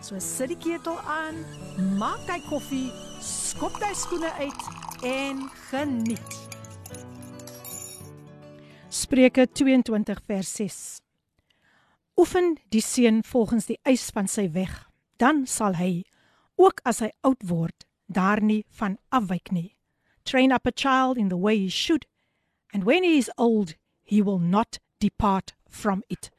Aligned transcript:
So 0.00 0.18
sit 0.18 0.48
die 0.48 0.56
ketel 0.56 0.96
aan, 1.04 1.42
maak 2.00 2.24
jy 2.24 2.38
koffie, 2.48 2.86
skop 3.20 3.76
jy 3.82 3.90
skoene 3.92 4.30
uit 4.40 5.04
en 5.04 5.42
geniet. 5.68 6.36
Spreuke 8.88 9.44
22 9.44 10.22
vers 10.24 10.54
6. 10.56 10.78
Oefen 12.16 12.56
die 12.72 12.80
seun 12.80 13.20
volgens 13.28 13.68
die 13.68 13.76
eis 13.84 14.08
van 14.16 14.28
sy 14.28 14.48
weg, 14.56 14.72
dan 15.20 15.44
sal 15.44 15.76
hy 15.76 16.06
ook 16.56 16.80
as 16.88 17.04
hy 17.04 17.12
oud 17.20 17.44
word 17.44 17.84
daar 18.08 18.40
nie 18.40 18.64
van 18.80 18.96
afwyk 19.12 19.52
nie. 19.52 19.76
Train 20.24 20.52
up 20.52 20.66
a 20.66 20.72
child 20.72 21.20
in 21.20 21.28
the 21.28 21.38
way 21.38 21.58
he 21.60 21.68
should 21.68 22.08
and 22.72 22.84
when 22.84 23.04
he 23.04 23.18
is 23.18 23.30
old 23.36 23.76
he 24.02 24.22
will 24.22 24.40
not 24.40 24.80
depart 24.98 25.52
from 25.68 26.02
it. 26.08 26.30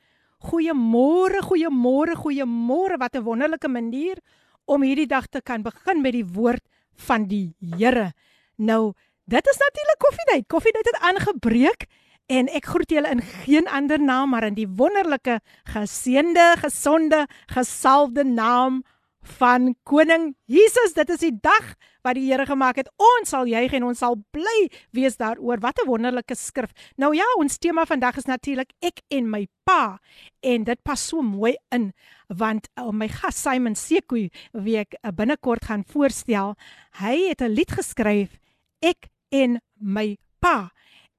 Goeiemôre, 0.46 1.42
goeiemôre, 1.42 2.14
goeiemôre. 2.14 2.98
Wat 2.98 3.16
'n 3.16 3.22
wonderlike 3.22 3.68
manier 3.68 4.18
om 4.64 4.82
hierdie 4.82 5.06
dag 5.06 5.26
te 5.26 5.40
kan 5.40 5.62
begin 5.62 6.00
met 6.02 6.12
die 6.12 6.26
woord 6.26 6.62
van 6.94 7.26
die 7.26 7.54
Here. 7.60 8.12
Nou, 8.56 8.92
dit 9.24 9.46
is 9.46 9.58
natuurlik 9.58 9.98
koffiedייט. 9.98 10.46
Koffiedייט 10.48 10.86
het 10.86 11.00
aangebreek 11.00 11.86
en 12.26 12.48
ek 12.48 12.66
groet 12.66 12.90
julle 12.90 13.10
in 13.10 13.22
geen 13.22 13.68
ander 13.68 14.00
naam 14.02 14.30
maar 14.30 14.44
in 14.44 14.54
die 14.54 14.68
wonderlike, 14.68 15.40
geseënde, 15.64 16.56
gesonde, 16.58 17.26
gesalfde 17.46 18.24
naam 18.24 18.82
van 19.21 19.75
koning 19.83 20.35
Jesus. 20.45 20.93
Dit 20.93 21.09
is 21.09 21.21
die 21.23 21.33
dag 21.41 21.75
wat 22.01 22.17
die 22.17 22.25
Here 22.25 22.45
gemaak 22.45 22.79
het. 22.81 22.89
Ons 22.97 23.29
sal 23.29 23.45
juig 23.45 23.73
en 23.77 23.85
ons 23.91 23.97
sal 23.97 24.17
bly 24.33 24.69
wees 24.95 25.17
daaroor. 25.17 25.61
Wat 25.61 25.79
'n 25.79 25.87
wonderlike 25.87 26.35
skrif. 26.35 26.71
Nou 26.97 27.15
ja, 27.15 27.25
ons 27.37 27.57
tema 27.57 27.85
vandag 27.85 28.17
is 28.17 28.25
natuurlik 28.25 28.73
ek 28.81 29.01
en 29.09 29.29
my 29.29 29.47
pa 29.63 29.99
en 30.41 30.63
dit 30.63 30.83
pas 30.83 31.07
so 31.07 31.21
mooi 31.21 31.55
in 31.71 31.93
want 32.27 32.69
uh, 32.77 32.91
my 32.91 33.07
gas 33.07 33.41
Simon 33.41 33.75
Sekoe 33.75 34.29
wie 34.53 34.77
ek 34.77 34.95
uh, 35.03 35.11
binnekort 35.11 35.65
gaan 35.65 35.83
voorstel, 35.83 36.55
hy 36.91 37.27
het 37.29 37.41
'n 37.41 37.53
lied 37.53 37.71
geskryf 37.71 38.39
ek 38.81 39.09
en 39.29 39.61
my 39.75 40.17
pa. 40.39 40.71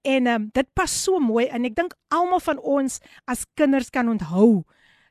En 0.02 0.26
um, 0.26 0.50
dit 0.52 0.66
pas 0.74 1.02
so 1.02 1.18
mooi 1.18 1.46
en 1.46 1.64
ek 1.64 1.74
dink 1.74 1.94
almal 2.10 2.40
van 2.40 2.58
ons 2.58 3.00
as 3.26 3.46
kinders 3.54 3.90
kan 3.90 4.08
onthou 4.08 4.64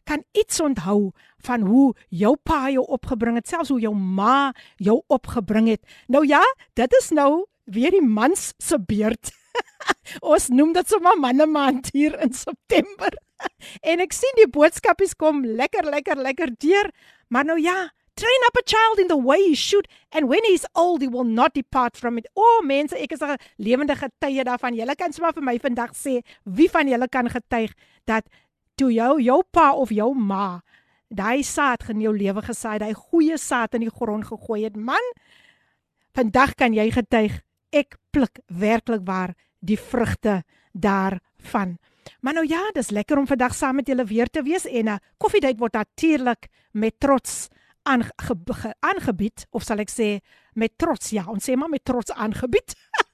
kan 0.03 0.23
iets 0.31 0.61
onthou 0.61 1.11
van 1.45 1.61
hoe 1.61 1.93
jou 2.09 2.35
pa 2.43 2.69
jou 2.69 2.85
opgebring 2.85 3.35
het, 3.39 3.47
selfs 3.47 3.69
hoe 3.69 3.79
jou 3.79 3.93
ma 3.95 4.53
jou 4.77 5.01
opgebring 5.07 5.67
het. 5.67 5.81
Nou 6.07 6.25
ja, 6.27 6.41
dit 6.73 6.97
is 7.01 7.09
nou 7.09 7.45
weer 7.65 7.91
die 7.91 8.05
mans 8.05 8.53
se 8.57 8.79
beurt. 8.79 9.31
Ons 10.33 10.49
noem 10.49 10.73
dit 10.73 10.87
sommer 10.89 11.17
manne 11.19 11.45
maand 11.45 11.89
hier 11.93 12.17
in 12.21 12.33
September. 12.33 13.15
en 13.91 14.03
ek 14.03 14.13
sien 14.13 14.37
die 14.39 14.49
boodskapies 14.51 15.15
kom 15.17 15.43
lekker 15.45 15.87
lekker 15.89 16.21
lekker 16.21 16.53
deur, 16.61 16.91
maar 17.29 17.47
nou 17.47 17.57
ja, 17.61 17.89
train 18.21 18.45
up 18.47 18.57
a 18.59 18.63
child 18.65 18.99
in 18.99 19.07
the 19.07 19.17
way 19.17 19.39
he 19.41 19.55
should 19.55 19.87
and 20.11 20.29
when 20.29 20.43
he's 20.45 20.65
old 20.75 21.01
he 21.01 21.07
will 21.07 21.27
not 21.27 21.53
depart 21.53 21.97
from 21.97 22.17
it. 22.17 22.27
O 22.35 22.43
oh, 22.43 22.59
mense, 22.65 22.93
ek 22.93 23.15
is 23.15 23.23
'n 23.23 23.37
lewende 23.57 23.95
getuie 23.95 24.43
daarvan. 24.43 24.75
Julle 24.75 24.95
kan 24.95 25.13
sommer 25.13 25.33
vir 25.33 25.43
my 25.43 25.57
vandag 25.57 25.95
sê 25.95 26.21
wie 26.45 26.69
van 26.69 26.87
julle 26.87 27.07
kan 27.07 27.29
getuig 27.29 27.73
dat 28.05 28.27
toe 28.80 28.92
jou 28.92 29.20
jou 29.22 29.42
pa 29.50 29.72
of 29.72 29.90
jou 29.90 30.12
ma 30.14 30.60
daai 31.08 31.42
saad 31.46 31.86
in 31.92 32.00
jou 32.02 32.12
lewe 32.16 32.42
gesaai, 32.42 32.78
daai 32.82 32.94
goeie 32.94 33.38
saad 33.38 33.76
in 33.78 33.86
die 33.86 33.92
grond 33.92 34.26
gegooi 34.26 34.64
het, 34.64 34.76
man, 34.76 35.02
vandag 36.16 36.56
kan 36.58 36.74
jy 36.74 36.88
getuig 36.90 37.40
ek 37.70 37.98
pluk 38.10 38.40
werklik 38.46 39.04
waar 39.06 39.34
die 39.60 39.78
vrugte 39.78 40.42
daarvan. 40.72 41.76
Maar 42.22 42.38
nou 42.38 42.46
ja, 42.46 42.62
dis 42.74 42.90
lekker 42.90 43.18
om 43.18 43.26
vandag 43.26 43.54
saam 43.54 43.78
met 43.80 43.88
julle 43.88 44.04
weer 44.06 44.30
te 44.30 44.42
wees 44.42 44.66
en 44.66 44.88
'n 44.88 45.00
koffiedייט 45.18 45.58
word 45.58 45.74
natuurlik 45.74 46.48
met 46.72 47.00
trots 47.00 47.48
aange, 47.82 48.10
aangebied 48.80 49.46
of 49.50 49.62
sal 49.62 49.78
ek 49.78 49.90
sê 49.90 50.20
met 50.54 50.72
trots 50.78 51.10
ja, 51.10 51.24
ons 51.26 51.44
sê 51.44 51.56
maar 51.56 51.70
met 51.70 51.84
trots 51.84 52.12
aangebied. 52.12 52.74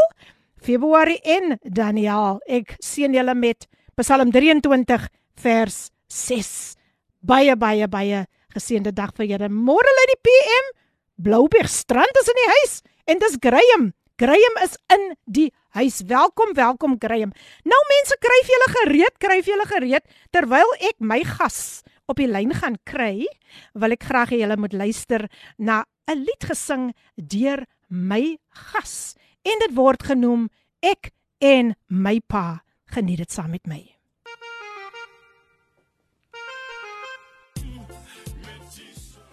Februarie 0.59 1.21
en 1.23 1.57
Daniel. 1.63 2.41
Ek 2.47 2.75
seën 2.83 3.13
julle 3.13 3.35
met 3.35 3.67
Psalm 3.95 4.31
23 4.31 5.07
vers 5.35 5.89
6. 6.07 6.75
Baie 7.19 7.55
baie 7.55 7.87
baie 7.87 8.25
geseënde 8.51 8.91
dag 8.91 9.15
vir 9.15 9.25
julle. 9.25 9.47
Môre 9.47 9.87
lê 9.87 10.05
die 10.11 10.21
PM. 10.21 10.65
Blouberg 11.15 11.69
strand 11.69 12.19
is 12.19 12.27
in 12.27 12.35
die 12.35 12.51
huis 12.59 12.81
en 13.05 13.19
dis 13.19 13.37
Graham. 13.39 13.93
Graham 14.17 14.55
is 14.63 14.75
in 14.91 15.15
die 15.25 15.53
huis. 15.69 16.01
Welkom, 16.05 16.53
welkom 16.53 16.97
Graham. 16.99 17.31
Nou 17.63 17.81
mense, 17.87 18.17
kry 18.19 18.39
vir 18.43 18.55
julle 18.55 18.71
gereed, 18.79 19.17
kry 19.17 19.41
vir 19.41 19.53
julle 19.53 19.65
gereed 19.65 20.03
terwyl 20.31 20.75
ek 20.81 20.99
my 20.99 21.23
gas 21.23 21.83
op 22.09 22.17
die 22.17 22.27
lyn 22.27 22.51
gaan 22.57 22.75
kry, 22.89 23.27
wil 23.77 23.93
ek 23.93 24.07
graag 24.09 24.33
hê 24.33 24.41
julle 24.41 24.57
moet 24.57 24.73
luister 24.73 25.27
na 25.57 25.83
'n 26.09 26.25
lied 26.25 26.43
gesing 26.49 26.89
deur 27.15 27.65
my 27.87 28.37
gas 28.49 29.15
en 29.45 29.61
dit 29.65 29.73
word 29.77 30.03
genoem 30.03 30.49
ek 30.81 31.11
en 31.37 31.75
my 31.87 32.17
pa 32.19 32.61
geniet 32.89 33.21
dit 33.21 33.31
saam 33.31 33.53
met 33.53 33.65
my. 33.69 33.81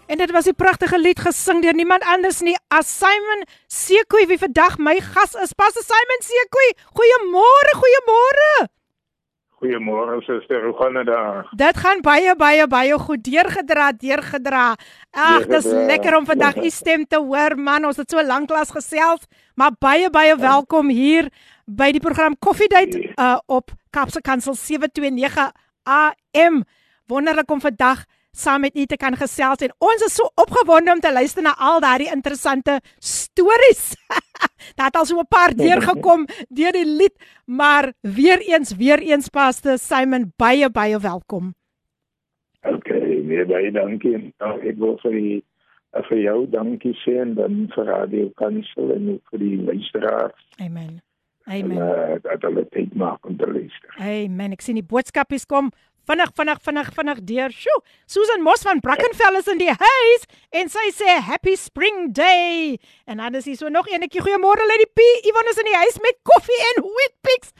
En 0.06 0.18
dit 0.18 0.30
was 0.30 0.46
'n 0.46 0.54
pragtige 0.54 0.98
lied 0.98 1.18
gesing 1.18 1.62
deur 1.62 1.74
niemand 1.74 2.02
anders 2.04 2.40
nie 2.40 2.56
as 2.68 2.98
Simon 2.98 3.42
Sekoe 3.66 4.26
wie 4.26 4.38
vandag 4.38 4.78
my 4.78 5.00
gas 5.00 5.34
is. 5.34 5.52
Pas 5.52 5.72
Simon 5.72 6.20
Sekoe, 6.22 6.76
goeiemôre, 6.94 7.72
goeiemôre. 7.80 8.75
Goeiemôre 9.56 10.20
suster, 10.20 10.66
hoe 10.66 10.74
gaan 10.76 10.94
dit 10.94 11.06
daar? 11.06 11.46
Dit 11.56 11.78
gaan 11.80 12.02
baie 12.04 12.34
baie 12.36 12.66
baie 12.68 12.98
goed. 13.00 13.22
Deurgedra, 13.24 13.86
deurgedra. 13.96 14.74
Ag, 15.10 15.46
dis 15.48 15.64
lekker 15.64 16.16
om 16.18 16.26
vandag 16.28 16.58
u 16.60 16.70
stem 16.70 17.06
te 17.08 17.16
hoor 17.16 17.56
man. 17.56 17.86
Ons 17.88 17.96
het 17.96 18.12
so 18.12 18.20
lanklaas 18.20 18.74
gesels, 18.76 19.24
maar 19.56 19.72
baie 19.80 20.10
baie 20.12 20.34
ja. 20.34 20.42
welkom 20.42 20.92
hier 20.92 21.30
by 21.64 21.88
die 21.96 22.04
program 22.04 22.36
Coffee 22.36 22.68
Date 22.68 23.00
uh, 23.14 23.38
op 23.46 23.72
Kapse 23.96 24.20
Kansel 24.20 24.54
729 24.60 25.48
AM. 25.88 26.60
Wonderlik 27.08 27.50
om 27.50 27.60
vandag 27.64 28.04
saam 28.36 28.60
met 28.60 28.76
u 28.76 28.84
te 28.84 28.96
kan 28.96 29.16
gesels 29.16 29.64
en 29.64 29.72
ons 29.78 30.04
is 30.06 30.14
so 30.14 30.28
opgewonde 30.42 30.92
om 30.92 31.00
te 31.00 31.12
luister 31.12 31.42
na 31.42 31.54
al 31.58 31.80
daardie 31.80 32.10
interessante 32.12 32.80
stories. 32.98 33.94
Daar 34.76 34.90
het 34.90 34.96
al 34.96 35.04
so 35.04 35.18
'n 35.20 35.28
paar 35.28 35.54
deurgekom 35.54 36.26
deur 36.48 36.72
die 36.72 36.86
lied, 36.86 37.16
maar 37.44 37.92
weer 38.00 38.40
eens, 38.40 38.76
weer 38.76 38.98
eens 38.98 39.28
paste 39.28 39.78
Simon 39.78 40.32
baie 40.36 40.70
baie 40.70 40.98
welkom. 40.98 41.54
OK, 42.62 42.88
nee 43.24 43.44
baie 43.44 43.72
dankie. 43.72 44.34
Nou, 44.38 44.60
ek 44.60 44.76
wil 44.78 44.98
vir 45.02 45.12
die 45.12 45.44
vir 46.10 46.18
jou 46.18 46.46
dankie 46.50 46.94
sê 47.04 47.16
en 47.22 47.34
dan 47.34 47.66
vir 47.74 47.84
Radio 47.84 48.30
Kansel 48.36 48.92
en 48.92 49.10
ook 49.14 49.28
vir 49.30 49.38
die 49.38 49.56
luisteraars. 49.62 50.48
Amen. 50.60 51.00
Amen. 51.46 51.78
Uh, 51.78 52.18
dat 52.22 52.42
hulle 52.42 52.66
tyd 52.74 52.94
maak 52.94 53.26
om 53.26 53.36
te 53.36 53.46
luister. 53.46 53.94
Amen. 54.02 54.52
Ek 54.52 54.64
sien 54.64 54.74
die 54.74 54.86
boodskapies 54.86 55.46
kom 55.46 55.70
vinnig 56.09 56.31
vinnig 56.35 56.59
vinnig 56.65 56.89
vinnig 56.95 57.19
deur. 57.29 57.53
Sjoe, 57.55 57.81
Susan 58.09 58.41
Moss 58.41 58.65
van 58.67 58.81
Brackenfell 58.83 59.37
is 59.39 59.47
in 59.51 59.61
die 59.61 59.71
huis 59.71 60.25
en 60.61 60.71
sy 60.71 60.87
sê 60.95 61.19
happy 61.27 61.55
spring 61.55 62.11
day. 62.15 62.77
En 63.05 63.21
dan 63.21 63.37
is 63.39 63.45
hier 63.45 63.59
so 63.59 63.69
nog 63.69 63.89
eenetjie 63.91 64.23
goeiemôre 64.23 64.65
Lady 64.67 64.89
P. 64.95 65.05
Ivan 65.29 65.51
is 65.51 65.61
in 65.61 65.69
die 65.69 65.77
huis 65.77 66.01
met 66.03 66.19
koffie 66.27 66.61
en 66.71 66.83
wheat 66.89 67.15
picks. 67.27 67.53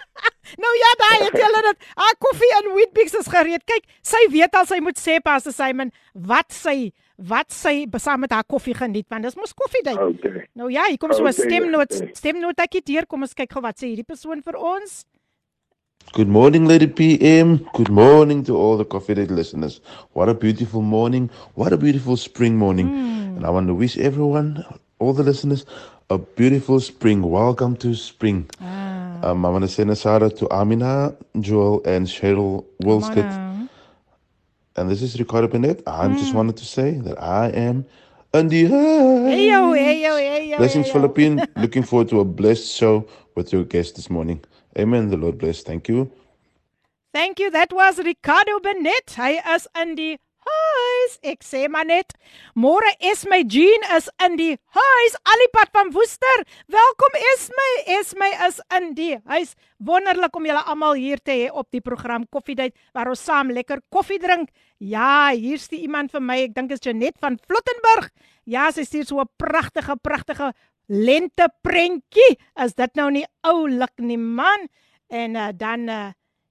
nou 0.63 0.73
ja, 0.81 0.93
daai 1.01 1.25
het 1.25 1.39
julle 1.41 1.63
dit. 1.69 1.89
Ah 1.95 2.13
koffie 2.23 2.53
in 2.61 2.71
Wheatbix 2.75 3.17
is 3.19 3.31
gereed. 3.31 3.65
Kyk, 3.67 3.89
sy 4.05 4.21
weet 4.33 4.55
al 4.55 4.69
sy 4.69 4.79
moet 4.83 4.99
sê 5.01 5.19
pas 5.23 5.43
sy 5.43 5.55
Simon 5.55 5.93
wat 6.27 6.53
sy 6.55 6.91
wat 7.17 7.49
sy 7.49 7.87
saam 7.97 8.21
met 8.21 8.33
haar 8.35 8.45
koffie 8.45 8.75
geniet 8.77 9.07
want 9.09 9.25
dis 9.25 9.37
mos 9.39 9.55
koffiedייט. 9.57 9.97
Okay. 9.97 10.45
Nou 10.53 10.69
ja, 10.69 10.85
hier 10.85 10.99
kom 11.01 11.13
so 11.13 11.25
'n 11.25 11.33
Okay, 11.33 11.49
stemnoot 11.49 11.93
okay. 11.93 12.13
stemnootjie 12.13 12.83
deur. 12.83 13.07
Kom 13.07 13.25
ons 13.25 13.33
kyk 13.33 13.53
gou 13.53 13.61
wat 13.61 13.79
sê 13.79 13.89
hierdie 13.89 14.05
persoon 14.05 14.43
vir 14.43 14.55
ons. 14.55 15.05
Good 16.10 16.28
morning, 16.28 16.66
Lady 16.66 16.86
PM. 16.88 17.66
Good 17.74 17.88
morning 17.88 18.44
to 18.44 18.56
all 18.56 18.76
the 18.76 18.84
Coffee 18.84 19.14
Date 19.14 19.30
listeners. 19.30 19.80
What 20.12 20.28
a 20.28 20.34
beautiful 20.34 20.82
morning. 20.82 21.30
What 21.54 21.72
a 21.72 21.78
beautiful 21.78 22.18
spring 22.18 22.56
morning. 22.58 22.88
And 23.36 23.46
I 23.46 23.50
want 23.50 23.66
to 23.68 23.74
wish 23.74 23.96
everyone, 23.96 24.62
all 24.98 25.14
the 25.14 25.22
listeners, 25.22 25.64
a 26.10 26.18
beautiful 26.18 26.80
spring. 26.80 27.22
Welcome 27.22 27.76
to 27.76 27.94
spring. 27.94 28.50
Ah, 28.60 29.30
Um, 29.30 29.46
I 29.46 29.48
want 29.48 29.62
to 29.62 29.68
send 29.68 29.90
a 29.90 29.96
shout 29.96 30.22
out 30.22 30.36
to 30.36 30.50
Amina, 30.52 31.14
Joel, 31.40 31.80
and 31.86 32.06
Cheryl 32.06 32.66
Wilskett. 32.82 33.30
And 34.76 34.90
this 34.90 35.00
is 35.00 35.18
Ricardo 35.18 35.48
Bennett. 35.48 35.82
I 35.86 36.08
just 36.08 36.34
wanted 36.34 36.56
to 36.58 36.64
say 36.66 36.98
that 37.06 37.22
I 37.22 37.48
am 37.48 37.86
on 38.34 38.48
the. 38.48 38.66
Hey 38.66 39.48
yo, 39.48 39.72
hey 39.72 40.02
yo, 40.02 40.16
hey 40.16 40.48
yo. 40.50 40.56
Blessings. 40.58 40.90
Philippine. 40.90 41.46
Looking 41.56 41.84
forward 41.84 42.08
to 42.10 42.20
a 42.20 42.24
blessed 42.24 42.68
show 42.68 43.06
with 43.34 43.52
your 43.52 43.64
guest 43.64 43.96
this 43.96 44.10
morning. 44.10 44.40
Amen. 44.77 45.09
The 45.09 45.17
Lord 45.17 45.37
bless. 45.37 45.63
Thank 45.63 45.87
you. 45.87 46.11
Thank 47.13 47.39
you. 47.39 47.49
That 47.51 47.73
was 47.73 47.97
Ricardo 47.97 48.59
Benet. 48.59 49.15
Hy 49.15 49.41
is 49.55 49.67
in 49.81 49.95
die 49.95 50.17
huis. 50.47 51.15
Ek 51.25 51.43
sê 51.45 51.65
maar 51.71 51.87
net, 51.87 52.13
môre 52.57 52.89
Esme 53.11 53.39
Jean 53.49 53.85
is 53.97 54.09
in 54.25 54.37
die 54.39 54.53
huis. 54.75 55.17
Alipad 55.33 55.71
van 55.75 55.91
Woester. 55.95 56.43
Welkom 56.71 57.17
Esme. 57.33 57.67
Esme 57.97 58.29
is 58.47 58.61
in 58.77 58.91
die 58.97 59.15
huis. 59.31 59.55
Wonderlik 59.77 60.35
om 60.37 60.47
julle 60.47 60.63
almal 60.65 60.97
hier 60.99 61.21
te 61.21 61.35
hê 61.35 61.49
op 61.51 61.69
die 61.73 61.83
program 61.83 62.25
Koffiedייט 62.33 62.75
waar 62.95 63.11
ons 63.11 63.23
saam 63.23 63.51
lekker 63.53 63.83
koffie 63.93 64.19
drink. 64.21 64.51
Ja, 64.77 65.29
hier's 65.33 65.67
die 65.73 65.83
iemand 65.85 66.13
vir 66.13 66.23
my. 66.23 66.41
Ek 66.47 66.55
dink 66.57 66.73
is 66.75 66.83
Janet 66.85 67.17
van 67.23 67.39
Flottenburg. 67.47 68.11
Ja, 68.47 68.69
sy 68.71 68.85
stuur 68.87 69.05
so 69.05 69.19
'n 69.19 69.29
pragtige 69.37 69.97
pragtige 69.97 70.53
lente 70.92 71.48
prentjie. 71.64 72.36
Is 72.60 72.76
dit 72.76 72.98
nou 72.98 73.10
nie 73.14 73.26
oulik 73.48 73.94
nie 74.04 74.20
man? 74.20 74.68
En 75.12 75.36
uh, 75.36 75.48
dan 75.56 75.88
uh, 75.88 76.10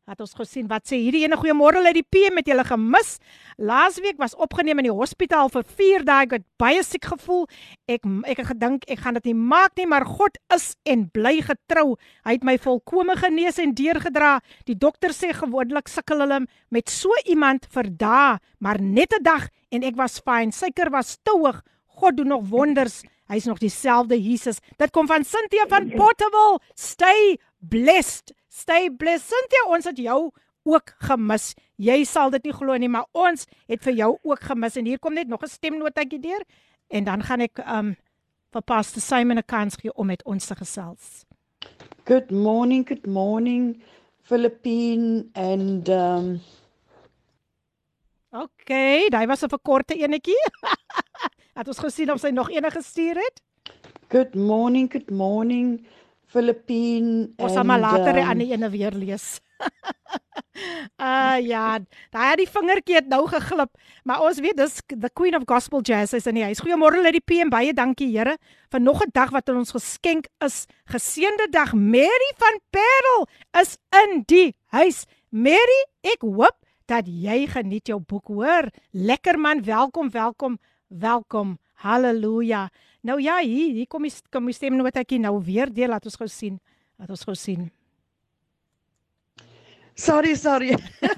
het 0.10 0.22
ons 0.24 0.34
gesien 0.36 0.68
wat 0.70 0.88
sê 0.90 0.98
hierdie 1.00 1.24
ene 1.24 1.38
goeiemôre 1.40 1.82
uit 1.86 2.00
die 2.00 2.08
PM 2.10 2.36
met 2.40 2.50
julle 2.50 2.66
gemis. 2.68 3.16
Laasweek 3.62 4.18
was 4.22 4.36
opgeneem 4.36 4.82
in 4.82 4.90
die 4.90 4.96
hospitaal 4.96 5.52
vir 5.54 5.66
4 5.78 6.06
dae. 6.08 6.26
Ek 6.26 6.36
het 6.40 6.46
baie 6.62 6.82
siek 6.86 7.06
gevoel. 7.14 7.46
Ek 7.92 8.08
ek 8.34 8.42
het 8.42 8.52
gedink 8.52 8.88
ek 8.92 9.04
gaan 9.06 9.20
dit 9.20 9.32
nie 9.32 9.38
maak 9.38 9.78
nie, 9.80 9.88
maar 9.90 10.08
God 10.10 10.40
is 10.54 10.72
en 10.90 11.08
bly 11.14 11.38
getrou. 11.46 11.96
Hy 12.26 12.38
het 12.40 12.48
my 12.48 12.58
volkome 12.62 13.16
genees 13.22 13.62
en 13.62 13.76
deurgedra. 13.78 14.40
Die 14.70 14.78
dokter 14.78 15.16
sê 15.16 15.32
gewoonlik 15.38 15.92
sukkel 15.92 16.26
hulle 16.26 16.44
met 16.74 16.90
so 16.90 17.14
iemand 17.26 17.70
vir 17.72 17.94
dae, 17.94 18.40
maar 18.60 18.82
net 18.82 19.14
'n 19.14 19.24
dag 19.24 19.50
en 19.72 19.84
ek 19.84 19.96
was 19.96 20.20
fyn. 20.20 20.52
Suiker 20.52 20.90
was 20.90 21.18
te 21.24 21.32
hoog. 21.32 21.62
God 22.02 22.18
doen 22.18 22.28
nog 22.28 22.50
wonders. 22.50 23.04
Hy's 23.32 23.48
nog 23.48 23.62
dieselfde 23.64 24.18
Jesus. 24.20 24.60
Dit 24.78 24.92
kom 24.92 25.08
van 25.08 25.24
Cynthia 25.24 25.66
van 25.72 25.88
Potterville. 25.90 26.60
Stay 26.76 27.40
blessed. 27.60 28.34
Stay 28.50 28.90
blessed. 28.92 29.32
Cynthia, 29.32 29.64
ons 29.72 29.88
het 29.88 29.98
jou 29.98 30.32
ook 30.68 30.94
gemis. 31.08 31.54
Jy 31.82 32.04
sal 32.06 32.34
dit 32.36 32.50
nie 32.50 32.54
glo 32.54 32.76
nie, 32.78 32.92
maar 32.92 33.08
ons 33.18 33.48
het 33.72 33.82
vir 33.88 33.96
jou 33.98 34.12
ook 34.22 34.44
gemis 34.52 34.78
en 34.78 34.90
hier 34.90 35.00
kom 35.00 35.16
net 35.18 35.32
nog 35.32 35.44
'n 35.44 35.48
stemnotetjie 35.48 36.20
deur 36.20 36.44
en 36.90 37.04
dan 37.04 37.24
gaan 37.24 37.42
ek 37.42 37.64
um 37.66 37.96
vir 38.52 38.62
Pastor 38.62 39.02
Simon 39.02 39.38
'n 39.38 39.46
kans 39.46 39.76
gee 39.76 39.94
om 39.96 40.08
met 40.08 40.24
ons 40.24 40.46
te 40.46 40.56
gesels. 40.56 41.26
Good 42.06 42.32
morning, 42.32 42.88
good 42.88 43.08
morning, 43.08 43.82
Philippine 44.24 45.30
and 45.34 45.90
um, 45.90 46.42
OK, 48.32 48.72
daai 49.12 49.28
was 49.28 49.44
'n 49.44 49.52
verkorte 49.52 49.94
enetjie. 49.94 50.44
het 51.58 51.68
ons 51.68 51.80
gesien 51.80 52.12
of 52.12 52.20
sy 52.20 52.30
nog 52.32 52.50
enige 52.50 52.80
gestuur 52.80 53.16
het? 53.16 53.42
good 54.12 54.36
morning, 54.36 54.92
good 54.92 55.10
morning, 55.12 55.80
Philippine 56.32 57.32
Ons 57.40 57.56
sal 57.56 57.68
maar 57.68 57.80
later 57.80 58.16
die 58.16 58.24
um, 58.24 58.30
ander 58.34 58.52
ene 58.52 58.70
weer 58.72 58.96
lees. 58.96 59.40
uh 61.00 61.38
ja, 61.52 61.80
daai 62.12 62.36
die 62.40 62.48
vingertjie 62.48 62.98
het 63.00 63.08
nou 63.12 63.24
geglip, 63.32 63.72
maar 64.08 64.24
ons 64.24 64.40
weet 64.44 64.56
dis 64.60 64.80
the 64.88 65.12
Queen 65.16 65.36
of 65.36 65.44
Gospel 65.48 65.84
Jazz 65.84 66.16
is 66.16 66.28
in 66.28 66.40
die 66.40 66.48
huis. 66.48 66.64
Goeiemôre 66.64 67.04
uit 67.04 67.20
die 67.20 67.24
PM, 67.24 67.52
baie 67.52 67.76
dankie 67.76 68.10
Here 68.12 68.38
vir 68.72 68.84
nog 68.84 69.04
'n 69.04 69.12
dag 69.12 69.32
wat 69.32 69.50
aan 69.50 69.64
ons 69.64 69.76
geskenk 69.76 70.32
is. 70.40 70.68
Geseënde 70.88 71.52
dag. 71.52 71.74
Mary 71.74 72.32
van 72.40 72.60
Parel 72.72 73.28
is 73.60 73.78
in 74.04 74.24
die 74.28 74.56
huis. 74.72 75.06
Mary, 75.30 75.82
ek 76.04 76.24
hoop 76.24 76.61
dat 76.86 77.08
jy 77.08 77.46
geniet 77.48 77.88
jou 77.88 78.00
boek, 78.00 78.28
hoor. 78.28 78.70
Lekker 78.92 79.40
man, 79.40 79.64
welkom, 79.64 80.10
welkom, 80.10 80.60
welkom. 80.88 81.58
Halleluja. 81.82 82.70
Nou 83.02 83.22
ja, 83.22 83.40
hier, 83.42 83.74
hier 83.74 83.88
kom 83.88 84.06
die 84.06 84.14
kom 84.30 84.46
die 84.46 84.56
stemnotetjie 84.56 85.20
nou 85.20 85.40
weer 85.44 85.72
deel, 85.74 85.90
laat 85.90 86.06
ons 86.06 86.20
gou 86.22 86.30
sien. 86.30 86.60
Laat 87.02 87.10
ons 87.10 87.26
gou 87.26 87.36
sien. 87.36 87.72
Sorry, 89.96 90.36
sorry. 90.36 90.76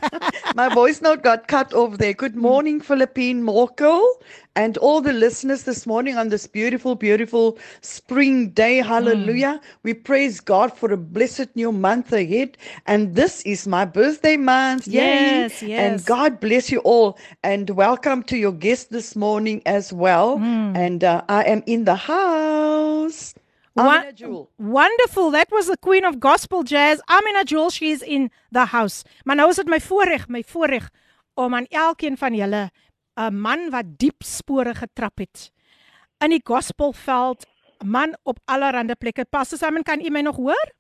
My 0.56 0.68
voice 0.70 1.02
note 1.02 1.24
got 1.24 1.48
cut 1.48 1.74
off 1.74 1.98
there. 1.98 2.14
Good 2.14 2.36
morning, 2.36 2.82
Philippine 2.82 3.42
Morkel, 3.44 4.04
and 4.56 4.78
all 4.78 5.00
the 5.02 5.14
listeners 5.14 5.64
this 5.64 5.86
morning 5.88 6.18
on 6.18 6.30
this 6.30 6.48
beautiful, 6.48 6.96
beautiful 6.96 7.58
spring 7.82 8.50
day. 8.50 8.78
Hallelujah. 8.78 9.62
We 9.84 9.94
praise 9.94 10.40
God 10.42 10.76
for 10.78 10.92
a 10.92 10.98
blessed 10.98 11.56
new 11.56 11.72
month 11.72 12.12
ahead. 12.12 12.58
And 12.86 13.16
this 13.16 13.42
is 13.44 13.68
my 13.68 13.86
birthday 13.86 14.38
month. 14.38 14.88
Yay. 14.88 15.42
Yes, 15.44 15.62
yes. 15.64 15.80
And 15.80 16.06
God 16.06 16.40
bless 16.40 16.72
you 16.72 16.80
all. 16.80 17.18
And 17.44 17.70
welcome 17.72 18.24
to 18.24 18.38
your 18.38 18.52
guest 18.54 18.92
this 18.92 19.16
morning 19.16 19.62
as 19.66 19.94
well. 19.94 20.38
And 20.76 21.04
uh, 21.04 21.24
I 21.30 21.44
am 21.44 21.64
in 21.66 21.86
the 21.86 21.96
house. 21.96 23.34
Amina 23.76 24.12
Jewel. 24.14 24.52
Wonderful. 24.58 25.32
That 25.32 25.50
was 25.52 25.66
the 25.68 25.78
Queen 25.78 26.06
of 26.06 26.20
Gospel 26.20 26.64
Jazz, 26.64 27.02
Amina 27.10 27.44
Jewel. 27.44 27.72
She's 27.72 28.02
in 28.02 28.30
the 28.52 28.66
house. 28.66 29.04
Maar 29.26 29.36
nou 29.36 29.50
is 29.50 29.56
dit 29.56 29.68
my 29.68 29.80
voorreg, 29.82 30.28
my 30.28 30.44
voorreg 30.46 30.90
om 31.34 31.56
aan 31.56 31.66
elkeen 31.70 32.18
van 32.18 32.36
julle 32.36 32.70
'n 33.18 33.34
man 33.34 33.70
wat 33.70 33.98
diep 33.98 34.24
spore 34.24 34.74
getrap 34.76 35.18
het 35.18 35.52
in 36.20 36.30
die 36.30 36.42
gospelveld, 36.44 37.46
'n 37.84 37.90
man 37.90 38.18
op 38.24 38.38
allerlei 38.46 38.96
plekke. 38.96 39.26
Pastor 39.26 39.58
Simon, 39.58 39.84
kan 39.84 40.06
u 40.06 40.10
my 40.10 40.22
nog 40.22 40.36
hoor? 40.36 40.72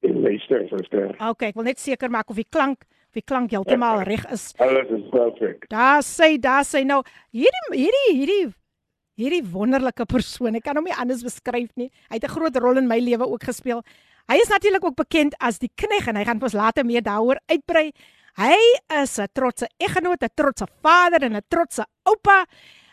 Luister, 0.00 0.68
suster. 0.68 1.16
Okay, 1.28 1.48
ek 1.48 1.54
wil 1.54 1.64
net 1.64 1.80
seker 1.80 2.10
maak 2.10 2.30
of 2.30 2.36
die 2.36 2.46
klank, 2.48 2.84
of 3.08 3.12
die 3.12 3.24
klank 3.24 3.50
heeltemal 3.50 4.02
reg 4.02 4.26
is. 4.30 4.52
Alles 4.56 4.88
is 4.88 5.08
perfek. 5.10 5.68
Daar 5.68 6.02
sê, 6.02 6.38
daar 6.38 6.64
sê 6.64 6.84
nou 6.84 7.02
hierdie 7.30 7.72
hierdie 7.72 8.12
hierdie 8.12 8.54
hierdie 9.16 9.42
wonderlike 9.52 10.06
persoon. 10.06 10.56
Ek 10.58 10.64
kan 10.64 10.76
hom 10.76 10.84
nie 10.84 10.96
anders 10.96 11.24
beskryf 11.24 11.70
nie. 11.76 11.90
Hy 12.10 12.18
het 12.18 12.24
'n 12.24 12.34
groot 12.34 12.56
rol 12.56 12.78
in 12.78 12.88
my 12.88 12.98
lewe 12.98 13.26
ook 13.26 13.44
gespeel. 13.44 13.82
Hy 14.28 14.36
is 14.42 14.48
natuurlik 14.48 14.84
ook 14.84 14.96
bekend 14.96 15.34
as 15.40 15.58
die 15.58 15.70
knegg 15.74 16.08
en 16.08 16.16
hy 16.16 16.24
gaan 16.24 16.42
ons 16.42 16.52
later 16.52 16.84
meer 16.84 17.02
daaroor 17.02 17.38
uitbrei. 17.48 17.92
Hy 18.36 18.56
is 19.02 19.18
'n 19.18 19.28
trotse 19.32 19.68
eggenoot, 19.78 20.22
'n 20.22 20.28
trotse 20.34 20.66
vader 20.82 21.22
en 21.22 21.36
'n 21.36 21.42
trotse 21.48 21.84
oupa. 22.04 22.44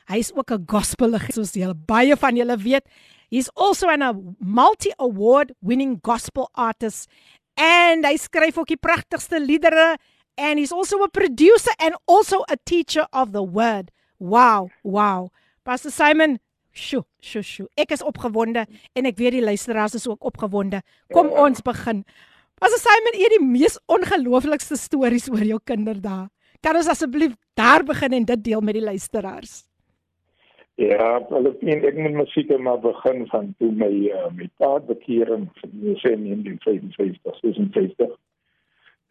Hy 0.07 0.17
is 0.17 0.31
ook 0.33 0.51
'n 0.51 0.65
gospelige 0.67 1.31
soos 1.33 1.53
julle 1.53 1.75
baie 1.75 2.15
van 2.15 2.35
julle 2.35 2.57
weet. 2.57 2.85
He's 3.29 3.49
also 3.55 3.89
an 3.89 4.01
a 4.01 4.13
multi-award 4.39 5.53
winning 5.61 5.99
gospel 6.03 6.49
artist 6.53 7.09
and 7.57 8.05
hy 8.05 8.15
skryf 8.17 8.57
ook 8.57 8.67
die 8.67 8.77
pragtigste 8.77 9.39
liedere 9.39 9.97
and 10.37 10.59
he's 10.59 10.71
also 10.71 11.03
a 11.03 11.07
producer 11.07 11.73
and 11.79 11.95
also 12.05 12.43
a 12.49 12.57
teacher 12.65 13.07
of 13.11 13.31
the 13.31 13.43
word. 13.43 13.91
Wow, 14.19 14.69
wow. 14.83 15.31
Pastor 15.63 15.91
Simon, 15.91 16.37
sjo, 16.75 17.05
sjo, 17.23 17.39
sjo. 17.39 17.69
Ek 17.79 17.93
is 17.95 18.03
opgewonde 18.03 18.65
en 18.67 19.07
ek 19.07 19.19
weet 19.19 19.37
die 19.37 19.45
luisteraars 19.45 19.95
is 19.95 20.07
ook 20.11 20.25
opgewonde. 20.27 20.81
Kom 21.15 21.31
ons 21.31 21.63
begin. 21.63 22.03
Pastor 22.59 22.81
Simon, 22.83 23.15
het 23.21 23.35
die 23.37 23.43
mees 23.45 23.77
ongelooflikste 23.87 24.75
stories 24.79 25.29
oor 25.31 25.45
jou 25.47 25.61
kinderdae. 25.63 26.27
Kan 26.63 26.79
ons 26.79 26.89
asseblief 26.91 27.37
daar 27.59 27.83
begin 27.87 28.19
en 28.19 28.27
dit 28.27 28.43
deel 28.43 28.61
met 28.63 28.75
die 28.75 28.83
luisteraars? 28.83 29.63
Ja, 30.81 31.21
wel 31.29 31.47
ek 31.51 31.63
ek 31.85 31.97
moet 32.01 32.15
musiek 32.17 32.51
maar 32.57 32.79
begin 32.81 33.27
van 33.31 33.51
toe 33.59 33.71
my 33.71 33.91
uh, 34.09 34.29
my 34.33 34.49
pa 34.57 34.79
bekering 34.83 35.47
in 35.63 35.73
1955, 35.87 37.39
56. 37.43 38.15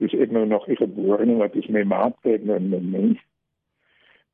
Dus 0.02 0.16
ek 0.20 0.32
nou 0.34 0.42
nog 0.50 0.66
nie 0.66 0.76
gebore 0.76 1.24
nie, 1.24 1.38
wat 1.38 1.54
is 1.54 1.68
my 1.70 1.84
ma 1.86 2.08
kyk 2.26 2.44
nou 2.44 2.58
met 2.60 2.82
my. 2.82 3.04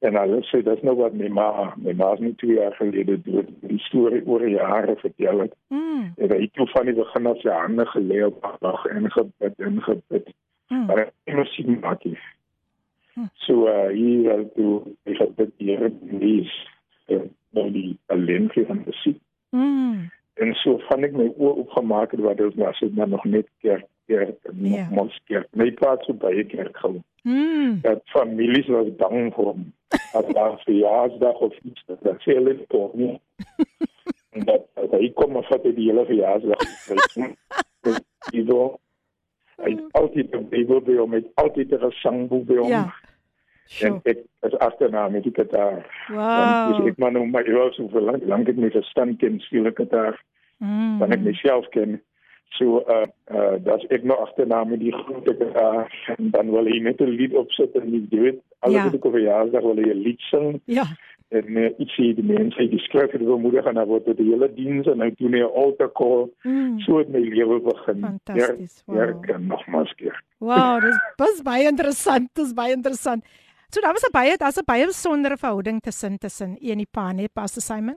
En 0.06 0.14
hulle 0.14 0.40
sê 0.46 0.60
dis 0.62 0.82
nou 0.86 0.94
wat 1.00 1.14
my 1.18 1.28
ma, 1.34 1.48
my 1.76 1.92
ma 1.98 2.12
is 2.14 2.20
nie 2.22 2.34
twee 2.38 2.58
jaar 2.60 2.74
gelede 2.78 3.16
dood, 3.26 3.48
die 3.66 3.80
storie 3.88 4.22
oor 4.26 4.44
die 4.46 4.54
jare 4.54 4.94
vertel 5.00 5.42
het. 5.46 5.54
Mm. 5.74 6.12
En 6.16 6.34
hy 6.34 6.40
het 6.44 6.54
toe 6.54 6.68
van 6.74 6.86
die 6.86 6.94
begin 6.94 7.26
af 7.26 7.40
sy 7.42 7.54
hande 7.54 7.86
gelê 7.94 8.20
op 8.26 8.42
haar 8.46 8.58
dag 8.62 8.84
en 8.94 9.10
gebid 9.10 9.64
en 9.70 9.80
gebid. 9.82 10.34
Mm. 10.68 10.84
Maar 10.86 11.04
hy 11.08 11.38
moes 11.38 11.54
sien 11.56 11.80
maak 11.82 12.04
nie. 12.06 12.18
Hm. 13.14 13.30
So 13.46 13.66
uh 13.66 13.88
hier 13.90 14.28
wel 14.28 14.44
toe 14.54 14.74
ek 15.10 15.18
het 15.24 15.36
dit 15.36 15.54
hier 15.64 15.88
lees 16.20 16.52
en 17.10 17.30
nou 17.56 17.70
die 17.74 17.96
talent 18.06 18.52
van 18.54 18.84
musiek 18.84 19.18
Mm. 19.50 20.10
En 20.34 20.54
so 20.54 20.78
van 20.78 21.06
ek 21.06 21.14
my 21.16 21.28
oë 21.34 21.54
opgemaak 21.64 22.12
het 22.12 22.20
wat 22.20 22.36
dit 22.36 22.56
was, 22.60 22.80
het 22.84 22.94
maar 22.96 23.08
nog 23.08 23.24
net 23.24 23.48
kerk 23.64 23.86
kerk 24.06 24.36
Ja. 24.42 24.68
yeah. 24.68 24.90
mos 24.90 25.20
kerk. 25.24 25.48
My 25.52 25.70
pa 25.72 25.90
het 25.90 26.04
so 26.04 26.14
baie 26.14 26.44
kerk 26.44 26.76
gehou. 26.76 27.00
Mm. 27.22 27.80
Dat 27.82 28.00
families 28.04 28.66
was 28.66 28.86
bang 28.96 29.32
vir 29.34 29.44
hom. 29.44 29.72
As 30.12 30.26
daar 30.34 30.58
verjaarsdag 30.64 31.34
of 31.40 31.54
iets, 31.64 31.82
dat 31.86 32.20
sê 32.24 32.34
hulle 32.38 32.56
tog 32.68 32.94
nie. 32.94 33.20
En 34.36 34.44
dat, 34.44 34.66
dat 34.74 34.90
hy 35.00 35.08
kom 35.16 35.32
wat 35.32 35.62
hy 35.64 35.72
die 35.74 35.88
hele 35.88 36.04
verjaarsdag. 36.06 36.60
Hy 38.32 38.42
do 38.44 38.78
hy 39.64 39.72
altyd 39.98 40.34
'n 40.36 40.48
Bybel 40.52 40.80
by 40.86 40.96
hom, 41.00 41.12
hy 41.16 41.22
altyd 41.42 41.72
'n 41.72 41.90
sangboek 42.02 42.44
by 42.46 42.56
hom. 42.60 42.68
Ja. 42.70 42.84
En 43.80 43.98
Sjoe. 43.98 44.00
ek 44.04 44.18
as 44.46 44.54
agternaam 44.58 45.14
het 45.14 45.26
ek 45.26 45.34
dit 45.34 45.50
daar. 45.50 45.82
Want 46.08 46.76
Wow. 46.78 46.86
ek 46.88 46.98
maar 46.98 47.12
nou 47.12 47.26
maar 47.26 47.44
jy 47.46 47.72
so 47.72 47.88
vir 47.88 48.00
lank 48.26 48.48
ek 48.48 48.56
my 48.56 48.70
verstand 48.70 49.18
ken, 49.18 49.40
speel 49.40 49.66
ek 49.66 49.76
dit 49.76 49.90
daar 49.90 50.20
Mm. 50.60 50.98
dan 50.98 51.12
ek 51.12 51.20
myself 51.20 51.68
ken. 51.68 52.02
So 52.56 52.80
uh 52.88 53.06
uh 53.30 53.56
dat 53.64 53.84
ek 53.92 54.02
nou 54.04 54.16
agternaam 54.18 54.70
met 54.70 54.80
die 54.80 54.92
groep 54.92 55.28
ek 55.28 55.38
daar 55.54 55.92
en 56.16 56.30
dan 56.30 56.50
wil 56.50 56.64
hy 56.64 56.78
net 56.80 57.00
'n 57.00 57.10
lied 57.18 57.34
opsit 57.34 57.74
en 57.76 57.90
jy 57.92 58.06
weet 58.10 58.40
alles 58.60 58.76
Ja. 58.76 58.84
wat 58.84 58.94
ek 58.94 59.04
op 59.04 59.12
verjaarsdag 59.12 59.62
wil 59.62 59.76
hy 59.76 59.90
'n 59.92 60.02
lied 60.02 60.20
sing 60.30 60.60
Ja. 60.64 60.84
en 61.30 61.56
uh, 61.56 61.70
ietsie 61.78 62.14
die 62.14 62.24
mense 62.24 62.68
die 62.68 62.78
skryf 62.78 63.12
het 63.12 63.22
oor 63.22 63.38
moeder 63.40 63.62
gaan 63.62 63.74
dan 63.74 63.86
word 63.86 64.04
dit 64.06 64.16
die 64.16 64.30
hele 64.32 64.48
diens 64.54 64.86
en 64.86 64.98
nou 64.98 65.10
doen 65.18 65.32
hy 65.32 65.40
'n 65.40 65.52
altar 65.54 65.92
call. 65.92 66.30
Mm. 66.44 66.78
So 66.80 66.98
het 66.98 67.08
my 67.08 67.18
lewe 67.20 67.60
begin. 67.60 68.00
Fantasties, 68.00 68.82
wow. 68.86 68.96
Werk 68.96 69.28
en 69.28 69.46
nogmaals 69.46 69.94
keer. 69.94 70.22
Wow, 70.40 70.80
dis 70.80 70.98
dis 71.16 71.42
baie 71.42 71.68
interessant, 71.68 72.28
dis 72.34 72.54
baie 72.54 72.72
interessant. 72.72 73.24
So 73.70 73.80
daar 73.80 73.92
was 73.92 74.04
'n 74.08 74.12
baie 74.12 74.36
daar's 74.36 74.56
'n 74.58 74.64
baie 74.64 74.86
besondere 74.86 75.36
verhouding 75.36 75.80
tussen 75.80 76.18
tussen 76.18 76.56
u 76.62 76.70
en 76.70 76.78
die 76.78 76.88
pa, 76.90 77.12
nee, 77.12 77.28
Pastor 77.28 77.62
Simon. 77.62 77.96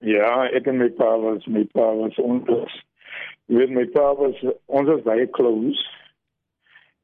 Ja, 0.00 0.44
ek 0.54 0.66
en 0.66 0.76
my 0.78 0.88
pa 0.90 1.18
was 1.18 1.46
my 1.46 1.64
pa 1.64 1.92
was 1.94 2.14
jy 2.14 2.22
weet 3.56 3.70
my 3.70 3.86
pa 3.86 4.12
was 4.14 4.36
ons 4.66 4.88
was 4.88 5.02
baie 5.02 5.30
close. 5.30 5.84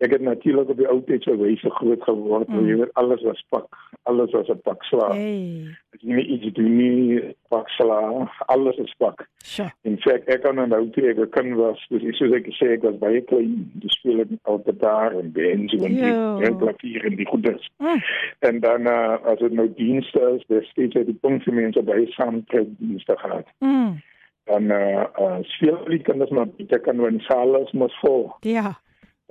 Ek 0.03 0.11
het 0.11 0.21
natuurlik 0.21 0.69
op 0.69 0.77
die 0.77 0.89
ou 0.91 0.99
tyd 1.07 1.23
so 1.23 1.37
wyse 1.39 1.71
groot 1.79 2.03
geword, 2.03 2.49
mm. 2.51 2.67
Jy 2.67 2.79
weet 2.81 2.97
alles 3.01 3.23
was 3.25 3.41
pak, 3.55 3.77
alles 4.11 4.33
was 4.35 4.51
'n 4.51 4.61
pak 4.67 4.83
slaag. 4.85 5.15
Hey. 5.15 5.71
As 5.95 6.01
jy 6.03 6.15
nie 6.19 6.27
iets 6.35 6.53
doen 6.57 6.77
nie, 6.77 7.35
pak 7.49 7.69
slaag, 7.69 8.31
alles 8.47 8.77
is 8.77 8.95
pak. 8.99 9.29
Sjoe. 9.45 9.71
In 9.83 9.97
feite 9.99 10.33
ek 10.35 10.43
kan 10.43 10.57
nou 10.57 10.91
toe 10.91 11.09
ek 11.09 11.19
'n 11.19 11.31
kind 11.31 11.55
was, 11.57 11.87
ek 11.95 12.15
soos 12.19 12.35
ek 12.35 12.51
sê 12.59 12.73
ek 12.75 12.83
was 12.83 12.99
baie 12.99 13.21
klein, 13.21 13.71
dus 13.75 13.93
speel 13.93 14.21
ek 14.21 14.29
al 14.43 14.63
te 14.63 14.77
daar 14.77 15.13
en 15.15 15.33
bands 15.33 15.73
en 15.73 15.95
die 16.43 16.57
klavier 16.59 17.05
en 17.05 17.17
die 17.17 17.27
goeders. 17.27 17.71
Mm. 17.79 18.03
En 18.41 18.61
dan 18.61 18.87
uh, 18.87 19.17
as 19.25 19.39
dit 19.39 19.53
nou 19.53 19.69
dienste 19.75 20.21
is, 20.37 20.43
dis 20.49 20.69
steeds 20.69 21.07
die 21.07 21.21
punt 21.23 21.43
vir 21.45 21.55
mense 21.55 21.83
baie 21.83 22.07
saamtrek 22.13 22.67
dienste 22.79 23.17
gehad. 23.17 23.47
Mm. 23.61 24.03
Dan 24.51 24.71
uh, 24.71 25.05
uh 25.21 25.39
speel 25.57 25.79
die 25.89 26.03
kinders 26.05 26.31
maar 26.31 26.51
baie 26.57 26.81
kan 26.85 27.01
wen 27.01 27.21
sales 27.29 27.73
mos 27.73 27.95
vol. 28.03 28.29
Ja. 28.41 28.75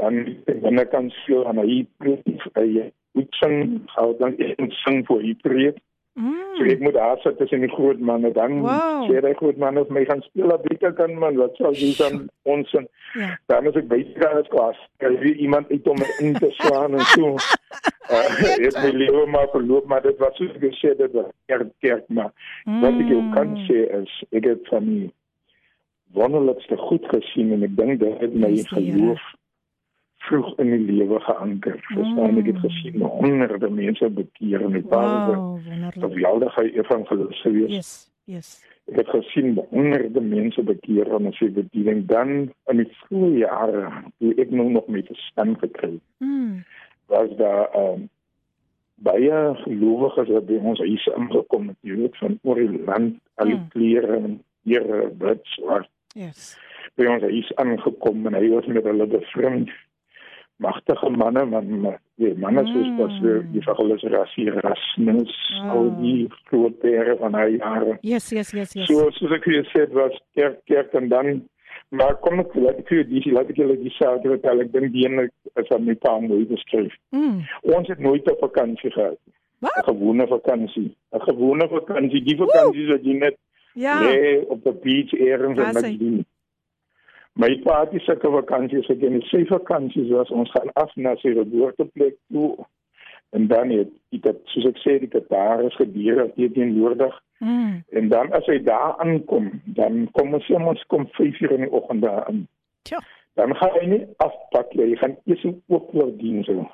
Dan 0.02 0.38
wanneer 0.62 0.90
kan 0.90 1.10
speel 1.22 1.46
aan 1.48 1.62
hy 1.62 1.84
preek 2.02 2.50
hy 2.58 2.90
moet 3.14 3.36
sing, 3.42 3.82
hou 3.96 4.14
dan 4.18 4.38
sing 4.84 5.04
vir 5.08 5.22
hy 5.22 5.34
preek. 6.14 6.58
So 6.58 6.64
Mm. 6.64 6.70
ek 6.70 6.80
moet 6.80 6.94
daar 6.94 7.18
sit 7.24 7.38
tussen 7.38 7.60
die 7.62 7.70
groot 7.70 8.00
manne 8.00 8.32
dan 8.32 8.60
Wow. 8.62 9.10
sê 9.10 9.22
hy 9.22 9.34
groot 9.34 9.58
manne 9.58 9.80
of 9.82 9.90
my 9.90 10.04
gaan 10.06 10.22
speel 10.22 10.52
op 10.54 10.64
die 10.70 10.78
kan 10.78 11.14
man 11.20 11.36
wat 11.38 11.56
sal 11.56 11.74
jy 11.74 11.96
dan 11.98 12.30
ons 12.54 12.74
en 12.74 12.88
Ja. 13.14 13.38
dan 13.48 13.68
as 13.68 13.76
ek 13.76 13.88
baie 13.88 14.06
gaan 14.20 14.38
as 14.38 14.48
klas 14.50 14.78
kry 15.00 15.18
wie 15.20 15.34
iemand 15.36 15.70
uit 15.72 15.88
om 15.88 15.98
in 16.20 16.34
te 16.34 16.50
slaan 16.52 16.94
en 16.94 17.00
so 17.00 17.34
uh, 18.14 18.30
het 18.62 18.78
my 18.84 18.92
lewe 18.92 19.26
maar 19.26 19.48
verloop 19.52 19.86
maar 19.86 20.02
dit 20.02 20.18
was 20.18 20.40
ek 20.42 20.58
gesê 20.62 20.96
dit 20.98 21.12
was 21.14 21.30
kerk 21.48 21.72
kerk 21.82 22.06
maar 22.10 22.32
wat 22.82 22.94
ek 22.94 23.34
kan 23.34 23.50
Mm. 23.58 23.66
sê 23.68 23.80
is 24.02 24.24
ek 24.32 24.44
het 24.46 24.68
van 24.70 24.86
die 24.86 25.12
wonderlikste 26.14 26.78
goed 26.78 27.06
gesien 27.10 27.52
en 27.54 27.64
ek 27.64 27.76
dink 27.78 28.00
dit 28.00 28.20
het 28.22 28.34
my 28.34 28.54
geloof 28.70 29.22
vroeg 30.28 30.54
in 30.60 30.70
die 30.72 30.92
lewe 30.98 31.20
geanker. 31.20 31.78
Verstaan 31.94 32.38
ek 32.40 32.46
het 32.46 32.56
Mm. 32.56 32.62
gesien 32.70 33.02
honderde 33.02 33.70
mense 33.70 34.10
bekeer 34.10 34.62
en 34.62 34.72
my 34.72 34.82
pa 34.82 35.02
was 35.02 35.36
'n 35.36 35.36
Wow, 35.38 35.60
wonderlik. 35.66 36.04
geweldige 36.04 36.64
evangelis 36.80 37.42
gewees. 37.42 37.72
Yes. 37.72 38.12
Yes. 38.26 38.64
Ek 38.92 38.96
het 38.96 39.10
gesien 39.10 39.60
honderde 39.70 40.22
mense 40.22 40.64
bekeer 40.64 41.14
aan 41.14 41.32
sy 41.34 41.50
bediening 41.52 42.06
dan 42.08 42.52
in 42.72 42.78
die 42.78 42.92
vroeë 43.04 43.38
jare 43.38 43.92
toe 44.20 44.34
ek 44.38 44.52
nou 44.52 44.70
nog 44.70 44.88
met 44.88 45.06
verstand 45.08 45.60
gekry 45.60 46.00
Mm. 46.20 46.64
was 47.08 47.30
daar 47.38 47.70
um, 47.76 48.10
baie 48.96 49.56
gelowiges 49.64 50.30
wat 50.30 50.46
by 50.48 50.60
ons 50.64 50.80
huis 50.80 51.08
ingekom 51.18 51.68
het, 51.68 51.78
jy 51.82 51.96
weet 51.96 52.18
van 52.18 52.40
oor 52.44 52.56
die 52.56 52.84
land, 52.86 53.20
al 53.36 53.46
die 53.46 53.56
Mm. 53.56 53.68
klere 53.70 54.16
en 54.18 54.42
hier 54.64 55.12
wit 55.20 55.42
swart 55.44 55.90
Yes. 56.16 56.58
by 56.96 57.06
ons 57.06 57.22
huis 57.24 57.56
aangekom 57.56 58.28
en 58.28 58.34
hy 58.34 58.50
was 58.50 58.66
met 58.68 58.84
hulle 58.84 59.08
bevriend 59.08 59.70
magtige 60.66 61.10
manne 61.22 61.46
man 61.54 61.68
man- 61.82 62.00
die 62.18 62.34
manne 62.44 62.64
soos 62.72 62.88
Mm. 62.88 62.98
was 62.98 63.20
weer 63.22 63.40
die 63.54 63.62
verhullers 63.68 64.04
rasie 64.16 64.48
Erasmus 64.48 65.32
Ah. 65.62 65.72
al 65.76 65.90
die 66.02 66.28
groot 66.50 66.80
pere 66.80 67.16
van 67.20 67.34
hy 67.40 67.58
jare 67.58 67.98
Yes, 68.02 68.30
yes, 68.32 68.52
yes, 68.54 68.74
yes. 68.76 68.88
so 68.88 69.10
soos 69.12 69.32
ek 69.38 69.44
gesê 69.44 69.82
het 69.86 69.94
was 69.94 70.14
kerk 70.36 70.60
kerk 70.66 70.94
en 70.94 71.10
dan 71.10 71.42
maar 71.92 72.16
kom 72.22 72.40
ek 72.40 72.56
laat 72.56 72.80
ek 72.80 72.88
vir 72.90 73.04
die 73.04 73.32
laat 73.32 73.50
ek 73.50 73.56
julle 73.58 73.78
die 73.84 73.94
saak 74.00 74.22
vertel 74.24 74.62
ek 74.62 74.72
dink 74.74 74.92
die 74.94 75.06
ene 75.06 75.30
is 75.62 75.72
aan 75.72 75.86
my 75.86 75.96
pa 75.96 76.20
mooi 76.20 76.46
beskryf 76.46 76.94
Mm. 77.12 77.42
ons 77.76 77.88
het 77.88 78.00
nooit 78.00 78.26
'n 78.28 78.38
vakansie 78.42 78.92
gehad 78.92 79.18
Wat? 79.62 79.72
'n 79.78 79.84
gewone 79.92 80.28
vakansie 80.28 80.92
'n 81.14 81.20
gewone 81.30 81.68
vakansie 81.70 82.22
die 82.24 82.38
vakansies 82.38 82.90
wat 82.90 83.04
jy 83.04 83.14
net 83.20 83.36
Ja. 83.76 83.98
op 84.50 84.66
'n 84.68 84.80
beach 84.84 85.14
eers 85.14 85.42
en 85.42 85.56
niks 85.56 85.82
sy? 85.82 85.98
doen. 85.98 86.26
My 87.36 87.50
pa 87.64 87.80
het 87.86 88.02
sulke 88.06 88.30
vakansies 88.30 88.86
gedoen. 88.86 89.22
Sy 89.32 89.46
vakansies 89.50 90.12
was 90.14 90.30
ons 90.30 90.52
gaan 90.52 90.70
af 90.74 90.92
na 90.96 91.16
sy 91.16 91.34
geboorteplek 91.34 92.16
toe. 92.32 92.66
En 93.34 93.48
dan 93.48 93.70
het 93.74 93.90
dit 94.10 94.42
soos 94.54 94.66
ek 94.70 94.78
sê 94.84 95.00
die 95.02 95.10
Qatar 95.10 95.64
is 95.66 95.76
gebeur 95.76 96.28
hier 96.36 96.52
teenwoordig 96.54 97.22
Mm. 97.44 97.84
en 97.90 98.10
dan 98.10 98.32
as 98.32 98.46
hy 98.46 98.60
daar 98.64 98.96
aankom, 99.04 99.50
dan 99.66 100.08
kom 100.12 100.34
ons 100.34 100.46
sê 100.48 100.56
ons 100.56 100.84
kom 100.88 101.08
5 101.18 101.42
uur 101.42 101.52
in 101.52 101.66
die 101.66 101.72
oggend 101.72 102.02
daar 102.02 102.24
aan. 102.30 102.46
Tja. 102.88 103.02
Dan 103.36 103.56
gaan 103.60 103.74
hy 103.80 103.86
nie 103.92 104.06
afpak 104.24 104.72
nie. 104.78 104.86
Hy 104.94 104.96
gaan 105.02 105.18
eers 105.26 105.44
'n 105.44 105.62
ooploop 105.68 106.20
dien 106.20 106.44
so. 106.44 106.70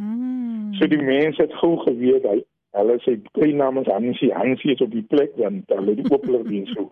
Mm. 0.00 0.74
So 0.78 0.86
die 0.86 1.02
mense 1.02 1.42
het 1.42 1.52
gou 1.60 1.76
geweet 1.82 2.24
hy 2.24 2.38
hulle 2.78 2.96
sê 3.04 3.18
klein 3.32 3.56
namens 3.56 3.88
Hansie, 3.88 4.32
Hansie 4.34 4.72
is 4.72 4.80
op 4.80 4.90
die 4.90 5.02
plek 5.02 5.36
want 5.36 5.68
hulle 5.68 5.94
die 5.94 6.08
ooploop 6.10 6.48
dien 6.48 6.66
so. 6.66 6.88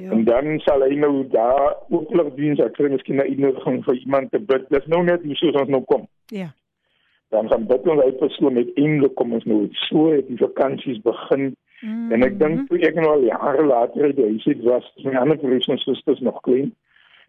Ja. 0.00 0.10
En 0.10 0.24
dan 0.24 0.58
sal 0.58 0.82
hy 0.82 0.94
nou 0.94 1.26
daar 1.28 1.76
ook 1.90 2.10
nog 2.14 2.34
diens 2.34 2.60
ek 2.60 2.72
kry 2.72 2.88
miskien 2.90 3.16
'n 3.16 3.20
uitnodiging 3.20 3.84
vir 3.84 3.94
iemand 3.94 4.30
te 4.30 4.38
bid. 4.38 4.68
Dis 4.68 4.86
nou 4.86 5.02
net 5.04 5.22
hoe 5.22 5.34
soos 5.34 5.54
ons 5.60 5.68
nou 5.68 5.82
kom. 5.84 6.06
Ja. 6.26 6.52
Dan 7.30 7.48
gaan 7.48 7.66
bid 7.66 7.88
ons 7.88 8.02
uit 8.02 8.18
persoon 8.18 8.56
uiteindelik 8.56 9.14
kom 9.14 9.32
ons 9.32 9.44
nou 9.44 9.68
so 9.72 10.10
het 10.12 10.28
die 10.28 10.36
vakansies 10.36 11.00
begin 11.02 11.54
Mm. 11.80 12.12
en 12.12 12.22
ek 12.22 12.38
dink 12.38 12.68
toe 12.68 12.78
ek 12.82 12.94
nou 12.94 13.06
al 13.06 13.20
jare 13.22 13.64
later 13.64 14.02
uit 14.02 14.16
die 14.16 14.24
huis 14.24 14.46
uit 14.46 14.62
was, 14.62 14.92
my 15.04 15.14
ander 15.14 15.36
broers 15.38 15.66
en 15.68 15.78
susters 15.78 16.20
nog 16.20 16.40
klein. 16.40 16.74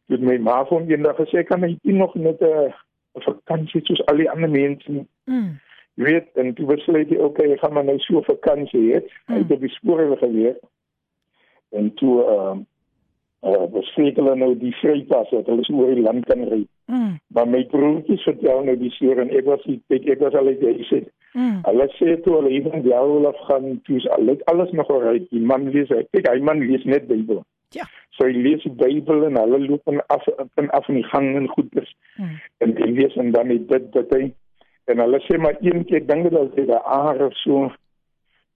Het 0.08 0.22
my 0.22 0.38
ma 0.38 0.66
van 0.66 0.88
eendag 0.90 1.16
gesê 1.20 1.44
kan 1.46 1.62
hy 1.64 1.78
nog 1.84 2.16
net 2.16 2.42
'n 2.42 2.74
'n 3.16 3.22
vakansie 3.22 3.82
soos 3.84 4.06
al 4.06 4.18
die 4.18 4.30
ander 4.30 4.50
mense 4.50 4.92
nie?" 4.92 5.06
Mm. 5.26 5.60
Jy 5.96 6.04
weet, 6.04 6.28
en 6.36 6.54
toe 6.54 6.66
besluit 6.66 7.10
hy, 7.10 7.16
okay, 7.18 7.52
ek 7.52 7.60
gaan 7.60 7.74
maar 7.74 7.84
nou 7.86 8.00
so 8.00 8.22
vakansie 8.22 8.94
hê. 8.94 9.02
Hy 9.28 9.36
het 9.38 9.48
Mm. 9.48 9.52
op 9.52 9.60
die 9.60 9.70
spore 9.70 10.18
geweer. 10.18 10.56
En 11.76 11.94
toe 12.02 12.16
ehm 12.24 12.66
uh, 13.46 13.68
bespreek 13.72 14.18
hulle 14.20 14.36
nou 14.36 14.52
die 14.60 14.74
vrypas 14.82 15.30
dat 15.32 15.48
hulle 15.48 15.64
oor 15.74 15.94
die 15.96 16.04
land 16.04 16.26
kan 16.28 16.44
ry. 16.50 16.64
Mm. 16.92 17.20
Maar 17.36 17.48
my 17.48 17.62
broertjies 17.72 18.26
vertel 18.28 18.66
nou 18.68 18.76
die 18.80 18.92
storie 18.96 19.24
en 19.24 19.32
ek 19.38 19.48
was 19.48 19.64
ek, 19.70 20.10
ek 20.16 20.20
was 20.24 20.36
al 20.36 20.50
uit 20.52 20.60
die 20.64 20.88
uit. 20.90 21.08
Mm. 21.38 21.62
Hulle 21.68 21.88
sê 21.96 22.18
toe 22.26 22.36
hulle 22.40 22.52
even 22.58 22.84
die 22.86 22.96
Olaf 22.98 23.40
gaan 23.48 23.78
toe 23.88 24.00
is 24.02 24.10
al 24.18 24.34
alles 24.52 24.74
nog 24.76 24.92
reg. 25.04 25.30
Die 25.30 25.46
man 25.52 25.70
lees 25.72 25.92
hy 25.94 26.04
kyk 26.12 26.28
hy 26.32 26.40
man 26.44 26.66
lees 26.66 26.86
net 26.90 27.08
Bybel. 27.12 27.44
Ja. 27.78 27.86
So 28.18 28.26
hy 28.28 28.34
lees 28.36 28.66
die 28.66 28.74
Bybel 28.76 29.28
en 29.30 29.38
hulle 29.40 29.62
loop 29.68 29.94
en 29.94 30.02
af 30.10 30.26
en 30.60 30.72
af 30.76 30.90
in 30.90 31.00
die 31.00 31.10
gang 31.12 31.36
en 31.38 31.48
goeders. 31.54 31.94
Mm. 32.18 32.38
En 32.66 32.78
hy 32.82 32.92
lees 32.98 33.20
en 33.22 33.32
dan 33.36 33.54
het 33.54 33.70
dit 33.70 33.92
dat 33.96 34.16
hy 34.18 34.32
en 34.90 35.04
hulle 35.06 35.22
sê 35.28 35.38
maar 35.38 35.60
een 35.62 35.86
keer 35.86 36.06
dink 36.08 36.26
dit 36.28 36.34
dat 36.34 36.58
hy 36.58 36.66
daar 36.72 36.88
aar 36.98 37.22
of 37.30 37.38
so 37.46 37.70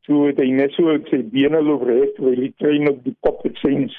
toe 0.07 0.27
het 0.27 0.39
hy 0.41 0.49
net 0.51 0.73
so 0.75 0.95
sê 1.09 1.21
bene 1.35 1.61
loop 1.61 1.85
reg 1.87 2.15
terwyl 2.15 2.41
hy 2.43 2.51
train 2.59 2.89
op 2.91 3.03
die 3.03 3.15
kop 3.25 3.43
het 3.47 3.57
sins. 3.63 3.95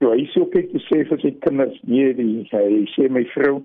So 0.00 0.12
hy 0.12 0.26
sê 0.32 0.42
ook 0.42 0.56
ek 0.60 0.72
sê 0.88 1.02
vir 1.08 1.20
sy 1.22 1.34
kinders 1.44 1.78
nee 1.88 2.12
die 2.18 2.48
hy 2.52 2.82
sê 2.94 3.08
my 3.08 3.24
vrou 3.34 3.60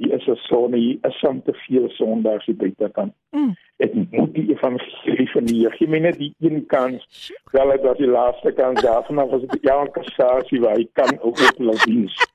die 0.00 0.12
is 0.16 0.26
'n 0.28 0.36
sonne 0.48 0.76
hier 0.76 0.98
is 1.08 1.22
om 1.28 1.42
te 1.42 1.52
veel 1.64 1.88
sondaars 1.88 2.46
hier 2.46 2.56
buite 2.56 2.88
kan. 2.96 3.12
Mm. 3.36 3.52
Ek 3.84 3.94
moet 3.94 4.34
die 4.34 4.48
evangelie 4.54 5.28
van 5.32 5.44
die 5.44 5.58
Here. 5.60 5.76
Gee 5.76 5.88
my 5.88 5.98
net 5.98 6.18
die 6.18 6.32
een 6.40 6.66
kans. 6.66 7.32
Wel 7.52 7.70
dit 7.70 7.82
was 7.82 7.98
die 7.98 8.06
laaste 8.06 8.52
kans 8.52 8.82
daarvan 8.82 9.18
af 9.18 9.30
was 9.30 9.46
dit 9.46 9.62
ja 9.62 9.82
'n 9.82 9.92
kassasie 9.92 10.60
waar 10.60 10.76
hy 10.76 10.88
kan 10.92 11.20
ook 11.20 11.38
op 11.48 11.58
laat 11.58 11.84
diens. 11.84 12.16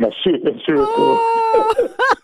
Maar 0.00 0.12
so 0.12 0.30
en 0.30 0.58
so. 0.58 0.74
Oh. 0.74 2.18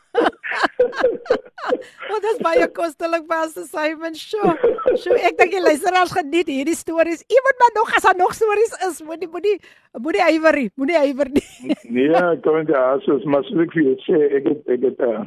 oh, 2.10 2.18
dit 2.22 2.28
is 2.32 2.40
baie 2.44 2.66
kostelik 2.74 3.26
Pastor 3.30 3.66
Simon. 3.68 4.14
Sjoe. 4.18 4.54
Sjoe, 4.94 5.16
ek 5.28 5.38
dink 5.40 5.54
die 5.56 5.62
luisteraars 5.62 6.12
geniet 6.16 6.50
hierdie 6.50 6.76
stories. 6.78 7.24
Iemand 7.32 7.62
maar 7.62 7.72
nog 7.78 7.94
as 7.96 8.06
daar 8.06 8.18
nog 8.18 8.34
stories 8.36 8.74
is, 8.88 9.00
moenie 9.06 9.30
moenie 9.32 9.56
moenie 10.00 10.26
ywerie, 10.36 10.68
moenie 10.76 10.98
ywer 11.10 11.32
nie. 11.32 11.46
nee, 11.96 12.20
kom 12.44 12.60
dit 12.62 12.74
ja, 12.74 12.84
soos 13.06 13.24
maar 13.24 13.46
soos 13.48 13.64
ek 13.66 13.74
vir 13.76 13.88
jou 13.88 13.96
sê, 14.06 14.20
ek 14.40 14.52
het 14.52 14.76
ek 14.76 14.86
het 14.90 15.02
uh, 15.06 15.24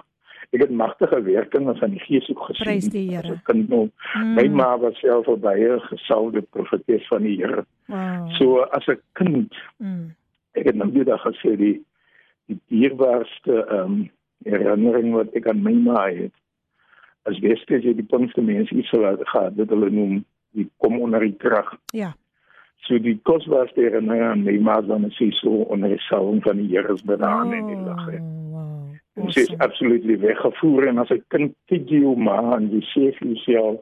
ek 0.56 0.64
het 0.66 0.72
magtige 0.74 1.20
werking 1.28 1.68
van 1.82 1.92
die 1.94 2.04
Gees 2.06 2.30
ook 2.32 2.46
gesien. 2.50 2.66
Prys 2.66 2.88
die 2.94 3.06
Here. 3.12 3.36
Ek 3.36 3.44
kan 3.50 3.66
nou 3.68 3.84
mm. 3.90 4.32
my 4.38 4.48
ma 4.62 4.72
was 4.82 4.98
self 5.04 5.28
'n 5.30 5.42
baie 5.44 5.76
gesalde 5.90 6.42
profetes 6.56 7.06
van 7.12 7.28
die 7.28 7.36
Here. 7.42 7.66
Wow. 7.92 8.32
So 8.40 8.64
as 8.74 8.88
'n 8.88 9.02
kind, 9.14 9.54
Mm. 9.78 10.16
ek 10.56 10.66
het 10.66 10.76
nou 10.76 10.90
weer 10.92 11.18
gesê 11.26 11.56
die 11.58 11.78
die 12.50 12.58
dierbaarste 12.68 13.66
ehm 13.70 13.84
um, 13.84 14.10
herinnering 14.46 15.14
wat 15.14 15.34
ek 15.36 15.48
aan 15.48 15.64
my 15.64 15.74
ma 15.74 16.08
het. 16.08 16.34
As 17.28 17.40
weste 17.44 17.80
jy 17.84 17.94
die 17.94 18.08
punte 18.08 18.42
mense 18.42 18.76
iets 18.76 18.90
gehad, 18.92 19.56
dit 19.58 19.70
hulle 19.70 19.90
noem 19.90 20.26
die 20.58 20.70
kom 20.78 21.00
onder 21.02 21.20
die 21.20 21.36
krag. 21.38 21.74
Ja. 21.94 22.14
So 22.88 22.98
die 22.98 23.20
kosbaarste 23.24 23.82
herinnering 23.82 24.24
aan 24.24 24.44
my 24.44 24.58
ma 24.58 24.82
dan 24.82 25.06
is 25.06 25.40
so 25.42 25.66
onder 25.70 25.90
die 25.90 26.04
salwing 26.08 26.44
van 26.44 26.58
die 26.58 26.70
Here 26.72 26.94
is 26.94 27.04
benaan 27.04 27.54
in 27.54 27.68
die 27.68 27.82
lig. 27.84 28.06
hè. 28.06 28.18
Oh, 28.18 28.36
Wow. 28.50 29.26
En 29.26 29.32
sy 29.32 29.44
is 29.46 29.58
absoluut 29.58 30.06
weggevoer 30.22 30.88
en 30.88 30.98
as 31.04 31.12
'n 31.12 31.24
kind 31.28 31.54
kyk 31.68 31.90
jy 31.90 32.02
hoe 32.02 32.16
maar 32.16 32.58
en 32.58 32.70
jy 32.72 32.82
sê 32.94 33.12
vir 33.18 33.28
jouself 33.28 33.82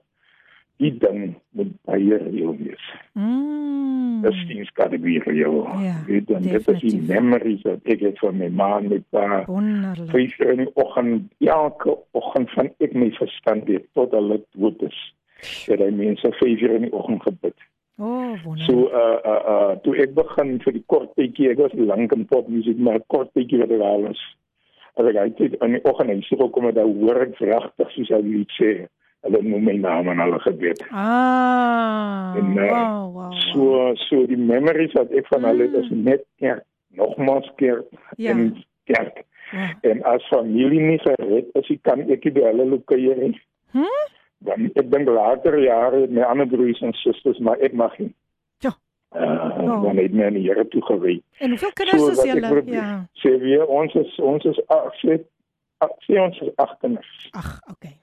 die 0.77 0.93
ding 1.01 1.35
moet 1.57 1.73
baie 1.89 2.17
reël 2.21 2.55
wees. 2.57 2.83
Mm. 3.13 4.21
Dis 4.21 4.69
got 4.73 4.91
to 4.91 4.97
be 4.97 5.19
real. 5.25 5.67
Ja, 5.81 5.95
Weet 6.07 6.27
dan 6.27 6.41
dit 6.41 6.67
is 6.67 6.79
die 6.79 7.01
memories 7.01 7.61
wat 7.65 7.85
ek 7.85 8.01
het 8.05 8.19
van 8.19 8.37
my 8.37 8.49
ma 8.49 8.79
met 8.79 9.05
pa. 9.09 9.43
wonderlik. 9.45 10.37
In 10.39 10.63
die 10.63 10.69
oggend, 10.73 11.31
elke 11.39 11.97
oggend 12.11 12.51
van 12.51 12.71
ek 12.77 12.93
my 12.93 13.11
verstand 13.17 13.67
het 13.67 13.85
tot 13.93 14.11
hulle 14.11 14.41
dood 14.57 14.81
is. 14.81 14.99
Het 15.67 15.81
hy 15.81 15.89
mense 15.93 16.31
vyf 16.39 16.61
uur 16.61 16.77
in 16.79 16.87
die 16.87 16.93
oggend 16.93 17.21
gebid. 17.25 17.57
Oh, 17.97 18.33
wonderlik. 18.43 18.65
So 18.65 18.89
uh 18.89 19.19
uh 19.25 19.53
uh 19.53 19.77
toe 19.85 19.95
ek 20.01 20.13
begin 20.17 20.57
vir 20.65 20.77
die 20.79 20.85
kort 20.85 21.13
tydjie, 21.17 21.51
ek 21.53 21.61
was 21.65 21.77
lank 21.77 22.13
in 22.13 22.25
popmusiek, 22.29 22.77
maar 22.77 23.01
kort 23.13 23.33
tydjie 23.37 23.61
wat 23.63 23.73
ek 23.73 23.85
al 23.85 24.07
was. 24.09 24.21
As 24.97 25.05
ek 25.05 25.17
uit 25.21 25.41
in 25.61 25.77
die 25.77 25.83
oggend 25.85 26.13
en 26.13 26.21
so 26.25 26.49
kom 26.49 26.69
dan 26.73 26.93
hoor 27.01 27.21
ek 27.27 27.37
vragtig 27.41 27.93
soos 27.97 28.13
hy 28.13 28.21
lied 28.25 28.53
sê. 28.57 28.71
Hulle 29.27 29.41
noem 29.43 29.63
my 29.67 29.73
naam 29.83 30.07
en 30.13 30.21
hulle 30.23 30.39
gebed. 30.45 30.81
Ah. 30.95 32.33
En, 32.39 32.51
uh, 32.55 32.63
wow, 32.63 32.71
wow. 32.71 33.13
wow. 33.13 33.31
So 33.51 33.93
so 34.07 34.23
die 34.29 34.39
memories 34.39 34.93
wat 34.95 35.11
ek 35.11 35.27
van 35.33 35.43
hulle 35.49 35.67
het 35.67 35.75
is 35.83 35.89
net 35.91 36.23
kerk, 36.39 36.63
nogmaals 36.95 37.49
kerk 37.59 37.89
Ja. 38.15 38.31
en 38.31 38.55
kerk. 38.87 39.23
Wow. 39.51 39.73
En 39.91 40.03
as 40.03 40.23
familie 40.31 40.79
nie 40.83 40.99
gered 41.03 41.51
is, 41.59 41.67
nie, 41.71 41.79
kan 41.87 42.01
ek 42.11 42.23
nie 42.27 42.33
by 42.39 42.45
hulle 42.49 42.65
lokeer 42.71 43.19
nie. 43.19 43.35
Hm? 43.75 43.99
Dan 44.47 44.69
ek 44.79 44.89
dink 44.93 45.09
later 45.09 45.55
jare 45.59 46.01
met 46.05 46.15
my 46.19 46.25
ander 46.31 46.47
broers 46.51 46.81
en 46.85 46.93
susters, 47.03 47.39
maar 47.39 47.59
ek 47.63 47.73
mag 47.73 47.95
nie. 47.99 48.13
Ja. 48.65 48.73
Uh, 49.15 49.45
Oh. 49.67 49.81
dan 49.83 49.97
het 49.97 50.13
my 50.13 50.25
aan 50.27 50.35
die 50.37 50.43
Here 50.47 50.63
toegewy. 50.71 51.17
En 51.43 51.49
hoeveel 51.49 51.71
kinders 51.73 51.99
So 52.01 52.11
is 52.11 52.19
ek 52.23 52.27
julle? 52.37 52.61
Ja. 52.71 53.05
Sê 53.23 53.33
weer 53.41 53.65
ons 53.67 53.93
is 53.99 54.19
ons 54.19 54.45
is 54.45 54.59
ag 54.71 54.93
sê 55.03 55.17
ag, 55.83 55.91
sê 56.07 56.19
ons 56.21 56.39
is 56.45 56.51
ag 56.55 56.75
kinders. 56.79 57.29
Ag, 57.35 57.49
okay. 57.71 57.95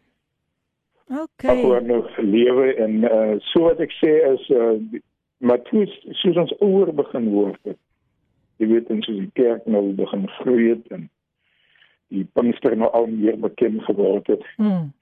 Okay. 1.10 1.62
hoor 1.62 1.82
nou 1.82 2.04
lewe 2.18 2.74
en 2.74 2.94
uh, 3.04 3.34
so 3.52 3.66
wat 3.68 3.80
ek 3.84 3.92
sê 4.00 4.12
is 4.32 4.48
uh, 4.48 4.72
die- 4.90 5.02
maar 5.44 5.60
toe 5.68 5.84
soos 6.16 6.36
ons 6.40 6.54
ouer 6.64 6.94
begin 6.94 7.26
word 7.32 7.58
het. 7.68 7.76
Jy 8.56 8.66
weet 8.70 8.90
en 8.90 9.02
soos 9.02 9.18
die 9.18 9.30
kerk 9.36 9.66
nou 9.66 9.92
begin 9.92 10.28
groei 10.38 10.68
het 10.70 10.86
en 10.94 11.08
die 12.14 12.24
Pinkster 12.32 12.76
nou 12.76 12.88
al 12.96 13.06
meer 13.10 13.36
bekend 13.38 13.82
geword 13.84 14.26
het. 14.26 14.44
Mm. 14.56 14.92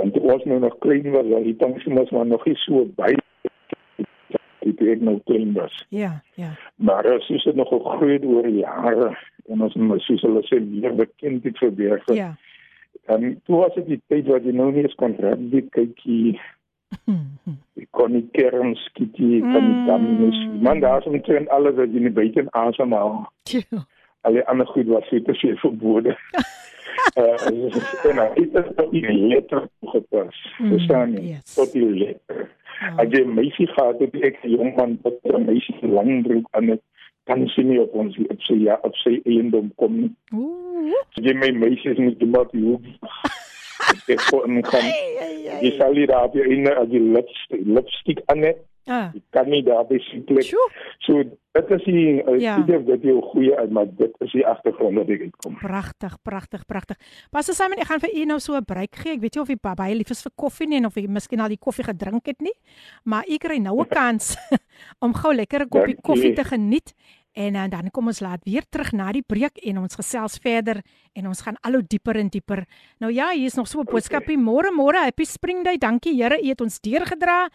En 0.00 0.12
toe 0.12 0.22
ons 0.32 0.44
nou 0.44 0.58
nog 0.62 0.78
klein 0.78 1.10
was, 1.10 1.26
was 1.26 1.42
die 1.44 1.54
Pinkster 1.54 1.94
was 1.94 2.10
maar 2.10 2.26
nog 2.26 2.46
nie 2.46 2.56
so 2.64 2.84
baie 2.96 3.18
toe 4.74 4.90
ek 4.90 5.02
nou 5.04 5.18
klein 5.28 5.52
was. 5.54 5.74
Ja, 5.88 6.22
ja. 6.40 6.54
Maar 6.74 7.06
uh, 7.06 7.20
soos 7.26 7.44
dit 7.44 7.54
nog 7.54 7.68
gegroei 7.68 8.12
het 8.16 8.24
oor 8.24 8.46
die 8.48 8.62
jare 8.62 9.12
en 9.52 9.60
ons 9.62 9.76
soos 10.06 10.24
hulle 10.24 10.42
sê 10.48 10.60
meer 10.64 10.94
bekend 10.96 11.44
het 11.44 11.58
verbeer. 11.58 12.02
Ja. 13.06 13.14
En 13.16 13.40
toe 13.44 13.56
was 13.60 13.74
dit 13.74 13.86
die 13.86 14.00
tyd 14.08 14.26
wat 14.26 14.44
jy 14.44 14.52
nou 14.52 14.70
nie 14.72 14.82
eens 14.82 14.94
kon 14.94 15.16
rugby 15.20 15.60
kykie, 15.70 16.40
jy 17.78 17.86
kon 17.90 18.12
nie 18.12 18.24
kerm 18.32 18.74
skiet 18.74 19.18
nie, 19.18 19.40
kon 19.40 19.64
nie 19.68 19.80
Mm. 19.80 19.86
dam 19.86 20.04
nie. 20.20 20.60
Man 20.62 20.80
daar 20.80 20.98
is 21.00 21.06
omtrent 21.10 21.48
alles 21.48 21.74
wat 21.76 21.92
jy 21.92 22.00
nie 22.00 22.10
buite 22.10 22.46
asemhaal. 22.52 23.26
Tjoe. 23.44 23.84
Al 24.24 24.32
die 24.32 24.44
ander 24.48 24.66
goed 24.66 24.86
was 24.86 25.08
te 25.08 25.20
veel 25.34 25.56
verbode. 25.56 26.16
uh, 27.18 27.46
en 27.46 28.16
nou, 28.16 28.28
dit 28.34 28.54
is 28.54 28.70
tot 28.76 28.90
die 28.90 29.12
letter 29.12 29.66
gepas. 29.92 30.38
Mm, 30.58 30.70
Verstaan 30.70 31.12
jy? 31.12 31.22
yes. 31.34 31.54
Tot 31.54 31.72
die 31.72 31.84
letter. 31.90 32.48
Ja. 32.80 32.94
As 33.04 33.12
jy 33.12 33.24
meisie 33.26 33.66
gehad 33.70 34.00
het, 34.00 34.14
ek 34.24 34.40
jong 34.42 34.72
man 34.76 34.96
wat 35.02 35.18
'n 35.24 35.44
meisie 35.44 35.76
se 35.80 35.86
lang 35.86 36.22
broek 36.26 36.48
aan 36.56 36.68
het, 36.72 36.82
kan 37.26 37.46
sy 37.48 37.62
nie 37.62 37.78
op 37.80 37.94
ons 37.94 38.16
op 38.30 38.40
sy 38.42 38.54
ja, 38.64 38.78
op 38.82 38.94
sy 38.96 39.20
eiendom 39.24 39.72
kom 39.76 40.00
nie. 40.00 40.12
Ooh. 40.32 40.92
As 41.16 41.24
jy 41.24 41.32
my 41.34 41.50
meisies 41.52 41.98
moet 41.98 42.18
doen 42.20 42.30
wat 42.32 42.52
jy 42.52 42.60
hoef. 42.62 42.82
Ek 44.08 44.20
kon 44.30 44.60
kan 44.62 44.80
Ai, 44.84 45.16
ai, 45.20 45.48
ai. 45.48 45.58
jy 45.64 45.70
sal 45.78 45.92
nie 45.96 46.06
daar 46.06 46.30
jou 46.34 46.44
einde 46.44 46.72
as 46.76 46.88
jy 46.92 47.00
lipstick, 47.00 47.60
lipstick 47.66 48.20
aan 48.32 48.42
het, 48.42 48.62
Ah. 48.86 49.08
jy 49.16 49.20
kan 49.32 49.48
nie 49.48 49.62
daar 49.64 49.86
by 49.88 49.96
sien 50.10 50.24
plek. 50.28 50.44
Tjoe. 50.44 50.64
So 51.06 51.22
dit 51.24 51.70
is 51.70 51.84
die 51.84 52.20
uh, 52.22 52.34
Ja. 52.40 52.58
ja. 52.66 52.78
dit 52.78 53.02
jy 53.02 53.12
'n 53.16 53.22
goeie 53.32 53.56
uit, 53.56 53.70
maar 53.70 53.86
dit 53.86 54.12
is 54.20 54.32
die 54.32 54.46
agtergrond 54.46 54.96
wat 54.98 55.08
ek 55.08 55.20
uitkom. 55.22 55.54
Pragtig, 55.56 56.16
pragtig, 56.22 56.66
pragtig. 56.66 56.96
Pastor 57.30 57.54
Simon, 57.54 57.78
ek 57.78 57.86
gaan 57.86 58.00
vir 58.00 58.10
u 58.14 58.24
nou 58.24 58.38
so 58.38 58.52
'n 58.56 58.64
breek 58.64 58.94
gee. 58.96 59.12
Ek 59.14 59.20
weet 59.20 59.34
nie 59.34 59.42
of 59.42 59.48
u 59.48 59.56
ba- 59.62 59.74
baie 59.74 59.94
lief 59.94 60.10
is 60.10 60.22
vir 60.22 60.32
koffie 60.36 60.66
nie 60.68 60.76
en 60.76 60.86
of 60.86 60.96
u 60.96 61.06
miskien 61.08 61.40
al 61.40 61.48
die 61.48 61.56
koffie 61.58 61.84
gedrink 61.84 62.26
het 62.26 62.40
nie, 62.40 62.52
maar 63.04 63.24
u 63.26 63.36
kry 63.38 63.56
nou 63.58 63.80
'n 63.80 63.88
kans 64.00 64.36
om 65.04 65.14
gou 65.14 65.34
lekker 65.34 65.64
'n 65.64 65.68
koppie 65.68 66.00
koffie 66.00 66.32
te 66.32 66.44
geniet. 66.44 66.94
En 67.34 67.54
uh, 67.54 67.64
dan 67.68 67.90
kom 67.90 68.06
ons 68.06 68.20
laat 68.20 68.44
weer 68.46 68.62
terug 68.70 68.92
na 68.92 69.10
die 69.12 69.24
breek 69.26 69.56
en 69.66 69.78
ons 69.78 69.96
gesels 69.98 70.38
verder 70.38 70.78
en 71.18 71.26
ons 71.26 71.40
gaan 71.42 71.56
al 71.66 71.72
hoe 71.72 71.82
dieper 71.82 72.16
en 72.16 72.28
dieper. 72.30 72.62
Nou 73.02 73.10
ja, 73.12 73.32
hier 73.34 73.50
is 73.50 73.58
nog 73.58 73.66
so 73.66 73.80
'n 73.80 73.90
boodskapie. 73.90 74.38
Môre 74.38 74.70
môre, 74.70 75.02
happy 75.02 75.24
spring 75.24 75.64
day. 75.64 75.76
Dankie 75.76 76.14
Here, 76.14 76.38
u 76.38 76.48
het 76.48 76.60
ons 76.60 76.80
deurgedra. 76.80 77.50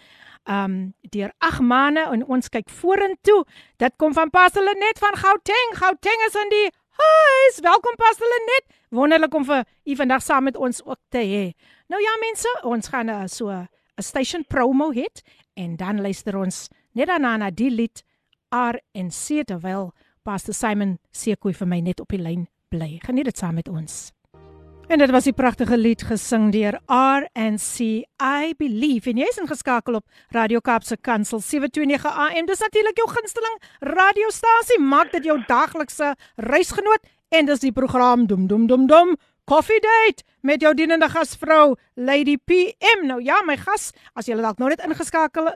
Um 0.45 0.93
deur 1.01 1.31
8 1.37 1.61
maande 1.61 1.99
en 2.11 2.25
ons 2.25 2.49
kyk 2.49 2.69
vorentoe. 2.69 3.45
Dit 3.77 3.93
kom 3.95 4.13
van 4.13 4.29
Pastor 4.29 4.63
Lenet 4.63 4.99
van 4.99 5.15
Gauteng. 5.15 5.69
Gauteng 5.73 6.19
is 6.27 6.35
in 6.35 6.49
die 6.49 6.69
huis. 6.89 7.59
Welkom 7.61 7.95
Pastor 7.95 8.27
Lenet. 8.27 8.65
Wonderlik 8.89 9.33
om 9.33 9.45
vir 9.45 9.63
u 9.85 9.95
vandag 9.95 10.21
saam 10.21 10.43
met 10.43 10.57
ons 10.57 10.83
ook 10.83 10.99
te 11.09 11.19
hê. 11.19 11.53
Nou 11.87 12.01
ja 12.01 12.17
mense, 12.19 12.59
ons 12.63 12.87
gaan 12.87 13.09
uh, 13.09 13.23
so 13.27 13.47
'n 13.49 13.67
station 14.01 14.43
promo 14.43 14.91
hê 14.91 15.05
en 15.53 15.75
dan 15.75 16.01
luister 16.01 16.37
ons 16.37 16.67
net 16.93 17.07
daarna 17.07 17.37
na 17.37 17.49
die 17.49 17.71
lied 17.71 18.03
RNC 18.49 19.45
terwyl 19.49 19.91
Pastor 20.23 20.53
Simon 20.53 20.97
Sekoe 21.11 21.53
vir 21.53 21.67
my 21.67 21.79
net 21.81 21.99
op 21.99 22.09
die 22.09 22.21
lyn 22.21 22.47
bly. 22.69 22.97
Geniet 23.05 23.29
dit 23.29 23.37
saam 23.37 23.55
met 23.57 23.69
ons. 23.69 24.09
En 24.89 24.97
dit 24.97 25.11
was 25.13 25.27
die 25.29 25.35
pragtige 25.37 25.77
lied 25.77 26.01
gesing 26.01 26.47
deur 26.49 26.79
RNC 26.89 28.05
I 28.25 28.53
Believe. 28.57 29.11
En 29.11 29.19
jy's 29.21 29.37
ingeskakel 29.37 29.99
op 29.99 30.05
Radio 30.33 30.59
Kaapse 30.65 30.97
Kansel 30.97 31.43
729 31.45 32.09
AM. 32.09 32.47
Dis 32.49 32.63
natuurlik 32.65 32.97
jou 32.97 33.05
gunsteling 33.11 33.59
radiostasie. 33.85 34.79
Maak 34.81 35.11
dit 35.13 35.29
jou 35.29 35.37
daglikse 35.45 36.15
reisgenoot 36.41 37.05
en 37.29 37.45
dis 37.45 37.61
die 37.61 37.71
program 37.71 38.25
Dum 38.25 38.47
Dum 38.49 38.65
Dum 38.65 38.87
Dum 38.89 39.13
Coffee 39.45 39.79
Date 39.81 40.25
met 40.41 40.61
jou 40.61 40.73
dienende 40.73 41.09
gasvrou 41.09 41.75
Lady 41.93 42.37
PM. 42.37 43.05
Nou 43.05 43.21
ja, 43.21 43.43
my 43.45 43.57
gas, 43.57 43.91
as 44.13 44.25
jy 44.25 44.37
dalk 44.41 44.57
nou 44.57 44.69
net 44.73 44.81
ingeskakel 44.85 45.53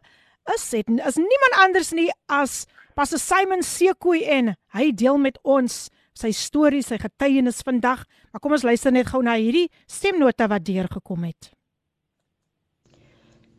is, 0.51 0.65
het, 0.71 0.89
is 0.89 1.19
niemand 1.19 1.59
anders 1.63 1.91
nie 1.95 2.09
as 2.31 2.63
Pastor 2.97 3.19
Simon 3.19 3.63
Sekoe 3.65 4.21
en 4.29 4.53
hy 4.75 4.91
deel 4.91 5.17
met 5.17 5.39
ons 5.43 5.87
sy 6.13 6.29
storie, 6.35 6.83
sy 6.85 6.99
getuienis 7.01 7.63
vandag. 7.65 8.03
Maar 8.31 8.43
kom 8.43 8.53
ons 8.53 8.65
luister 8.67 8.93
net 8.93 9.09
gou 9.09 9.23
na 9.25 9.37
hierdie 9.39 9.69
stemnota 9.89 10.49
wat 10.51 10.65
deurgekom 10.67 11.25
het. 11.29 11.53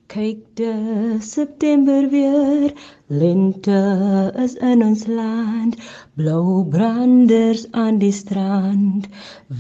Kyk 0.07 0.41
dis 0.57 1.33
September 1.33 2.09
weer, 2.11 2.73
lente 3.09 4.33
is 4.45 4.55
in 4.71 4.83
ons 4.85 5.07
land, 5.09 5.77
blou 6.15 6.63
branders 6.75 7.65
aan 7.73 7.99
die 8.03 8.13
strand, 8.13 9.09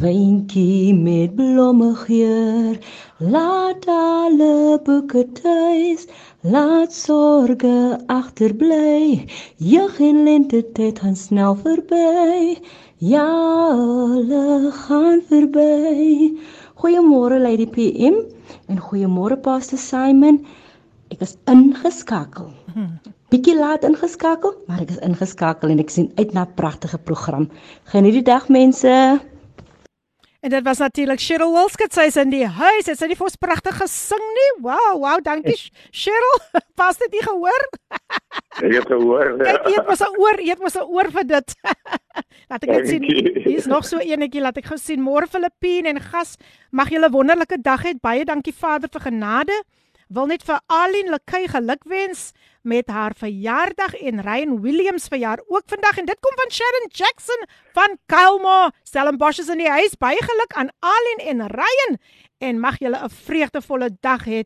wyntjie 0.02 0.92
met 0.92 1.32
blomme 1.38 1.94
geur, 2.02 2.76
laat 3.18 3.88
alle 3.88 4.78
boeke 4.84 5.24
tuis, 5.40 6.04
laat 6.42 6.92
sorge 6.92 7.98
agterbly, 8.18 9.24
jeug 9.56 9.98
en 10.10 10.22
lente 10.28 10.60
tyd 10.76 11.00
gaan 11.00 11.16
snel 11.16 11.56
verby, 11.64 12.60
ja, 13.00 13.26
hulle 13.72 14.70
gaan 14.84 15.24
verby. 15.32 16.36
Goeiemôre 16.76 17.40
Lady 17.40 17.66
PM 17.66 18.33
en 18.68 18.80
goeiemôre 18.80 19.36
Pastor 19.40 19.78
Simon. 19.78 20.40
Ek 21.12 21.20
is 21.20 21.36
ingeskakel. 21.50 22.48
Bietjie 23.32 23.56
laat 23.58 23.84
ingeskakel, 23.84 24.54
maar 24.68 24.82
ek 24.84 24.94
is 24.94 25.02
ingeskakel 25.04 25.74
en 25.74 25.82
ek 25.82 25.90
sien 25.90 26.10
uit 26.16 26.32
na 26.32 26.44
'n 26.44 26.54
pragtige 26.54 26.98
program. 26.98 27.48
Geniet 27.92 28.20
die 28.20 28.26
dag 28.30 28.48
mense. 28.48 29.20
En 30.44 30.50
dit 30.50 30.62
was 30.62 30.78
natuurlik 30.78 31.20
Cheryl 31.20 31.52
Wilskut, 31.52 31.94
sy 31.96 32.04
is 32.10 32.18
in 32.20 32.28
die 32.28 32.44
huis. 32.44 32.84
Het 32.84 32.98
sy 33.00 33.06
nie 33.08 33.16
vir 33.16 33.24
ons 33.30 33.38
pragtig 33.40 33.78
gesing 33.80 34.24
nie? 34.36 34.48
Wow, 34.66 34.98
wow, 35.00 35.16
dankie 35.24 35.56
Cheryl. 35.88 36.34
Pas 36.80 36.98
dit 37.00 37.16
nie 37.16 37.22
gehoor? 37.24 37.64
Jy 38.60 38.74
het 38.74 38.90
gehoor. 38.90 39.30
Kyk, 39.40 39.70
jy 39.72 39.78
het 39.78 39.88
mos 39.88 40.02
'n 40.04 40.18
oor, 40.20 40.42
jy 40.44 40.52
het 40.52 40.60
mos 40.60 40.76
'n 40.76 40.84
oor 40.84 41.08
vir 41.16 41.24
dit. 41.30 41.56
laat 42.50 42.60
ek 42.60 42.74
net 42.74 42.90
sien. 42.92 43.08
Hier 43.08 43.56
is 43.56 43.70
nog 43.72 43.88
so 43.88 43.96
enetjie, 43.96 44.44
laat 44.44 44.60
ek 44.60 44.68
gou 44.68 44.76
sien. 44.76 45.00
Môre 45.00 45.24
Filippine 45.24 45.88
en 45.88 46.00
gas, 46.12 46.36
mag 46.70 46.92
julle 46.92 47.08
wonderlike 47.08 47.62
dag 47.64 47.80
hê. 47.80 47.96
Baie 47.96 48.28
dankie 48.28 48.52
Vader 48.52 48.92
vir 48.92 49.00
genade. 49.08 49.56
Wil 50.12 50.28
net 50.28 50.44
vir 50.44 50.60
Aline 50.68 51.16
Lekay 51.16 51.48
gelukwens 51.48 52.34
met 52.64 52.88
haar 52.88 53.12
verjaardag 53.16 53.94
en 53.94 54.20
Ryan 54.20 54.60
Williams 54.60 55.08
verjaar 55.12 55.40
ook 55.46 55.62
vandag 55.66 55.98
en 55.98 56.04
dit 56.04 56.20
kom 56.20 56.32
van 56.34 56.50
Sharon 56.50 56.88
Jackson 56.88 57.46
van 57.72 57.98
Kalma. 58.06 58.72
Stellenbosch 58.82 59.38
is 59.38 59.48
in 59.52 59.60
die 59.60 59.68
huis. 59.68 59.96
Baie 60.00 60.22
geluk 60.22 60.52
aan 60.52 60.70
Aline 60.80 61.22
en 61.30 61.46
Ryan 61.46 61.98
en 62.38 62.60
mag 62.60 62.78
julle 62.78 63.04
'n 63.04 63.10
vreugdevolle 63.10 63.96
dag 64.00 64.24
hê 64.24 64.42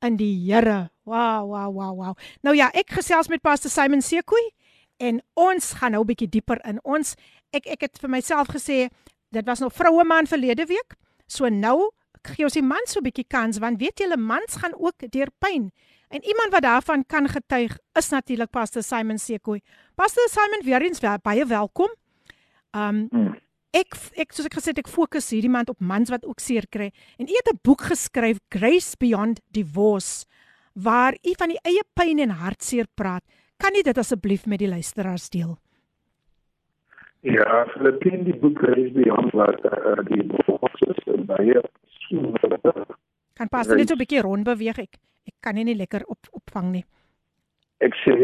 in 0.00 0.16
die 0.16 0.52
Here. 0.52 0.90
Wow, 1.02 1.48
wow, 1.48 1.74
wow, 1.74 1.96
wow. 1.96 2.14
Nou 2.40 2.56
ja, 2.56 2.70
ek 2.72 2.90
gesels 2.90 3.28
met 3.28 3.42
Pastor 3.42 3.70
Simon 3.70 4.02
Sekoe 4.02 4.52
en 4.96 5.22
ons 5.34 5.72
gaan 5.72 5.92
nou 5.92 6.02
'n 6.02 6.06
bietjie 6.06 6.28
dieper 6.28 6.60
in. 6.64 6.80
Ons 6.84 7.14
ek 7.50 7.66
ek 7.66 7.80
het 7.80 7.98
vir 7.98 8.10
myself 8.10 8.48
gesê 8.48 8.88
dit 9.30 9.44
was 9.44 9.58
nog 9.58 9.72
vroue 9.72 10.04
man 10.04 10.26
verlede 10.26 10.66
week. 10.66 10.96
So 11.26 11.48
nou 11.48 11.90
gee 12.22 12.44
ons 12.44 12.56
die 12.56 12.62
man 12.62 12.86
so 12.86 13.00
'n 13.00 13.04
bietjie 13.04 13.28
kans 13.28 13.58
want 13.58 13.78
weet 13.78 13.98
julle 13.98 14.16
mans 14.16 14.56
gaan 14.56 14.74
ook 14.74 15.10
deur 15.10 15.28
pyn. 15.38 15.72
En 16.08 16.24
iemand 16.24 16.50
wat 16.50 16.62
daarvan 16.62 17.06
kan 17.06 17.28
getuig 17.28 17.78
is 17.92 18.08
natuurlik 18.08 18.50
Pastor 18.50 18.82
Simon 18.82 19.18
Sekoe. 19.18 19.60
Pastor 19.94 20.28
Simon, 20.28 20.64
weer 20.64 20.82
eens 20.82 21.00
wel, 21.00 21.16
baie 21.22 21.46
welkom. 21.46 21.92
Um 22.72 23.08
ek 23.76 23.92
ek 24.16 24.32
soos 24.32 24.48
ek 24.48 24.56
gesê 24.56 24.72
het 24.72 24.80
ek 24.80 24.88
fokus 24.88 25.28
hierdie 25.30 25.52
maand 25.52 25.68
op 25.68 25.80
mans 25.84 26.08
wat 26.08 26.24
ook 26.24 26.40
seer 26.40 26.64
kry 26.72 26.88
en 27.20 27.28
u 27.28 27.34
het 27.36 27.50
'n 27.52 27.60
boek 27.62 27.82
geskryf 27.90 28.38
Grace 28.48 28.96
Beyond 28.96 29.40
Divorce 29.52 30.24
waar 30.72 31.12
u 31.12 31.32
van 31.36 31.48
die 31.48 31.60
eie 31.62 31.84
pyn 31.92 32.18
en 32.18 32.30
hartseer 32.30 32.86
praat. 32.94 33.22
Kan 33.56 33.74
u 33.74 33.82
dit 33.82 33.98
asseblief 33.98 34.46
met 34.46 34.58
die 34.58 34.68
luisteraars 34.68 35.28
deel? 35.28 35.58
Ja, 37.20 37.66
Filippine 37.66 38.24
die 38.24 38.36
boek 38.36 38.58
Grace 38.58 38.92
Beyond 38.92 39.32
wat 39.32 39.64
uh, 39.64 40.04
die 40.06 40.26
divorce 40.26 40.86
is 40.86 41.26
baie 41.26 41.60
Kan 43.34 43.48
pas 43.48 43.66
net 43.66 43.88
so 43.88 43.94
'n 43.94 43.98
bietjie 43.98 44.22
rond 44.22 44.44
beweeg 44.44 44.78
ek. 44.78 44.96
Ek 45.28 45.34
kan 45.44 45.54
nie, 45.58 45.64
nie 45.68 45.76
lekker 45.76 46.04
op 46.08 46.18
opvang 46.32 46.72
nie. 46.72 46.84
Ek 47.84 47.94
sê 48.04 48.14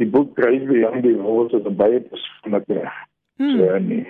die 0.00 0.06
boek 0.10 0.34
Grace 0.36 0.66
Beyond 0.66 1.02
Divorce 1.06 1.56
is 1.60 1.66
'n 1.66 1.76
baie 1.76 2.00
persoonlike 2.00 2.90
Hmm. 3.38 3.56
journey. 3.58 4.02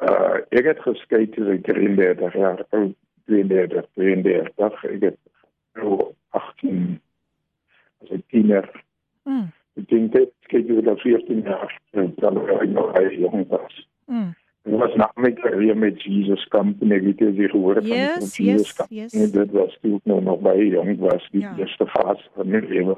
Uh 0.00 0.40
ek 0.52 0.64
het 0.68 0.80
geskei 0.84 1.26
toe 1.32 1.52
ek 1.54 1.62
33 1.64 2.34
jaar 2.34 2.64
oud 2.76 2.94
32 3.26 3.86
33 3.96 4.84
ek 4.94 5.02
het 5.02 5.18
nou 5.74 6.12
18 6.30 7.00
as 8.02 8.10
'n 8.10 8.22
tiener 8.30 8.66
Mm. 9.26 9.48
ek 9.76 9.88
dink 9.88 10.12
dit 10.12 10.32
kyk 10.48 10.68
jy 10.68 10.82
dat 10.84 11.00
14 11.00 11.42
jaar 11.42 11.72
en 11.92 12.12
dan 12.16 12.34
was 12.34 12.60
ek 12.62 12.68
nog 12.68 12.92
baie 12.92 13.18
jong 13.18 13.46
was 13.48 13.86
Mm. 14.08 14.34
Ek 14.66 14.72
was 14.80 14.94
na 14.98 15.06
my 15.16 15.30
carrière 15.38 15.76
met 15.78 16.00
Jesus 16.02 16.42
kamp 16.50 16.80
en 16.82 16.92
ek 16.92 17.04
het 17.06 17.18
dit 17.36 17.50
gehoor 17.50 17.74
van 17.78 17.86
Yes, 17.86 18.32
die 18.36 18.46
Jesus 18.50 18.66
yes, 18.66 18.72
kamp. 18.76 18.90
yes. 18.90 19.12
En 19.14 19.30
dit 19.30 19.50
was 19.54 19.76
toe 19.82 19.94
ek 19.96 20.04
nou 20.10 20.20
nog 20.22 20.40
baie 20.42 20.68
jong 20.68 20.96
was 20.98 21.28
die 21.30 21.40
Ja. 21.44 21.52
eerste 21.58 21.86
fase 21.86 22.26
van 22.34 22.48
my 22.50 22.58
lewe 22.58 22.96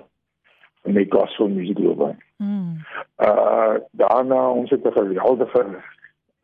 van 0.83 0.93
my 0.93 1.05
gospel 1.09 1.49
music 1.49 1.79
loopbaan. 1.79 2.17
Mm. 2.39 2.79
Uh 3.19 3.75
daarna 3.93 4.51
ons 4.51 4.71
het 4.71 4.85
'n 4.85 4.93
geweldige 4.93 5.67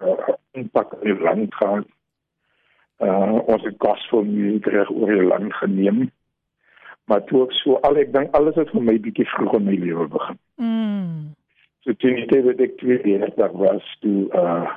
uh, 0.05 0.29
impak 0.53 0.93
in 1.03 1.15
die 1.15 1.23
land 1.23 1.55
gehad. 1.55 1.87
Uh 3.01 3.41
ons 3.47 3.63
het 3.65 3.75
gospel 3.79 4.23
musiek 4.25 4.67
reg 4.67 4.91
oor 4.91 5.09
die 5.13 5.23
land 5.25 5.55
geneem. 5.55 6.11
Maar 7.05 7.25
toe 7.25 7.45
ek 7.45 7.53
so 7.53 7.75
al 7.81 7.97
ek 7.97 8.13
dink 8.13 8.35
alles 8.35 8.55
het 8.55 8.71
vir 8.71 8.83
my 8.83 8.99
bietjie 9.01 9.27
vroeg 9.29 9.55
in 9.55 9.65
my 9.65 9.75
lewe 9.77 10.07
begin. 10.09 10.39
Mm. 10.57 11.35
So 11.81 11.93
toen 11.93 12.17
ik 12.17 12.29
tegen 12.31 12.59
ik 12.59 12.77
tweeëndertig 12.79 13.51
was, 13.53 13.97
toen 14.01 14.29
uh, 14.35 14.71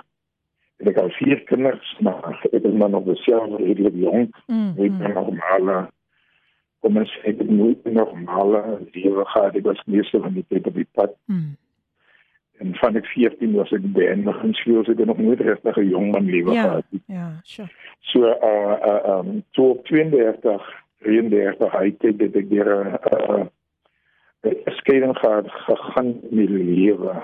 heb 0.77 0.87
ik 0.87 0.97
al 0.97 1.09
vier 1.09 1.43
kinders, 1.43 1.97
maar 1.99 2.45
ik 2.49 2.61
ben 2.61 2.77
dan 2.77 2.91
nog 2.91 3.03
dezelfde 3.03 3.55
redelijk 3.55 3.95
jong. 3.95 4.35
Mm. 4.45 4.73
Ik 4.77 4.97
ben 4.97 5.07
mm. 5.07 5.13
normale, 5.13 5.89
kom 6.79 6.97
eens, 6.97 7.19
ik 7.23 7.37
heb 7.37 7.49
nooit 7.49 7.77
een 7.83 7.93
normale 7.93 8.79
leven 8.91 9.25
gehad. 9.27 9.55
Ik 9.55 9.63
was 9.63 9.83
meestal 9.85 10.21
van 10.21 10.33
die 10.33 10.45
tijd 10.47 10.67
op 10.67 10.73
die 10.73 10.87
pad. 10.91 11.15
Mm. 11.25 11.57
En 12.57 12.75
van 12.75 12.95
ik 12.95 13.05
14 13.05 13.53
was 13.53 13.71
ik 13.71 13.93
beëindigd 13.93 14.43
in 14.43 14.53
school, 14.53 14.83
dus 14.83 14.87
ik 14.87 14.97
heb 14.97 15.07
nog 15.07 15.17
nooit 15.17 15.39
richtig 15.39 15.75
een 15.75 15.89
jongman 15.89 16.25
leven 16.25 16.53
Ja. 16.53 16.61
gehad. 16.61 16.83
Ja, 17.05 17.39
sure. 17.41 17.69
So 17.99 18.19
uh 18.19 18.77
uh 18.85 19.17
um 19.17 19.43
so 19.51 19.69
op 19.69 19.85
32, 19.85 20.83
33 20.99 21.71
hy 21.71 21.95
het 21.97 22.17
dit 22.17 22.35
ek 22.35 22.49
deur 22.49 22.69
'n 22.85 23.49
uh, 24.41 24.51
'n 24.65 24.71
skeiding 24.71 25.17
gehad 25.17 25.51
gegaan 25.51 26.05
in 26.29 26.35
my 26.35 26.45
lewe 26.45 27.23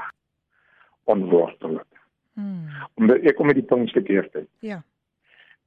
onwortelik. 1.04 1.94
Mm. 2.34 2.66
Omdat 2.94 3.18
ek 3.30 3.36
kom 3.36 3.46
met 3.46 3.56
die 3.56 3.64
punt 3.70 3.92
verkeerd. 3.92 4.38
Ja. 4.60 4.84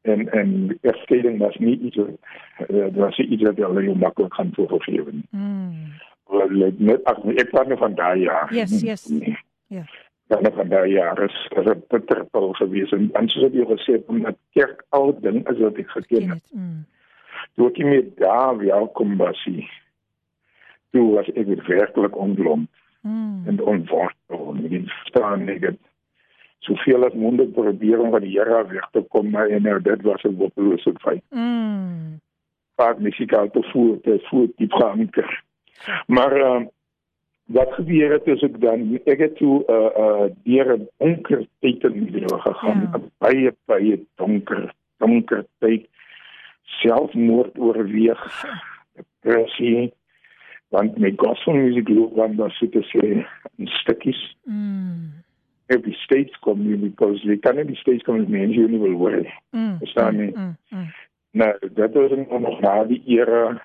En 0.02 0.28
en 0.32 0.78
egskeiding 0.82 1.38
was 1.38 1.56
nie 1.58 1.78
iets 1.78 1.96
wat 1.96 2.08
uh, 2.70 2.84
dit 2.84 2.94
was 2.94 3.16
nie 3.18 3.26
iets 3.28 3.42
wat 3.42 3.56
jy 3.56 3.70
jou 3.84 3.96
maklik 3.98 4.34
gaan 4.34 4.50
voorgeef 4.54 5.10
nie. 5.12 5.24
Mm. 5.30 5.92
Wel 6.30 6.72
net 6.78 7.04
ag 7.04 7.22
ek 7.38 7.50
praat 7.50 7.66
nou 7.70 7.78
van 7.78 7.94
daai 7.94 8.20
jaar. 8.26 8.54
Yes, 8.54 8.80
yes. 8.82 9.06
Ja. 9.66 9.82
Dan 10.26 10.46
van 10.54 10.68
daai 10.68 10.90
jaar 10.92 11.22
is 11.22 11.36
is 11.56 11.66
'n 11.70 11.82
bitterpil 11.88 12.52
gewees 12.52 12.92
en 12.92 13.08
dan 13.12 13.28
soos 13.28 13.52
jou 13.52 13.66
gesê 13.66 13.92
het 13.98 14.06
omdat 14.06 14.36
kerk 14.52 14.84
al 14.88 15.14
ding 15.20 15.48
is 15.48 15.58
wat 15.58 15.76
ek 15.78 15.90
geken 15.90 16.18
Ken 16.18 16.28
het. 16.30 16.42
dit. 16.50 16.60
Mm. 16.60 16.84
toe 17.54 17.68
ek 17.68 17.76
nie 17.76 17.84
meer 17.86 18.06
daar 18.16 18.56
welkom 18.58 19.16
was 19.16 19.44
nie. 19.46 19.68
Toe 20.90 21.14
was 21.14 21.28
ek 21.34 21.46
werklik 21.66 22.16
ontlont 22.16 22.68
Mm. 23.06 23.42
en 23.46 23.60
onwortel 23.62 24.54
en 24.56 24.64
ek 24.64 24.88
verstaan 24.90 25.48
ek 25.48 25.60
het 25.62 25.78
soveel 26.66 27.04
as 27.06 27.14
moontlik 27.14 27.52
probeer 27.56 28.00
om 28.02 28.10
van 28.14 28.24
die 28.24 28.34
Here 28.38 28.54
af 28.60 28.70
weg 28.70 28.88
te 28.92 29.02
kom 29.14 29.34
en 29.34 29.62
nou 29.62 29.80
dit 29.82 30.02
was 30.02 30.22
'n 30.24 30.36
hopelose 30.38 30.92
feit. 31.00 31.22
Mm. 31.30 32.20
Vaak 32.76 32.98
musikaal 32.98 33.50
te 33.50 33.62
voer 33.72 34.00
te 34.00 34.18
voer 34.28 34.48
diep 34.56 34.72
geanker. 34.72 35.42
Maar 36.06 36.36
uh, 36.36 36.62
wat 37.46 37.72
gebeur 37.72 38.12
het 38.12 38.26
is 38.26 38.42
ek 38.42 38.60
dan 38.60 38.98
ek 39.04 39.18
het 39.18 39.36
toe 39.36 39.62
uh 39.68 39.90
uh 40.04 40.26
deur 40.44 40.76
'n 40.76 40.88
donker 40.98 41.46
tyd 41.60 41.84
in 41.84 42.02
my 42.02 42.10
lewe 42.10 42.38
gegaan, 42.40 42.80
Ja. 42.92 42.98
'n 42.98 43.10
baie 43.18 43.52
baie 43.64 44.00
donker 44.16 44.72
donker 44.98 45.44
tyd 45.58 45.86
selfmoord 46.82 47.58
oorweeg 47.58 48.22
depressie 48.96 49.92
want 50.68 50.98
my 50.98 51.12
gospel 51.16 51.54
music 51.54 51.88
loopbaan 51.88 52.36
was 52.36 52.56
so 52.58 52.66
te 52.68 52.82
sê 52.82 53.26
in 53.58 53.66
stukkies 53.66 54.34
Mm. 54.44 55.22
Op 55.74 55.84
die 55.84 55.94
States 55.94 56.38
kom 56.38 56.62
nie 56.62 56.76
because 56.76 57.22
jy 57.26 57.36
kan 57.42 57.56
nie 57.56 57.64
die 57.64 57.76
States 57.80 58.02
kom 58.06 58.20
as 58.20 58.28
mense 58.30 58.54
jy 58.60 58.68
nie 58.70 58.78
wil 58.82 58.92
hoor 59.00 59.16
nie. 59.20 59.32
Mm. 59.50 59.78
Verstaan 59.78 60.16
nie. 60.16 60.30
Mm. 60.36 60.56
Mm. 60.70 60.90
Nou, 61.30 61.52
dat 61.74 61.92
was 61.92 62.10
nog 62.40 62.60
na 62.60 62.84
die 62.84 63.02
era 63.06 63.62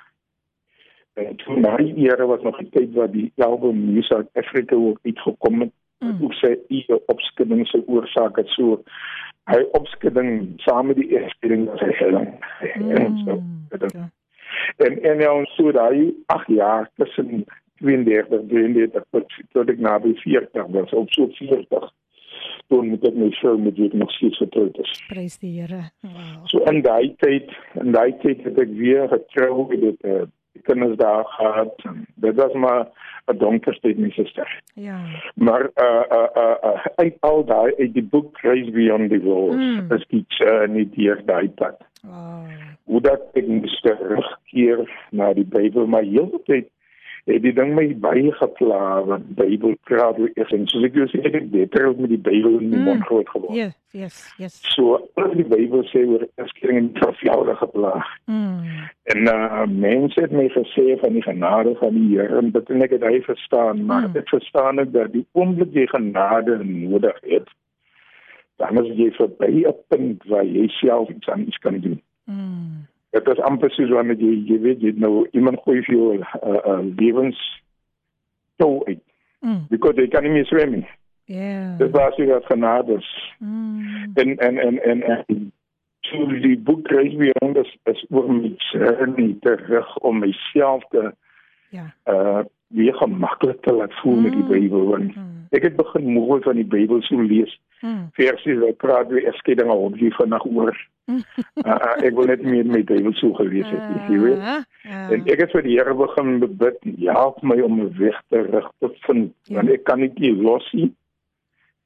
en 1.13 1.35
toen 1.35 1.61
na 1.61 1.75
die 1.77 1.93
era 1.95 2.25
was 2.25 2.41
nog 2.41 2.59
'n 2.61 2.69
tyd 2.71 2.93
wat 2.93 3.11
die 3.11 3.31
album 3.37 3.93
New 3.93 4.03
South 4.03 4.29
Africa 4.33 4.75
ook 4.75 4.99
uitgekom 5.03 5.59
het. 5.61 5.71
Mm. 5.99 6.17
Hoe 6.17 6.33
sê 6.33 6.57
eie 6.69 7.01
opskudding 7.07 7.67
se 7.67 7.83
oorsaak 7.87 8.35
het 8.37 8.47
so 8.47 8.83
hy 9.45 9.61
opskudding 9.71 10.53
saam 10.57 10.87
met 10.87 10.95
die 10.95 11.17
egskeiding 11.17 11.65
was 11.69 11.79
hy 11.79 11.91
helling. 11.93 12.29
En 12.97 13.17
so. 13.25 13.35
Mm. 13.39 13.65
dit- 13.69 13.91
Ja. 13.93 14.09
En 14.77 15.01
en 15.03 15.17
nou 15.17 15.45
so 15.45 15.71
daai 15.71 16.13
8 16.25 16.47
jaar 16.47 16.89
tussen 16.95 17.45
32 17.81 18.45
33 18.51 19.41
tot 19.51 19.69
ek 19.69 19.79
naby 19.79 20.13
40 20.23 20.69
was 20.77 20.93
op 20.93 21.11
so 21.17 21.27
40 21.39 21.89
toen 22.71 22.87
moet 22.89 23.03
ek 23.07 23.15
my 23.19 23.29
vrou 23.41 23.57
met 23.59 23.75
wie 23.75 23.89
ek 23.89 23.95
nog 23.99 24.11
steeds 24.15 24.37
getroud 24.39 24.77
is. 24.79 24.91
Prys 25.09 25.35
die 25.41 25.51
Here. 25.59 25.81
Wow. 26.07 26.45
So 26.47 26.61
in 26.71 26.79
daai 26.85 27.11
tyd, 27.19 27.51
in 27.81 27.91
daai 27.91 28.13
tyd 28.23 28.45
het 28.47 28.59
ek 28.63 28.71
weer 28.79 29.09
getrou 29.11 29.65
met 29.67 29.81
dit 29.81 30.07
uh, 30.07 30.21
die 30.55 30.63
kinders 30.69 30.95
daar 31.01 31.25
gehad. 31.35 31.83
Dit 32.23 32.39
was 32.39 32.55
maar 32.55 32.87
'n 33.27 33.37
donker 33.43 33.75
tyd 33.83 33.99
my 33.99 34.09
suster. 34.15 34.47
Ja. 34.73 34.99
Maar 35.35 35.67
uh 35.75 36.03
uh 36.19 36.29
uh, 36.43 36.55
uh 36.71 36.85
uit 36.95 37.15
al 37.19 37.43
daai 37.45 37.75
uit 37.77 37.93
die 37.93 38.03
boek 38.03 38.37
Grace 38.39 38.71
Beyond 38.71 39.09
the 39.11 39.19
Walls 39.19 39.55
Mm. 39.55 39.91
is 39.91 40.05
die 40.07 40.25
journey 40.27 40.87
deur 40.95 41.21
daai 41.25 41.49
pad. 41.49 41.77
Wow. 42.03 42.47
Hoe 42.83 43.01
dat 43.01 43.21
ek 43.33 43.47
moes 43.47 43.81
terugkeer 43.81 44.87
na 45.11 45.33
die 45.33 45.45
Bybel, 45.45 45.87
maar 45.87 46.03
heeltyd 46.03 46.67
het 47.25 47.41
die 47.43 47.53
ding 47.53 47.75
my 47.75 47.85
baie 48.01 48.31
gepla 48.31 49.03
wat 49.05 49.35
Bybel 49.35 49.75
praat 49.83 50.19
oor 50.19 50.29
is 50.35 50.51
en 50.51 50.67
soos 50.67 50.83
ek 50.83 50.95
jou 50.95 51.07
sê 51.07 51.21
ek 51.25 51.33
het 51.33 51.51
beter 51.51 51.93
met 51.97 52.09
die 52.09 52.17
Bybel 52.17 52.59
in 52.59 52.69
die 52.71 52.79
Mm. 52.79 52.83
mond 52.83 53.05
groot 53.05 53.29
geword. 53.29 53.53
Yes, 53.55 53.75
yes, 53.91 54.33
yes. 54.37 54.61
So 54.75 54.95
as 55.15 55.31
die 55.37 55.43
Bybel 55.45 55.83
sê 55.91 56.05
oor 56.07 56.25
egskeiding 56.37 56.77
en 56.77 56.89
vervelde 56.93 57.55
geplaag. 57.55 58.07
Mm. 58.25 58.63
En 59.13 59.19
uh 59.27 59.65
mense 59.67 60.21
het 60.21 60.31
my 60.31 60.47
gesê 60.49 60.99
van 60.99 61.13
die 61.13 61.21
genade 61.23 61.75
van 61.79 61.93
die 61.93 62.17
Here 62.17 62.37
en 62.37 62.51
dit 62.51 62.69
en 62.69 62.81
ek 62.81 62.91
het 62.97 63.03
hy 63.03 63.21
verstaan, 63.21 63.85
maar 63.85 64.07
Mm. 64.09 64.15
ek 64.17 64.29
verstaan 64.29 64.79
ook 64.79 64.91
dat 64.91 65.11
die 65.13 65.25
oomblik 65.33 65.73
jy 65.73 65.85
genade 65.87 66.57
nodig 66.63 67.17
het, 67.21 67.47
dan 68.57 68.77
is 68.85 68.97
jy 68.97 69.11
verby 69.11 69.65
'n 69.67 69.75
punt 69.89 70.23
waar 70.25 70.45
jy 70.45 70.67
self 70.67 71.09
iets 71.09 71.29
aan 71.29 71.41
iets 71.47 71.57
kan 71.57 71.79
doen. 71.79 72.01
Mm. 72.25 72.87
Dit 73.11 73.27
is 73.27 73.39
amper 73.39 73.71
soos 73.71 73.89
wanneer 73.89 74.17
jy 74.19 74.33
jy 74.47 74.59
weet 74.61 74.81
jy 74.81 74.91
nou 74.95 75.27
iemand 75.31 75.59
gooi 75.63 75.81
vir 75.83 75.95
jou 75.95 76.13
'n 76.17 76.23
uh, 76.43 76.59
uh, 76.65 76.83
lewens 76.97 77.39
toe 78.57 78.85
uit 78.85 79.01
Mm. 79.41 79.65
because 79.69 79.97
jy 79.97 80.07
kan 80.07 80.23
nie 80.23 80.31
meer 80.31 80.45
swem 80.45 80.71
nie. 80.71 80.87
Ja. 81.25 81.75
Dit 81.77 81.91
was 81.91 82.15
jy 82.15 82.27
wat 82.29 82.45
genade 82.45 82.93
is. 82.97 83.07
Mm. 83.39 84.11
En 84.13 84.37
en 84.37 84.57
en 84.57 84.77
en, 84.83 85.01
en 85.01 85.51
so 86.01 86.25
die 86.25 86.57
boek 86.59 86.83
kry 86.83 87.17
weer 87.17 87.33
anders 87.41 87.77
is 87.89 88.05
oor 88.09 88.29
my 88.33 88.51
journey 88.71 89.35
terug 89.41 89.97
om 89.97 90.19
myself 90.19 90.83
te 90.89 91.11
Ja. 91.69 91.93
uh 92.05 92.43
weer 92.73 92.93
gemaklik 92.93 93.61
te 93.61 93.73
laat 93.73 93.93
voel 94.01 94.15
met 94.21 94.31
die 94.31 94.43
Mm. 94.43 94.47
Bybel 94.49 94.85
want 94.85 95.15
Mm. 95.15 95.47
ek 95.51 95.63
het 95.63 95.75
begin 95.75 96.05
mooi 96.13 96.41
van 96.41 96.55
die 96.55 96.65
Bybel 96.65 97.01
so 97.01 97.21
lees 97.21 97.59
Mm. 97.81 98.09
versies 98.13 98.59
wat 98.59 98.77
praat 98.77 99.07
weer 99.09 99.25
erskeiding 99.25 99.69
al 99.69 99.91
hier 99.95 100.13
vandag 100.13 100.45
oor. 100.45 100.77
Mm. 101.05 101.17
Uh, 101.65 101.65
uh, 101.65 102.05
ek 102.05 102.13
wil 102.15 102.25
net 102.25 102.43
meer 102.43 102.65
met 102.65 102.85
die 102.87 102.95
Bybel 102.95 103.13
so 103.13 103.33
gelees 103.33 103.69
het, 103.69 104.09
jy 104.09 104.19
weet. 104.19 104.37
Ja. 104.37 104.63
En 105.09 105.25
ek 105.25 105.39
het 105.39 105.51
vir 105.51 105.61
die 105.63 105.77
Here 105.77 105.93
begin 105.95 106.39
bid, 106.57 106.77
help 107.07 107.41
my 107.43 107.59
om 107.61 107.79
'n 107.81 107.93
weg 107.97 108.21
terug 108.29 108.71
te 108.79 108.89
vind, 109.07 109.33
Ja. 109.43 109.55
want 109.55 109.69
ek 109.69 109.83
kan 109.83 109.99
nie 109.99 110.11
die 110.13 110.35
los 110.35 110.71
nie. 110.73 110.91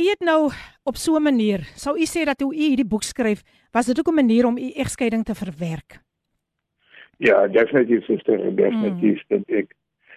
U 0.00 0.08
het 0.08 0.20
nou 0.24 0.50
op 0.82 0.96
so 0.96 1.16
'n 1.16 1.22
manier, 1.22 1.60
sou 1.74 1.98
u 1.98 2.04
sê 2.04 2.24
dat 2.24 2.40
hoe 2.40 2.54
u 2.54 2.58
hierdie 2.58 2.86
boek 2.92 3.02
skryf, 3.02 3.42
was 3.72 3.86
dit 3.86 3.98
ook 3.98 4.08
'n 4.08 4.14
manier 4.14 4.46
om 4.46 4.56
u 4.58 4.70
egskeiding 4.70 5.24
te 5.24 5.34
verwerk? 5.34 6.00
Ja, 7.16 7.46
definitief 7.46 8.04
sister, 8.04 8.56
definitief 8.56 9.22
mm. 9.28 9.28
dat 9.28 9.42
ek 9.46 9.74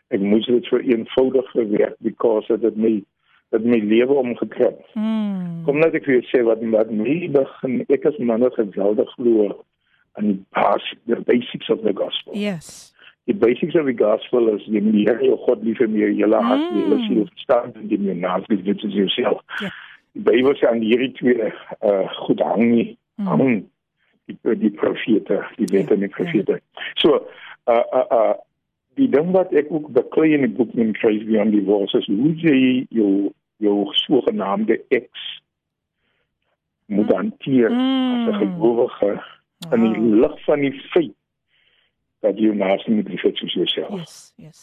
ek 0.07 0.19
moes 0.19 0.45
dit 0.45 0.63
so 0.63 0.77
eenvoudig 0.77 1.51
verwerk 1.51 1.95
because 1.99 2.57
dit 2.57 2.75
my 2.75 3.03
dit 3.49 3.65
my 3.65 3.79
lewe 3.79 4.13
omgekrap. 4.13 4.79
Mm. 4.93 5.63
Kom 5.65 5.79
net 5.79 5.93
ek 5.93 6.05
vir 6.05 6.13
jou 6.13 6.25
sê 6.31 6.43
wat 6.43 6.63
wat 6.71 6.91
my 6.91 7.29
begin 7.31 7.85
ek 7.89 8.05
as 8.05 8.17
man 8.17 8.39
wat 8.39 8.53
geweldig 8.53 9.09
glo 9.15 9.65
aan 10.13 10.27
die 10.27 10.45
bas 10.49 10.93
the 11.07 11.19
basics 11.25 11.69
of 11.69 11.81
the 11.81 11.93
gospel. 11.93 12.35
Yes. 12.37 12.92
Die 13.25 13.35
basics 13.35 13.75
of 13.75 13.85
the 13.85 13.93
gospel 13.95 14.49
is 14.55 14.65
jy 14.67 14.81
moet 14.83 14.93
die 14.93 15.05
Here 15.07 15.23
jou 15.23 15.37
God 15.45 15.63
lief 15.63 15.79
hê 15.79 15.87
met 15.87 15.99
jou 16.01 16.13
hele 16.13 16.41
hart, 16.43 16.63
mm. 16.71 16.77
jou 16.77 16.83
hele 16.87 16.97
siel, 17.07 17.27
verstand 17.35 17.75
en 17.75 17.87
die 17.87 18.13
naaste 18.19 18.57
dit 18.63 18.83
is 18.83 18.93
jouself. 18.93 19.41
Ja. 19.61 19.69
Die 20.13 20.21
Bybel 20.21 20.55
sê 20.59 20.67
aan 20.69 20.81
hierdie 20.83 21.11
twee 21.19 21.51
uh 21.81 22.07
goed 22.25 22.39
hang 22.39 22.65
nie 22.71 22.97
Mm. 23.17 23.25
hang 23.27 23.63
die 24.25 24.55
die 24.57 24.71
profete, 24.71 25.43
die 25.57 25.67
wet 25.71 25.89
Ja, 25.89 25.93
en 25.95 25.99
die 25.99 26.09
profete. 26.09 26.59
So 26.95 27.27
uh 27.67 27.83
uh 27.93 28.05
uh 28.11 28.33
die 28.97 29.07
ding 29.09 29.31
wat 29.31 29.53
ek 29.53 29.71
ook 29.71 29.87
beklei 29.93 30.33
in 30.33 30.41
die 30.41 30.55
boek 30.57 30.71
van 30.75 30.93
Christ 30.95 31.25
Beyond 31.25 31.53
the 31.53 31.63
Walls 31.65 31.93
is 31.93 32.05
hoe 32.07 32.33
jy 32.35 32.85
jou 32.89 33.31
jou 33.57 33.87
sogenaamde 33.93 34.81
ex 34.89 35.07
moet 36.85 37.07
Mm. 37.09 37.15
hanteer 37.15 37.69
Mm. 37.71 38.27
as 38.27 38.35
'n 38.35 38.39
gelowige 38.41 39.21
in 39.71 39.79
die 39.81 39.99
Wow. 39.99 40.19
lig 40.21 40.43
van 40.43 40.59
die 40.59 40.73
feit 40.91 41.13
dat 42.23 42.39
jy 42.39 42.53
naaste 42.55 42.91
moet 42.91 43.07
hê 43.11 43.19
soos 43.21 43.53
jouself. 43.53 43.99
Yes, 43.99 44.33
yes. 44.37 44.61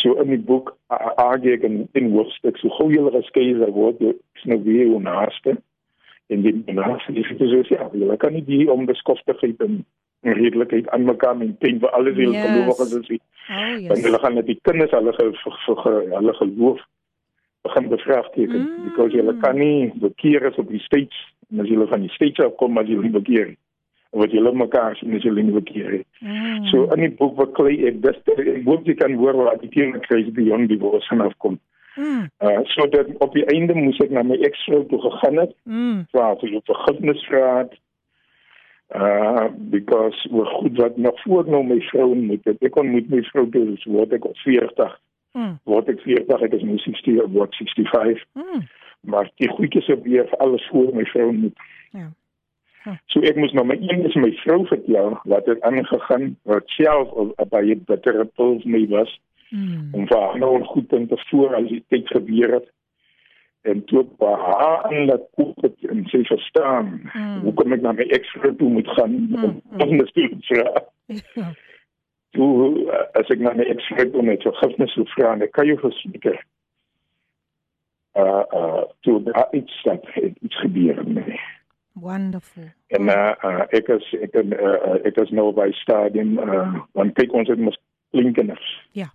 So 0.00 0.14
in 0.22 0.30
die 0.32 0.40
boek 0.40 0.72
argue 1.20 1.52
ek 1.56 1.64
in, 1.68 1.88
in 1.98 2.12
hoofstuk 2.14 2.56
so 2.60 2.68
gou 2.78 2.88
julle 2.92 3.12
geskei 3.16 3.50
is 3.52 3.60
word 3.76 4.00
jy 4.00 4.14
is 4.38 4.46
nou 4.50 4.60
weer 4.64 4.86
jou 4.88 5.00
naaste 5.02 5.56
en 6.32 6.42
die 6.46 6.54
naaste 6.74 7.12
lief 7.12 7.28
hê 7.32 7.36
soos 7.40 7.52
jouself. 7.58 7.92
Jy 7.98 8.16
kan 8.22 8.32
nie 8.36 8.44
die 8.46 8.64
onbeskoftigheid 8.72 9.60
en 9.66 9.82
en 10.22 10.36
redelikheid 10.38 10.86
aan 10.94 11.02
mekaar 11.08 11.34
maintain 11.34 11.80
vir 11.82 11.90
alles 11.98 12.14
wie 12.14 12.28
Yes. 12.30 12.44
gelowiges 12.46 12.92
is. 13.10 13.18
Oh, 13.50 13.88
Want 13.88 13.98
yes. 13.98 14.04
hulle 14.06 14.18
gaan 14.22 14.34
net 14.38 14.46
die 14.46 14.58
kinders 14.62 14.92
hulle 14.94 15.12
ge, 15.16 15.24
ge, 15.34 15.50
ge, 15.64 15.74
ge, 15.82 15.94
hulle 16.14 16.34
geloof 16.38 16.80
begin 17.66 17.88
bevraagteken 17.90 18.62
Mm. 18.62 18.84
because 18.84 19.12
hulle 19.18 19.34
kan 19.42 19.58
nie 19.58 19.90
bekeer 19.98 20.46
as 20.46 20.58
op 20.62 20.68
die 20.70 20.78
states 20.86 21.16
en 21.50 21.60
as 21.60 21.68
hulle 21.68 21.86
van 21.90 22.00
die 22.06 22.10
states 22.14 22.38
af 22.44 22.54
kom 22.56 22.78
as 22.78 22.86
hulle 22.86 23.02
nie 23.02 23.10
bekeer 23.18 23.46
nie. 23.50 23.58
Wat 24.12 24.30
hulle 24.30 24.52
mekaar 24.52 24.96
sien 24.96 25.14
as 25.16 25.22
hulle 25.24 25.42
nie 25.42 25.52
bekeer 25.56 25.90
nie. 25.90 26.04
Mm. 26.20 26.64
So 26.70 26.84
in 26.92 27.00
die 27.00 27.14
boek 27.16 27.36
beklei 27.38 27.78
ek 27.88 28.02
dis 28.04 28.18
ek 28.36 28.64
hoop 28.66 28.84
jy 28.86 28.94
kan 29.00 29.14
hoor 29.16 29.38
waar 29.40 29.56
die 29.62 29.70
tema 29.72 29.98
kry 30.04 30.24
beyond 30.36 30.68
die 30.68 30.78
woord 30.78 31.06
vanaf 31.08 31.32
kom. 31.38 31.56
Mm. 31.96 32.26
Uh 32.44 32.60
so 32.74 32.86
dat 32.92 33.08
op 33.24 33.32
die 33.32 33.44
einde 33.54 33.74
moes 33.74 34.00
ek 34.04 34.10
na 34.12 34.22
my 34.22 34.36
ex-vrou 34.44 34.84
toe 34.88 35.00
gegaan 35.00 35.40
het, 35.40 35.54
Mm. 35.64 36.04
vra 36.12 36.34
vir 36.40 36.60
vergifnis 36.68 37.24
vra 37.30 37.56
het. 37.62 37.72
Uh 38.94 39.48
because 39.72 40.28
oor 40.30 40.46
goed 40.46 40.76
wat 40.76 40.96
nog 40.96 41.22
voor 41.22 41.48
nou 41.48 41.64
my 41.64 41.80
vrou 41.80 42.10
ontmoet 42.12 42.44
het. 42.44 42.60
Ek 42.62 42.76
ontmoet 42.76 43.08
my 43.08 43.22
vrou 43.30 43.48
toe 43.48 43.64
dus 43.70 43.84
word 43.88 44.12
ek 44.12 44.24
op 44.28 44.36
40, 44.44 44.98
Mm. 45.32 45.54
word 45.64 45.88
ek 45.88 46.00
40, 46.04 46.42
ek 46.42 46.52
is 46.52 46.62
nou 46.62 46.78
60, 46.78 47.22
word 47.32 47.54
65, 47.56 48.24
Mm. 48.36 48.66
maar 49.00 49.30
die 49.40 49.48
goedjies 49.48 49.88
op 49.88 50.04
weer 50.04 50.28
alles 50.36 50.66
voor 50.68 50.92
my 50.94 51.04
vrou 51.04 51.28
ontmoet. 51.28 51.56
Ja. 51.92 52.10
So 53.06 53.20
ek 53.20 53.36
moes 53.36 53.52
nou 53.52 53.64
my 53.66 53.76
een 53.80 54.04
is 54.08 54.14
my 54.18 54.30
vrou 54.42 54.66
vertel 54.66 55.18
wat 55.24 55.46
het 55.46 55.60
aangegaan 55.62 56.36
wat 56.50 56.68
self 56.78 57.10
op 57.12 57.50
baie 57.50 57.76
bittere 57.76 58.24
pil 58.24 58.58
vir 58.62 58.70
my 58.78 58.86
was 58.96 59.18
Mm. 59.52 59.90
om 59.92 60.06
vir 60.08 60.16
haar 60.20 60.38
nou 60.38 60.62
goed 60.64 60.88
te 60.88 61.16
voor 61.30 61.54
as 61.54 61.66
dit 61.68 61.84
tyd 61.88 62.08
gebeur 62.08 62.52
het 62.54 62.68
en 63.68 63.84
toe 63.84 64.04
by 64.18 64.30
haar 64.44 64.82
aan 64.88 65.04
laat 65.06 65.26
koop 65.36 65.60
het 65.62 65.76
en 65.90 66.06
sy 66.08 66.22
verstaan 66.24 67.10
Mm. 67.14 67.40
hoekom 67.44 67.72
ek 67.72 67.82
na 67.82 67.92
my 67.92 68.06
ex-vrou 68.16 68.54
toe 68.56 68.70
moet 68.70 68.88
gaan 68.88 69.12
Mm, 69.12 69.44
om 69.44 69.60
mm. 69.70 69.80
om 69.80 70.06
te 70.06 70.36
vra 70.40 70.82
Ja. 71.34 71.52
toe 72.30 72.80
uh, 72.88 73.04
as 73.12 73.28
ek 73.28 73.38
na 73.44 73.52
my 73.52 73.64
ex-vrou 73.64 74.10
toe 74.10 74.22
met 74.22 74.42
vergifnis 74.42 74.94
wil 74.94 75.06
vra 75.06 75.32
en 75.32 75.42
ek 75.42 75.52
kan 75.52 75.66
jou 75.66 75.78
verseker 75.78 76.40
uh 78.16 78.42
uh 78.56 78.82
toe 79.00 79.22
daar 79.22 79.48
iets 79.52 79.82
dat 79.82 80.00
het 80.16 80.36
iets 80.40 80.58
gebeur 80.60 81.04
met 81.08 81.26
my 81.26 81.38
Wonderful. 81.92 82.62
En 82.86 83.02
uh, 83.02 83.32
uh 83.44 83.64
ek 83.70 83.88
is 83.88 84.04
ek 84.22 84.36
uh, 84.40 84.44
uh, 84.50 84.94
ek 85.04 85.18
is 85.20 85.30
nou 85.30 85.50
by 85.52 85.70
stadium 85.82 86.38
uh 86.38 86.80
want 86.96 87.14
kyk 87.18 87.34
ons 87.36 87.48
het 87.52 87.58
mos 87.60 87.76
kleinkinders. 88.12 88.64
Ja. 88.96 89.10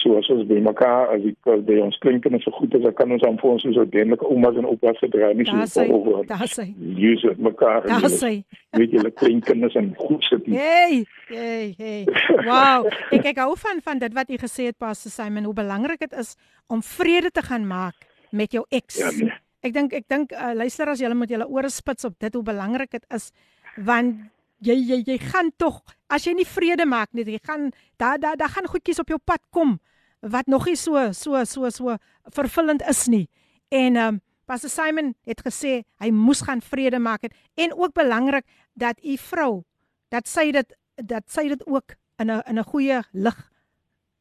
So 0.00 0.14
as 0.16 0.28
ons 0.32 0.46
by 0.48 0.60
mekaar 0.64 1.10
as 1.16 1.26
ek 1.28 1.50
as 1.50 1.64
by 1.66 1.80
ons 1.82 1.98
kleinkinders 2.00 2.46
so 2.46 2.54
goed 2.56 2.72
is, 2.78 2.84
dan 2.86 2.94
kan 2.96 3.10
ons 3.12 3.24
aan 3.26 3.36
vir 3.42 3.50
ons 3.50 3.66
so 3.66 3.84
dentlike 3.84 4.24
oumas 4.30 4.56
en 4.56 4.68
oupas 4.70 5.02
gedra 5.02 5.32
nie 5.34 5.44
Daar 5.50 5.66
so 5.66 5.82
sê, 5.82 5.88
over. 5.92 6.22
daar 6.30 6.46
sê. 6.48 6.68
Use 6.78 7.26
dit 7.26 7.42
mekaar. 7.50 7.82
en 7.84 8.00
Daar 8.00 8.14
sê. 8.14 8.32
weet 8.78 8.94
julle 8.96 9.10
kleinkinders 9.10 9.74
en 9.74 9.92
goed 9.98 10.24
sit. 10.30 10.46
nie. 10.46 10.56
Hey, 10.56 11.04
hey, 11.28 11.74
hey. 11.76 12.06
Wow. 12.46 12.86
Ek 13.18 13.28
ek 13.34 13.42
hou 13.42 13.52
van 13.58 13.82
van 13.84 13.98
dit 13.98 14.14
wat 14.14 14.30
jy 14.30 14.38
gesê 14.40 14.70
het 14.70 14.78
Pastor 14.78 15.12
Simon, 15.12 15.44
hoe 15.44 15.58
belangrik 15.58 16.00
dit 16.06 16.16
is 16.22 16.36
om 16.70 16.82
vrede 16.82 17.30
te 17.34 17.42
gaan 17.42 17.66
maak 17.66 18.06
met 18.30 18.52
jou 18.54 18.64
ex. 18.70 18.96
Ja, 19.02 19.10
nee. 19.18 19.34
Ek 19.62 19.72
dink 19.72 19.92
ek 19.92 20.08
dink 20.08 20.32
uh, 20.32 20.52
luister 20.56 20.88
as 20.88 21.00
julle 21.00 21.14
moet 21.14 21.30
julle 21.30 21.48
ore 21.48 21.70
spits 21.70 22.04
op 22.08 22.18
dit 22.18 22.34
hoe 22.34 22.42
belangrik 22.42 22.90
dit 22.90 23.04
is 23.14 23.30
want 23.76 24.16
jy 24.64 24.74
jy 24.74 25.02
jy 25.06 25.18
gaan 25.18 25.50
tog 25.56 25.82
as 26.08 26.24
jy 26.26 26.34
nie 26.34 26.48
vrede 26.48 26.86
maak 26.88 27.12
nie, 27.12 27.24
jy 27.24 27.40
gaan 27.44 27.70
daar 28.00 28.18
daar 28.18 28.36
daar 28.36 28.48
gaan 28.48 28.68
goedjies 28.68 29.00
op 29.00 29.08
jou 29.08 29.18
pad 29.18 29.40
kom 29.50 29.78
wat 30.20 30.46
nog 30.46 30.66
nie 30.66 30.76
so 30.76 31.12
so 31.12 31.44
so 31.44 31.70
so 31.70 31.96
vervullend 32.34 32.82
is 32.88 33.06
nie. 33.08 33.28
En 33.68 33.96
ehm 33.96 34.14
um, 34.14 34.20
Pastor 34.50 34.70
Simon 34.70 35.14
het 35.24 35.40
gesê 35.46 35.84
hy 36.02 36.08
moes 36.10 36.40
gaan 36.42 36.60
vrede 36.60 36.98
maak 36.98 37.22
het 37.22 37.34
en 37.54 37.72
ook 37.72 37.92
belangrik 37.94 38.44
dat 38.74 38.98
u 39.04 39.16
vrou 39.16 39.62
dat 40.10 40.26
sy 40.26 40.50
dit 40.50 40.74
dat 41.06 41.30
sy 41.30 41.48
dit 41.48 41.62
ook 41.66 41.94
in 42.18 42.30
'n 42.30 42.42
in 42.48 42.58
'n 42.58 42.64
goeie 42.64 43.02
lig 43.12 43.50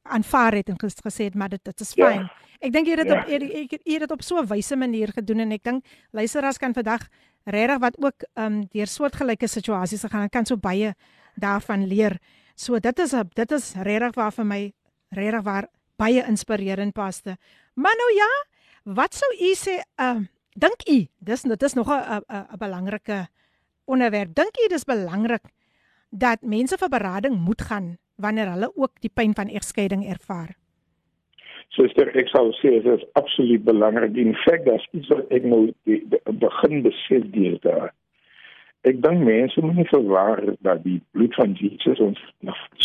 aanvaar 0.04 0.54
het 0.54 0.70
en 0.70 0.80
ges, 0.80 0.96
gesê 1.02 1.24
het 1.24 1.36
maar 1.36 1.50
dit 1.50 1.64
dit 1.64 1.82
is 1.82 1.94
Ja. 1.96 2.30
Ek 2.60 2.74
dink 2.76 2.88
jy 2.88 2.96
het 2.98 3.08
dit 3.08 3.14
Ja. 3.14 3.22
op 3.22 3.28
jy 3.30 3.94
het 3.94 4.00
dit 4.04 4.12
op 4.12 4.22
so 4.22 4.38
'n 4.42 4.48
wyse 4.48 4.76
manier 4.76 5.08
gedoen 5.08 5.40
en 5.40 5.52
ek 5.52 5.64
dink 5.64 5.86
luisteraars 6.12 6.58
kan 6.58 6.74
vandag 6.74 7.08
regtig 7.46 7.80
wat 7.80 7.96
ook 7.98 8.24
ehm 8.36 8.46
um, 8.46 8.68
deur 8.72 8.88
soortgelyke 8.88 9.48
situasies 9.48 10.02
gegaan 10.02 10.22
en 10.22 10.30
kan 10.30 10.46
so 10.46 10.58
baie 10.58 10.94
daarvan 11.40 11.88
leer. 11.88 12.20
So 12.56 12.80
dit 12.80 13.00
is 13.00 13.14
dit 13.34 13.52
is 13.52 13.74
regtig 13.74 14.16
waar 14.16 14.32
vir 14.32 14.46
my 14.46 14.74
regtig 15.10 15.42
waar 15.44 15.68
baie 15.98 16.24
inspirerend 16.28 16.94
paste. 16.94 17.38
Maar 17.76 17.96
nou 17.96 18.12
ja, 18.16 18.30
wat 18.94 19.14
sou 19.14 19.32
u 19.40 19.54
sê 19.56 19.82
ehm 19.98 20.18
um, 20.18 20.28
dink 20.56 20.90
u 20.90 21.08
dis 21.20 21.42
dit 21.42 21.64
is 21.64 21.74
nog 21.74 21.88
'n 21.90 22.22
'n 22.28 22.46
'n 22.54 22.58
belangrike 22.58 23.28
onderwerp. 23.86 24.36
Dink 24.36 24.58
u 24.66 24.68
dis 24.68 24.84
belangrik 24.84 25.44
dat 26.12 26.42
mense 26.42 26.78
vir 26.78 26.90
berading 26.90 27.36
moet 27.40 27.62
gaan 27.62 27.98
wanneer 28.18 28.50
hulle 28.52 28.72
ook 28.76 29.00
die 29.02 29.12
pyn 29.14 29.34
van 29.34 29.48
egskeiding 29.48 30.06
ervaar? 30.06 30.59
Suster, 31.70 32.10
ek 32.18 32.28
sou 32.34 32.50
sê 32.58 32.72
dit 32.82 32.86
is 32.98 33.06
absoluut 33.14 33.64
belangrik. 33.64 34.16
In 34.18 34.34
feite, 34.36 34.64
dat 34.72 34.88
iets 34.92 35.08
wat 35.14 35.30
ek 35.32 35.44
nou 35.44 35.68
die, 35.86 36.00
die, 36.10 36.20
begin 36.42 36.82
besef 36.82 37.28
deur 37.36 37.60
daar. 37.62 37.92
Ek 38.88 39.02
dink 39.04 39.24
mense 39.28 39.62
moet 39.62 39.76
nie 39.76 39.86
verwar 39.92 40.42
dat 40.66 40.84
die 40.84 41.02
bloed 41.12 41.36
van 41.36 41.54
Jesus 41.60 42.00
ons 42.00 42.20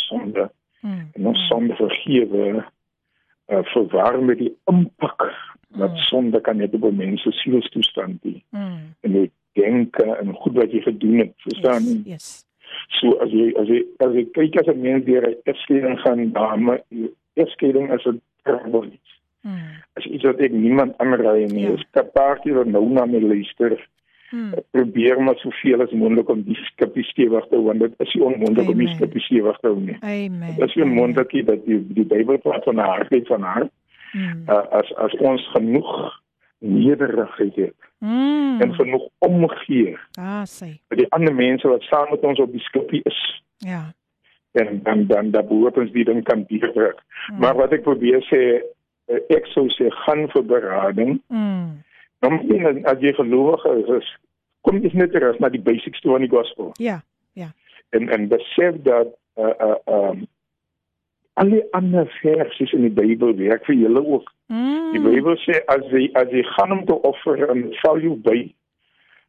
sonde 0.09 0.51
Mm. 0.85 1.07
en 1.17 1.27
ons 1.27 1.47
sonde 1.49 1.73
vergewe 1.75 2.65
uh, 3.49 3.63
verwar 3.73 4.19
met 4.23 4.39
die 4.39 4.51
impak 4.69 5.23
wat 5.81 5.91
Mm. 5.95 6.03
sonde 6.11 6.41
kan 6.41 6.61
hê 6.61 6.69
op 6.69 6.85
'n 6.85 6.97
mens 6.97 7.23
se 7.23 7.31
sielstoestand 7.33 8.21
die 8.23 8.43
Mm. 8.53 8.93
en 9.01 9.13
die 9.13 9.31
denke 9.55 10.05
en 10.21 10.35
goed 10.35 10.53
wat 10.55 10.73
jy 10.73 10.81
gedoen 10.81 11.19
het. 11.19 11.33
Verstaan? 11.37 11.83
Yes, 11.83 11.95
Yes. 11.95 12.05
yes. 12.07 12.47
So 13.01 13.17
as 13.23 13.31
jy 13.31 13.55
as 13.57 13.69
jy 13.69 13.81
as 13.99 14.13
jy 14.15 14.25
kyk 14.33 14.61
as 14.61 14.67
'n 14.75 14.81
mens 14.81 15.05
deur 15.05 15.25
'n 15.29 15.37
egskeiding 15.45 15.99
gaan, 16.01 16.33
dame, 16.33 16.83
egskeiding 17.35 17.93
is 17.95 18.05
'n 18.07 18.21
terrible 18.45 18.87
iets. 18.93 19.13
Mm. 19.45 19.75
As 19.99 20.05
iets 20.07 20.25
wat 20.25 20.39
ek 20.41 20.53
niemand 20.53 20.95
aanraai 20.99 21.47
nie. 21.53 21.67
Ja. 21.67 21.73
Is 21.77 21.85
'n 21.93 22.09
paartjie 22.13 22.55
wat 22.55 22.67
nou 22.67 22.87
na 22.93 23.05
my 23.07 23.21
luister. 23.21 23.77
Mm. 24.31 24.55
Probeer 24.71 25.21
maar 25.23 25.37
soveel 25.37 25.83
as 25.83 25.91
moontlik 25.93 26.29
om 26.29 26.43
die 26.43 26.57
skipie 26.57 27.05
stewig 27.05 27.45
te 27.49 27.55
hou 27.55 27.65
want 27.65 27.79
dit 27.81 27.93
is 27.99 28.15
nie 28.15 28.25
onmoontlik 28.25 28.69
om 28.69 28.79
die 28.79 28.87
Amen. 28.89 28.97
skipie 28.97 29.21
stewig 29.21 29.59
te 29.61 29.67
hou 29.69 29.81
nie. 29.81 29.97
Amen. 30.01 30.55
Dit 30.57 30.69
is 30.69 30.75
nie 30.75 30.85
onmoontlik 30.85 31.47
dat 31.47 31.65
die 31.67 31.79
die 31.95 32.05
Bybel 32.05 32.39
praat 32.39 32.65
van 32.65 32.75
'n 32.77 32.79
hartjie 32.89 33.27
van 33.27 33.43
haar. 33.43 33.69
Mm. 34.13 34.43
Uh, 34.49 34.63
as 34.71 34.95
as 34.97 35.13
ons 35.21 35.49
genoeg 35.55 36.21
nederigheid 36.59 37.55
het 37.57 37.75
Mm. 38.01 38.61
en 38.61 38.75
genoeg 38.75 39.09
omgee 39.19 39.97
Ah, 40.19 40.43
sê. 40.45 40.67
vir 40.89 40.97
die 40.97 41.11
ander 41.11 41.35
mense 41.35 41.69
wat 41.69 41.83
saam 41.83 42.11
met 42.11 42.21
ons 42.25 42.39
op 42.41 42.53
die 42.53 42.61
skipie 42.61 43.01
is 43.05 43.43
Ja. 43.59 43.93
En 44.55 44.81
dan 44.83 45.07
dan 45.07 45.31
dan 45.31 45.47
behoort 45.47 45.79
ons 45.83 45.93
die 45.93 46.05
ding 46.05 46.23
kan 46.23 46.45
deurdruk. 46.49 47.01
Mm. 47.31 47.39
Maar 47.39 47.57
wat 47.63 47.73
ek 47.75 47.87
probeer 47.87 48.23
sê 48.31 48.43
eh, 48.61 49.23
ek 49.35 49.49
sou 49.53 49.67
sê 49.75 49.91
gaan 50.05 50.29
vir 50.35 50.45
berading. 50.53 51.17
Mm. 51.29 51.83
Dan 52.25 52.39
moet 52.39 52.85
as 52.91 53.03
jy 53.03 53.15
gelowig 53.19 53.65
is, 53.73 53.91
is 53.99 54.13
kom 54.65 54.79
jy 54.81 54.93
net 54.95 55.13
terug 55.13 55.41
na 55.43 55.51
die 55.53 55.63
basics 55.63 56.01
toe 56.01 56.15
van 56.15 56.25
die 56.25 56.33
gospel. 56.33 56.71
Ja. 56.79 57.51
En 57.91 58.09
en 58.09 58.29
besef 58.31 58.79
dat 58.87 59.11
uh 59.39 59.55
uh 59.67 59.77
um 59.91 60.27
alle 61.35 61.67
ander 61.71 62.07
versies 62.23 62.73
in 62.73 62.87
die 62.87 62.95
Bybel 62.95 63.35
werk 63.37 63.65
vir 63.67 63.75
julle 63.75 64.03
ook. 64.07 64.31
Mm. 64.47 64.93
Die 64.95 65.03
Bybel 65.03 65.39
sê 65.43 65.59
as 65.67 65.83
jy 65.91 66.07
as 66.15 66.31
jy 66.31 66.45
gaan 66.55 66.79
om 66.79 66.85
te 66.87 66.95
offer 67.11 67.49
en 67.51 67.67
val 67.83 67.99
jou 68.03 68.15
by 68.23 68.39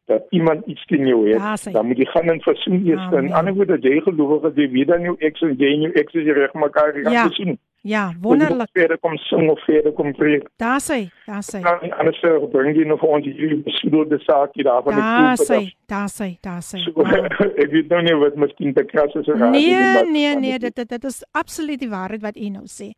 dat 0.06 0.22
iemand 0.30 0.66
iets 0.66 0.84
teen 0.86 1.06
jou 1.06 1.28
het, 1.28 1.64
Ja, 1.64 1.70
dan 1.72 1.86
moet 1.86 1.96
jy 1.98 2.04
gaan 2.04 2.28
en 2.30 2.40
versoen 2.40 2.86
eers. 2.86 3.00
Amen. 3.00 3.24
En 3.24 3.32
ander 3.32 3.54
woorde, 3.54 3.78
jy 3.80 4.00
gelowig 4.00 4.42
is, 4.50 4.56
jy 4.56 4.70
weet 4.70 4.86
dan 4.88 5.00
jou 5.02 5.16
eks 5.18 5.40
en 5.42 5.54
jy 5.58 5.72
en 5.74 5.80
jou 5.80 5.92
eks 5.92 6.14
is 6.14 6.24
reg 6.36 6.52
mekaar 6.54 6.92
gaan 7.02 7.12
Ja. 7.12 7.26
versoen. 7.26 7.58
Ja, 7.86 8.12
wonderlik. 8.20 8.68
Verder 8.72 8.98
kom 8.98 9.16
sing 9.16 9.48
of 9.50 9.60
verder 9.64 9.92
kom 9.92 10.12
preek. 10.14 10.48
Daar 10.56 10.80
sê, 10.80 11.06
daar 11.26 11.42
sê. 11.42 11.60
Dan 11.62 11.92
anders 11.98 12.20
eh, 12.22 12.48
bring 12.50 12.76
jy 12.76 12.84
nog 12.84 13.02
ons 13.02 13.24
hierdie 13.24 13.62
besoedelde 13.62 14.18
saakie 14.18 14.62
daar 14.62 14.82
van 14.82 14.94
Daar 14.96 15.36
die 15.36 15.44
sê, 15.46 15.74
daar 15.86 16.08
sê, 16.10 16.36
daar 16.40 16.62
sê. 16.62 16.78
So, 16.82 17.02
ek 17.62 17.70
weet 17.70 17.88
nou 17.88 18.02
nie 18.02 18.14
wat 18.14 18.34
miskien 18.36 18.74
te 18.74 18.84
kras 18.84 19.14
is 19.14 19.28
of 19.28 19.38
Nee, 19.38 20.02
nee, 20.10 20.34
nee, 20.36 20.58
dit 20.58 20.74
dit 20.76 20.88
dit 20.88 21.04
is 21.04 21.22
absoluut 21.32 21.78
die 21.78 21.88
waarheid 21.90 22.22
wat 22.22 22.36
u 22.36 22.48
nou 22.48 22.64
sê. 22.66 22.90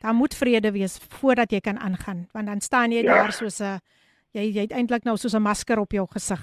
Daar 0.00 0.14
moet 0.14 0.34
vrede 0.36 0.72
wees 0.72 0.98
voordat 1.20 1.50
jy 1.52 1.60
kan 1.60 1.78
aangaan, 1.78 2.26
want 2.32 2.46
dan 2.46 2.60
staan 2.60 2.90
jy 2.92 3.02
Ja. 3.02 3.14
daar 3.14 3.32
soos 3.32 3.60
'n 3.60 3.80
jy 4.32 4.50
jy 4.50 4.66
het 4.66 4.72
eintlik 4.72 5.04
nou 5.04 5.16
soos 5.16 5.34
'n 5.34 5.42
masker 5.42 5.78
op 5.78 5.92
jou 5.92 6.06
gesig. 6.06 6.40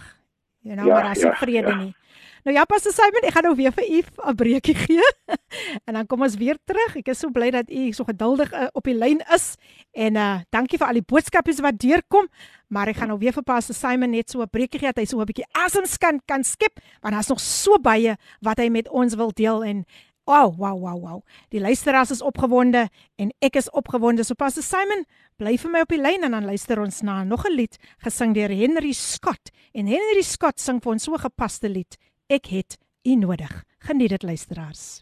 Jy 0.64 0.76
nou 0.76 0.88
Ja, 0.88 0.94
maar 0.94 1.12
as 1.12 1.22
jy 1.22 1.30
ja, 1.30 1.36
vrede 1.36 1.70
ja. 1.70 1.76
nie. 1.76 1.96
Nou 2.44 2.56
ja, 2.56 2.64
Pastor 2.64 2.94
Simon, 2.96 3.26
ek 3.28 3.34
gaan 3.36 3.44
nou 3.44 3.56
weer 3.60 3.74
vir 3.76 3.84
u 3.84 4.00
'n 4.32 4.36
breekie 4.36 4.76
gee. 4.76 5.04
en 5.88 5.94
dan 5.94 6.06
kom 6.08 6.22
ons 6.22 6.36
weer 6.36 6.58
terug. 6.64 6.96
Ek 6.96 7.08
is 7.08 7.20
so 7.20 7.30
bly 7.30 7.50
dat 7.52 7.70
u 7.70 7.92
so 7.92 8.04
geduldig 8.04 8.54
uh, 8.54 8.68
op 8.74 8.84
die 8.84 8.96
lyn 8.96 9.20
is 9.36 9.56
en 9.92 10.16
uh 10.16 10.40
dankie 10.50 10.78
vir 10.78 10.88
al 10.88 11.00
die 11.00 11.04
boodskapies 11.04 11.60
wat 11.60 11.80
deurkom. 11.80 12.28
Maar 12.68 12.88
ek 12.88 12.98
gaan 12.98 13.08
nou 13.08 13.20
weer 13.20 13.34
vir 13.34 13.44
Pastor 13.44 13.76
Simon 13.76 14.12
net 14.12 14.30
so 14.30 14.42
'n 14.42 14.50
breekie 14.50 14.80
gee 14.80 14.92
dat 14.92 14.98
hy 14.98 15.06
so 15.06 15.20
'n 15.20 15.26
bietjie 15.26 15.48
asem 15.52 15.84
kan 16.00 16.22
kan 16.26 16.44
skep 16.44 16.80
want 17.02 17.14
daar's 17.14 17.28
nog 17.28 17.40
so 17.40 17.80
baie 17.80 18.16
wat 18.42 18.58
hy 18.58 18.70
met 18.70 18.88
ons 18.90 19.16
wil 19.16 19.32
deel 19.32 19.64
en 19.64 19.86
Wow, 20.28 20.52
wow, 20.58 20.76
wow, 20.76 21.00
wow. 21.00 21.22
Die 21.56 21.60
luisteraars 21.64 22.12
is 22.12 22.22
opgewonde 22.22 22.90
en 23.16 23.30
ek 23.40 23.56
is 23.56 23.70
opgewonde. 23.72 24.26
So 24.28 24.36
Pastor 24.36 24.64
Simon, 24.66 25.06
bly 25.40 25.54
vir 25.56 25.72
my 25.72 25.84
op 25.86 25.94
die 25.94 26.02
lyn 26.02 26.28
en 26.28 26.34
dan 26.36 26.44
luister 26.44 26.82
ons 26.84 27.00
na 27.00 27.22
nog 27.24 27.46
'n 27.48 27.56
lied 27.56 27.78
gesing 28.04 28.34
deur 28.36 28.52
Henry 28.52 28.92
Scott. 28.92 29.52
En 29.72 29.88
Henry 29.88 30.22
Scott 30.22 30.60
sing 30.60 30.82
vir 30.84 30.92
ons 30.92 31.04
so 31.04 31.14
'n 31.14 31.20
gepaste 31.20 31.70
lied. 31.70 31.96
Ek 32.28 32.48
het 32.48 32.78
u 33.06 33.16
nodig. 33.16 33.64
Geniet 33.80 34.10
dit 34.10 34.24
luisteraars. 34.24 35.02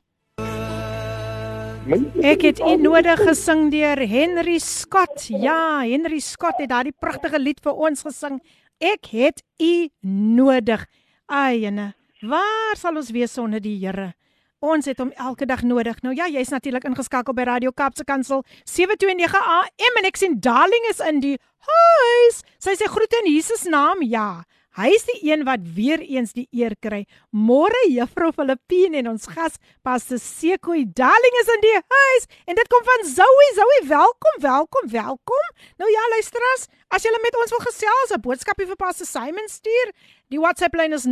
Ek 2.21 2.41
het 2.41 2.59
u 2.59 2.75
nodig 2.75 3.19
gesing 3.19 3.71
deur 3.71 3.97
Henry 3.97 4.59
Scott. 4.59 5.25
Ja, 5.27 5.81
Henry 5.81 6.19
Scott 6.19 6.57
het 6.57 6.69
daardie 6.69 6.93
pragtige 6.99 7.39
lied 7.39 7.59
vir 7.63 7.73
ons 7.73 8.01
gesing. 8.01 8.41
Ek 8.77 9.05
het 9.05 9.43
u 9.59 9.89
nodig. 10.01 10.85
Ai, 11.25 11.65
ene, 11.65 11.95
waar 12.21 12.75
sal 12.77 12.95
ons 12.95 13.09
wees 13.09 13.33
sonder 13.33 13.59
die 13.59 13.79
Here? 13.79 14.13
Ons 14.63 14.85
het 14.85 14.99
hom 14.99 15.11
elke 15.19 15.45
dag 15.45 15.61
nodig. 15.67 16.01
Nou 16.01 16.15
ja, 16.15 16.27
jy's 16.31 16.49
natuurlik 16.49 16.83
ingeskakel 16.87 17.33
by 17.35 17.43
Radio 17.43 17.71
Kaapse 17.75 18.03
Kansel 18.07 18.43
729 18.63 19.35
AM 19.35 19.97
en 19.99 20.05
ek 20.07 20.15
sien 20.15 20.39
Darling 20.39 20.85
is 20.89 21.01
in 21.03 21.19
die 21.19 21.37
huis. 21.67 22.43
Sy 22.63 22.77
sê 22.79 22.87
groete 22.87 23.19
in 23.25 23.33
Jesus 23.33 23.65
naam. 23.67 23.99
Ja. 24.01 24.45
Hy 24.75 24.89
is 24.91 25.05
die 25.07 25.31
een 25.31 25.45
wat 25.47 25.59
weer 25.75 26.01
eens 26.03 26.33
die 26.35 26.47
eer 26.51 26.75
kry. 26.83 27.05
Môre 27.31 27.79
Juffrou 27.87 28.31
Filippine 28.35 28.99
en 28.99 29.07
ons 29.13 29.27
gas 29.31 29.55
Pastor 29.83 30.19
Sekoi 30.19 30.83
Darling 30.87 31.37
is 31.41 31.51
in 31.53 31.63
die 31.63 31.75
huis 31.79 32.27
en 32.47 32.55
dit 32.59 32.71
kom 32.71 32.83
van 32.83 33.07
Zoe. 33.07 33.47
Zoe, 33.55 33.77
welkom, 33.87 34.41
welkom, 34.43 34.89
welkom. 34.91 35.45
Nou 35.79 35.91
ja, 35.91 36.03
luisteraars, 36.15 36.67
as 36.91 37.07
julle 37.07 37.19
met 37.23 37.39
ons 37.39 37.55
wil 37.55 37.63
gesels, 37.67 38.11
'n 38.11 38.21
boodskapie 38.21 38.67
vir 38.67 38.75
Pastor 38.75 39.07
Simon 39.07 39.47
stuur, 39.47 39.91
die 40.29 40.39
WhatsApp 40.39 40.75
lyn 40.75 40.93
is 40.93 41.05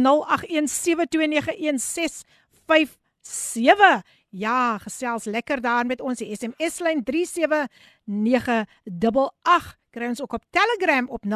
0817291657. 3.23 4.01
Ja, 4.35 4.77
gesels 4.77 5.23
lekker 5.23 5.61
daar 5.61 5.85
met 5.85 6.01
ons 6.01 6.17
die 6.17 6.35
SMS 6.35 6.79
lyn 6.81 7.03
37988. 7.05 9.77
Kry 9.93 10.07
ons 10.09 10.21
ook 10.21 10.33
op 10.33 10.43
Telegram 10.49 11.09
op 11.09 11.25
0817291657 11.25 11.29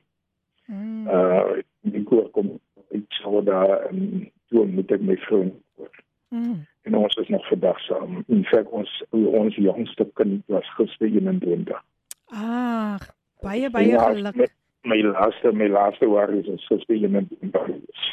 mm, 0.66 1.08
Uh 1.08 1.60
die 1.82 2.04
koor 2.04 2.30
kom 2.30 2.60
ek 2.92 3.04
sou 3.10 3.44
daar 3.44 3.86
en 3.90 4.32
toe 4.48 4.66
moet 4.66 4.92
ek 4.92 5.02
my 5.02 5.16
vrou 5.18 5.52
koor. 5.76 5.92
mm. 6.30 6.66
En 6.84 6.96
ons 6.98 7.16
is 7.16 7.28
nog 7.28 7.48
vandag 7.48 7.80
saam. 7.80 8.24
In 8.28 8.44
feite 8.44 8.70
ons 8.70 9.04
ons 9.12 9.56
jongste 9.56 10.08
kind 10.14 10.42
was 10.52 10.68
gister 10.76 11.08
21. 11.08 11.84
Ag, 12.26 13.06
baie 13.42 13.70
baie 13.70 14.00
geluk. 14.00 14.36
My, 14.36 14.48
my 14.92 15.00
laaste 15.12 15.52
my 15.52 15.70
laaste 15.72 16.10
waar 16.12 16.34
is 16.36 16.48
ons 16.48 16.66
gister 16.68 16.96
21. 16.96 18.12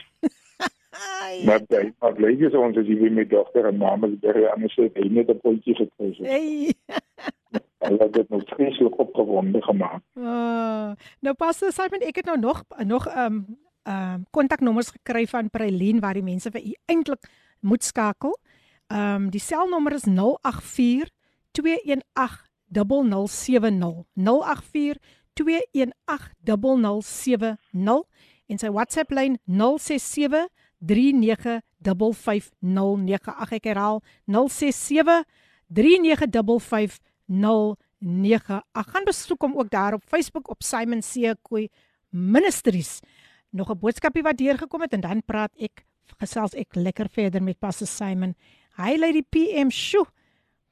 Ai. 1.01 1.45
Maar 1.45 1.64
by 1.68 1.83
maar 1.99 2.14
bly 2.14 2.35
is 2.47 2.55
ons 2.55 2.79
as 2.79 2.87
jy 2.87 2.99
weer 3.01 3.12
met 3.12 3.31
dogter 3.31 3.66
en 3.66 3.81
mamma 3.81 4.11
is 4.11 4.21
baie 4.23 4.47
anders 4.53 4.77
het 4.79 4.99
hy 4.99 5.09
net 5.09 5.31
'n 5.31 5.41
potjie 5.43 5.75
gekry. 5.75 6.14
Hey. 6.23 6.75
Hulle 7.87 8.03
het 8.05 8.12
dit 8.12 8.29
nou 8.29 8.43
vreeslik 8.47 8.99
opgewonde 8.99 9.62
gemaak. 9.62 10.03
Uh, 10.14 10.93
nou 11.21 11.35
Pastor 11.35 11.73
Simon, 11.73 12.05
ek 12.07 12.23
het 12.23 12.29
nou 12.29 12.39
nog 12.39 12.64
nog 12.85 13.07
ehm 13.07 13.35
um, 13.35 13.59
ehm 13.83 14.14
um, 14.14 14.27
kontaknommers 14.31 14.91
gekry 14.91 15.27
van 15.27 15.51
Praline 15.51 16.01
waar 16.01 16.14
die 16.14 16.23
mense 16.23 16.51
vir 16.51 16.62
u 16.62 16.75
eintlik 16.87 17.31
moet 17.61 17.85
skakel. 17.85 18.37
Ehm 18.91 19.14
um, 19.14 19.30
die 19.30 19.41
selnommer 19.41 19.93
is 19.93 20.05
084 20.05 21.09
218 21.53 22.51
0070. 22.70 24.05
084 24.14 24.99
218 26.43 27.59
en 28.51 28.59
sy 28.59 28.66
WhatsApp 28.74 29.12
lyn 29.14 29.38
067 29.47 30.51
3955098 30.80 33.53
ek 33.59 33.68
herhaal 33.70 34.01
067 34.26 35.22
3955098 35.70 35.78
gaan 38.91 39.07
besoek 39.07 39.41
hom 39.47 39.55
ook 39.61 39.70
daar 39.70 39.95
op 39.95 40.03
Facebook 40.09 40.51
op 40.51 40.62
Simon 40.66 41.03
Sekoe 41.03 41.68
Ministries. 42.11 43.01
Nog 43.51 43.70
'n 43.70 43.78
boodskapie 43.78 44.22
wat 44.22 44.36
deurgekom 44.36 44.80
het 44.80 44.93
en 44.93 45.01
dan 45.01 45.22
praat 45.22 45.53
ek 45.59 45.84
gesels 46.18 46.55
ek 46.55 46.74
lekker 46.74 47.09
verder 47.09 47.43
met 47.43 47.59
Pastor 47.59 47.86
Simon 47.86 48.34
hy 48.79 48.97
lê 48.99 49.12
die 49.12 49.27
PM 49.27 49.71
sjoe. 49.71 50.07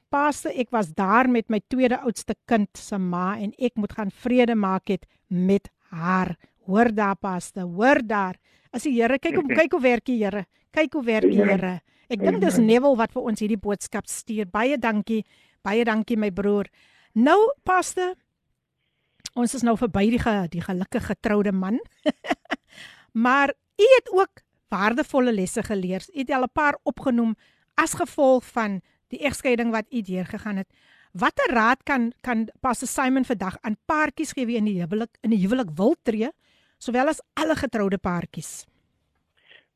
Pastor 0.09 0.55
ek 0.57 0.71
was 0.73 0.95
daar 0.97 1.29
met 1.29 1.51
my 1.53 1.61
tweede 1.69 1.99
oudste 2.01 2.35
kind 2.49 2.71
se 2.77 2.97
ma 2.99 3.37
en 3.37 3.53
ek 3.59 3.77
moet 3.77 3.93
gaan 3.93 4.11
vrede 4.11 4.55
maak 4.57 4.89
het 4.89 5.05
met 5.29 5.69
haar. 5.91 6.37
Hoor 6.69 6.93
daar 6.95 7.17
Pastor 7.17 7.69
hoor 7.69 8.01
daar. 8.05 8.39
As 8.73 8.85
die 8.85 8.95
Here 8.97 9.19
kyk 9.19 9.37
hoe 9.37 9.55
kyk 9.55 9.73
hoe 9.73 9.83
werk 9.83 10.05
die 10.05 10.23
Here. 10.23 10.47
Kyk 10.73 10.97
hoe 10.97 11.05
werk 11.05 11.29
die. 11.29 11.43
Here. 11.43 11.81
Ek 12.09 12.21
dink 12.25 12.41
dis. 12.41 12.57
Neville 12.59 12.97
wat 12.97 13.13
vir 13.13 13.23
ons 13.23 13.41
hierdie 13.41 13.61
boodskap 13.61 14.09
stuur. 14.09 14.49
Baie 14.49 14.79
dankie 14.79 15.25
baie 15.65 15.85
dankie 15.85 16.17
my 16.17 16.31
broer. 16.33 16.71
Nou 17.15 17.39
Pastor 17.65 18.15
ons 19.39 19.55
is 19.55 19.63
nou 19.63 19.77
verby 19.79 20.09
die 20.11 20.19
ge, 20.19 20.35
die 20.51 20.65
gelukkige 20.65 21.13
getroude 21.13 21.53
man. 21.53 21.79
Maar 23.13 23.49
u 23.81 23.87
het 23.97 24.11
ook 24.13 24.43
waardevolle 24.69 25.33
lesse 25.33 25.63
geleer. 25.63 26.05
U 26.15 26.19
het 26.19 26.31
al 26.31 26.43
'n 26.43 26.53
paar 26.53 26.79
opgenoem 26.83 27.35
as 27.85 27.95
gevolg 27.95 28.45
van 28.53 28.81
die 29.13 29.21
egskeiding 29.29 29.71
wat 29.73 29.87
u 29.93 30.03
deurgegaan 30.03 30.57
het 30.63 30.69
watter 31.13 31.55
raad 31.55 31.83
kan 31.85 32.13
kan 32.21 32.49
Pastor 32.61 32.89
Simon 32.89 33.25
vandag 33.25 33.57
aan 33.61 33.77
paartjies 33.87 34.33
gee 34.37 34.47
wie 34.47 34.57
in 34.57 34.65
die 34.69 34.81
huwelik 34.83 35.15
in 35.23 35.31
die 35.31 35.43
huwelik 35.45 35.71
wil 35.77 35.95
tree 36.03 36.31
sowel 36.79 37.09
as 37.09 37.23
alle 37.35 37.57
getroude 37.57 37.99
paartjies 37.99 38.67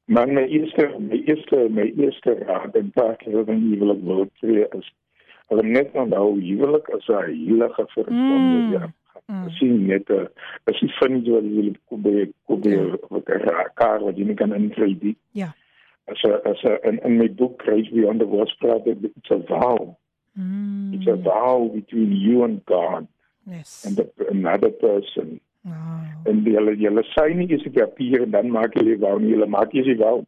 Maar 0.05 0.29
my 0.29 0.43
eerste 0.51 0.89
my 0.99 1.23
eerste 1.31 1.69
my 1.71 1.87
eerste 1.97 2.35
raad 2.47 2.75
en 2.77 2.91
taak 2.95 3.23
is 3.23 3.33
dan 3.47 3.63
huwelik 3.71 4.03
wil 4.05 4.27
tree 4.41 4.67
is 4.79 4.91
hulle 5.49 5.63
net 5.63 5.95
onthou 5.95 6.41
huwelik 6.41 6.89
is 6.99 7.09
'n 7.09 7.23
heilige 7.23 7.87
verbond 7.95 8.51
Mm. 8.53 8.73
ja. 8.73 8.93
Mm. 9.27 9.51
sien 9.51 9.87
net 9.87 10.11
as 10.67 10.81
jy 10.81 10.89
vind 10.99 11.27
jy 11.27 11.41
wil 11.41 11.73
kom 11.89 12.03
by 12.03 12.27
kom 12.47 12.61
by 12.61 12.75
wat 13.11 13.29
'n 13.29 13.71
kar 13.75 14.01
wat 14.05 14.17
jy 14.17 14.25
nie 14.25 14.35
kan 14.35 14.53
intree 14.55 14.97
nie. 15.01 15.17
Ja. 15.33 15.55
As 16.09 16.19
'n 16.25 16.33
as 16.51 16.63
'n 16.65 16.79
in, 16.89 16.99
in 17.05 17.19
my 17.19 17.29
boek 17.29 17.59
Grace 17.65 17.89
Beyond 17.91 18.21
the 18.21 18.27
Words 18.27 18.55
praat 18.61 18.87
ek 18.87 18.99
it's 19.05 19.31
a 19.31 19.39
vow. 19.39 19.97
mm. 20.39 20.95
It's 20.95 21.07
a 21.07 21.17
vow 21.17 21.71
between 21.75 22.13
you 22.13 22.43
and 22.45 22.65
God 22.67 23.07
yes 23.47 23.85
and 23.87 23.97
the, 23.97 24.11
another 24.31 24.71
person. 24.71 25.41
oh. 25.67 26.29
En 26.31 26.43
die 26.45 26.55
hulle 26.57 26.75
julle 26.77 27.03
sê 27.15 27.35
nie 27.35 27.47
is 27.55 27.63
'n 27.67 27.73
papier 27.73 28.23
en 28.23 28.31
dan 28.31 28.51
maak 28.51 28.75
jy 28.75 28.85
die 28.85 28.99
vow 28.99 29.19
nie, 29.19 29.31
julle 29.35 29.47
maak 29.47 29.73
jy 29.73 29.83
die 29.83 29.97
vow. 29.97 30.25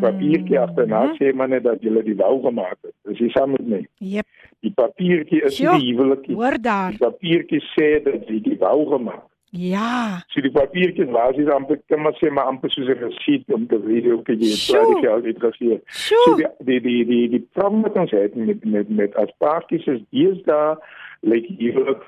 papiertjie 0.00 0.58
agterna 0.58 1.00
Mhm. 1.04 1.16
sê 1.18 1.34
maar 1.34 1.48
net 1.48 1.64
dat 1.64 1.82
jy 1.82 2.02
die 2.04 2.14
wou 2.16 2.40
gemaak 2.42 2.78
het. 2.84 2.94
Dis 3.04 3.20
nie 3.20 3.30
saam 3.30 3.50
met 3.50 3.66
my. 3.66 3.86
Jep, 3.98 4.26
Die 4.62 4.70
papiertjie 4.70 5.42
is 5.44 5.56
Sjoe, 5.58 5.78
die 5.80 5.92
huwelikie. 5.94 6.34
hoor 6.34 6.56
daar. 6.62 6.90
Die 6.90 6.98
papiertjie 6.98 7.60
sê 7.76 8.00
dat 8.04 8.28
jy 8.28 8.40
die 8.40 8.56
wou 8.58 8.86
gemaak. 8.92 9.26
Ja. 9.52 10.22
So 10.32 10.40
die 10.40 10.50
papiertjie 10.50 11.04
was 11.12 11.36
is 11.36 11.48
amper 11.52 11.76
kan 11.92 12.00
maar 12.00 12.14
sê 12.16 12.30
maar 12.32 12.48
amper 12.48 12.70
soos 12.72 12.88
'n 12.88 12.96
resep 13.04 13.52
om 13.52 13.66
te 13.68 13.78
weet 13.84 14.04
hoe 14.08 14.22
jy 14.24 14.36
dit 14.40 14.70
waar 14.72 14.86
die 14.86 15.02
geld 15.02 15.40
gegee. 15.44 15.80
So 15.86 16.36
die 16.36 16.46
die 16.58 16.80
die 16.80 17.04
die, 17.04 17.28
die 17.28 17.48
probleem 17.52 17.82
wat 17.82 17.98
ons 18.00 18.10
het 18.10 18.34
met 18.34 18.64
met 18.64 18.88
met 18.88 19.14
as 19.16 19.32
paartjies 19.38 19.86
is 19.86 20.00
deesdae 20.10 20.78
lyk 21.20 21.48
die 21.58 21.72
huwelik 21.72 22.02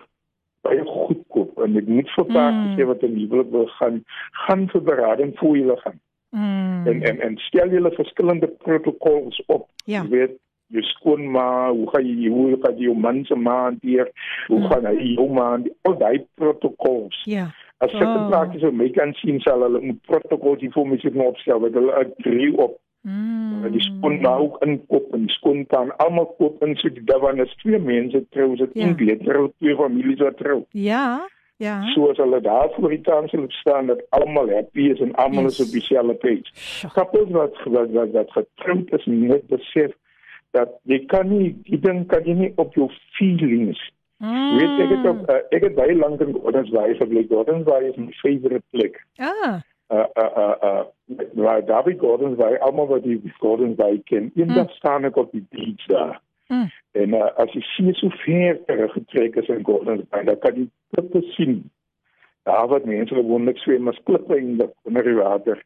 baie 0.64 0.84
goedkoop 0.84 1.60
en 1.60 1.76
ek 1.76 1.86
moet 1.86 2.08
vir 2.16 2.24
paartjies 2.24 2.72
Mm. 2.72 2.78
sê 2.78 2.86
wat 2.86 3.02
in 3.02 3.18
huwelik 3.20 3.50
wil 3.50 3.66
gaan 3.76 4.04
gaan 4.46 4.68
vir 4.72 4.82
berading 4.82 5.36
voor 5.38 5.56
julle 5.56 5.76
gaan. 5.84 6.00
Mm. 6.30 6.86
En 6.86 7.02
en 7.02 7.20
en 7.20 7.36
stel 7.36 7.68
julle 7.68 7.90
verskillende 7.90 8.48
protokols 8.48 9.42
op. 9.46 9.68
Ja. 9.84 10.02
Jy 10.02 10.08
weet, 10.08 10.38
jou 10.74 10.82
skoonma, 10.92 11.46
hoe 11.72 11.88
gaan 11.92 12.06
jy 12.06 12.28
hoe 12.34 12.58
gaan 12.62 12.76
jy 12.78 12.88
jou 12.88 12.94
man 13.06 13.24
se 13.28 13.34
ma 13.34 13.56
hanteer? 13.68 14.10
Hoe 14.48 14.58
Mm. 14.60 14.68
gaan 14.70 14.86
hy 14.90 15.14
jou 15.14 15.28
ma 15.32 15.48
hanteer? 15.50 15.74
Al 15.88 15.98
daai 15.98 16.24
protokols. 16.34 17.20
Ja. 17.24 17.46
As 17.78 17.90
sulke 17.90 18.06
Oh. 18.18 18.28
prakties 18.30 18.62
op 18.64 18.72
my 18.74 18.88
kan 18.90 19.12
sien 19.14 19.40
sal 19.40 19.60
hulle 19.62 19.80
moet 19.80 20.02
protokols 20.06 20.60
hier 20.60 20.70
vir 20.72 20.86
my 20.86 20.96
sit 21.02 21.14
nou 21.14 21.26
opstel 21.32 21.60
wat 21.60 21.74
hulle 21.74 21.92
agree 21.92 22.52
op. 22.56 22.78
Mm. 23.04 23.66
Die 23.72 23.80
skoonma 23.82 24.36
ook 24.40 24.62
inkoop 24.64 25.12
en 25.12 25.26
die 25.26 25.34
skoonpa 25.34 25.82
en 25.82 25.90
almal 25.98 26.26
koop 26.38 26.62
in 26.64 26.76
so 26.76 26.88
die 26.88 27.04
daarvan 27.04 27.40
is 27.42 27.52
twee 27.60 27.78
mense 27.78 28.24
trou, 28.30 28.56
dit 28.56 28.70
Ja. 28.74 28.86
ja. 28.86 28.94
nie 28.98 29.16
trou 29.24 29.50
twee 29.58 29.76
families 29.76 30.18
wat 30.20 30.36
trou. 30.38 30.64
Ja. 30.70 31.26
Ja. 31.58 31.82
So 31.94 32.08
as 32.10 32.16
hulle 32.16 32.40
daar 32.40 32.70
voor 32.76 32.88
die 32.90 33.00
sal 33.04 33.44
staan 33.48 33.86
dat 33.86 34.00
almal 34.10 34.48
happy 34.50 34.88
is 34.90 35.00
en 35.00 35.12
almal 35.14 35.42
Yes. 35.44 35.60
is 35.60 35.66
op 35.66 35.72
dieselfde 35.72 36.14
page. 36.14 36.88
Couples 36.94 37.30
wat 37.30 37.54
wat 37.64 37.90
wat, 37.90 38.10
wat 38.12 38.30
getroud 38.32 38.92
is 38.92 39.04
moet 39.04 39.46
besef 39.48 39.92
dat 40.54 40.72
jy 40.90 41.02
kan 41.10 41.28
nie 41.28 41.52
die 41.68 41.80
ding 41.82 42.04
kan 42.10 42.24
jy 42.26 42.34
nie 42.38 42.52
op 42.62 42.74
jou 42.78 42.88
feelings. 43.18 43.80
Mm. 44.22 44.56
Weet 44.56 44.82
ek 44.84 44.90
het 44.94 45.06
ook 45.10 45.22
uh, 45.30 45.40
ek 45.56 45.68
het 45.68 45.74
baie 45.78 45.94
lank 45.98 46.22
in 46.24 46.34
Gordons 46.36 46.70
Bay 46.74 46.94
gebly. 47.00 47.26
Gordons 47.28 47.66
Bay 47.66 47.88
is 47.90 47.96
my 48.00 48.12
favorite 48.22 48.64
plek. 48.70 49.00
Ah. 49.18 49.60
Uh 49.92 50.06
uh 50.16 50.30
uh, 50.42 50.54
uh 50.62 50.84
waar 51.36 51.64
David 51.66 51.98
Gordons 52.00 52.38
Bay 52.38 52.56
almal 52.64 52.86
wat 52.86 53.02
die 53.04 53.18
Gordons 53.42 53.76
Bay 53.76 54.00
ken, 54.04 54.30
eendag 54.34 54.70
Mm. 54.70 54.78
staan 54.78 55.04
ek 55.04 55.16
op 55.20 55.32
die 55.32 55.44
beach 55.50 55.86
daar. 55.86 56.20
Mm. 56.48 56.70
En 56.92 57.14
uh, 57.14 57.28
as 57.36 57.52
die 57.52 57.62
see 57.74 57.92
so 57.92 58.08
ver 58.24 58.64
teruggetrek 58.64 59.36
is 59.36 59.48
in 59.48 59.64
Gordons 59.64 60.08
Bay, 60.08 60.24
dan 60.24 60.38
kan 60.38 60.54
jy 60.56 60.68
klippe 60.94 61.22
sien. 61.34 61.70
Daar 62.44 62.66
wat 62.68 62.84
mense 62.84 63.14
gewoonlik 63.14 63.56
swem 63.62 63.88
as 63.88 64.00
klippe 64.04 64.36
in 64.36 64.56
die 64.58 64.66
onder 64.84 65.02
die 65.06 65.14
water. 65.16 65.62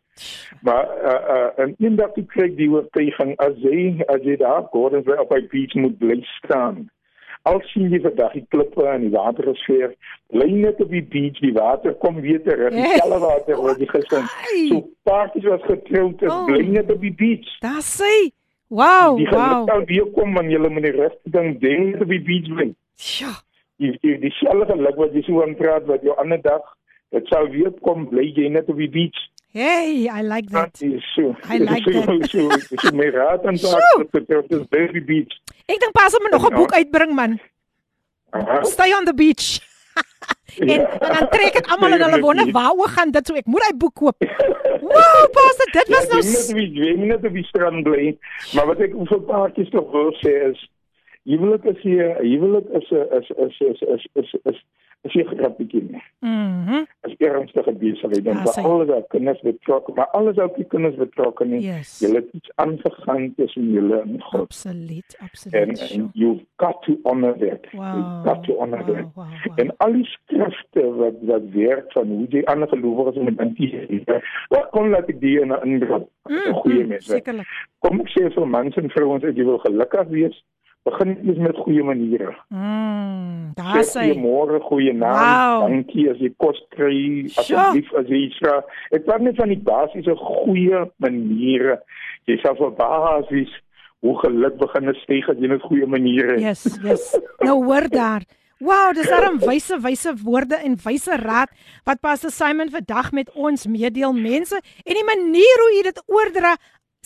Maar 0.62 0.86
uh, 1.04 1.14
uh, 1.36 1.48
en 1.64 1.74
eendag 1.82 2.14
ek 2.20 2.28
kry 2.30 2.46
die 2.54 2.68
oortuiging 2.70 3.34
as 3.42 3.56
jy 3.64 3.80
as 4.06 4.22
jy 4.22 4.36
daar 4.38 4.62
Gordons 4.70 5.06
Bay 5.08 5.18
op 5.18 5.32
by 5.34 5.40
beach 5.50 5.74
moet 5.74 5.98
bly 5.98 6.20
staan. 6.36 6.84
Al 7.48 7.58
sien 7.72 7.90
jy 7.90 7.98
vandag 8.04 8.32
die 8.36 8.44
klippe 8.54 8.86
en 8.92 9.04
die 9.06 9.10
water 9.14 9.46
is 9.50 9.60
ver, 9.66 9.92
bly 10.34 10.46
net 10.52 10.80
op 10.84 10.90
die 10.94 11.02
beach, 11.02 11.38
die 11.42 11.52
water 11.56 11.94
kom 12.02 12.20
weer 12.22 12.42
terug, 12.46 12.74
die 12.74 12.94
selle 12.98 13.18
water 13.22 13.56
word 13.62 13.82
jy 13.82 13.88
gesin. 13.94 14.26
So 14.68 14.80
paartjies 15.08 15.46
wat 15.50 15.66
getroud 15.70 16.22
is, 16.22 16.30
Oh. 16.34 16.44
bly 16.46 16.62
net 16.78 16.90
op 16.94 17.00
die 17.02 17.14
beach. 17.14 17.48
Daar 17.64 17.82
sê. 17.82 18.12
Wow, 18.68 19.16
Die 19.16 19.26
geluk 19.26 19.40
wow. 19.40 19.66
sal 19.70 19.84
weer 19.88 20.10
kom 20.12 20.34
wanneer 20.36 20.60
jy 20.60 20.72
met 20.78 20.84
die 20.84 20.96
regte 20.98 21.30
ding 21.38 21.54
dink 21.62 22.02
op 22.04 22.10
die 22.12 22.20
beach 22.22 22.50
bly. 22.54 22.70
Sjoe. 23.00 23.34
Die 23.78 23.92
die 24.02 24.18
dieselfde 24.18 24.66
geluk 24.72 24.96
wat 24.98 25.12
jy 25.14 25.22
so 25.26 25.42
aan 25.42 25.54
praat 25.56 25.84
wat 25.86 26.02
jou 26.02 26.14
ander 26.18 26.40
dag 26.42 26.62
dit 27.14 27.26
sal 27.32 27.46
weer 27.48 27.70
kom 27.86 28.08
bly 28.10 28.26
jy 28.36 28.48
net 28.52 28.68
op 28.68 28.76
die 28.76 28.88
beach. 28.90 29.18
Hey, 29.52 30.04
I 30.12 30.20
like 30.22 30.50
that. 30.52 30.76
is 30.82 31.02
so. 31.14 31.34
I 31.48 31.56
like 31.58 31.82
so, 31.86 31.92
that. 32.04 32.28
So 32.30 32.50
so, 32.58 32.76
so 32.82 32.90
my 32.94 33.08
raad 33.14 33.46
aan 33.46 33.56
dat 33.56 34.26
dit 34.28 34.52
is 34.52 34.66
by 34.68 34.82
die 34.92 35.04
beach. 35.04 35.38
Ek 35.66 35.80
dink 35.80 35.92
pas 35.96 36.14
om 36.18 36.28
nog 36.30 36.44
'n 36.46 36.52
Ja. 36.52 36.56
boek 36.58 36.72
uitbring 36.74 37.14
man. 37.14 37.38
Aha. 38.30 38.62
Stay 38.64 38.92
on 38.92 39.04
the 39.04 39.14
beach. 39.14 39.60
en, 40.60 40.68
Ja. 40.68 40.90
en 41.00 41.12
dan 41.14 41.28
trek 41.30 41.52
dit 41.52 41.66
almal 41.66 41.92
in 41.96 42.02
hulle 42.02 42.20
wonder 42.20 42.50
waaroor 42.52 42.88
gaan 42.88 43.10
dit 43.10 43.26
so 43.26 43.34
ek 43.34 43.46
moet 43.46 43.62
hy 43.68 43.72
boek 43.76 43.94
koop. 43.94 44.16
Wow, 44.88 45.24
pas 45.32 45.56
dit 45.72 45.88
was 45.88 46.02
Ja, 46.06 46.08
nou 46.08 46.22
jy 46.22 46.22
s- 46.22 46.48
net 46.48 46.50
op 46.50 46.56
die 46.56 46.72
jy 46.84 46.96
moet 46.96 47.06
net 47.08 47.24
op 47.24 47.32
die 47.32 47.44
strand 47.44 47.82
bly. 47.84 48.18
Maar 48.54 48.66
wat 48.66 48.80
ek 48.80 48.92
vir 49.08 49.20
paartjies 49.20 49.70
tog 49.70 49.90
wil 49.92 50.12
sê 50.22 50.50
is 50.52 50.60
huwelik 51.28 51.64
is 51.72 51.80
hier 51.84 52.16
huwelik 52.24 52.66
is 52.80 52.90
'n 52.90 53.06
is 53.18 53.28
is 53.44 53.60
is 53.60 53.80
is 53.94 54.06
is 54.20 54.34
is 54.50 54.58
is 55.06 55.12
hier 55.14 55.26
grappietjie 55.30 55.82
nie. 55.90 56.02
Mhm. 56.20 56.84
As 57.06 57.12
ernstige 57.18 57.72
besigheid 57.72 58.24
dan 58.24 58.36
Ja, 58.36 58.44
sê. 58.56 58.62
alles 58.64 58.88
wat 58.88 59.06
kinders 59.08 59.40
betrokke, 59.40 59.92
maar 59.94 60.08
alles 60.18 60.38
ook 60.38 60.56
die 60.56 60.64
kinders 60.64 60.96
betrokke 60.96 61.44
nie. 61.46 61.60
Yes. 61.60 61.98
Julle 62.02 62.14
het 62.22 62.28
iets 62.32 62.50
aangegaan 62.56 63.32
tussen 63.36 63.70
julle 63.72 64.00
en 64.00 64.20
God. 64.22 64.40
Absoluut, 64.40 65.16
En, 65.20 65.26
absoluut. 65.26 65.68
en 65.68 65.76
sure. 65.76 66.08
you've 66.14 66.44
got 66.56 66.82
to 66.82 66.96
honor 67.04 67.34
that. 67.38 67.62
Wow. 67.72 67.94
You've 67.96 68.24
got 68.28 68.44
to 68.44 68.52
honor 68.58 68.82
wow, 68.86 68.94
that. 68.96 69.04
wow, 69.14 69.26
wow. 69.46 69.58
En 69.60 69.76
al 69.76 69.92
die 69.92 70.04
skrifte 70.04 70.82
wat 70.94 71.14
wat 71.20 71.42
werk 71.52 71.92
van 71.92 72.06
hoe 72.08 72.26
jy 72.28 72.42
ander 72.44 72.68
gelowiges 72.68 73.22
moet 73.22 73.38
hanteer. 73.38 73.86
Wat 74.48 74.68
kom 74.70 74.90
laat 74.90 75.08
ek 75.08 75.20
die 75.20 75.40
in 75.40 75.52
'n 75.52 75.62
ingrip? 75.64 76.08
'n 76.28 76.52
Goeie 76.54 76.82
mm, 76.82 76.88
mens. 76.88 77.04
Sekerlik. 77.06 77.46
Kom 77.78 78.00
ek 78.00 78.08
sê 78.08 78.32
vir 78.34 78.46
mans 78.48 78.76
en 78.76 78.90
vrouens 78.90 79.24
as 79.24 79.34
jy 79.36 79.44
wil 79.44 79.58
gelukkig 79.58 80.08
wees, 80.08 80.44
begin 80.88 81.14
eers 81.28 81.38
met 81.46 81.56
goeie 81.64 81.84
maniere. 81.84 82.32
Mm, 82.54 83.52
daar 83.58 83.78
Sê 83.78 83.84
sê. 83.92 84.02
goeiemôre, 84.08 84.60
goeie 84.68 84.92
naam, 84.94 85.18
Wow. 85.20 85.68
dankie 85.68 86.08
as 86.10 86.18
jy 86.22 86.30
kos 86.40 86.58
kry, 86.74 87.24
asseblief 87.36 87.92
as 87.98 88.06
jy 88.10 88.20
iets 88.28 88.38
vra. 88.42 88.58
Ek 88.92 89.04
praat 89.06 89.20
net 89.26 89.36
van 89.40 89.48
die 89.52 89.60
basiese 89.70 90.14
goeie 90.16 90.84
maniere. 91.02 91.78
Jy 92.28 92.36
sal 92.42 92.56
verbaas 92.60 93.28
wees 93.30 93.52
hoe 94.00 94.14
geluk 94.22 94.58
begin 94.60 94.92
styg 95.02 95.28
as 95.32 95.38
jy 95.42 95.48
net 95.50 95.62
goeie 95.66 95.86
maniere 95.86 96.36
het. 96.36 96.40
Yes, 96.44 96.66
yes. 96.84 97.06
Nou 97.42 97.64
hoor 97.64 97.88
daar. 97.90 98.22
Wow, 98.60 98.90
dis 98.94 99.06
darem 99.06 99.38
wyse 99.50 99.76
wyse 99.84 100.12
woorde 100.24 100.56
en 100.66 100.74
wyse 100.84 101.14
raad 101.22 101.50
wat 101.86 102.00
Pastor 102.02 102.30
Simon 102.34 102.70
vandag 102.74 103.12
met 103.14 103.30
ons 103.34 103.66
meedeel 103.70 104.12
mense 104.12 104.58
en 104.58 104.94
die 104.98 105.06
manier 105.06 105.62
hoe 105.62 105.72
u 105.78 105.82
dit 105.86 106.00
oordra, 106.06 106.56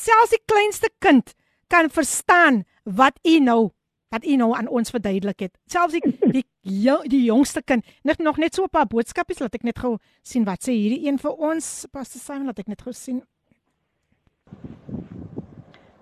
selfs 0.00 0.32
die 0.32 0.40
kleinste 0.48 0.88
kind 1.04 1.34
kan 1.68 1.88
verstaan 1.92 2.62
wat 2.84 3.18
u 3.24 3.38
nou 3.40 3.70
wat 4.12 4.24
u 4.28 4.36
nou 4.36 4.52
aan 4.56 4.68
ons 4.68 4.90
verduidelik 4.90 5.40
het. 5.40 5.58
Selfs 5.66 5.92
die 5.92 6.02
die 6.62 6.96
die 7.08 7.24
jongste 7.24 7.62
kind. 7.62 7.84
Net 8.02 8.18
nog 8.18 8.36
net 8.36 8.54
so 8.54 8.62
'n 8.64 8.68
paar 8.70 8.86
boodskapies 8.86 9.38
laat 9.38 9.54
ek 9.54 9.62
net 9.62 9.78
gou 9.78 9.96
sien 10.22 10.44
wat 10.44 10.62
sê 10.68 10.72
hierdie 10.72 11.06
een 11.08 11.18
vir 11.18 11.32
ons. 11.32 11.86
Pastor 11.90 12.20
Simon 12.20 12.46
laat 12.46 12.58
ek 12.58 12.68
net 12.68 12.82
gou 12.82 12.92
sien. 12.92 13.22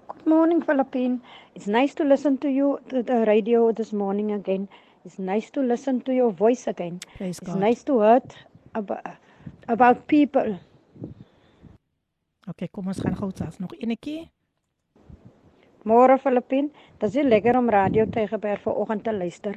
Good 0.08 0.26
morning, 0.26 0.62
Philippine. 0.64 1.20
It's 1.54 1.66
nice 1.66 1.94
to 1.94 2.04
listen 2.04 2.38
to 2.38 2.48
you 2.48 2.78
to 2.88 3.02
the 3.02 3.24
radio 3.26 3.72
this 3.72 3.92
morning 3.92 4.32
again. 4.32 4.68
It's 5.04 5.18
nice 5.18 5.50
to 5.50 5.62
listen 5.62 6.02
to 6.02 6.12
your 6.12 6.30
voice 6.32 6.66
again. 6.68 6.98
Praise 7.16 7.38
It's 7.38 7.50
God. 7.50 7.58
nice 7.60 7.82
to 7.84 8.00
hear 8.00 8.20
about, 8.74 9.06
about 9.66 10.06
people. 10.06 10.58
Okay, 12.48 12.68
kom 12.68 12.86
ons 12.86 13.00
gaan 13.00 13.16
gou 13.16 13.30
sels 13.34 13.58
nog 13.58 13.72
enetjie. 13.78 14.30
Môre 15.90 16.16
Filippien, 16.22 16.68
dis 17.02 17.14
nie 17.18 17.24
lekker 17.26 17.56
om 17.58 17.68
radio 17.72 18.04
Tygerberg 18.14 18.60
vanoggend 18.62 19.02
te 19.04 19.12
luister. 19.16 19.56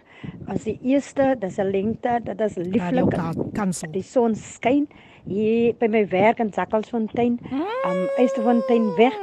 As 0.50 0.64
die 0.66 0.80
eerste, 0.82 1.36
dis 1.40 1.60
'n 1.60 1.70
lengte, 1.72 2.20
dit 2.26 2.42
is 2.42 2.56
lieflik. 2.58 3.12
Ka- 3.12 3.34
Kansel. 3.54 3.92
Die 3.92 4.02
son 4.02 4.34
skyn 4.36 4.88
hier 5.28 5.74
by 5.80 5.88
my 5.88 6.06
werk 6.10 6.40
in 6.40 6.52
Zakkalsfontein, 6.52 7.40
um 7.86 8.08
Eysterfontein 8.18 8.96
weg. 8.98 9.14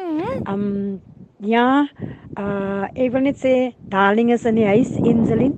Um 0.49 1.01
ja, 1.41 1.87
uh 2.39 2.85
ek 2.95 3.13
wil 3.13 3.23
net 3.23 3.37
sê 3.39 3.75
darling 3.89 4.31
is 4.31 4.45
in 4.45 4.55
die 4.55 4.67
huis, 4.67 4.91
Inselin. 4.97 5.55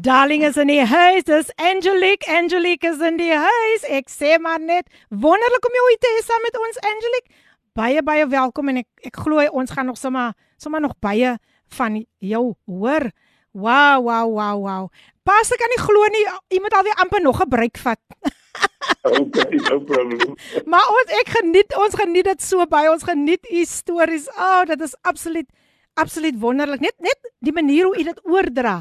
Darling 0.00 0.42
is 0.44 0.56
in 0.56 0.68
die 0.68 0.84
huis. 0.84 1.24
Dis 1.24 1.50
Angelique. 1.56 2.24
Angelique 2.28 2.84
is 2.84 3.00
in 3.00 3.16
die 3.16 3.34
huis. 3.34 3.84
Ek 3.88 4.08
sê 4.08 4.38
maar 4.40 4.60
net 4.60 4.86
wonderlik 5.10 5.64
om 5.66 5.74
jou 5.78 5.86
hier 5.90 5.98
te 6.00 6.06
hê 6.16 6.22
saam 6.24 6.42
met 6.42 6.56
ons 6.66 6.78
Angelique. 6.90 7.28
Baie 7.76 8.02
baie 8.02 8.26
welkom 8.28 8.68
en 8.72 8.82
ek 8.82 9.10
ek 9.10 9.20
glo 9.24 9.44
ons 9.52 9.70
gaan 9.70 9.86
nog 9.86 9.98
sommer 9.98 10.34
sommer 10.56 10.80
nog 10.80 10.96
baie 11.00 11.36
van 11.78 12.04
jou 12.18 12.54
hoor. 12.66 13.10
Wow, 13.52 14.04
wow, 14.04 14.28
wow, 14.30 14.56
wow. 14.62 14.84
Pas 15.24 15.50
ek 15.52 15.60
kan 15.60 15.72
nie 15.72 15.82
glo 15.82 16.08
nie. 16.12 16.24
Jy 16.52 16.60
moet 16.62 16.76
alweer 16.78 17.00
amper 17.02 17.22
nog 17.24 17.40
gebruik 17.42 17.80
vat. 17.84 18.00
Okay, 19.06 19.54
no 19.68 19.78
problem. 19.86 20.34
Maar 20.70 20.88
ons 20.90 21.12
ek 21.20 21.28
geniet 21.36 21.74
ons 21.78 21.94
geniet 21.94 22.26
dit 22.26 22.42
so 22.42 22.64
baie. 22.70 22.90
Ons 22.90 23.06
geniet 23.06 23.44
u 23.46 23.62
stories. 23.68 24.26
O, 24.34 24.48
oh, 24.48 24.62
dit 24.66 24.82
is 24.82 24.96
absoluut 25.06 25.46
absoluut 25.98 26.38
wonderlik. 26.42 26.82
Net 26.82 26.96
net 27.02 27.30
die 27.44 27.54
manier 27.54 27.86
hoe 27.86 27.98
u 27.98 28.06
dit 28.08 28.20
oordra. 28.26 28.80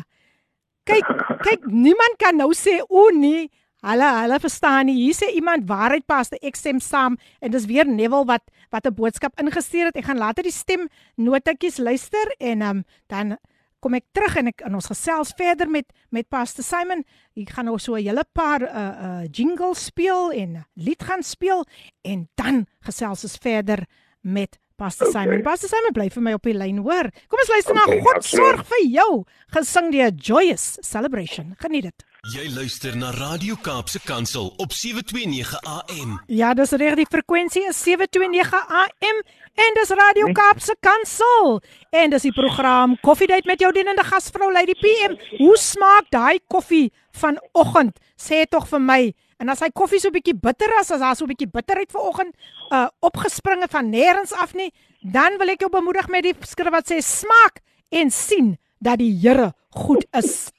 Kyk, 0.88 1.10
kyk, 1.46 1.68
niemand 1.70 2.18
kan 2.22 2.38
nou 2.40 2.52
sê 2.58 2.80
o 2.88 3.10
nee, 3.14 3.48
hulle 3.86 4.08
hulle 4.22 4.40
verstaan 4.40 4.86
nie. 4.86 4.96
Hier 5.06 5.14
sê 5.14 5.30
iemand 5.36 5.68
waarheid 5.70 6.06
paste 6.08 6.38
ek 6.42 6.56
stem 6.56 6.80
saam 6.80 7.18
en 7.42 7.52
dis 7.52 7.66
weer 7.66 7.86
Neville 7.88 8.26
wat 8.26 8.44
wat 8.72 8.86
'n 8.88 8.94
boodskap 8.94 9.40
ingestuur 9.40 9.86
het. 9.86 9.96
Ek 9.98 10.06
gaan 10.06 10.18
later 10.18 10.44
die 10.44 10.52
stem 10.52 10.90
notetjies 11.16 11.78
luister 11.78 12.36
en 12.40 12.62
um, 12.62 12.84
dan 13.08 13.38
kom 13.80 13.94
ek 13.94 14.06
terug 14.12 14.36
en 14.38 14.48
ek 14.48 14.62
en 14.66 14.74
ons 14.76 14.86
gesels 14.88 15.34
verder 15.38 15.70
met 15.70 15.86
met 16.10 16.28
Pastor 16.30 16.64
Simon. 16.64 17.04
Ek 17.36 17.50
gaan 17.50 17.66
nou 17.66 17.78
so 17.78 17.96
'n 17.96 18.04
hele 18.04 18.24
paar 18.34 18.62
uh 18.62 18.94
uh 19.08 19.26
jingles 19.32 19.86
speel 19.86 20.32
en 20.32 20.66
lied 20.76 21.04
gaan 21.04 21.24
speel 21.24 21.64
en 22.04 22.28
dan 22.36 22.66
gesels 22.82 23.24
ons 23.24 23.38
verder 23.38 23.86
met 24.22 24.58
Pastor 24.76 25.08
Okay. 25.08 25.24
Simon. 25.24 25.42
Pastor 25.44 25.70
Simon 25.70 25.94
bly 25.94 26.10
vir 26.10 26.22
my 26.22 26.34
op 26.34 26.44
die 26.44 26.54
lyn, 26.54 26.78
hoor. 26.78 27.10
Kom 27.28 27.40
ons 27.40 27.50
luister 27.50 27.74
Okay, 27.76 27.96
na 27.98 28.02
God 28.04 28.16
absoluut. 28.16 28.46
sorg 28.46 28.66
vir 28.68 28.84
jou, 28.90 29.26
gesing 29.52 29.92
deur 29.92 30.12
Joyous 30.12 30.78
Celebration. 30.82 31.56
Geniet 31.58 31.84
dit. 31.84 32.04
Jy 32.27 32.53
luister 32.55 32.95
na 32.97 33.11
Radio 33.11 33.57
Kaapse 33.59 33.99
Kansel 34.07 34.53
op 34.57 34.73
729 34.73 35.57
AM. 35.67 36.21
Ja, 36.31 36.53
dis 36.55 36.71
reg, 36.71 36.95
die 36.95 37.07
frekwensie 37.11 37.65
is 37.67 37.81
729 37.83 38.61
AM 38.69 39.19
en 39.65 39.75
dis 39.75 39.91
Radio 39.99 40.29
Kaapse 40.33 40.77
Kansel. 40.81 41.59
En 41.91 42.15
dis 42.15 42.23
die 42.23 42.33
program 42.33 42.95
Koffiedייט 43.03 43.51
met 43.51 43.61
jou 43.61 43.73
dienende 43.75 44.05
gasvrou 44.07 44.53
Lady 44.53 44.79
PM. 44.79 45.19
Hoe 45.41 45.59
smaak 45.59 46.15
daai 46.15 46.39
koffie 46.47 46.93
vanoggend? 47.11 47.99
Sê 48.15 48.47
tog 48.47 48.71
vir 48.71 48.87
my. 48.87 49.01
En 49.43 49.51
as 49.51 49.67
hy 49.67 49.73
koffie 49.75 49.99
so 49.99 50.09
'n 50.09 50.15
bietjie 50.15 50.39
bitter 50.39 50.71
is, 50.79 50.95
as 50.95 51.03
daar 51.03 51.17
so 51.17 51.25
'n 51.25 51.35
bietjie 51.35 51.51
bitterheid 51.51 51.91
vanoggend 51.91 52.35
uh 52.71 52.87
opgespringe 53.01 53.67
van 53.69 53.91
nêrens 53.91 54.33
af 54.33 54.55
nie, 54.55 54.71
dan 55.03 55.39
wil 55.39 55.49
ek 55.49 55.61
jou 55.67 55.71
bemoedig 55.71 56.07
met 56.09 56.23
die 56.23 56.35
skrif 56.47 56.71
wat 56.71 56.87
sê 56.87 57.03
smaak 57.03 57.59
en 57.91 58.11
sien 58.11 58.59
dat 58.80 59.00
die 59.02 59.14
Here 59.22 59.54
goed 59.78 60.06
is. 60.18 60.50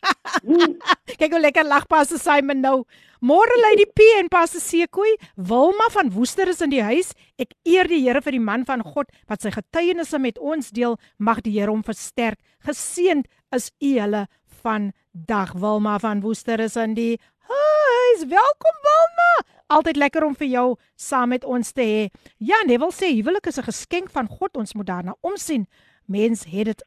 Kyk 1.19 1.33
hoe 1.33 1.41
lekker 1.41 1.67
lag 1.67 1.87
Pastor 1.91 2.19
Simon 2.21 2.61
nou. 2.63 2.83
Môre 3.19 3.57
Lady 3.59 3.87
P 3.91 4.05
en 4.21 4.29
Pastor 4.31 4.63
Sekoe, 4.63 5.17
Wilma 5.35 5.89
van 5.91 6.13
Woester 6.15 6.49
is 6.49 6.63
in 6.63 6.71
die 6.71 6.83
huis. 6.83 7.11
Ek 7.41 7.55
eer 7.67 7.89
die 7.91 8.05
Here 8.05 8.23
vir 8.23 8.37
die 8.37 8.43
man 8.43 8.67
van 8.69 8.85
God 8.87 9.11
wat 9.31 9.43
sy 9.43 9.51
getuienisse 9.55 10.21
met 10.23 10.39
ons 10.39 10.71
deel. 10.71 10.99
Mag 11.19 11.43
die 11.43 11.57
Here 11.57 11.73
hom 11.73 11.83
versterk. 11.87 12.39
Geseënd 12.67 13.27
is 13.55 13.73
u 13.83 13.97
hulle 13.99 14.27
vandag. 14.63 15.57
Wilma 15.59 15.99
van 16.03 16.23
Woester 16.23 16.63
is 16.63 16.79
in 16.79 16.95
die 16.99 17.17
huis. 17.51 18.25
Welkom 18.31 18.83
Wilma. 18.87 19.31
Altyd 19.69 19.99
lekker 20.01 20.25
om 20.25 20.39
vir 20.39 20.49
jou 20.53 20.69
saam 20.97 21.35
met 21.35 21.45
ons 21.45 21.75
te 21.75 21.85
hê. 21.85 22.07
Ja, 22.39 22.63
Neville 22.67 22.95
sê 22.95 23.11
huwelik 23.17 23.51
is 23.51 23.59
'n 23.59 23.67
geskenk 23.67 24.11
van 24.11 24.29
God. 24.29 24.57
Ons 24.57 24.75
moet 24.75 24.87
daarna 24.87 25.15
omsien. 25.21 25.67
Mens 26.07 26.45
het 26.45 26.65
dit 26.65 26.83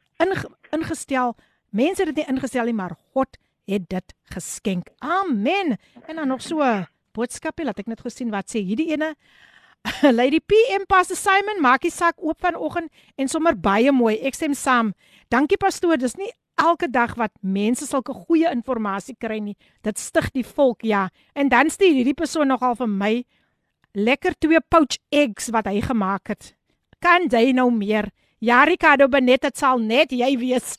ingestel. 0.72 1.36
Mense 1.70 2.04
het 2.04 2.12
dit 2.12 2.22
nie 2.22 2.34
ingestel 2.34 2.68
nie, 2.68 2.76
maar 2.76 2.96
God 3.14 3.38
het 3.70 3.88
dit 3.88 4.14
geskenk. 4.34 4.90
Amen. 4.98 5.76
En 6.06 6.16
dan 6.16 6.28
nog 6.28 6.42
so 6.42 6.60
boodskapie, 7.12 7.64
laat 7.64 7.80
ek 7.82 7.90
net 7.92 8.02
gesien 8.04 8.32
wat 8.32 8.50
sê 8.50 8.62
hierdie 8.64 8.90
ene. 8.92 9.14
Lady 10.18 10.38
PM 10.38 10.86
Pastor 10.86 11.18
Simon 11.18 11.60
maak 11.62 11.82
die 11.82 11.90
sak 11.90 12.20
oop 12.22 12.38
vanoggend 12.40 12.92
en 13.18 13.28
sommer 13.28 13.56
baie 13.58 13.92
mooi. 13.92 14.16
Ek 14.22 14.38
stem 14.38 14.54
saam. 14.54 14.92
Dankie 15.32 15.58
pastoor, 15.60 15.98
dis 15.98 16.16
nie 16.20 16.30
elke 16.60 16.88
dag 16.90 17.16
wat 17.18 17.32
mense 17.40 17.86
sulke 17.88 18.14
goeie 18.14 18.50
inligting 18.52 19.18
kry 19.18 19.38
nie. 19.40 19.56
Dit 19.82 19.98
stig 19.98 20.30
die 20.32 20.44
volk, 20.46 20.82
ja. 20.82 21.08
En 21.34 21.48
dan 21.48 21.70
stuur 21.70 21.94
hierdie 21.94 22.14
persoon 22.14 22.48
nogal 22.48 22.76
vir 22.78 22.88
my 22.88 23.12
lekker 23.94 24.34
twee 24.38 24.60
poach 24.68 24.98
eggs 25.10 25.50
wat 25.50 25.66
hy 25.66 25.80
gemaak 25.82 26.28
het. 26.28 26.54
Kan 27.00 27.28
jy 27.28 27.52
nou 27.52 27.70
meer? 27.70 28.10
Ja, 28.42 28.64
Ricardo 28.64 29.06
Benet, 29.08 29.44
dit 29.46 29.58
sal 29.60 29.78
net 29.78 30.10
jy 30.10 30.32
wees. 30.40 30.74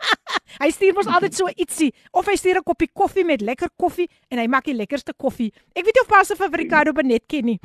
hy 0.62 0.68
stuur 0.72 0.94
mos 0.96 1.10
altyd 1.12 1.36
so 1.36 1.50
ietsie 1.52 1.90
of 2.16 2.28
hy 2.28 2.38
stuur 2.40 2.62
'n 2.62 2.64
koppie 2.64 2.88
koffie 2.88 3.24
met 3.28 3.44
lekker 3.44 3.68
koffie 3.76 4.08
en 4.32 4.40
hy 4.40 4.46
maak 4.48 4.64
die 4.64 4.76
lekkerste 4.76 5.12
koffie. 5.12 5.52
Ek 5.76 5.84
weet 5.84 5.92
nie 5.92 6.04
of 6.04 6.08
pas 6.08 6.32
vir 6.32 6.56
Ricardo 6.56 6.92
Benet 6.96 7.28
ken 7.28 7.44
nie. 7.44 7.58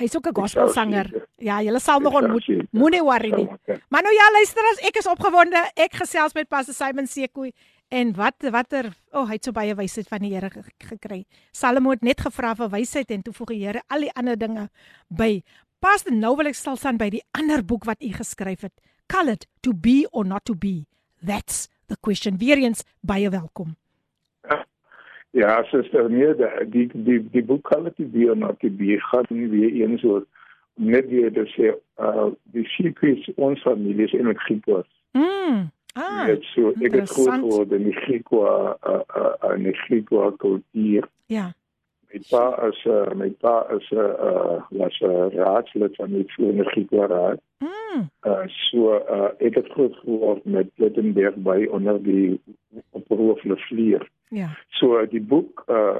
Hy's 0.00 0.16
ook 0.16 0.28
'n 0.28 0.34
gospelsanger. 0.40 1.28
Ja, 1.36 1.60
jy 1.60 1.78
sal 1.78 2.00
nog 2.00 2.14
ontmoet. 2.14 2.72
Moenie 2.72 3.02
worry 3.02 3.30
nie. 3.30 3.48
Maar 3.88 4.02
nou 4.02 4.14
ja, 4.14 4.30
luister 4.32 4.64
as 4.72 4.80
ek 4.88 4.96
is 4.96 5.06
opgewonde. 5.06 5.60
Ek 5.76 5.92
gesels 5.92 6.32
met 6.32 6.48
Pastor 6.48 6.74
Simon 6.74 7.06
Sekoe 7.06 7.52
en 7.88 8.14
wat 8.14 8.36
watter 8.50 8.86
o, 9.12 9.20
oh, 9.20 9.26
hy 9.26 9.34
het 9.34 9.44
so 9.44 9.52
baie 9.52 9.74
wysheid 9.74 10.08
van 10.08 10.20
die 10.20 10.32
Here 10.32 10.50
gekry. 10.78 11.26
Salomo 11.52 11.90
het 11.90 12.02
net 12.02 12.20
gevra 12.20 12.54
vir 12.54 12.70
wysheid 12.70 13.10
en 13.10 13.22
toe 13.22 13.34
voeg 13.34 13.48
die 13.48 13.66
Here 13.66 13.82
al 13.88 14.00
die 14.00 14.12
ander 14.14 14.38
dinge 14.38 14.70
by. 15.08 15.42
Pastor, 15.80 16.12
nou 16.12 16.34
wil 16.36 16.50
ek 16.50 16.58
stil 16.58 16.76
staan 16.76 16.98
by 17.00 17.08
die 17.08 17.22
ander 17.32 17.64
boek 17.64 17.86
wat 17.88 18.02
u 18.04 18.12
geskryf 18.12 18.66
het. 18.66 18.74
Call 19.08 19.32
it 19.32 19.46
to 19.64 19.72
be 19.72 20.04
or 20.12 20.26
not 20.28 20.44
to 20.44 20.54
be. 20.54 20.84
That's 21.24 21.68
the 21.88 21.96
question. 22.00 22.36
Weerens 22.36 22.84
baie 23.00 23.30
welkom. 23.32 23.76
Ja, 25.30 25.62
suster, 25.70 26.10
nee, 26.10 26.34
die 26.68 26.88
die 26.92 27.20
die 27.30 27.42
boek 27.46 27.62
quality 27.62 28.04
be 28.04 28.26
or 28.28 28.36
not 28.36 28.58
to 28.60 28.68
be 28.68 28.96
gaan 28.98 29.28
nie 29.30 29.46
weer 29.48 29.76
eens 29.86 30.02
oor 30.04 30.24
net 30.74 31.06
weer 31.08 31.30
te 31.32 31.44
sê 31.54 31.70
uh 32.02 32.30
die 32.54 32.66
secrets 32.74 33.30
ons 33.36 33.62
familie 33.62 34.08
is 34.08 34.12
in 34.12 34.34
Griekwas. 34.44 34.88
Mm. 35.12 35.70
Ah. 35.94 36.26
Dit 36.26 36.42
so 36.50 36.74
ek 36.82 36.98
het 36.98 37.14
groot 37.14 37.38
geword 37.44 37.72
in 37.78 37.86
die 37.86 37.96
Griekwa 38.02 38.74
uh 38.82 39.00
uh 39.22 39.54
in 39.54 39.68
die 39.68 39.76
Griekwa 39.84 40.32
kultuur. 40.42 41.06
Ja. 41.30 41.52
My 42.12 42.20
pa 42.30 42.66
is 42.66 42.78
uh, 42.86 43.14
my 43.14 43.30
pa 43.40 43.66
is 43.76 43.86
'n 43.92 43.98
uh, 43.98 44.62
was 44.70 44.98
'n 45.00 45.10
uh, 45.10 45.28
raadslid 45.34 45.96
van 45.96 46.10
die 46.10 46.26
Griekwa 46.26 47.06
raad. 47.06 47.40
Mm. 47.58 48.10
Uh 48.26 48.46
so 48.46 48.94
uh 48.94 49.30
ek 49.38 49.54
het 49.54 49.68
groot 49.74 49.96
geword 49.96 50.44
met 50.44 50.74
Plettenberg 50.74 51.34
by 51.34 51.66
onder 51.70 52.02
die 52.02 52.40
oproerlike 52.90 53.56
vlier. 53.56 54.08
Ja. 54.28 54.48
So 54.68 55.06
die 55.06 55.22
boek 55.22 55.64
uh 55.66 55.98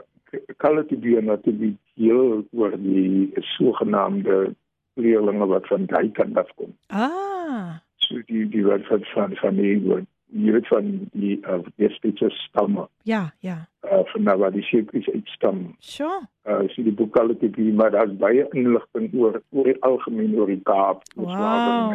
Quality 0.56 0.96
Be 0.96 1.20
Not 1.22 1.42
to 1.42 1.52
Be 1.52 1.74
heel 1.94 2.44
oor 2.50 2.74
die 2.78 3.30
sogenaamde 3.56 4.54
leerlinge 4.94 5.46
wat 5.46 5.66
van 5.66 5.86
daai 5.86 6.10
kant 6.10 6.36
af 6.36 6.50
kom. 6.54 6.76
Ah. 6.86 7.78
So 7.96 8.22
die 8.26 8.48
die 8.48 8.64
wat 8.64 8.86
van 8.86 9.04
van 9.14 9.36
van 9.36 9.56
die 9.56 9.78
wat 9.86 10.06
jy 10.32 10.52
weet 10.52 10.66
van 10.70 10.90
die 11.12 11.38
uh 11.48 11.58
despite 11.76 12.30
stamme. 12.30 12.86
Ja, 13.02 13.32
ja. 13.40 13.56
Uh 13.84 14.02
van 14.12 14.22
nou 14.22 14.36
wat 14.38 14.52
die 14.52 14.62
sekere 14.62 14.98
is 14.98 15.08
uitstam. 15.14 15.76
Sure. 15.78 16.20
Uh 16.46 16.62
so 16.74 16.82
die 16.86 16.92
boek 16.92 17.12
Quality 17.16 17.50
Be 17.50 17.72
maar 17.72 17.90
daar's 17.90 18.14
baie 18.20 18.46
inligting 18.52 19.10
oor 19.14 19.40
oor 19.50 19.64
die 19.64 19.76
algemeen 19.82 20.34
oor 20.38 20.46
die 20.46 20.60
Kaap, 20.62 21.02
Wow. 21.16 21.94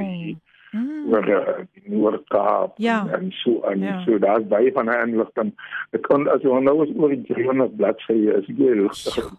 Mm. 0.75 1.07
oor 1.07 1.27
uh, 1.31 1.63
die 1.73 1.93
Noord-Kaap 1.95 2.73
Ja. 2.83 3.07
en 3.15 3.31
so 3.31 3.61
en 3.71 3.79
Ja. 3.79 4.03
so 4.03 4.17
daar's 4.19 4.47
baie 4.47 4.71
van 4.75 4.87
hy 4.91 4.97
inligting. 5.07 5.53
Ek 5.91 6.01
kan 6.01 6.27
as 6.27 6.41
jy 6.43 6.59
nou 6.59 6.83
is 6.83 6.91
oor 6.97 7.09
die 7.15 7.23
300 7.33 7.77
bladsye 7.77 8.35
is 8.41 8.47
jy 8.47 8.75
lustig. 8.81 9.29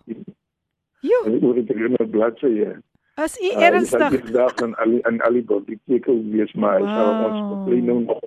Jo, 1.01 1.18
oor 1.42 1.55
die 1.55 1.64
300 1.66 2.11
bladsye. 2.11 2.76
u 2.76 2.86
Uh, 3.16 3.62
ernstig? 3.64 4.12
Ek 4.12 4.32
dag 4.32 4.55
in 4.61 4.74
al 4.76 4.90
in 5.09 5.20
al 5.24 5.32
die 5.32 5.44
biblioteke 5.49 6.12
wees 6.32 6.53
maar 6.53 6.80
wow. 6.80 6.88
sal 6.88 7.30
ons 7.30 7.38
probleem 7.53 7.84
nou 7.88 8.01
nog 8.05 8.20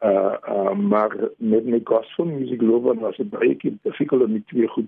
Uh, 0.02 0.34
uh 0.50 0.74
maar 0.74 1.16
met 1.38 1.66
my 1.66 1.82
gospel 1.84 2.26
music 2.26 2.62
loopbaan 2.62 3.00
was 3.00 3.18
dit 3.18 3.30
baie 3.30 3.56
keer 3.56 3.74
difficult 3.82 4.24
om 4.24 4.32
die 4.34 4.44
twee 4.50 4.68
goed 4.68 4.88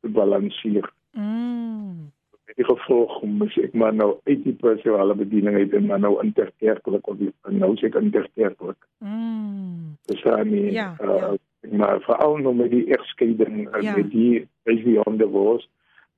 te 0.00 0.08
balanseer. 0.08 0.90
Mm. 1.12 2.10
Die 2.58 2.64
gevolg 2.66 3.22
moes 3.22 3.56
ek 3.62 3.72
maar 3.78 3.94
nou 3.94 4.16
uit 4.24 4.42
die 4.44 4.56
pastorale 4.58 5.14
bediening 5.14 5.56
uit 5.56 5.72
en 5.72 5.86
maar 5.86 6.00
nou 6.02 6.16
interkerklik 6.24 7.06
of 7.08 7.16
die- 7.16 7.32
nou 7.48 7.76
sê 7.78 7.86
ek 7.86 7.94
interkerklik. 8.00 8.76
Mm. 8.98 9.96
Verstaan 10.06 10.50
nie? 10.50 10.72
Ja, 10.72 10.96
uh, 11.02 11.16
ja. 11.16 11.36
Maar 11.76 12.00
veral 12.00 12.36
nou 12.36 12.54
met 12.54 12.70
die 12.70 12.86
egskeiding 12.96 13.68
en 13.70 13.82
Ja. 13.82 13.96
met 13.96 14.10
die 14.10 14.48
Praise 14.62 14.82
Beyond 14.82 15.18
the 15.18 15.30
Walls 15.30 15.68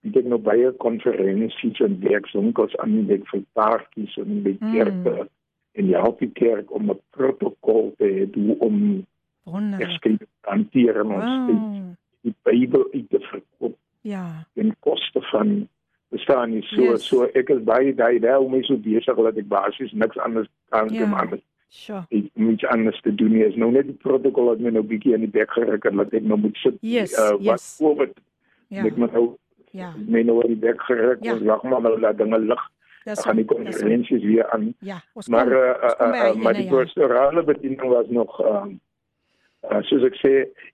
ek 0.03 0.25
nou 0.25 0.39
baie 0.43 0.73
konferensies 0.83 1.81
en 1.81 2.01
werksonkels 2.01 2.77
aan 2.83 3.05
met 3.07 3.23
vir 3.31 3.43
paartjies 3.53 4.17
en 4.17 4.43
met 4.43 4.61
Mm. 4.61 5.29
En 5.75 5.87
jy 5.89 5.99
help 6.01 6.19
die 6.21 6.31
kerk 6.35 6.73
om 6.75 6.91
'n 6.91 6.99
protokol 7.17 7.95
te 7.99 8.05
hê 8.05 8.35
hoe 8.35 8.57
om 8.61 9.07
Wonderlik. 9.45 10.01
te 10.03 10.17
hanteer 10.41 10.97
en 11.01 11.07
ons 11.13 11.25
Wow. 11.25 11.95
die 12.23 12.35
Bybel 12.45 12.87
uit 12.93 13.11
te 13.11 13.19
verkoop 13.21 13.77
Ja. 14.03 14.47
ten 14.55 14.77
koste 14.81 15.21
van 15.31 15.69
bestaan 16.11 16.51
nie 16.51 16.63
so 16.63 16.83
Yes. 16.83 17.05
so 17.07 17.23
ek 17.25 17.49
is 17.51 17.63
baie 17.65 17.95
daai 17.95 18.19
daai 18.21 18.39
om 18.39 18.51
my 18.53 18.63
so 18.63 18.77
besig 18.77 19.17
dat 19.17 19.37
ek 19.37 19.49
basies 19.49 19.93
niks 19.93 20.19
anders 20.19 20.49
kan 20.71 20.89
Ja. 20.93 20.99
doen 20.99 21.09
maar 21.11 21.21
anders 21.25 21.43
Sure. 21.69 22.05
ek 22.11 22.25
moet 22.35 22.65
anders 22.67 23.01
te 23.01 23.15
doen 23.15 23.33
nie 23.33 23.45
is 23.45 23.57
nou 23.57 23.71
net 23.73 23.87
die 23.87 23.95
protokol 23.97 24.45
wat 24.45 24.61
my 24.61 24.71
nou 24.71 24.83
bietjie 24.83 25.15
in 25.15 25.21
die 25.21 25.31
bek 25.31 25.51
geruk 25.51 25.83
het 25.85 25.97
dat 25.97 26.13
ek 26.13 26.23
nou 26.23 26.39
moet 26.39 26.57
sit 26.57 26.75
Yes, 26.81 27.13
uh, 27.19 27.31
wat 27.31 27.41
yes. 27.43 27.79
COVID 27.81 28.13
Ja. 28.69 28.85
ek 28.85 28.97
moet 28.97 29.13
nou 29.13 29.37
Ja. 29.73 29.95
my 30.09 30.23
nou 30.23 30.41
in 30.43 30.49
die 30.49 30.69
bek 30.69 30.81
geruk 30.83 31.25
Ja. 31.25 31.33
ons 31.33 31.43
lag 31.43 31.63
maar 31.63 31.81
nou 31.83 32.01
dat 32.01 32.19
dinge 32.19 32.39
lig 32.39 32.61
Dis 33.05 33.25
gaan 33.25 33.37
die 33.37 33.45
konferensies 33.45 34.23
weer 34.23 34.51
aan 34.51 34.75
Ja, 34.81 35.01
ons 35.15 35.29
maar 35.29 35.47
ons 35.51 35.97
by 35.99 36.07
uh, 36.07 36.23
hy 36.23 36.33
maar 36.43 36.55
die 36.55 36.69
pastorale 36.71 37.43
bediening 37.43 37.89
was 37.91 38.07
nog 38.09 38.41
uh, 38.41 38.67
soos 39.87 40.03
ek 40.09 40.17
sê 40.19 40.33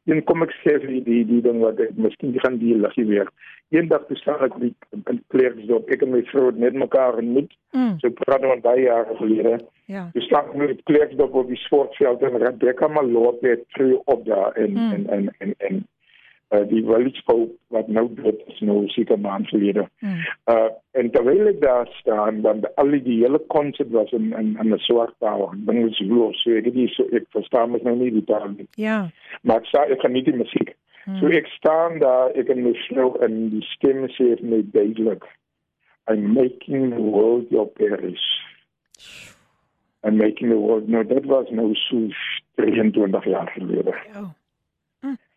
een 0.08 0.22
kom 0.24 0.42
ek 0.46 0.52
sê 0.64 0.78
vir 0.80 0.88
die 1.04 1.24
die, 1.28 1.40
ding 1.44 1.60
wat 1.60 1.80
ek 1.84 1.96
miskien 1.96 2.32
gaan 2.40 2.56
die 2.60 2.74
liggie 2.76 3.04
weer 3.10 3.28
eendag 3.76 4.06
toe 4.08 4.16
staan 4.16 4.40
ek 4.46 4.54
die 4.62 4.70
in 4.96 5.18
Klerksdorp 5.28 5.90
ek 5.92 6.02
en 6.06 6.14
my 6.14 6.22
vrou 6.30 6.46
het 6.48 6.56
net 6.66 6.74
mekaar 6.74 7.20
ontmoet 7.22 7.52
Mm. 7.76 7.98
so 8.00 8.08
ek 8.08 8.14
praat 8.16 8.40
nou 8.40 8.48
van 8.54 8.62
baie 8.64 8.86
jare 8.86 9.16
gelede 9.18 9.58
Ja. 9.88 10.06
Jy 10.14 10.22
staan 10.24 10.46
met 10.56 10.68
die 10.72 10.82
Klerksdorp 10.88 11.34
op 11.36 11.48
die 11.48 11.56
sportveld 11.60 12.22
en 12.24 12.38
Rebecca 12.40 12.88
Malot 12.88 13.42
het 13.44 13.66
tree 13.76 13.98
op 14.06 14.24
daar 14.24 14.56
en 14.56 14.72
Mm. 14.72 14.92
en 14.94 15.08
en 15.16 15.28
en 15.38 15.54
en 15.68 15.82
uh, 16.54 16.64
die 16.68 16.82
village 16.84 17.22
folk 17.24 17.52
wat 17.74 17.88
nou 17.88 18.06
dit 18.14 18.42
is 18.46 18.60
nou 18.60 18.80
seker 18.94 19.20
maand 19.20 19.48
gelede. 19.48 19.88
Mm. 20.00 20.20
Uh 20.54 20.68
en 20.98 21.10
terwyl 21.14 21.46
ek 21.46 21.60
daar 21.62 21.86
staan 22.00 22.40
want 22.42 22.64
al 22.82 22.90
die, 22.90 23.20
hele 23.20 23.38
konsep 23.54 23.90
was 23.94 24.10
in 24.16 24.32
in 24.32 24.56
in 24.58 24.74
'n 24.74 24.78
swart 24.88 25.14
taal. 25.18 25.50
Ding 25.68 25.84
is 25.86 26.00
los. 26.00 26.42
So 26.42 26.50
ek 26.50 26.72
die 26.74 26.88
so 26.88 27.06
ek 27.12 27.30
verstaan 27.36 27.70
mos 27.70 27.82
nou 27.86 27.96
nie 27.96 28.10
die 28.10 28.24
taal 28.24 28.50
nie. 28.56 28.68
Ja. 28.74 29.08
Maar 29.42 29.62
ek 29.62 29.70
sê 29.70 29.84
ek 29.92 30.02
geniet 30.06 30.24
die 30.24 30.40
musiek. 30.42 30.74
So 31.16 31.30
ek 31.32 31.46
staan 31.46 32.02
daar, 32.02 32.34
ek 32.36 32.50
en 32.52 32.66
my 32.66 32.74
vrou 32.84 33.14
en 33.24 33.36
die 33.54 33.64
stem 33.72 34.02
sê 34.12 34.34
vir 34.36 34.44
my 34.44 34.58
duidelik, 34.74 35.24
I'm 36.04 36.34
making 36.34 36.90
the 36.90 37.00
world 37.00 37.48
your 37.54 37.64
parish. 37.80 38.26
I'm 40.04 40.18
making 40.20 40.52
the 40.52 40.58
world, 40.60 40.88
no, 40.88 41.02
dat 41.02 41.24
was 41.24 41.48
nou 41.50 41.72
so 41.86 42.02
23 42.60 43.24
jaar 43.24 43.48
gelede. 43.56 43.96
Oh. 44.20 44.28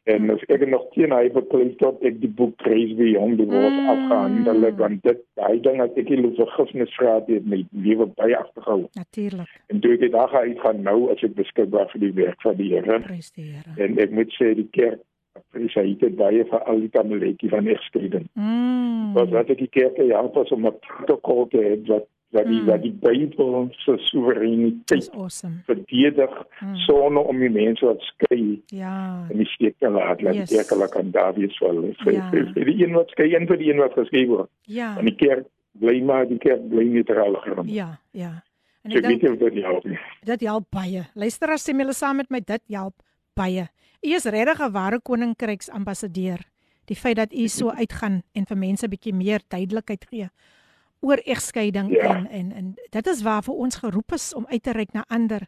En 0.09 0.29
as 0.33 0.41
ek 0.49 0.63
nog 0.65 0.87
teen 0.95 1.11
hy 1.13 1.27
beklei 1.29 1.75
tot 1.77 2.01
ek 2.07 2.17
die 2.23 2.29
boek 2.29 2.55
Praise 2.63 2.95
Beyond 2.97 3.37
the 3.37 3.45
World 3.45 3.75
Mm. 3.75 3.83
mm. 3.83 3.89
afgehandel 3.93 4.61
het, 4.65 4.77
want 4.77 5.03
dit, 5.03 5.19
hy 5.35 5.59
ding 5.61 5.77
dat 5.77 5.97
ek 5.97 6.09
nie 6.09 6.31
vergifnis 6.39 6.95
vra 6.97 7.13
het, 7.19 7.29
het 7.29 7.45
my 7.45 7.61
lewe 7.85 8.07
by 8.17 8.31
agtergehou. 8.39 8.87
Natuurlik. 8.97 9.51
En 9.69 9.79
toe 9.79 9.93
ek 9.93 9.99
die 10.07 10.09
dag 10.09 10.33
uitgaan, 10.33 10.81
nou 10.81 11.11
as 11.13 11.21
ek 11.23 11.37
beskikbaar 11.37 11.89
vir 11.93 12.01
die 12.07 12.13
werk 12.17 12.41
van 12.41 12.57
die 12.57 12.71
Here. 12.73 12.99
Prys 13.05 13.29
die 13.37 13.51
Here. 13.51 13.77
En 13.77 14.01
ek 14.01 14.11
moet 14.17 14.33
sê 14.39 14.53
die 14.57 14.69
kerk 14.73 15.05
appreciate 15.37 15.99
dit 16.01 16.15
baie 16.19 16.43
vir 16.49 16.65
al 16.67 16.81
die 16.83 16.91
tamaletjie 16.91 17.51
van 17.53 17.69
egskeiding. 17.71 18.25
Mm. 18.33 19.13
Want 19.15 19.37
wat 19.37 19.53
ek 19.53 19.61
die 19.61 19.71
kerk 19.71 20.01
help 20.01 20.37
as 20.41 20.51
om 20.51 20.65
'n 20.67 20.79
protokol 20.87 21.47
te 21.53 21.61
hê 21.61 21.77
wat 21.87 22.07
wat 22.31 22.45
die 22.47 22.61
Mm. 22.61 22.65
wat 22.65 22.81
die 22.81 22.91
Bybel 22.91 23.69
se 23.71 23.97
soewereiniteit 23.97 25.09
awesome. 25.13 25.61
verdedig 25.65 26.31
Mm. 26.61 26.75
sonder 26.75 27.23
om 27.23 27.39
die 27.39 27.49
mense 27.49 27.85
wat 27.85 28.01
skei 28.01 28.61
Ja. 28.67 29.25
in 29.29 29.37
die 29.37 29.45
steek 29.45 29.77
te 29.79 29.89
laat. 29.89 30.21
Laat 30.21 30.35
Yes. 30.35 30.49
die 30.49 30.55
kerk 30.57 30.69
hulle 30.69 30.89
kan 30.89 31.11
daar 31.11 31.33
wees 31.33 31.57
vir 31.57 31.67
hulle. 31.67 31.93
Vir, 32.03 32.13
Ja. 32.13 32.29
vir, 32.31 32.51
vir 32.53 32.65
die 32.65 32.83
een 32.83 32.93
wat 32.93 33.09
skei 33.09 33.35
en 33.35 33.47
vir 33.47 33.57
die 33.57 33.69
een 33.71 33.77
wat 33.77 33.93
geskei 33.93 34.27
word. 34.27 34.49
Ja. 34.65 34.97
En 34.97 35.05
die 35.05 35.15
kerk 35.15 35.45
bly 35.79 36.01
maar 36.01 36.25
die 36.27 36.37
kerk 36.37 36.69
bly 36.69 36.83
neutraal 36.83 37.33
grond. 37.33 37.69
Ja, 37.69 37.99
ja. 38.11 38.43
En 38.83 38.91
So 38.91 38.97
ek 38.97 39.03
dink 39.07 39.21
dit 39.39 39.63
help 39.63 39.85
nie. 39.85 39.97
dit 40.23 40.41
help 40.41 40.65
baie. 40.71 41.03
Luister 41.15 41.49
as 41.51 41.65
jy 41.67 41.73
julle 41.77 41.93
saam 41.93 42.15
met 42.17 42.29
my 42.31 42.39
dit 42.39 42.61
help 42.69 42.93
baie. 43.35 43.67
U 44.03 44.07
is 44.15 44.25
regtig 44.25 44.59
'n 44.59 44.71
ware 44.71 44.99
koninkryks 44.99 45.69
ambassadeur. 45.69 46.39
Die 46.85 46.95
feit 46.95 47.15
dat 47.17 47.33
u 47.33 47.47
so 47.47 47.69
uitgaan 47.81 48.23
en 48.33 48.45
vir 48.45 48.57
mense 48.57 48.87
bietjie 48.87 49.13
meer 49.13 49.39
duidelikheid 49.49 50.05
gee 50.09 50.29
oor 51.01 51.17
egskeiding 51.25 51.91
Ja. 51.91 52.15
en 52.15 52.27
en 52.29 52.51
en 52.51 52.75
dit 52.89 53.07
is 53.07 53.21
waar 53.21 53.43
vir 53.43 53.53
ons 53.53 53.75
geroep 53.75 54.13
is 54.13 54.33
om 54.33 54.45
uit 54.49 54.63
te 54.63 54.71
reik 54.71 54.93
na 54.93 55.03
ander. 55.07 55.47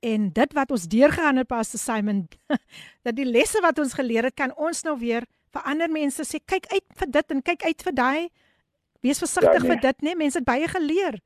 En 0.00 0.30
dit 0.32 0.52
wat 0.52 0.70
ons 0.70 0.86
deurgegaan 0.86 1.36
het 1.36 1.46
Pastor 1.46 1.80
Simon, 1.80 2.28
dat 3.06 3.16
die 3.16 3.24
lesse 3.26 3.60
wat 3.60 3.78
ons 3.78 3.92
geleer 3.94 4.24
het, 4.24 4.34
kan 4.34 4.54
ons 4.56 4.82
nou 4.82 4.98
weer 4.98 5.24
vir 5.52 5.62
ander 5.62 5.90
mense 5.90 6.22
sê, 6.24 6.38
kyk 6.44 6.66
uit 6.72 6.84
vir 6.96 7.10
dit 7.10 7.30
en 7.30 7.42
kyk 7.42 7.62
uit 7.64 7.82
vir 7.82 7.92
daai. 7.94 8.28
Wees 9.00 9.18
versigtig 9.18 9.52
Ja, 9.54 9.58
nee. 9.62 9.70
vir 9.70 9.80
dit, 9.80 10.02
né? 10.02 10.14
Mense 10.16 10.38
het 10.38 10.44
baie 10.46 10.68
geleer. 10.68 11.20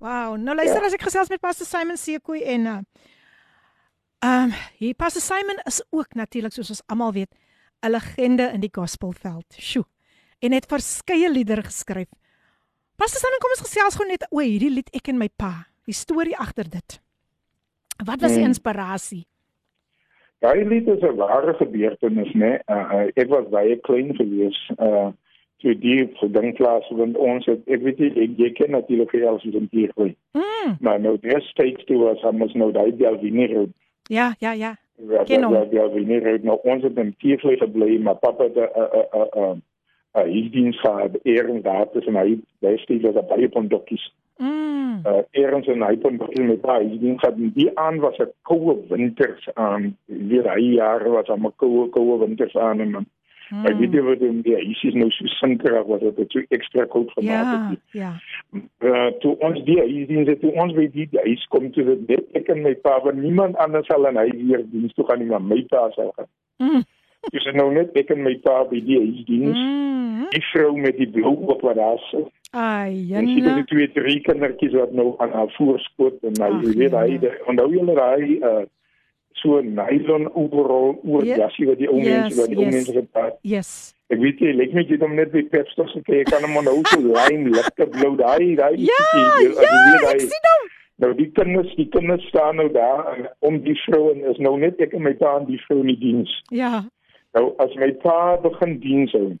Wow, 0.00 0.36
nou 0.36 0.54
luister 0.56 0.80
Ja. 0.80 0.86
as 0.86 0.92
ek 0.94 1.02
gesels 1.02 1.28
met 1.28 1.40
Pastor 1.40 1.66
Simon 1.66 1.96
Sekoe 1.96 2.44
en 2.44 2.66
uh 2.66 2.78
um, 4.24 4.52
hier 4.78 4.94
Pastor 4.94 5.22
Simon 5.22 5.60
is 5.66 5.82
ook 5.90 6.14
natuurlik 6.14 6.52
soos 6.52 6.70
ons 6.70 6.82
almal 6.86 7.12
weet, 7.12 7.34
'n 7.86 7.90
legende 7.90 8.50
in 8.52 8.60
die 8.60 8.72
gospelveld. 8.72 9.46
Sjoe. 9.58 9.84
En 10.40 10.52
het 10.52 10.66
verskeie 10.66 11.30
liedere 11.30 11.62
geskryf. 11.62 12.08
Pastor 12.98 13.20
Simon, 13.22 13.38
kom 13.42 13.52
ons 13.54 13.62
gesels 13.66 13.96
gou 13.98 14.06
net 14.08 14.24
oor 14.34 14.42
hierdie 14.46 14.72
lied 14.74 14.88
Ek 14.96 15.08
en 15.12 15.18
my 15.20 15.28
pa. 15.38 15.52
Die 15.88 15.94
storie 15.96 16.34
agter 16.36 16.66
dit. 16.68 16.98
Wat 18.04 18.20
was 18.22 18.34
die 18.34 18.42
Hmm. 18.42 18.50
inspirasie? 18.52 19.24
Daai 20.42 20.64
lied 20.64 20.88
is 20.88 21.02
'n 21.02 21.16
ware 21.16 21.54
gebeurtenis, 21.54 22.32
né? 22.34 22.60
Uh, 22.68 22.74
uh, 22.94 23.06
ek 23.16 23.28
was 23.28 23.48
baie 23.50 23.76
klein 23.80 24.14
gewees 24.16 24.58
uh 24.78 25.10
toe 25.60 25.74
die 25.74 26.06
gedinklaas 26.20 26.86
want 26.94 27.16
ons 27.16 27.46
het 27.46 27.58
ek 27.66 27.82
weet 27.82 27.98
nie 27.98 28.10
ek, 28.22 28.36
jy 28.38 28.50
ken 28.54 28.70
natuurlik 28.70 29.10
vir 29.10 29.26
alles 29.26 29.42
in 29.44 29.68
hier 29.72 29.90
gooi. 29.96 30.14
Mm, 30.34 30.76
Maar 30.80 31.00
nou 31.00 31.18
daar 31.18 31.42
steeds 31.42 31.84
toe 31.84 31.98
was 31.98 32.22
ons 32.22 32.54
nou 32.54 32.70
daai 32.72 32.92
Belvini 32.92 33.46
road. 33.54 33.70
ja, 34.08 34.34
ja, 34.38 34.52
ja. 34.52 34.76
Ja, 35.10 35.24
Ken 35.24 35.42
hom. 35.42 35.54
ja, 35.54 35.64
Belvini 35.64 36.18
road. 36.20 36.42
Nou 36.44 36.58
ons 36.62 36.82
het 36.82 36.96
in 36.98 37.14
Kiervlei 37.18 37.56
gebly, 37.56 37.98
maar 37.98 38.14
pappa 38.14 38.44
het 38.44 38.54
'n 38.56 39.62
'n 40.14 40.20
'n 40.20 40.24
'n 40.24 40.28
'n 40.28 40.32
huisdiens 40.32 40.80
gehad, 40.80 41.12
eers 41.22 41.62
daar 41.62 41.90
tussen 41.92 42.16
hy 42.16 42.38
daar 42.60 42.78
steeds 42.78 43.04
was 43.04 43.26
baie 43.28 43.48
pondokkies. 43.48 44.12
Mm. 44.38 45.02
uh 45.06 45.22
eers 45.30 45.66
in 45.66 45.82
hy 45.82 45.96
kon 46.02 46.16
begin 46.16 46.46
met 46.46 46.62
daai 46.62 46.98
ding 47.02 47.16
gehad 47.20 47.38
en 47.42 47.50
die 47.54 47.70
aan 47.78 47.98
was 48.04 48.18
'n 48.22 48.30
koue 48.42 48.74
winters 48.88 49.48
aan 49.54 49.96
weer 50.06 50.46
hy 50.54 50.74
jare 50.78 51.10
was 51.10 51.28
aan 51.28 51.46
'n 51.46 51.52
koue 51.56 51.88
koue 51.88 52.18
winters 52.18 52.56
aan 52.56 52.80
en 52.80 52.90
man 52.90 53.06
mm. 53.50 53.66
ek 53.66 53.78
weet 53.78 53.92
nie 53.92 54.02
wat 54.02 54.20
om 54.28 54.40
die 54.42 54.54
huis 54.54 54.82
is 54.82 54.94
nou 54.94 55.10
so 55.10 55.26
sinkerig 55.26 55.86
wat 55.86 56.00
dit 56.16 56.30
so 56.30 56.42
ekstra 56.48 56.84
koud 56.84 57.10
gemaak 57.10 57.50
Ja, 57.50 57.68
het 57.70 57.80
ja. 57.90 58.12
uh 58.90 59.10
toe 59.20 59.34
ons 59.38 59.64
die 59.64 59.78
huis 59.78 60.06
dien 60.06 60.26
het 60.26 60.40
toe 60.40 60.52
ons 60.52 60.72
by 60.74 60.86
die 60.92 61.08
huis 61.12 61.46
kom 61.46 61.70
toe 61.72 61.84
dit 61.84 62.08
net 62.08 62.24
ek 62.42 62.48
en 62.54 62.62
my 62.62 62.74
pa 62.74 63.00
want 63.02 63.18
niemand 63.22 63.56
anders 63.56 63.86
sal 63.86 64.06
in 64.06 64.16
hy 64.22 64.30
hier 64.36 64.62
diens 64.70 64.94
toe 64.94 65.04
gaan 65.10 65.18
nie 65.18 65.28
maar 65.34 65.42
my 65.42 65.62
pa 65.68 65.90
sal 65.90 66.12
gaan 66.16 66.30
Mm. 66.58 66.82
Dis 67.32 67.46
nou 67.54 67.70
net 67.74 67.96
ek 67.96 68.10
en 68.14 68.22
my 68.22 68.34
pa 68.44 68.64
by 68.70 68.80
die 68.80 68.98
huis 68.98 69.24
diens 69.26 69.58
Mm. 69.58 70.26
die 70.32 70.42
vrou 70.52 70.76
met 70.76 70.96
die 70.98 71.08
blou 71.10 71.34
op 71.54 71.60
wat 71.62 71.76
daar 71.76 71.98
sit 72.10 72.26
Ai, 72.52 73.12
En 73.12 73.26
sy 73.28 73.42
het 73.44 73.56
die 73.56 73.64
twee 73.68 73.88
drie 73.92 74.20
kindertjies 74.24 74.72
wat 74.72 74.92
nou 74.96 75.14
aan 75.18 75.32
haar 75.36 75.50
voorskoot 75.58 76.22
en 76.24 76.32
hy 76.40 76.48
jy 76.64 76.76
weet 76.78 76.92
hy 76.96 77.18
de- 77.20 77.34
onthou 77.46 77.68
julle 77.74 77.94
daai 77.94 78.38
uh 78.40 78.64
so 79.38 79.58
'n 79.60 79.74
nylon 79.74 80.24
overall 80.34 80.96
oor 81.04 81.24
Ja, 81.24 81.36
jasie 81.36 81.66
wat 81.66 81.78
die 81.78 81.88
ou 81.88 81.98
yes, 82.00 82.08
mense 82.08 82.40
wat 82.40 82.48
die 82.48 82.56
ou 82.56 82.64
yes. 82.64 82.74
mense 82.74 82.92
gehad. 83.12 83.36
Yes. 83.42 83.94
Ek 84.10 84.18
weet 84.18 84.38
jy, 84.40 84.52
lyk 84.52 84.72
my 84.74 84.80
jy 84.82 84.92
het 84.96 85.00
hom 85.00 85.14
net 85.14 85.30
by 85.30 85.42
Pep 85.42 85.68
Stores 85.68 85.92
gekry. 85.92 86.20
Ek 86.20 86.26
kan 86.32 86.42
hom 86.42 86.56
onthou 86.56 86.80
so 86.88 86.98
lyn 87.00 87.44
ligte 87.52 87.86
blou 87.86 88.16
daai 88.16 88.56
daai 88.56 88.74
Ja, 88.76 88.98
jy- 89.14 89.20
ja, 89.20 89.38
jy 89.42 89.48
weet, 89.48 89.58
ek 90.08 90.20
hy- 90.20 90.26
sien 90.26 90.46
hom. 90.50 90.68
Nou 90.98 91.14
die 91.14 91.30
kinders, 91.30 91.74
die 91.76 91.88
kinders 91.88 92.24
staan 92.28 92.56
nou 92.56 92.68
daar 92.72 93.14
en 93.16 93.28
om 93.40 93.60
die 93.62 93.76
vrou 93.86 94.10
en 94.10 94.24
is 94.30 94.38
nou 94.38 94.58
net 94.58 94.80
ek 94.80 94.94
en 94.94 95.02
my 95.02 95.12
pa 95.14 95.36
en 95.38 95.46
die 95.46 95.60
vrou 95.68 95.80
in 95.80 95.86
die 95.86 95.98
diens. 95.98 96.42
Ja. 96.50 96.82
Nou 97.34 97.54
as 97.58 97.74
my 97.76 97.92
pa 98.02 98.36
begin 98.36 98.78
diens 98.80 99.12
hou, 99.12 99.36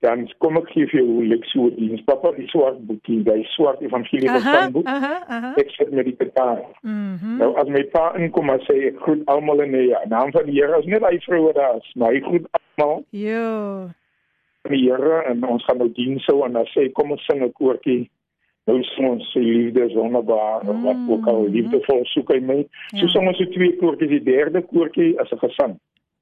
dan 0.00 0.28
kom 0.38 0.56
ek 0.56 0.68
gee 0.72 0.86
vir 0.86 1.00
jou 1.00 1.38
so 1.52 1.66
'n 1.66 1.74
diens. 1.76 2.00
Papa 2.06 2.32
die 2.32 2.46
swart 2.48 2.78
boekie, 2.86 3.22
daai 3.24 3.44
swart 3.56 3.80
evangelie 3.82 4.28
Aha, 4.30 4.38
verstanboek. 4.38 4.86
aha, 4.86 5.24
aha. 5.28 5.54
Ek 5.56 5.70
sit 5.70 5.90
met 5.92 6.04
die 6.04 6.16
gitaar. 6.18 6.62
Mhm. 6.82 7.36
Nou 7.38 7.54
as 7.58 7.68
my 7.68 7.82
pa 7.84 8.12
inkom 8.16 8.50
en 8.50 8.60
sê 8.60 8.86
ek 8.88 9.00
groet 9.00 9.22
almal 9.26 9.60
in 9.60 9.72
die 9.72 9.94
naam 10.08 10.30
van 10.32 10.46
die 10.46 10.54
Here, 10.60 10.78
is 10.78 10.86
net 10.86 11.02
hy 11.02 11.18
vroue 11.18 11.52
daar 11.52 11.80
maar 11.96 12.12
hy 12.12 12.20
groet 12.20 12.46
almal 12.52 13.04
Jo. 13.10 13.90
die 14.68 14.84
Here 14.90 15.24
en 15.26 15.44
ons 15.44 15.64
gaan 15.64 15.78
nou 15.78 15.88
dien 15.92 16.18
sou 16.20 16.44
en 16.44 16.52
dan 16.52 16.66
sê 16.66 16.92
kom 16.92 17.10
ons 17.10 17.24
sing 17.26 17.42
'n 17.42 17.52
koortjie. 17.52 18.08
Nou 18.66 18.82
sing 18.82 19.08
ons 19.08 19.32
sy 19.32 19.40
liefde 19.40 19.80
is 19.86 19.94
wonderbaar, 19.94 20.62
mm. 20.64 20.82
wat 20.84 20.96
ook 21.08 21.26
al 21.26 21.48
liefdevol 21.48 22.04
soek 22.04 22.28
hy 22.32 22.40
my. 22.40 22.66
So 22.94 23.06
Ja. 23.06 23.08
sing 23.08 23.26
ons 23.28 23.38
so 23.38 23.44
twee 23.44 23.76
koortjies, 23.76 24.10
die 24.10 24.22
derde 24.22 24.62
koortjie 24.62 25.18
as 25.18 25.32
'n 25.32 25.38
gesang. 25.38 25.78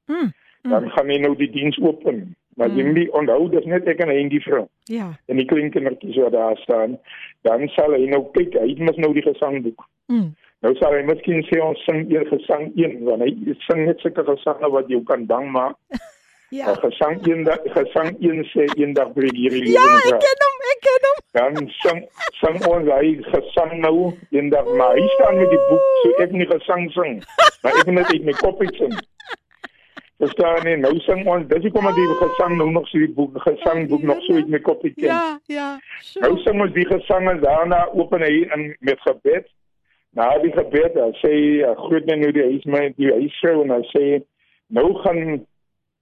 Mm. 0.08 0.32
Dan 0.70 0.90
gaan 0.90 1.08
hy 1.10 1.18
nou 1.18 1.34
die 1.36 1.50
diens 1.50 1.78
open. 1.82 2.34
Maar 2.56 2.68
jy 2.72 2.82
Mm. 2.82 2.92
moet 2.94 3.10
onthou 3.12 3.48
dis 3.50 3.64
net 3.68 3.86
ek 3.88 4.00
en 4.00 4.08
hy 4.08 4.16
en 4.22 4.28
die 4.28 4.40
vrou 4.40 4.66
Ja. 4.88 5.12
en 5.28 5.36
die 5.36 5.44
klein 5.44 5.70
kindertjies 5.70 6.16
wat 6.16 6.32
daar 6.32 6.56
staan. 6.56 6.98
Dan 7.42 7.68
sal 7.68 7.92
hy 7.92 8.06
nou 8.08 8.24
kyk, 8.32 8.54
hy 8.54 8.68
het 8.68 8.96
nou 8.96 9.12
die 9.12 9.22
gesangboek. 9.22 9.84
Mm. 10.08 10.34
Nou 10.62 10.74
sal 10.80 10.92
hy 10.94 11.02
miskien 11.02 11.42
sê 11.50 11.60
ons 11.62 11.84
sing 11.84 12.10
eers 12.10 12.28
gesang 12.28 12.72
1 12.76 13.04
want 13.04 13.20
hy 13.22 13.34
sing 13.68 13.84
net 13.86 14.00
sulke 14.00 14.24
gesange 14.24 14.70
wat 14.72 14.88
jou 14.88 15.02
kan 15.04 15.26
bang 15.26 15.50
maak. 15.52 15.76
Ja. 16.50 16.66
Ja. 16.68 16.74
Gesang 16.78 17.18
1 17.26 17.42
dag 17.44 17.58
gesang 17.74 18.16
1 18.22 18.44
sê 18.54 18.64
eendag 18.78 19.12
breek 19.14 19.34
hierdie 19.34 19.64
lewe 19.66 19.72
Ja, 19.74 19.82
in 19.82 20.14
ek 20.14 20.20
ken 20.22 20.42
hom, 20.46 20.58
ek 20.72 20.80
ken 20.86 21.06
hom. 21.08 21.18
Dan 21.36 21.70
sing 21.82 21.98
sing 22.38 22.56
ons 22.70 22.86
hy 22.88 23.08
gesang 23.32 23.80
nou 23.82 24.12
eendag 24.30 24.64
maar 24.78 24.94
hy 24.94 25.02
staan 25.18 25.36
met 25.42 25.50
die 25.50 25.58
boek 25.68 25.82
so 26.02 26.22
ek 26.22 26.30
nie 26.30 26.46
gesang 26.46 26.86
sing. 26.94 27.18
Maar 27.62 27.72
ek 27.82 27.86
net 27.90 28.06
uit 28.14 28.24
my 28.24 28.32
kop 28.32 28.60
uit 28.62 28.74
sing. 28.78 28.94
Verstaan 30.18 30.62
nie, 30.64 30.76
nou 30.80 30.94
sing 31.04 31.26
ons, 31.28 31.44
dis 31.50 31.66
hoekom 31.66 31.86
ek 31.90 31.94
die 31.98 32.06
gesang 32.22 32.54
nou 32.56 32.70
nog 32.72 32.86
so 32.88 32.98
die 33.02 33.12
boek 33.18 33.34
gesangboek 33.44 34.02
nog 34.08 34.22
so 34.24 34.38
uit 34.38 34.48
my 34.48 34.60
kop 34.64 34.84
uit 34.84 34.94
ken. 34.94 35.10
Ja, 35.10 35.38
ja. 35.52 35.66
Nou 36.22 36.30
Sjoe. 36.32 36.42
sing 36.46 36.60
ons 36.64 36.72
die 36.72 36.86
gesange 36.88 37.34
daarna 37.42 37.82
open 37.92 38.24
hy 38.24 38.46
in 38.56 38.64
met 38.80 39.02
gebed. 39.04 39.50
Na 40.16 40.30
die 40.40 40.52
gebed 40.56 40.94
dan 40.96 41.12
sê 41.20 41.32
hy 41.34 41.42
uh, 41.68 41.74
groet 41.84 42.08
my 42.08 42.16
nou 42.22 42.32
die 42.32 42.46
huis 42.48 42.64
my 42.64 42.86
die 42.96 43.12
huisvrou 43.12 43.60
en 43.66 43.74
dan 43.74 43.84
sê 43.92 44.02
hy, 44.06 44.22
nou 44.72 44.86
gaan 45.02 45.20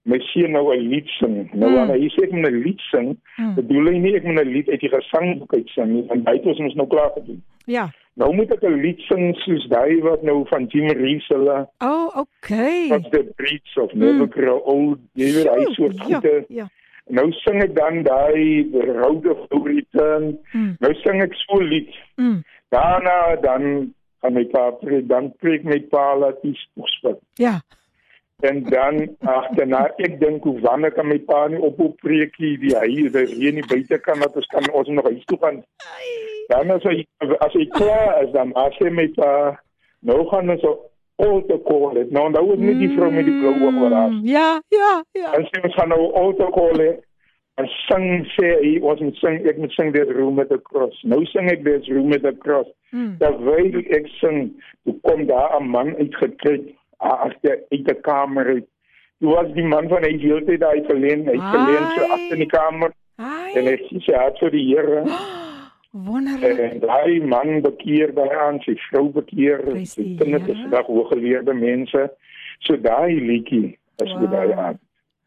my 0.05 0.19
seun 0.31 0.51
nou 0.55 0.71
'n 0.71 0.87
lied 0.93 1.09
sing. 1.19 1.49
Nou 1.53 1.69
Mm. 1.75 1.91
hy 1.91 2.07
sê 2.15 2.23
ek 2.23 2.31
moet 2.31 2.47
'n 2.51 2.63
lied 2.63 2.79
sing. 2.91 3.17
Mm. 3.37 3.55
Bedoel 3.55 3.85
hy 3.91 3.97
nie 3.99 4.15
ek 4.15 4.23
moet 4.23 4.39
'n 4.45 4.53
lied 4.53 4.69
uit 4.69 4.79
die 4.79 4.89
gesangboek 4.95 5.53
uit 5.53 5.69
sing 5.75 5.91
nie, 5.91 6.05
want 6.07 6.27
hy 6.27 6.33
het 6.37 6.45
ons 6.45 6.75
nou 6.75 6.87
klaar 6.87 7.11
gedoen. 7.19 7.43
Ja. 7.65 7.89
Nou 8.15 8.31
moet 8.35 8.51
ek 8.51 8.63
'n 8.63 8.79
lied 8.81 8.99
sing 9.09 9.35
soos 9.43 9.67
daai 9.67 9.99
wat 10.01 10.21
nou 10.23 10.45
van 10.47 10.65
Jim 10.71 10.87
Reeves 10.89 11.27
hulle 11.27 11.67
Oh, 11.83 12.07
okay. 12.15 12.87
wat 12.89 13.11
the 13.11 13.23
breeds 13.35 13.77
of 13.77 13.93
never 13.93 14.27
grow 14.27 14.61
old, 14.63 14.99
jy 15.13 15.31
weet 15.35 15.49
hy 15.51 15.65
soort 15.75 15.97
ja, 15.97 16.03
goede. 16.03 16.45
ja. 16.47 16.67
Nou 17.09 17.31
sing 17.31 17.61
ek 17.61 17.75
dan 17.75 18.03
daai 18.03 18.65
road 18.71 19.25
of 19.27 19.43
no 19.51 19.63
return. 19.65 20.39
Mm. 20.53 20.75
Nou 20.79 20.93
sing 21.03 21.21
ek 21.21 21.33
so 21.33 21.59
'n 21.59 21.67
lied. 21.67 21.91
Mm. 22.17 22.43
Daarna 22.69 23.35
dan 23.41 23.93
gaan 24.21 24.33
my 24.33 24.45
pa 24.45 24.71
preek, 24.71 25.07
dan 25.07 25.33
preek 25.37 25.63
my 25.63 25.79
pa 25.79 26.17
dat 26.19 26.39
hy 26.41 26.53
spoegspit. 26.53 27.19
Ja. 27.35 27.59
En 28.43 28.63
dan 28.63 29.15
agterna 29.21 29.91
ek 29.97 30.19
dink 30.19 30.43
hoe 30.43 30.59
wanneer 30.59 30.91
kan 30.91 31.07
my 31.07 31.19
pa 31.19 31.47
nie 31.47 31.59
op 31.61 31.79
op 31.79 31.97
preekie 32.01 32.57
die 32.59 32.75
hy 32.75 32.87
die 32.87 33.09
reën 33.09 33.53
nie 33.53 33.67
buite 33.67 33.99
kan 33.99 34.19
dat 34.19 34.35
ons 34.35 34.47
kan 34.47 34.71
ons 34.71 34.87
nog 34.87 35.05
huis 35.05 35.25
toe 35.25 35.37
gaan. 35.41 35.63
Dan 36.47 36.71
as 36.71 36.83
hy 36.83 37.05
as 37.39 37.53
hy 37.53 37.65
klaar 37.77 38.23
is 38.23 38.31
dan 38.33 38.53
as 38.53 38.75
hy 38.79 38.89
my 38.89 39.07
pa 39.15 39.31
nou 40.05 40.25
gaan 40.29 40.49
ons 40.49 40.61
op 40.63 40.91
autocall 41.17 41.95
het. 41.97 42.11
Nou, 42.11 42.29
nou 42.29 42.53
is 42.53 42.59
nie 42.59 42.75
die 42.75 42.91
vrou 42.95 43.09
met 43.11 43.25
die 43.25 43.37
blou 43.39 43.53
oog 43.69 43.89
daar. 43.89 44.09
Mm, 44.11 44.25
Ja, 44.27 44.61
ja, 44.69 45.03
ja. 45.15 45.33
En 45.33 45.45
sy 45.49 45.61
ons 45.63 45.73
gaan 45.79 45.89
nou 45.89 46.11
autocall 46.13 46.79
hê. 46.83 46.93
En 47.55 47.67
sing 47.87 48.25
sê 48.35 48.49
hy 48.59 48.71
ons 48.83 48.99
moet 48.99 49.15
sing 49.23 49.45
ek 49.47 49.57
moet 49.57 49.71
sing 49.71 49.93
dit 49.95 50.09
room 50.17 50.35
met 50.35 50.51
'n 50.51 50.59
cross. 50.63 50.97
Nou 51.03 51.23
sing 51.25 51.49
ek 51.51 51.63
dit 51.63 51.87
room 51.87 52.09
met 52.11 52.25
'n 52.25 52.37
cross. 52.37 52.67
Mm. 52.91 53.15
Terwyl 53.19 53.79
ek 53.95 54.07
sing, 54.19 54.51
toe 54.83 54.95
kom 55.01 55.25
daar 55.25 55.55
'n 55.61 55.69
man 55.69 55.95
uitgetrek 55.95 56.61
agter 56.99 57.63
uit 57.71 57.87
'n 57.87 58.01
kamer 58.01 58.45
uit. 58.45 58.67
Toe 59.19 59.33
was 59.33 59.47
die 59.53 59.63
man 59.63 59.87
van 59.87 60.03
hy 60.03 60.17
heeltyd 60.19 60.59
daar 60.59 60.81
verleen, 60.87 61.25
hy 61.25 61.37
verleen 61.39 61.85
so 61.95 62.03
agter 62.11 62.31
in 62.31 62.39
die 62.39 62.51
kamer 62.51 62.91
en 63.17 63.23
Ai. 63.67 63.77
hy 63.79 63.99
sê 64.03 64.13
het 64.19 64.37
vir 64.39 64.51
die 64.51 64.65
Here 64.75 65.03
Wonderlik. 66.03 66.57
en 66.59 66.79
daai 66.79 67.21
man 67.23 67.61
bekeer 67.61 68.11
daai 68.13 68.35
aan, 68.35 68.59
sy 68.65 68.75
vrou 68.89 69.09
bekeer, 69.15 69.61
sy 69.85 70.03
kinders 70.19 70.43
is 70.47 70.47
Here. 70.57 70.61
vandag 70.67 70.85
hooggeleerde 70.91 71.53
mense. 71.53 72.09
So 72.59 72.75
daai 72.77 73.15
liedjie 73.15 73.77
is 74.03 74.11
Wow. 74.13 74.31
daai 74.31 74.51
aan. 74.51 74.79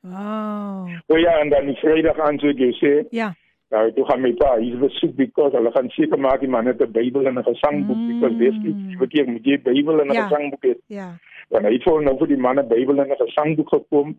Wow. 0.02 0.88
O 1.08 1.16
ja, 1.16 1.38
en 1.40 1.48
dan 1.50 1.66
die 1.66 1.76
Vrydag 1.80 2.18
aan 2.20 2.38
so 2.38 2.48
ek 2.48 2.58
jou 2.58 2.72
sê, 2.82 3.06
Ja. 3.10 3.32
Nou, 3.70 3.92
toe 3.92 4.04
gaan 4.08 4.22
my 4.24 4.32
pa 4.32 4.56
hier 4.56 4.78
besoek 4.80 5.16
because 5.16 5.52
hulle 5.52 5.70
gaan 5.74 5.90
seker 5.90 6.18
maak 6.18 6.40
die 6.40 6.48
man 6.48 6.66
het 6.66 6.80
'n 6.80 6.92
Bybel 6.92 7.26
en 7.26 7.38
'n 7.38 7.44
gesangboek 7.44 7.96
Mm. 7.96 8.08
because 8.08 8.36
basically 8.38 8.96
wat 8.98 9.12
jy 9.12 9.24
moet 9.26 9.44
jy 9.44 9.58
Bybel 9.62 10.00
en 10.00 10.08
'n 10.08 10.12
Ja. 10.14 10.26
gesangboek 10.28 10.62
hê. 10.64 10.74
Ja. 10.86 11.08
Want 11.50 11.64
hy 11.66 11.72
het 11.72 11.84
nou 11.86 12.16
vir 12.18 12.26
die 12.28 12.36
man 12.36 12.58
'n 12.58 12.68
Bybel 12.68 12.98
en 13.00 13.10
'n 13.10 13.16
gesangboek 13.26 13.68
gekom 13.68 14.16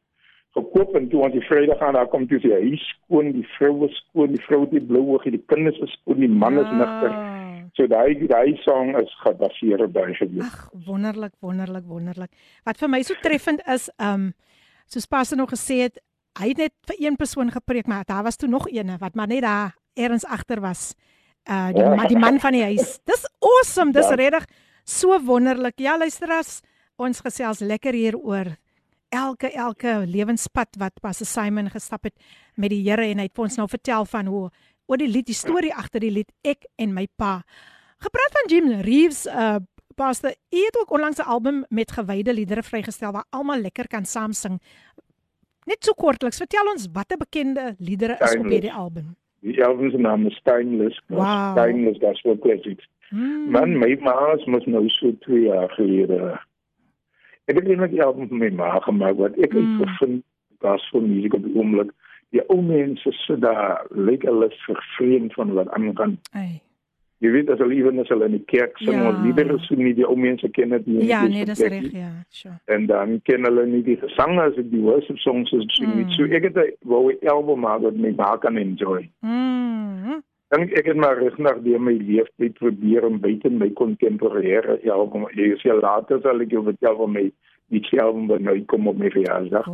gekoop 0.58 0.96
en 0.96 1.10
toe 1.10 1.22
ons 1.24 1.34
die 1.34 1.44
Vrydag 1.46 1.78
gaan 1.82 1.94
daar 1.94 2.08
kom 2.10 2.28
toe 2.28 2.40
sy 2.42 2.50
huis 2.52 2.82
skoon, 2.96 3.32
die 3.36 3.46
vrou 3.58 3.86
is 3.86 3.96
skoon, 4.06 4.34
die 4.34 4.42
vrou 4.48 4.62
het 4.64 4.72
die 4.72 4.82
blou 4.82 5.04
oog, 5.14 5.24
die 5.30 5.44
kinders 5.52 5.78
is 5.86 5.92
skoon, 6.00 6.20
die 6.24 6.30
man 6.32 6.58
is 6.58 6.72
nigter. 6.74 7.14
Wow. 7.14 7.46
So 7.78 7.86
daai 7.88 8.28
daai 8.28 8.56
song 8.66 8.96
is 9.00 9.12
gebaseer 9.24 9.84
op 9.86 9.94
daai 9.94 10.14
gewees. 10.18 10.44
Ag, 10.48 10.70
wonderlik, 10.88 11.34
wonderlik, 11.46 11.86
wonderlik. 11.88 12.32
Wat 12.66 12.78
vir 12.82 12.90
my 12.90 13.02
so 13.06 13.14
treffend 13.22 13.62
is, 13.70 13.90
um 14.02 14.32
soos 14.90 15.06
Pastor 15.06 15.38
nog 15.38 15.52
gesê 15.54 15.84
het, 15.86 16.00
hy 16.40 16.48
het 16.50 16.58
net 16.58 16.74
vir 16.90 16.96
een 17.06 17.16
persoon 17.16 17.52
gepreek, 17.54 17.86
maar 17.88 18.04
daar 18.10 18.24
was 18.26 18.38
toe 18.42 18.50
nog 18.50 18.66
eene 18.74 18.98
wat 19.00 19.14
maar 19.16 19.28
net 19.30 19.44
daar 19.46 19.76
ergens 19.94 20.26
agter 20.26 20.62
was. 20.62 20.96
Uh 21.50 21.70
die 21.74 21.84
Ja. 21.84 21.96
man, 21.96 22.08
die 22.08 22.18
man 22.18 22.40
van 22.40 22.52
die 22.58 22.64
huis. 22.64 22.98
Dis 23.06 23.26
awesome, 23.40 23.92
dis 23.94 24.10
Ja. 24.10 24.16
regtig 24.16 24.46
so 24.84 25.20
wonderlik. 25.26 25.78
Ja, 25.80 25.98
luisteras, 25.98 26.62
ons 26.98 27.22
gesels 27.22 27.60
lekker 27.60 27.94
hier 27.94 28.18
oor 28.18 28.58
elke 29.10 29.52
elke 29.52 30.04
lewenspad 30.06 30.78
wat 30.80 31.00
Pastor 31.02 31.28
Simon 31.28 31.70
gestap 31.70 32.04
het 32.04 32.16
met 32.56 32.70
die 32.70 32.82
Here 32.86 33.06
en 33.06 33.18
hy 33.18 33.28
het 33.30 33.36
vir 33.36 33.44
ons 33.44 33.58
nou 33.58 33.68
vertel 33.68 34.06
van 34.06 34.26
hoe 34.26 34.50
oor 34.90 34.98
die 34.98 35.10
lied, 35.10 35.28
die 35.30 35.38
storie 35.38 35.74
agter 35.74 36.02
die 36.02 36.14
lied 36.14 36.32
Ek 36.44 36.66
en 36.78 36.94
my 36.94 37.08
pa. 37.18 37.42
Gepraat 38.00 38.38
van 38.38 38.50
Jim 38.50 38.72
Reeves, 38.86 39.26
uh 39.28 39.60
Pastor, 40.00 40.32
u 40.32 40.60
het 40.64 40.78
ook 40.80 40.92
onlangs 40.96 41.20
'n 41.20 41.28
album 41.28 41.66
met 41.70 41.92
gewyde 41.92 42.34
liedere 42.34 42.64
vrygestel 42.64 43.12
waar 43.12 43.26
almal 43.30 43.60
lekker 43.60 43.88
kan 43.88 44.06
saam 44.06 44.32
sing. 44.32 44.62
Net 45.66 45.84
so 45.84 45.94
kortliks, 45.94 46.38
vertel 46.38 46.70
ons 46.72 46.88
watter 46.94 47.18
bekende 47.18 47.76
liedere 47.78 48.16
is 48.20 48.36
op 48.36 48.46
hierdie 48.46 48.74
album. 48.74 49.16
Die 49.40 49.64
album 49.64 49.92
se 49.92 49.98
naam 49.98 50.26
is 50.26 50.40
Timeless. 50.44 51.02
Wow. 51.08 51.56
Timeless, 51.56 52.00
that's 52.00 52.22
what 52.22 52.42
classics. 52.42 52.88
Hmm. 53.10 53.52
Man, 53.52 53.78
my 53.78 53.98
ma 54.02 54.36
mos 54.46 54.66
nou 54.66 54.90
so 54.90 55.12
2 55.20 55.42
jaar 55.42 55.70
gelede. 55.70 56.40
Ek 57.50 57.58
het 57.58 57.66
net 57.66 57.92
die 57.92 58.04
album 58.04 58.28
van 58.30 58.38
my 58.44 58.50
ma 58.54 58.80
gemaak 58.86 59.18
wat 59.18 59.38
ek 59.42 59.54
Mm. 59.54 59.66
mm. 59.66 59.82
gevind 59.84 60.24
gospel 60.62 61.02
musiek 61.02 61.34
op 61.34 61.44
die 61.44 61.56
oomblik. 61.56 61.92
Die 62.32 62.42
ou 62.50 62.62
mense 62.62 63.12
sit 63.26 63.42
daar 63.42 63.86
lyk 63.90 64.22
hulle 64.28 64.50
vervreemd 64.66 65.34
van 65.34 65.54
wat 65.58 65.70
aangaan. 65.74 66.20
Ai. 66.38 66.62
Jy 67.20 67.32
weet 67.32 67.50
as 67.50 67.58
hulle 67.60 67.74
ewen 67.76 68.00
as 68.00 68.08
hulle 68.08 68.26
in 68.30 68.32
die 68.38 68.46
kerk 68.46 68.78
sing 68.78 68.94
Ja. 69.02 69.10
ons 69.10 69.18
liedere 69.26 69.58
so 69.66 69.76
nie 69.76 69.94
die 69.94 70.06
ou 70.08 70.16
mense 70.16 70.48
ken 70.56 70.70
dit 70.70 70.86
nie. 70.88 71.06
Ja, 71.08 71.26
nee, 71.28 71.46
dis 71.46 71.60
reg, 71.60 71.82
nie. 71.82 71.98
ja. 72.00 72.12
Sure. 72.30 72.60
En 72.66 72.86
dan 72.86 73.20
ken 73.24 73.44
hulle 73.44 73.66
nie 73.66 73.82
die 73.84 73.98
gesang 73.98 74.40
as 74.40 74.54
die 74.56 74.80
worship 74.82 75.18
songs 75.18 75.52
is 75.52 75.66
sing 75.76 75.96
nie. 75.96 76.06
Mm. 76.06 76.12
So 76.12 76.24
ek 76.24 76.44
het 76.44 76.56
'n 76.58 76.72
wou 76.86 77.12
'n 77.12 77.28
album 77.28 77.60
maak 77.60 77.82
wat 77.82 77.96
my 77.96 78.12
ma 78.16 78.38
kan 78.38 78.58
enjoy. 78.58 79.10
Mm. 79.22 80.22
Dink 80.54 80.74
ek 80.80 80.90
het 80.92 80.98
maar 80.98 81.22
na 81.38 81.54
deur 81.66 81.82
my 81.82 81.94
leeftyd 81.98 82.58
probeer 82.58 83.06
om 83.06 83.20
buite 83.22 83.50
my 83.50 83.70
kontemporêre 83.82 84.80
album 84.90 85.28
jy 85.38 85.54
sê 85.62 85.76
later 85.82 86.22
sal 86.24 86.42
ek 86.42 86.52
jou 86.56 86.64
vertel 86.66 86.98
van 87.04 87.16
my 87.18 87.26
die 87.70 88.02
album 88.02 88.28
wat 88.28 88.42
nou 88.42 88.58
kom 88.66 88.88
op 88.90 88.98
my 88.98 89.12
verjaarsdag 89.14 89.68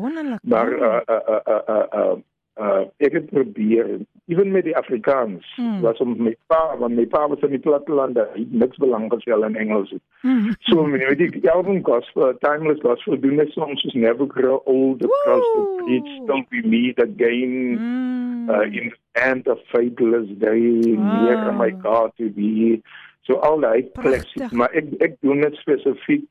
maar 0.44 0.72
uh 0.76 1.02
uh 1.08 1.22
uh 1.36 1.42
uh 1.48 1.62
uh, 1.76 1.86
uh, 2.00 2.16
uh 2.58 2.84
ek 3.04 3.12
het 3.14 3.26
probeer 3.30 3.88
ewen 4.32 4.52
met 4.52 4.64
die 4.64 4.76
Afrikaans 4.78 5.44
Hmm. 5.56 5.82
was 5.82 5.98
om 6.00 6.16
my 6.24 6.36
pa 6.48 6.78
want 6.80 6.96
my 6.96 7.06
pa 7.06 7.28
was 7.28 7.40
in 7.44 7.50
die 7.50 7.60
platteland 7.60 8.18
hy 8.34 8.46
niks 8.50 8.78
belang 8.78 9.10
gestel 9.12 9.44
in 9.44 9.56
Engels 9.56 9.92
nie. 9.92 10.02
Mm. 10.24 10.52
so 10.60 10.86
met 10.86 11.18
die 11.18 11.50
album 11.52 11.82
gospel 11.84 12.34
timeless 12.40 12.80
gospel 12.82 13.20
doen 13.20 13.36
net 13.36 13.52
songs 13.52 13.82
soos 13.82 13.94
never 13.94 14.26
grow 14.28 14.62
old 14.66 15.04
across 15.04 15.44
the 15.56 15.60
Woo! 15.60 15.80
streets 15.82 16.14
don't 16.28 16.48
we 16.50 16.62
meet 16.64 17.00
again 17.04 17.76
Mm. 17.80 18.50
uh, 18.50 18.62
in 18.64 18.90
the 18.94 19.22
end 19.30 19.48
of 19.48 19.60
faithless 19.74 20.28
day 20.38 20.96
Wow. 20.96 21.24
near 21.24 21.52
my 21.54 21.72
God 21.72 22.12
to 22.18 22.30
be 22.30 22.82
so 23.28 23.36
al 23.40 23.60
die 23.60 23.84
Pragtig. 23.84 24.02
pleks 24.34 24.52
maar 24.52 24.70
ek 24.74 24.86
ek 25.02 25.20
doen 25.22 25.42
dit 25.42 25.56
spesifiek 25.56 26.24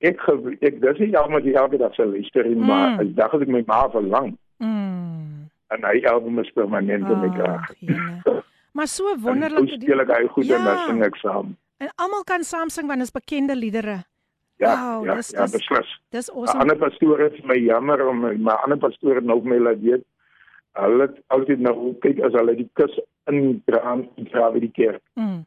ek 0.00 0.20
ek 0.60 0.80
dis 0.80 0.98
nie 0.98 1.16
almal 1.18 1.40
die 1.42 1.54
elke 1.56 1.78
dag 1.78 1.94
sal 1.94 2.06
luister 2.12 2.44
nie 2.44 2.54
Mm. 2.54 2.66
maar 2.66 3.00
ek 3.00 3.16
dink 3.16 3.34
as 3.34 3.40
ek 3.42 3.48
my 3.48 3.64
ma 3.66 3.88
verlang 3.88 4.36
Mm. 4.60 5.37
En 5.70 5.84
hy 5.84 6.04
album 6.06 6.38
is 6.38 6.50
permanent 6.56 7.08
in 7.10 7.20
my 7.20 7.28
kraag 7.36 7.70
Ag, 7.70 7.74
jene. 7.80 8.42
Maar 8.72 8.86
so 8.88 9.04
wonderlik 9.16 9.24
wonderlik. 9.24 9.58
hoe 9.58 9.80
speel 9.82 10.00
ek 10.00 10.12
hy 10.16 10.26
goed 10.34 10.50
en 10.50 10.64
dan 10.64 10.76
Ja. 10.76 10.86
sing 10.86 11.02
ek 11.04 11.16
saam 11.16 11.56
En 11.78 11.88
almal 11.96 12.24
kan 12.26 12.42
saam 12.44 12.68
sing 12.74 12.86
want 12.88 12.98
dit 12.98 13.06
is 13.06 13.12
bekende 13.14 13.54
liedere. 13.56 14.04
ja 14.58 14.74
Wow, 14.74 15.04
ja 15.06 15.14
dis- 15.14 15.30
ja 15.30 15.42
dis- 15.46 15.52
beslis 15.56 15.90
Dis 16.10 16.30
Awesome. 16.30 16.40
awesome. 16.40 16.60
ander 16.60 16.76
pastoor 16.76 17.20
is 17.20 17.42
my 17.44 17.54
jammer 17.58 18.06
om 18.08 18.24
maar 18.42 18.56
ander 18.64 18.78
pastoor 18.78 19.14
het 19.14 19.24
nou 19.24 19.40
my 19.44 19.58
laat 19.58 19.80
weet 19.80 20.04
hulle 20.78 21.02
het 21.06 21.16
altyd 21.28 21.58
nou 21.60 21.94
kyk 22.02 22.20
as 22.26 22.32
hulle 22.32 22.56
die 22.56 22.68
kus 22.74 22.98
indraan 23.30 24.08
dra 24.30 24.50
by 24.50 24.60
die 24.60 24.72
kerk 24.74 25.02
Mm 25.16 25.44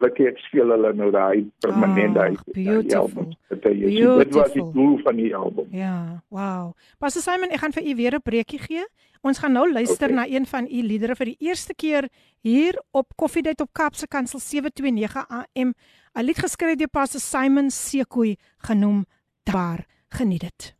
wat 0.00 0.18
ek 0.20 0.38
speel 0.38 0.68
hulle 0.70 0.92
nou 0.92 1.10
daai 1.10 1.46
permanent 1.64 2.16
Ag, 2.16 2.22
daai 2.44 2.52
beautiful. 2.52 2.82
daai 2.82 3.00
album. 3.00 3.30
Dit 3.48 3.64
is 3.64 3.98
so, 3.98 4.18
dit 4.18 4.34
was 4.34 4.52
die 4.52 4.60
Beautiful. 4.62 4.72
doel 4.72 4.98
van 5.02 5.16
die 5.16 5.36
album. 5.36 5.66
Ja, 5.70 6.22
wow. 6.28 6.72
Pastor 6.98 7.22
Simon, 7.22 7.50
ek 7.50 7.60
gaan 7.60 7.72
vir 7.72 7.82
u 7.86 7.94
weer 7.96 8.14
'n 8.14 8.22
breekie 8.22 8.58
gee. 8.58 8.84
Ons 9.22 9.38
gaan 9.38 9.52
nou 9.52 9.72
luister 9.72 10.10
Okay. 10.10 10.16
na 10.16 10.26
een 10.36 10.46
van 10.46 10.66
u 10.66 10.82
liedere 10.82 11.16
vir 11.16 11.24
die 11.26 11.36
eerste 11.40 11.74
keer 11.74 12.08
hier 12.42 12.82
op 12.92 13.12
Koffiedייט 13.16 13.60
op 13.60 13.72
Kaapse 13.72 14.06
Kansel 14.06 14.38
729 14.38 15.26
AM. 15.28 15.72
'n 16.14 16.22
Lied 16.24 16.38
geskryf 16.38 16.76
deur 16.76 16.88
Pastor 16.88 17.20
Simon 17.20 17.70
Sekoe 17.70 18.36
genoem 18.58 19.06
Daar 19.44 19.86
geniet 20.08 20.40
dit. 20.40 20.74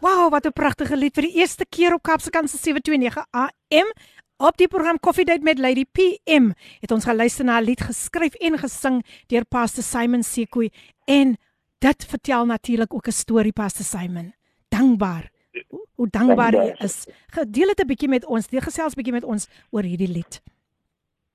Wow, 0.00 0.30
wat 0.30 0.44
'n 0.46 0.52
pragtige 0.52 0.96
lied 0.96 1.14
vir 1.14 1.22
die 1.22 1.36
eerste 1.38 1.64
keer 1.68 1.94
op 1.94 2.02
Kaapse 2.02 2.30
Kansel 2.30 2.58
729 2.58 3.24
AM. 3.30 3.86
Op 4.38 4.56
die 4.56 4.68
program 4.68 4.98
Koffiedייט 4.98 5.42
met 5.42 5.58
Lady 5.58 5.84
PM 5.92 6.50
het 6.80 6.90
ons 6.90 7.04
geluister 7.04 7.44
na 7.44 7.58
'n 7.60 7.64
lied 7.64 7.80
geskryf 7.80 8.34
en 8.34 8.58
gesing 8.58 9.02
deur 9.26 9.44
Pastor 9.44 9.82
Simon 9.84 10.22
Sekoe 10.22 10.70
en 11.04 11.36
dit 11.78 12.04
vertel 12.04 12.46
natuurlik 12.46 12.94
ook 12.94 13.06
'n 13.06 13.10
storie 13.12 13.52
Pastor 13.52 13.84
Simon. 13.84 14.32
Dankbaar. 14.68 15.30
Hoe- 15.68 15.86
Hoe 15.94 16.08
dankbaar 16.10 16.52
jy 16.52 16.58
Dankbaar. 16.58 16.84
is. 16.84 17.06
Gedeel 17.26 17.66
dit 17.66 17.80
'n 17.80 17.86
bietjie 17.86 18.08
met 18.08 18.26
ons. 18.26 18.46
Deel 18.48 18.60
gesels 18.60 18.94
bietjie 18.94 19.12
met 19.12 19.24
ons 19.24 19.48
oor 19.70 19.82
hierdie 19.82 20.08
lied. 20.12 20.40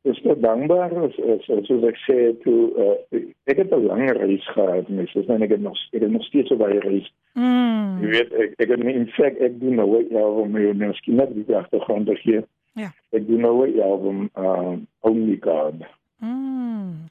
Dis 0.04 0.18
so 0.24 0.36
dankbaar 0.36 0.92
as 1.06 1.14
as 1.20 1.50
as 1.50 1.66
soos 1.68 1.84
ek 1.84 1.98
sê 2.08 2.42
toe 2.44 2.72
uh, 3.12 3.20
ek 3.46 3.58
het 3.58 3.72
'n 3.72 3.86
lang 3.86 4.10
reis 4.12 4.48
gehad, 4.54 4.88
mens. 4.90 5.14
Dis 5.14 5.26
net 5.28 5.42
ek 5.42 5.50
het 5.50 5.62
nog 5.62 5.78
ek 5.94 6.02
het 6.02 6.12
nog 6.12 6.24
steeds 6.24 6.48
so 6.50 6.56
baie 6.56 6.80
reis. 6.80 7.12
Jy 7.36 7.42
Mm. 7.42 8.00
weet 8.00 8.32
ek 8.34 8.54
ek 8.58 8.70
het 8.70 8.80
in 8.80 9.08
fact 9.08 9.40
ek 9.42 9.60
doen 9.60 9.76
nou 9.76 10.04
'n 10.04 10.16
album 10.16 10.52
met 10.52 10.64
nou 10.78 10.88
miskien 10.90 11.16
net 11.16 11.34
die 11.48 11.56
agtergrond 11.56 12.10
hier. 12.24 12.44
Ja. 12.73 12.93
Ek 13.11 13.27
doen 13.27 13.41
nou 13.41 13.67
'n 13.69 13.81
album 13.81 14.31
um 14.37 14.87
Only 15.01 15.37
God. 15.41 15.75
Mm. 16.19 17.11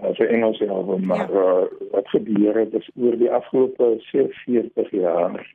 as 0.00 0.18
'n 0.18 0.22
Engelse 0.24 0.68
album, 0.68 1.06
maar 1.06 1.32
ja. 1.32 1.40
uh, 1.40 1.64
wat 1.90 2.08
gebeur 2.08 2.56
het 2.56 2.72
is 2.74 2.90
oor 2.96 3.16
die 3.18 3.30
afgelope 3.30 3.96
40 3.98 4.90
jaar. 4.90 5.54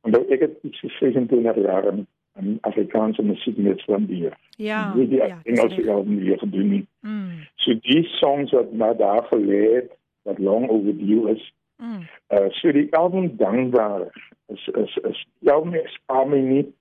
Onthou 0.00 0.24
ek 0.28 0.40
het 0.40 0.58
iets 0.62 0.80
vir 0.80 0.90
25 0.90 1.56
jaar 1.64 1.84
in, 1.84 2.06
in 2.40 2.58
Afrikaanse 2.60 3.22
musiek 3.22 3.56
net 3.56 3.78
spandeer. 3.78 4.36
Ja. 4.56 4.94
nie 4.94 5.08
die 5.08 5.16
ja, 5.16 5.40
Engelse 5.42 5.90
album 5.90 6.18
weer 6.18 6.38
gedoen 6.38 6.68
nie. 6.68 6.86
Mm. 7.00 7.46
So 7.54 7.74
die 7.80 8.04
songs 8.04 8.50
wat 8.52 8.72
na 8.72 8.92
daar 8.94 9.24
gelê 9.24 9.74
het, 9.74 9.90
wat 10.22 10.38
long 10.38 10.68
overdue 10.68 11.30
is, 11.30 11.52
Mm. 11.80 12.02
uh, 12.28 12.50
so 12.50 12.72
die 12.72 12.94
album 12.94 13.36
dankbaar 13.36 14.02
is 14.46 14.68
is 14.68 14.96
is 15.08 15.26
die 15.38 15.50
album 15.52 15.72
spaar 15.84 16.28
my 16.28 16.38
nie. 16.38 16.74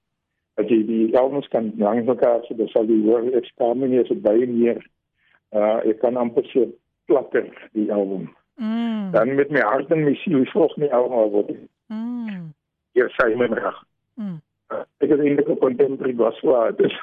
As 0.58 0.66
jy 0.68 0.84
die 0.88 1.18
albums 1.18 1.48
kan 1.48 1.74
langs 1.78 2.08
mekaar 2.08 2.42
so 2.48 2.56
dan 2.56 2.68
sal 2.68 2.88
die 2.88 3.02
hoor 3.06 3.28
ek 3.38 3.46
spaar 3.46 3.76
my 3.76 3.88
nie 3.88 4.02
as 4.02 4.10
dit 4.12 4.22
baie 4.22 4.48
meer 4.48 4.82
uh 5.56 5.80
ek 5.86 6.02
kan 6.02 6.18
amper 6.18 6.46
so 6.54 6.66
platter 7.06 7.48
die 7.74 7.92
album. 7.94 8.30
Mm. 8.60 9.12
Dan 9.12 9.36
met 9.36 9.50
my 9.50 9.62
hart 9.64 9.92
en 9.92 10.04
my 10.04 10.14
siel 10.24 10.46
volg 10.54 10.76
my 10.78 10.90
album 10.90 11.32
word. 11.32 11.56
Mm. 11.88 12.52
Hier 12.94 13.10
sê 13.16 13.32
my 13.36 13.48
reg. 13.54 13.78
Mm. 14.20 14.38
Uh, 14.70 14.84
ek 15.02 15.10
het 15.10 15.24
eintlik 15.24 15.50
'n 15.50 15.64
contemporary 15.64 16.16
gospel 16.16 16.56
artist. 16.56 17.00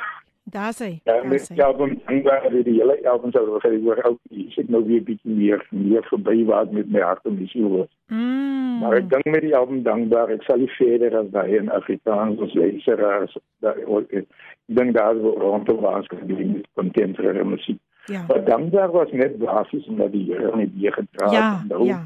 Daar's 0.50 0.78
hy. 0.78 1.00
Ja, 1.04 1.22
met 1.24 1.48
die 1.48 1.62
album 1.64 1.96
dankbaar 2.06 2.44
vir 2.44 2.60
die 2.62 2.76
hele 2.78 2.94
album 3.10 3.32
sou 3.34 3.58
sê 3.64 3.70
hoor 3.82 3.98
ook 4.06 4.18
is 4.30 4.58
ek 4.62 4.68
nou 4.70 4.84
weer 4.86 5.02
bietjie 5.02 5.32
meer 5.34 5.62
meer 5.74 6.04
verby 6.06 6.44
waar 6.46 6.68
met 6.70 6.92
my 6.94 7.02
hart 7.02 7.26
en 7.26 7.34
die 7.40 7.48
siel 7.50 7.66
was. 7.72 7.88
Mm. 8.14 8.76
Maar 8.82 8.94
ek 9.00 9.08
dink 9.10 9.26
met 9.34 9.42
die 9.42 9.56
album 9.58 9.80
dankbaar 9.82 10.30
ek 10.36 10.46
sal 10.46 10.62
nie 10.62 10.70
verder 10.76 11.16
as 11.18 11.32
daai 11.34 11.56
in 11.58 11.72
Afrikaans 11.74 12.44
as 12.46 12.54
luisteraars 12.54 13.34
daai 13.66 13.82
ook 13.86 14.14
ek 14.20 14.28
dink 14.78 14.94
daar 14.94 15.18
is 15.18 15.26
rond 15.42 15.66
te 15.66 15.74
was 15.82 16.06
gebeur 16.14 16.46
met 16.52 16.70
contemporary 16.78 17.42
musiek. 17.54 17.82
Ja. 18.06 18.22
Maar 18.28 18.44
dankbaar 18.46 18.94
was 18.94 19.10
net 19.10 19.34
basies 19.42 19.90
omdat 19.90 20.14
die 20.14 20.28
Here 20.30 20.54
net 20.54 20.78
weer 20.78 20.94
gedra 20.94 21.32
Ja, 21.32 21.48
het. 21.56 21.68
Nou, 21.74 21.90
ja. 21.90 22.04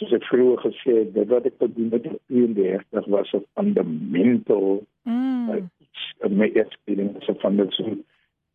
Soos 0.00 0.16
ek 0.16 0.24
vroeër 0.32 0.64
gesê 0.64 0.96
het, 1.02 1.12
dit 1.14 1.28
wat 1.28 1.52
ek 1.52 1.60
gedoen 1.60 1.92
het 1.92 2.08
op 2.08 2.18
32 2.32 3.12
was 3.12 3.36
'n 3.36 3.44
fundamental 3.52 4.82
Mm. 5.04 5.70
Iets 5.94 6.14
in 6.26 6.36
my 6.36 6.50
experience 6.54 7.34
van 7.38 7.56
dit 7.56 7.72
so 7.72 7.96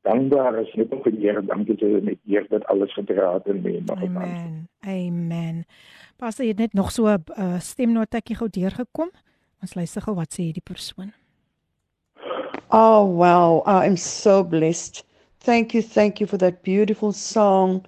dankbaar 0.01 0.59
is 0.59 0.73
net 0.73 0.91
om 0.91 1.01
vir 1.03 1.15
die 1.15 1.27
Here 1.27 1.41
dankie 1.45 1.75
te 1.77 1.87
sê 1.87 2.01
met 2.03 2.19
eer 2.27 2.47
dat 2.49 2.65
alles 2.71 2.93
gedra 2.93 3.33
het 3.33 3.47
en 3.51 3.61
mee 3.61 3.81
mag 3.87 3.99
gaan. 3.99 4.17
Amen. 4.17 4.67
Amen. 4.87 5.63
Pastor, 6.17 6.45
jy 6.45 6.51
het 6.51 6.59
net 6.59 6.73
nog 6.73 6.91
so 6.91 7.07
'n 7.07 7.23
uh, 7.37 7.59
stemnotetjie 7.59 8.35
gou 8.35 8.49
deurgekom. 8.49 9.11
Ons 9.61 9.75
luister 9.75 10.01
gou 10.01 10.15
wat 10.15 10.33
sê 10.33 10.51
die 10.51 10.63
persoon. 10.63 11.13
Oh, 12.71 13.03
wow. 13.17 13.63
I'm 13.65 13.97
so 13.97 14.43
blessed. 14.43 15.05
Thank 15.39 15.73
you. 15.73 15.81
Thank 15.83 16.19
you 16.19 16.27
for 16.27 16.37
that 16.37 16.61
beautiful 16.61 17.11
song, 17.11 17.85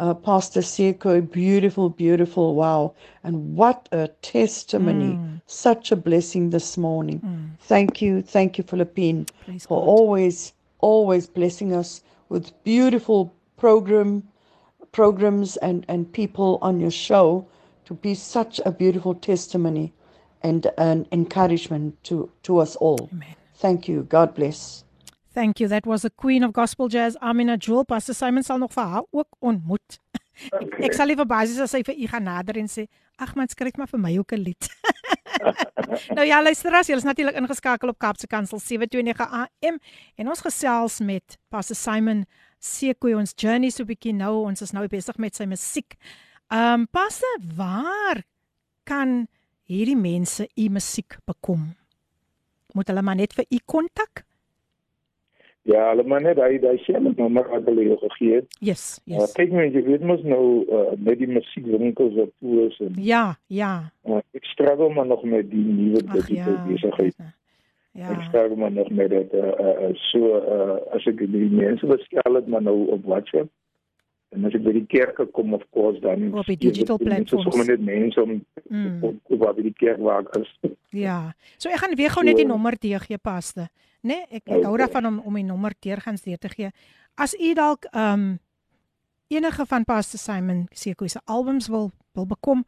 uh, 0.00 0.14
Pastor 0.14 0.60
Seiko. 0.60 1.20
Beautiful, 1.30 1.90
beautiful. 1.90 2.54
Wow. 2.56 2.94
And 3.22 3.54
what 3.54 3.88
a 3.92 4.08
testimony. 4.22 5.20
Such 5.46 5.92
a 5.92 5.96
blessing 5.96 6.50
this 6.50 6.76
morning. 6.76 7.56
Thank 7.60 8.02
you. 8.02 8.22
Thank 8.22 8.58
you, 8.58 8.64
Philippine, 8.64 9.26
Praise 9.44 9.66
for 9.66 9.80
God. 9.80 9.86
always, 9.86 10.52
always 10.78 11.26
blessing 11.26 11.74
us 11.74 12.02
with 12.28 12.52
beautiful 12.64 13.34
program 13.56 14.24
programs 14.92 15.56
and, 15.58 15.84
and 15.88 16.12
people 16.12 16.58
on 16.62 16.80
your 16.80 16.90
show 16.90 17.46
to 17.84 17.94
be 17.94 18.14
such 18.14 18.60
a 18.64 18.70
beautiful 18.72 19.14
testimony 19.14 19.92
and 20.42 20.66
an 20.78 21.06
encouragement 21.12 22.02
to, 22.04 22.30
to 22.42 22.58
us 22.58 22.76
all. 22.76 23.08
Amen. 23.12 23.36
Thank 23.56 23.88
you. 23.88 24.02
God 24.04 24.34
bless. 24.34 24.84
Thank 25.32 25.60
you. 25.60 25.68
That 25.68 25.86
was 25.86 26.02
the 26.02 26.10
Queen 26.10 26.42
of 26.42 26.52
Gospel 26.52 26.88
Jazz, 26.88 27.16
Amina 27.20 27.56
Jewel. 27.56 27.84
Pastor 27.84 28.14
Simon 28.14 28.42
sal 28.42 28.58
nog 28.58 28.72
vir 28.72 28.82
haar 28.82 29.04
ook 29.10 29.28
ontmoet. 29.38 30.00
ek, 30.50 30.72
ek 30.88 30.94
sal 30.96 31.06
nie 31.06 31.16
verbaas 31.18 31.52
wees 31.52 31.60
as 31.62 31.74
hy 31.76 31.84
vir 31.86 31.94
u 31.94 32.08
gaan 32.10 32.26
nader 32.26 32.58
en 32.58 32.66
sê, 32.66 32.88
"Ag 33.18 33.36
man, 33.36 33.46
skryf 33.48 33.76
maar 33.78 33.86
vir 33.86 34.00
my 34.00 34.16
ook 34.18 34.32
'n 34.32 34.42
lied." 34.42 34.68
nou 36.16 36.26
ja, 36.26 36.42
luisteraars, 36.42 36.90
julle 36.90 36.98
is 36.98 37.06
natuurlik 37.06 37.36
ingeskakel 37.38 37.88
op 37.88 37.98
Kaapse 37.98 38.26
Kansel 38.26 38.58
729 38.58 39.30
AM 39.30 39.78
en 40.16 40.28
ons 40.28 40.40
gesels 40.40 40.98
met 41.00 41.38
Pastor 41.48 41.76
Simon 41.76 42.26
Sekoe 42.58 43.14
ons 43.16 43.32
journey 43.36 43.70
so 43.70 43.84
'n 43.84 43.86
bietjie 43.86 44.12
nou. 44.12 44.44
Ons 44.44 44.62
is 44.62 44.72
nou 44.72 44.86
besig 44.88 45.16
met 45.16 45.34
sy 45.34 45.46
musiek. 45.46 45.94
Ehm 46.50 46.80
um, 46.80 46.86
Pastor, 46.90 47.38
waar 47.54 48.24
kan 48.84 49.28
hierdie 49.62 49.96
mense 49.96 50.48
u 50.56 50.68
musiek 50.68 51.16
bekom? 51.24 51.76
Moet 52.74 52.88
hulle 52.88 53.02
maar 53.02 53.16
net 53.16 53.32
vir 53.32 53.46
u 53.48 53.58
kontak? 53.64 54.24
Ja, 55.68 55.90
hulle 55.90 56.02
maar 56.08 56.22
net 56.24 56.38
hy 56.40 56.56
hy 56.62 56.76
sê 56.86 56.96
net 57.00 57.18
nommer 57.20 57.44
wat 57.52 57.66
hulle 57.68 57.82
jou 57.84 57.96
gegee 58.00 58.34
het. 58.40 58.46
Yes, 58.64 59.00
Ja, 59.04 59.18
yes. 59.20 59.32
kyk 59.36 59.52
maar 59.52 59.66
jy 59.68 59.82
weet 59.84 60.00
mos 60.08 60.22
nou 60.24 60.64
uh, 60.72 60.94
met 60.96 61.18
die 61.20 61.28
musiekwinkels 61.28 62.14
wat 62.16 62.30
toe 62.40 62.66
is 62.68 62.78
en 62.80 62.94
Ja, 62.96 63.36
ja. 63.46 63.92
uh, 64.08 64.22
ek 64.34 64.44
struggle 64.54 64.88
maar 64.94 65.06
nog 65.06 65.22
met 65.24 65.50
die 65.50 65.64
nuwe 65.64 66.00
Ag 66.08 66.14
ja. 66.14 66.20
digitale 66.20 66.64
besigheid. 66.72 67.14
Ja. 67.92 68.10
Ek 68.14 68.22
struggle 68.30 68.56
maar 68.56 68.72
nog 68.72 68.88
met 68.90 69.10
dit 69.10 69.32
uh, 69.34 69.40
uh, 69.60 69.74
uh, 69.90 69.94
so 70.10 70.18
uh, 70.40 70.78
as 70.96 71.04
ek 71.10 71.18
die 71.26 71.50
mense 71.52 71.86
bestel 71.86 72.34
het 72.40 72.46
maar 72.48 72.62
nou 72.62 72.86
op 72.96 73.04
WhatsApp 73.04 73.50
en 74.30 74.44
as 74.46 74.54
ek 74.54 74.62
by 74.62 74.72
die 74.72 74.86
kerke 74.86 75.26
kom 75.34 75.52
of 75.54 75.62
course 75.74 76.00
dan 76.00 76.28
Op 76.38 76.46
die 76.46 76.56
digital 76.56 76.96
dit 77.02 77.06
platforms. 77.08 77.44
sommer 77.50 77.66
net 77.66 77.84
mense 77.84 78.22
om 78.22 78.40
Mm. 78.70 79.02
op 79.02 79.16
op 79.34 79.38
wat 79.42 79.56
by 79.56 79.62
die 79.62 79.72
kerk 79.74 79.98
waar 79.98 80.20
ek 80.22 80.36
is. 80.38 80.50
Ja. 80.94 81.32
So 81.58 81.68
ek 81.68 81.80
gaan 81.82 81.94
weer 81.98 82.10
gou 82.14 82.22
net 82.24 82.36
die 82.38 82.46
nommer 82.46 82.76
deur 82.78 83.00
gee 83.02 83.18
paste. 83.18 83.66
Nee, 84.02 84.24
ek 84.30 84.42
ek 84.48 84.62
hou 84.64 84.76
daarvan 84.78 85.06
om 85.06 85.18
om 85.28 85.34
die 85.34 85.42
nommer 85.44 85.72
deurgangs 85.80 86.22
deur 86.22 86.38
te 86.38 86.48
gee. 86.48 86.70
As 87.16 87.34
u 87.34 87.54
dalk 87.54 87.84
ehm 87.92 88.12
um, 88.20 88.38
enige 89.30 89.66
van 89.66 89.84
Pastor 89.84 90.18
Simon 90.18 90.66
Sekoe 90.72 91.08
se 91.08 91.20
albums 91.26 91.68
wil 91.68 91.92
wil 92.14 92.26
bekom, 92.26 92.64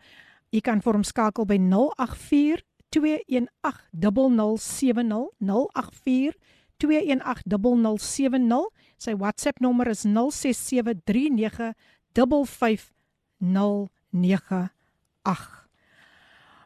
u 0.53 0.61
kan 0.61 0.81
vir 0.83 0.93
hom 0.93 1.03
skakel 1.05 1.45
by 1.47 1.57
084 1.59 2.63
2180070 2.93 5.29
084 5.41 6.35
2180070 6.79 8.67
sy 8.99 9.15
WhatsApp 9.17 9.61
nommer 9.61 9.89
is 9.89 10.05
0673955098 10.05 10.13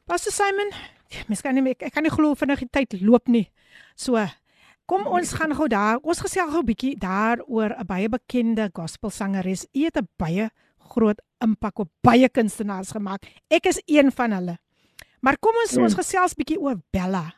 Pastor 0.06 0.30
Simon, 0.32 0.70
mens 1.26 1.40
kan 1.42 1.54
nie 1.54 1.62
meer- 1.62 1.76
ek 1.82 1.92
kan 1.92 2.02
nie 2.02 2.10
glo 2.10 2.34
vinnig 2.34 2.58
die 2.62 2.68
tyd 2.70 3.00
loop 3.02 3.28
nie. 3.28 3.50
So, 3.96 4.16
kom 4.86 5.06
ons 5.06 5.32
gaan 5.32 5.54
gou 5.54 5.68
daar. 5.68 5.98
Ons 6.02 6.22
gesels 6.24 6.50
gou 6.50 6.62
'n 6.62 6.66
bietjie 6.66 6.98
daaroor 6.98 7.74
'n 7.78 7.86
baie 7.86 8.08
bekende 8.08 8.70
gospelsangeres. 8.72 9.66
U 9.74 9.84
het 9.84 9.96
'n 9.96 10.08
baie 10.16 10.50
groot 10.78 11.20
impak 11.40 11.78
op 11.78 11.90
baie 12.00 12.28
kunstenaars 12.28 12.90
gemaak. 12.90 13.26
Ek 13.50 13.66
is 13.66 13.82
een 13.86 14.12
van 14.12 14.32
hulle. 14.32 14.58
Maar 15.20 15.38
kom 15.38 15.54
ons 15.64 15.76
ons 15.76 15.94
gesels 15.94 16.34
bietjie 16.34 16.60
oor 16.60 16.80
Bella. 16.90 17.34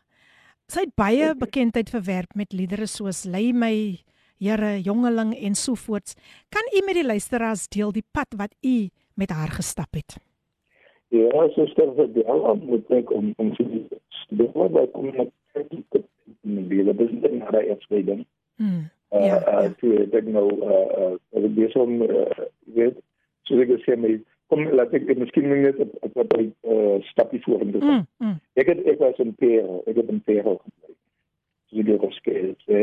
Sy 0.68 0.80
het 0.80 0.94
baie 0.94 1.34
bekendheid 1.34 1.90
verwerf 1.90 2.34
met 2.34 2.52
liedere 2.52 2.86
soos 2.86 3.24
Lei 3.24 3.52
my 3.52 4.04
Here, 4.38 4.80
Jongeling 4.80 5.34
en 5.34 5.54
so 5.54 5.74
voorts. 5.74 6.14
Kan 6.48 6.62
u 6.76 6.84
met 6.86 6.94
die 6.94 7.06
luisteraars 7.06 7.68
deel 7.68 7.92
die 7.92 8.04
pad 8.12 8.34
wat 8.36 8.54
u 8.62 8.88
met 9.14 9.30
haar 9.30 9.48
gestap 9.48 9.94
het? 9.94 10.27
Ja, 11.08 11.48
suster 11.54 11.94
vir 11.96 12.08
die 12.12 12.26
al 12.28 12.56
moet 12.60 12.90
ek 12.92 13.10
om 13.10 13.32
om 13.36 13.54
te 13.56 13.64
doen 14.28 14.50
wat 14.54 14.76
ek 14.82 14.92
kom 14.92 15.08
met 15.16 15.32
te 15.54 16.04
wil 16.42 16.92
dis 16.96 17.12
net 17.16 17.32
na 17.38 17.50
daai 17.50 17.70
uitspreiding. 17.70 18.24
Hmm. 18.60 18.86
Uh, 19.12 19.26
Ja, 19.26 19.36
uh, 19.40 19.62
ja. 19.64 19.68
toe 19.80 19.92
ek 20.04 20.26
nou 20.28 20.48
uh 20.60 20.86
uh 21.00 21.14
ek 21.32 21.54
besig 21.56 21.80
om 21.80 22.02
uh, 22.04 22.42
weet 22.76 22.98
so 23.48 23.56
ek 23.64 23.72
sê 23.86 23.96
my 23.96 24.18
kom 24.52 24.66
laat 24.76 24.92
ek 24.96 25.08
miskien 25.16 25.48
net 25.48 25.80
op 25.80 25.94
op 26.04 26.18
op 26.24 26.34
'n 26.36 26.52
uh, 26.68 26.98
stapie 27.08 27.40
vorentoe. 27.44 27.80
Mm, 27.80 28.04
mm. 28.18 28.36
Ek 28.60 28.68
het 28.68 28.84
ek 28.84 28.98
was 28.98 29.18
in 29.24 29.34
Pero, 29.34 29.82
ek 29.86 29.96
het 29.96 30.08
in 30.08 30.20
Pero 30.24 30.56
gebly. 30.60 30.94
So 31.68 31.76
jy 31.76 31.92
het 31.92 32.04
geskei, 32.04 32.54
hè. 32.66 32.82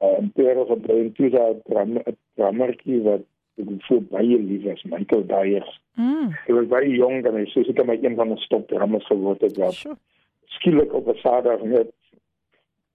Uh, 0.00 0.16
in 0.18 0.32
Pero 0.32 0.64
gebly 0.64 0.98
en 1.00 1.12
toe 1.12 1.30
daar 1.30 1.54
dram 1.68 2.00
dramertjie 2.34 3.02
wat 3.02 3.24
ek 3.60 3.68
voel 3.88 4.02
baie 4.10 4.38
lief 4.38 4.64
is, 4.72 4.82
Michael 4.90 5.26
Dyers. 5.26 5.80
Mm. 5.94 6.32
Ek 6.46 6.54
was 6.56 6.66
baie 6.72 6.90
jong 6.90 7.22
en 7.26 7.38
hy 7.38 7.44
sê 7.52 7.64
seker 7.66 7.86
my 7.86 7.98
een 8.02 8.16
van 8.18 8.34
die 8.34 8.42
stopdrammers 8.42 9.06
geword 9.06 9.44
het 9.46 9.56
wat 9.62 9.78
Sjoe. 9.78 9.96
skielik 10.58 10.92
op 10.94 11.08
'n 11.08 11.20
Saterdag 11.22 11.62
net 11.62 11.92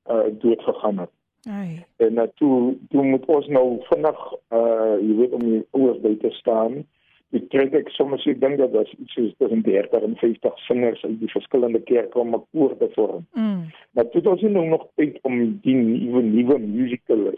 uh 0.10 0.28
dood 0.42 0.62
gegaan 0.62 1.00
het. 1.06 1.14
Ai. 1.48 1.86
En 1.98 2.14
uh, 2.14 2.28
toe 2.36 2.76
toe 2.90 3.04
moet 3.04 3.26
ons 3.26 3.48
nou 3.48 3.80
vinnig 3.90 4.20
uh 4.52 4.96
jy 5.00 5.16
weet 5.16 5.36
om 5.38 5.44
die 5.44 5.66
ouers 5.72 6.02
by 6.04 6.16
te 6.20 6.32
staan. 6.42 6.84
Ek 7.32 7.50
trek 7.54 7.74
ek 7.78 7.92
soms 7.94 8.26
ek 8.26 8.40
dink 8.42 8.58
dat 8.58 8.74
daar 8.74 8.90
iets 8.98 9.14
soos 9.14 9.34
tussen 9.38 9.62
30 9.62 10.04
en 10.04 10.16
50 10.18 10.60
singers 10.66 11.04
uit 11.06 11.20
die 11.20 11.32
verskillende 11.32 11.80
kerke 11.80 12.20
om 12.20 12.36
'n 12.36 12.44
koor 12.52 12.78
te 12.78 12.90
vorm. 12.96 13.26
Mm. 13.34 13.70
Maar 13.94 14.10
toe 14.10 14.22
het 14.22 14.28
ons 14.28 14.42
nou 14.42 14.66
nog 14.68 14.88
tyd 14.96 15.20
om 15.22 15.60
die 15.62 15.76
nuwe 15.76 16.22
nuwe 16.22 16.58
musical 16.60 17.32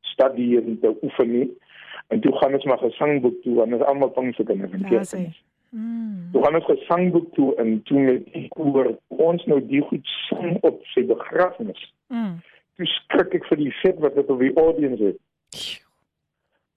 studie 0.00 0.60
en 0.60 0.78
te 0.80 0.96
oefen 1.02 1.32
nie. 1.32 1.48
En 2.08 2.20
toe 2.20 2.32
gaan 2.38 2.54
ons 2.56 2.64
maar 2.64 2.78
gesangboek 2.78 3.42
toe 3.42 3.62
en 3.62 3.74
ons 3.76 3.82
almal 3.84 4.12
van 4.14 4.32
se 4.32 4.44
kinders 4.44 4.72
en 4.72 4.84
sê. 4.84 4.88
kerke. 4.88 5.32
Mm. 5.70 6.30
Toe 6.32 6.44
gaan 6.44 6.54
ons 6.54 6.64
gesangboek 6.64 7.34
toe 7.34 7.54
en 7.60 7.82
toe 7.84 8.00
met 8.00 8.32
die 8.32 8.46
koor 8.56 8.94
ons 9.08 9.44
nou 9.46 9.58
die 9.66 9.82
goed 9.90 10.06
sing 10.28 10.56
op 10.64 10.80
sy 10.94 11.04
begrafnis. 11.10 11.82
Mm. 12.08 12.38
Toe 12.78 12.86
skrik 12.86 13.34
ek 13.34 13.44
vir 13.50 13.60
die 13.60 13.74
vet 13.82 13.98
wat 14.00 14.14
dit 14.16 14.30
op 14.32 14.40
die 14.40 14.54
audience 14.56 15.02
het. 15.04 15.18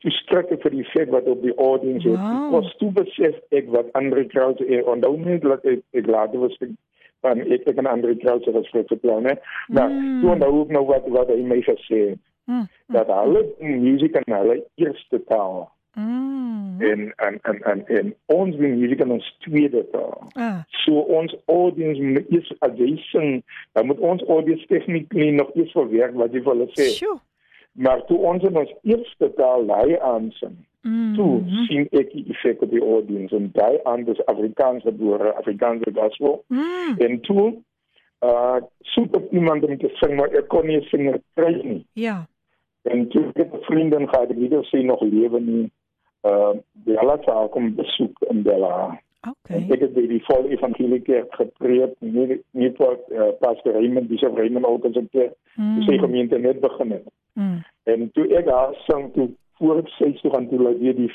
Toe 0.01 0.11
skrik 0.17 0.49
ek 0.55 0.63
vir 0.65 0.73
die 0.73 0.85
vet 0.91 1.11
wat 1.13 1.27
op 1.29 1.43
die 1.45 1.53
audience 1.61 2.07
het. 2.09 2.17
Wow. 2.17 2.45
Ek 2.47 2.55
was 2.57 2.71
toe 2.81 2.89
besef 2.95 3.35
ek 3.53 3.67
wat 3.75 3.91
Andre 3.99 4.23
Krause 4.31 4.65
en 4.65 4.87
onthou 4.95 5.13
net 5.21 5.45
dat 5.45 5.65
ek 5.69 5.83
ek 5.93 6.07
later 6.09 6.41
was 6.41 6.55
ek 6.65 6.73
van 7.21 7.43
ek 7.45 7.67
ek 7.69 7.77
en 7.83 7.89
Andre 7.91 8.15
Krause 8.17 8.51
was 8.55 8.69
vir 8.73 8.87
vertel, 8.89 9.21
né? 9.21 9.35
Nou, 9.69 9.87
Mm. 9.93 10.21
toe 10.23 10.31
onthou 10.35 10.61
ek 10.65 10.71
nou 10.77 10.83
wat 10.89 11.07
wat 11.17 11.29
hy 11.29 11.39
my 11.45 11.59
gesê 11.61 11.99
het. 12.09 12.19
Mm. 12.45 12.67
Dat 12.87 13.07
hulle 13.07 13.45
musiek 13.59 14.15
in 14.15 14.33
hulle 14.33 14.63
eerste 14.75 15.23
taal 15.27 15.69
Mm. 15.93 16.81
en 16.81 17.13
en 17.15 17.39
en 17.41 17.57
en, 17.63 17.87
en 17.87 18.13
ons 18.25 18.55
doen 18.55 18.79
musiek 18.79 18.99
in 19.03 19.11
ons 19.11 19.37
tweede 19.39 19.81
taal. 19.91 20.21
Ah. 20.33 20.61
So 20.85 20.93
ons 20.99 21.35
audience 21.45 21.99
moet 22.01 22.29
eers 22.31 22.53
as 22.59 22.71
jy 22.79 22.95
sing, 23.11 23.43
dan 23.75 23.85
moet 23.85 23.99
ons 23.99 24.23
audience 24.27 24.65
technically 24.67 25.29
nog 25.35 25.51
eers 25.55 25.71
verwerk 25.75 26.15
wat 26.15 26.31
jy 26.33 26.41
vir 26.45 26.53
hulle 26.53 26.69
sê. 26.79 26.87
Sjoe. 26.95 27.17
Maar 27.71 28.05
toe 28.05 28.17
ons 28.17 28.43
in 28.43 28.57
ons 28.57 28.71
eerste 28.83 29.31
taal 29.35 29.65
daai 29.67 29.99
aansing, 29.99 30.55
Mm. 30.83 31.13
toe 31.15 31.43
sien 31.67 31.83
ek 31.91 32.09
die 32.11 32.23
effek 32.33 32.61
op 32.65 32.71
die 32.71 32.81
audience 32.81 33.35
en 33.35 33.51
daai 33.53 33.77
aan 33.83 34.03
dis 34.03 34.25
Afrikaans 34.25 34.81
gebore, 34.83 35.33
Afrikaanse 35.37 35.91
gospel. 35.93 36.43
Mm. 36.47 36.95
En 36.97 37.19
toe 37.21 37.53
uh 38.25 38.57
soek 38.79 39.15
op 39.15 39.31
iemand 39.31 39.63
om 39.63 39.77
te 39.77 39.89
sing, 39.93 40.15
maar 40.15 40.29
ek 40.33 40.47
kon 40.47 40.65
nie 40.67 40.81
sing 40.89 41.21
kry 41.35 41.53
nie. 41.63 41.85
Ja. 41.93 42.25
En 42.81 43.07
ek 43.09 43.37
het 43.37 43.53
'n 43.53 43.63
vriendin 43.69 44.07
gehad, 44.09 44.29
ek 44.29 44.37
weet 44.37 44.57
of 44.57 44.65
sy 44.65 44.81
nog 44.81 45.01
lewe 45.01 45.39
nie. 45.39 45.71
Uh 46.21 46.53
Bella 46.71 47.17
sou 47.21 47.47
kom 47.49 47.75
besoek 47.75 48.21
in 48.29 48.41
Bella. 48.41 48.99
Okay. 49.21 49.57
En 49.57 49.71
ek 49.71 49.79
het 49.79 49.93
by 49.93 50.07
die 50.07 50.23
volle 50.25 50.49
evangelie 50.49 51.01
kerk 51.01 51.35
gepreek, 51.35 51.93
nie 51.99 52.41
nie 52.51 52.71
tot 52.73 52.99
uh, 53.09 53.29
pastor 53.39 53.73
Raymond, 53.73 54.09
dis 54.09 54.23
of 54.23 54.37
Raymond 54.37 54.65
ook 54.65 54.85
as 54.85 54.95
ek 54.95 55.33
mm. 55.55 55.81
sy 55.85 55.97
gemeente 55.97 56.37
net 56.37 56.59
begin 56.59 56.91
het. 56.91 57.05
Mm. 57.33 57.59
En 57.83 58.11
toe 58.11 58.25
ek 58.37 58.45
daar 58.45 58.73
sang 58.87 59.13
toe 59.13 59.29
voor 59.57 59.83
sy 59.97 60.11
toe 60.21 60.31
gaan 60.31 60.49
toe 60.49 60.61
laat 60.61 60.79
weer 60.79 60.95
die 60.95 61.11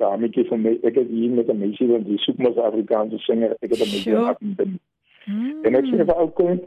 dametjie 0.00 0.44
van 0.48 0.62
my 0.64 0.76
ek 0.82 0.94
het 1.00 1.08
hier 1.08 1.30
met 1.30 1.48
'n 1.48 1.58
meisie 1.58 1.88
wat 1.88 2.04
die 2.04 2.18
soek 2.18 2.38
mos 2.38 2.56
Afrikaanse 2.56 3.18
sanger 3.18 3.56
ek 3.60 3.70
het 3.70 3.80
'n 3.80 3.92
meisie 3.92 4.12
Sure. 4.12 4.36
in 4.40 4.54
bin. 4.54 4.78
Mm. 5.26 5.64
En 5.64 5.74
ek 5.74 5.84
sê 5.84 6.04
vir 6.04 6.16
ou 6.16 6.28
kom 6.28 6.60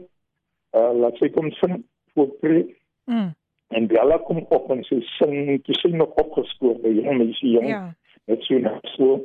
uh, 0.74 0.92
laat 1.02 1.16
sy 1.18 1.28
kom 1.28 1.50
sing 1.50 1.84
voor 2.14 2.30
preek 2.40 2.74
Mm. 3.04 3.34
En 3.74 3.86
Bella 3.90 4.18
kom 4.26 4.40
op 4.54 4.70
en 4.70 4.82
sy 4.88 5.00
sing 5.18 5.60
toe 5.66 5.74
sy 5.80 5.90
nog 5.94 6.14
opgeskoor 6.22 6.78
by 6.82 6.92
jong 7.00 7.18
meisie 7.22 7.54
jong 7.58 7.68
Ja. 7.68 7.82
net 8.26 8.42
so 8.46 8.58
na 8.58 8.72
so 8.96 9.20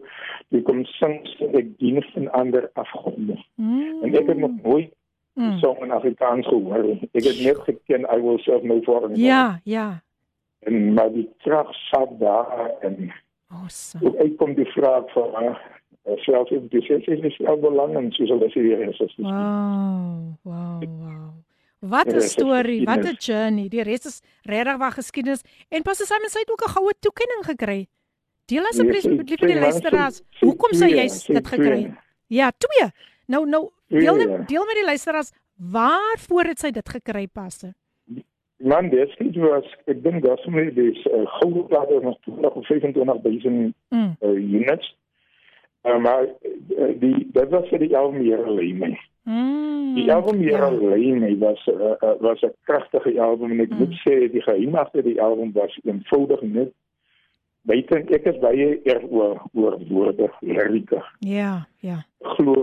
toe 0.52 0.62
kom 0.68 0.84
sing 0.98 1.20
sy 1.38 1.46
ek 1.62 1.74
dien 1.80 2.02
van 2.14 2.30
ander 2.42 2.70
afgronde 2.76 3.38
Mm. 3.58 4.04
en 4.04 4.16
ek 4.16 4.28
het 4.34 4.38
nog 4.38 4.52
nooit 4.64 4.94
Mm. 5.40 5.58
song 5.62 5.78
in 5.86 5.92
Afrikaans 5.96 6.48
gehoor 6.48 6.90
ek 7.14 7.24
het 7.24 7.40
net 7.46 7.58
geken 7.68 8.06
I 8.12 8.18
will 8.22 8.40
serve 8.44 8.66
no 8.66 8.82
foreign. 8.82 9.16
Ja, 9.16 9.60
ja. 9.64 10.02
en 10.68 10.94
maar 10.94 11.12
die 11.14 11.30
krag 11.46 11.70
sat 11.90 12.20
daar 12.20 12.72
en 12.82 13.12
Awesome. 13.50 14.12
Ek 14.22 14.36
kom 14.38 14.54
die 14.54 14.66
vraag 14.76 15.08
van 15.16 15.56
selfs 16.22 16.52
in 16.52 16.68
die 16.70 16.82
sessie 16.86 17.16
is 17.26 17.38
wel 17.38 17.58
belang 17.58 17.96
en 17.98 18.12
soos 18.12 18.30
hulle 18.30 18.50
sê 18.54 18.62
hier 18.62 18.82
is. 18.90 19.00
Wow, 19.18 20.36
wow, 20.44 20.82
wow. 20.82 21.32
Wat 21.80 22.06
'n 22.06 22.10
Die 22.10 22.18
is 22.18 22.32
storie, 22.32 22.84
wat 22.86 23.04
'n 23.06 23.16
journey. 23.20 23.68
Die 23.70 23.84
res 23.84 24.06
is 24.06 24.22
regtig 24.44 24.78
waar 24.78 24.92
geskiedenis. 24.92 25.42
En 25.70 25.82
Pastor 25.82 26.06
Simon 26.08 26.30
sê 26.30 26.34
hy 26.34 26.40
het 26.40 26.52
ook 26.52 26.64
'n 26.68 26.72
goue 26.76 26.94
toekenning 27.00 27.44
gekry. 27.46 27.88
Deel 28.46 28.64
asseblief 28.66 29.04
Nee, 29.04 29.12
sy- 29.14 29.16
met 29.16 29.30
liewe 29.42 29.54
sy- 29.54 29.60
luisteraars. 29.70 30.16
sy- 30.16 30.46
Hoekom 30.46 30.72
twee, 30.72 30.96
jy 30.96 31.08
sy 31.08 31.34
dit 31.34 31.48
gekry? 31.48 31.94
Ja, 32.28 32.52
twee. 32.58 32.90
Nou 33.28 33.46
nou 33.48 33.70
deel 33.88 34.20
ja. 34.20 34.38
deel 34.38 34.66
met 34.66 34.76
die 34.76 34.86
luisteraars 34.86 35.32
waarvoor 35.58 36.44
het 36.44 36.60
sy 36.60 36.72
dit 36.72 36.90
gekry, 36.90 37.28
Pastor? 37.28 37.74
Man, 38.62 38.90
dit 38.90 39.08
is 39.20 39.36
was 39.36 39.66
ek 39.88 40.04
dink 40.04 40.24
dat 40.24 40.40
sommer 40.40 40.74
dis 40.74 41.06
uh, 41.06 41.26
goue 41.40 41.64
plate 41.64 42.00
nog 42.02 42.18
20 42.22 42.52
of 42.54 42.66
25000 42.66 43.74
Mm. 43.90 44.16
uh, 44.22 44.30
units. 44.30 44.96
Uh, 45.86 45.98
maar 45.98 46.24
uh, 46.26 47.00
die 47.00 47.28
dat 47.32 47.50
was 47.50 47.68
vir 47.70 47.80
die 47.80 47.98
album 47.98 48.22
Here 48.26 48.52
lê 48.52 48.74
my. 48.74 49.00
Mm. 49.26 49.96
Die 49.96 50.12
album 50.14 50.40
Here 50.40 50.58
ja. 50.58 50.70
lê 50.72 51.14
my 51.20 51.36
was 51.38 51.68
uh, 51.68 51.96
uh, 52.02 52.16
was 52.22 52.42
'n 52.42 52.54
kragtige 52.66 53.20
album 53.22 53.52
en 53.52 53.60
ek 53.60 53.70
Mm. 53.70 53.78
moet 53.78 53.94
sê 54.06 54.32
die 54.32 54.42
geheim 54.42 54.76
agter 54.76 55.04
die 55.04 55.22
album 55.22 55.52
was 55.54 55.80
eenvoudig 55.84 56.42
net 56.42 56.72
Buite 57.68 57.96
ek 58.16 58.26
is 58.26 58.38
baie 58.40 58.80
eer 58.88 59.02
oor 59.12 59.42
oor 59.54 59.76
woorde, 59.90 60.30
lirieke. 60.42 61.02
Ja, 61.20 61.68
ja. 61.84 61.98
glo 62.20 62.54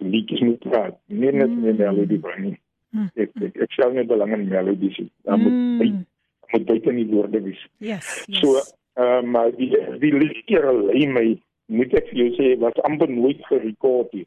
liedjies 0.00 0.40
moet 0.40 0.58
praat, 0.60 0.98
nie 1.06 1.30
net 1.32 1.48
Mm. 1.48 1.62
mm. 1.64 1.76
melodie 1.78 2.18
bring 2.18 2.42
nie. 2.42 2.58
Mm. 2.90 3.08
Ek 3.16 3.30
ek, 3.42 3.56
ek 3.62 3.72
stel 3.72 3.92
nie 3.92 4.04
belang 4.04 4.32
in 4.32 4.48
melodies 4.48 4.98
nie. 4.98 5.10
Daar 5.24 5.38
moet 5.38 5.52
Mm. 5.52 6.06
moet 6.52 6.66
buite 6.66 6.92
nie 6.92 7.06
woorde 7.06 7.40
wees. 7.42 7.62
Yes, 7.78 8.24
yes. 8.28 8.40
So, 8.40 8.58
uh, 9.02 9.22
maar 9.22 9.50
die 9.56 9.70
die 10.00 10.12
liedjie 10.12 10.60
lê 10.60 11.06
my 11.08 11.38
moet 11.68 11.94
ek 11.94 12.08
vir 12.10 12.18
jou 12.18 12.30
sê 12.36 12.58
was 12.58 12.74
amper 12.84 13.08
nooit 13.08 13.40
gerekord 13.46 14.12
nie. 14.12 14.26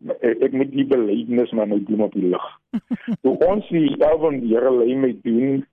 Maar 0.00 0.16
Ek, 0.20 0.40
ek 0.48 0.52
moet 0.52 0.70
die 0.72 0.86
belydenis 0.86 1.50
maar 1.56 1.68
nou 1.68 1.80
doen 1.84 2.00
op 2.06 2.12
die 2.12 2.28
lig. 2.28 2.46
toe 3.22 3.34
ons 3.48 3.68
die 3.68 4.04
album 4.04 4.40
die 4.40 4.54
Here 4.54 4.70
lê 4.70 4.96
my 4.96 5.12
doen 5.22 5.66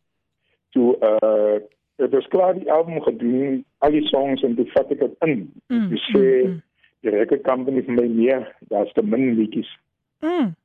toe 0.75 0.95
uh 0.99 1.61
dit 2.01 2.09
was 2.11 2.27
klaar 2.33 2.55
die 2.57 2.71
album 2.73 2.97
gedoen, 3.05 3.59
al 3.85 3.91
die 3.93 4.07
songs 4.09 4.41
en 4.43 4.55
toe 4.57 4.65
vat 4.73 4.89
ek 4.91 4.99
dit 4.99 5.13
in. 5.27 5.35
Mm, 5.69 5.83
Toe 5.91 5.99
sê 6.09 6.23
mm, 6.25 6.49
mm. 6.49 6.61
die 7.05 7.11
record 7.13 7.43
company 7.45 7.83
vir 7.85 7.93
my 7.99 8.07
nee, 8.09 8.37
daar's 8.71 8.91
te 8.97 9.03
min 9.05 9.35
liedjies. 9.37 9.69
Mm. 10.25 10.55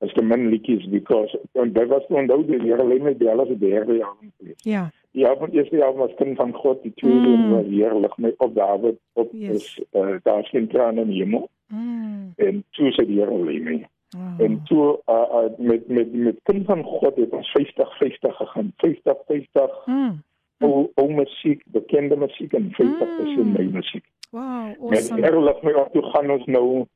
as 0.00 0.12
the 0.14 0.22
min 0.22 0.50
liedjies 0.50 0.84
because 0.90 1.38
en 1.58 1.72
dit 1.72 1.88
was 1.90 2.04
toe 2.06 2.20
onthou 2.20 2.42
die 2.46 2.60
Here 2.62 2.84
lê 2.86 3.00
my 3.02 3.14
bel 3.18 3.40
as 3.42 3.48
die 3.48 3.58
derde 3.58 3.96
jaar. 3.98 4.14
Ja. 4.62 4.84
Die 5.16 5.26
album 5.26 5.50
eerste 5.56 5.80
jaar 5.80 5.96
was 5.96 6.14
kind 6.20 6.36
van 6.38 6.52
God, 6.54 6.82
die 6.82 6.92
tweede 7.00 7.32
Mm. 7.36 7.50
was 7.56 7.66
heerlik 7.66 8.18
my 8.18 8.34
op 8.38 8.54
Dawid 8.54 8.98
op 9.14 9.30
Yes. 9.32 9.50
is 9.50 9.84
uh, 9.92 10.16
daar 10.22 10.44
geen 10.52 10.68
trane 10.68 11.00
in 11.00 11.10
die 11.10 11.22
hemel 11.24 11.48
Mm. 11.68 12.32
en 12.36 12.64
toe 12.70 12.90
sê 12.92 13.04
die 13.06 13.18
Here 13.20 13.38
lê 13.44 13.60
my. 13.62 13.86
Wow. 14.16 14.40
En 14.44 14.62
toe 14.64 14.98
uh, 15.08 15.14
uh, 15.14 15.50
met 15.58 15.88
met 15.88 16.12
met 16.12 16.38
kind 16.42 16.64
van 16.66 16.82
God 16.82 17.16
het 17.16 17.30
ons 17.32 17.50
50 17.50 17.96
50 17.98 18.36
gegaan. 18.36 18.72
50 18.76 19.16
50 19.26 19.86
Mm. 19.86 20.22
ou 20.60 20.90
ou 20.94 21.10
musiek, 21.12 21.62
bekende 21.66 22.16
musiek 22.16 22.52
en 22.52 22.70
50% 22.72 23.44
Mm. 23.44 23.52
my 23.52 23.64
musiek. 23.72 24.04
Wow, 24.30 24.66
Met 24.90 24.98
awesome. 24.98 25.20
Here 25.22 25.40
laat 25.40 25.62
my 25.62 25.72
op 25.72 25.92
toe 25.92 26.02
gaan 26.02 26.30
ons 26.30 26.44
nou 26.46 26.86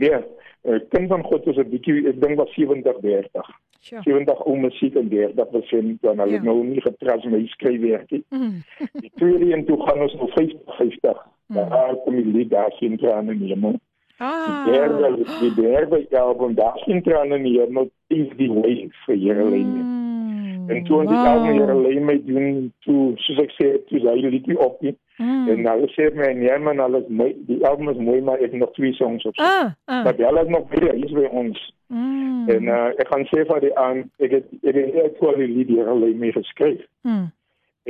Ja, 0.00 0.22
uh, 0.64 0.78
kind 0.88 1.08
van 1.08 1.22
God 1.24 1.46
is 1.46 1.56
'n 1.56 1.68
bietjie 1.70 2.08
ek 2.08 2.20
dink 2.20 2.38
was 2.38 2.54
70 2.54 2.96
30. 3.00 3.50
Sure. 3.80 4.02
70 4.02 4.44
ou 4.46 4.56
musiek 4.56 4.94
en 4.94 5.08
30% 5.08 6.00
dan 6.00 6.18
hulle 6.18 6.30
Ja. 6.30 6.36
ja. 6.36 6.42
nou 6.42 6.64
nie 6.64 6.80
getras 6.80 7.24
my 7.24 7.46
skryfwerk 7.46 8.10
nie. 8.10 8.24
Mm. 8.28 8.62
Die 8.92 9.10
tweede 9.14 9.52
een 9.52 9.64
toe 9.64 9.80
gaan 9.86 10.00
ons 10.00 10.14
nou 10.14 10.30
50 10.32 10.76
50. 10.76 11.26
Mm. 11.46 11.54
Daar 11.56 11.94
kom 12.04 12.16
die 12.16 12.24
lied 12.24 12.50
daar 12.50 12.72
sien 12.72 12.96
trane 12.96 13.32
in 13.32 13.38
die 13.38 13.48
hemel. 13.54 13.78
Ah. 14.20 14.64
Die 14.64 14.72
derde 14.72 15.24
die 15.40 15.54
derde 15.54 16.20
album 16.20 16.54
daar 16.54 16.78
sien 16.84 17.02
trane 17.02 17.36
in 17.36 17.42
die 17.42 17.60
hemel 17.60 17.90
is 18.06 18.28
die 18.36 18.50
way 18.52 18.90
vir 19.06 19.16
Here 19.16 19.44
my. 19.44 19.60
Mm. 19.64 20.68
En 20.68 20.84
toe 20.84 20.98
ons 20.98 21.08
die 21.08 21.16
album 21.16 21.54
Here 21.56 21.76
lê 21.78 21.94
my 22.04 22.18
doen 22.26 22.66
toe 22.84 23.14
soos 23.24 23.40
ek 23.40 23.54
sê 23.56 23.70
toe 23.88 24.02
die 24.04 24.32
liedjie 24.34 24.58
op 24.60 24.76
nie. 24.84 24.92
Mm. 25.16 25.48
En 25.54 25.62
nou 25.64 25.88
sê 25.94 26.10
my 26.18 26.28
nee 26.36 26.58
man 26.66 26.84
alles 26.84 27.08
mooi 27.08 27.32
die 27.48 27.62
album 27.64 27.88
is 27.94 28.02
mooi 28.10 28.20
maar 28.28 28.44
ek 28.44 28.52
nog 28.52 28.76
twee 28.76 28.92
songs 29.00 29.24
op. 29.24 29.40
Ah, 29.40 29.72
ah. 29.88 30.04
Maar 30.04 30.20
hulle 30.20 30.44
is 30.44 30.52
nog 30.52 30.68
baie 30.74 30.92
hier 31.00 31.16
by 31.16 31.24
ons. 31.44 31.64
Mm. 31.88 32.44
En 32.58 32.70
uh, 32.76 32.84
ek 33.00 33.08
gaan 33.14 33.24
sê 33.32 33.46
vir 33.48 33.64
die 33.64 33.72
aan 33.86 34.04
ek 34.20 34.36
het 34.36 34.52
ek 34.60 34.82
het 34.82 35.00
ek 35.06 35.24
het 35.24 35.40
die 35.40 35.48
lied 35.54 35.72
Here 35.78 35.96
lê 36.04 36.12
my 36.12 36.36
geskryf. 36.36 36.84
Mm. 37.08 37.26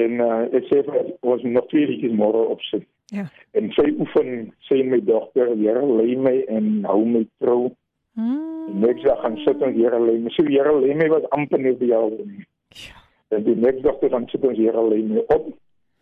En 0.06 0.24
uh, 0.30 0.40
ek 0.54 0.70
sê 0.70 0.84
vir 0.86 1.12
ons 1.26 1.42
nog 1.58 1.66
twee 1.74 1.90
liedjies 1.90 2.14
môre 2.22 2.46
op 2.54 2.62
sit. 2.70 2.86
Ja. 3.10 3.26
En 3.58 3.70
sy 3.74 3.88
oefen 3.98 4.52
sê 4.68 4.82
my 4.86 5.00
dogter, 5.06 5.50
Here 5.58 5.82
lê 5.82 6.14
my 6.16 6.36
en 6.48 6.84
hou 6.86 7.04
my 7.04 7.24
trou. 7.42 7.72
Mm. 8.14 8.80
Net 8.84 9.02
dag 9.02 9.20
gaan 9.24 9.36
sit 9.44 9.62
en 9.62 9.74
Here 9.74 9.98
lê 9.98 10.18
my. 10.20 10.30
So 10.36 10.46
Here 10.46 10.74
lê 10.78 10.94
my 10.94 11.08
was 11.10 11.26
amper 11.36 11.58
net 11.58 11.80
die 11.80 11.94
album. 11.94 12.44
Ja. 12.78 13.02
En 13.34 13.42
die 13.46 13.56
net 13.56 13.82
dogter 13.82 14.14
gaan 14.14 14.28
sit 14.30 14.44
en 14.46 14.54
Here 14.54 14.84
lê 14.92 15.02
my 15.08 15.24
op. 15.34 15.50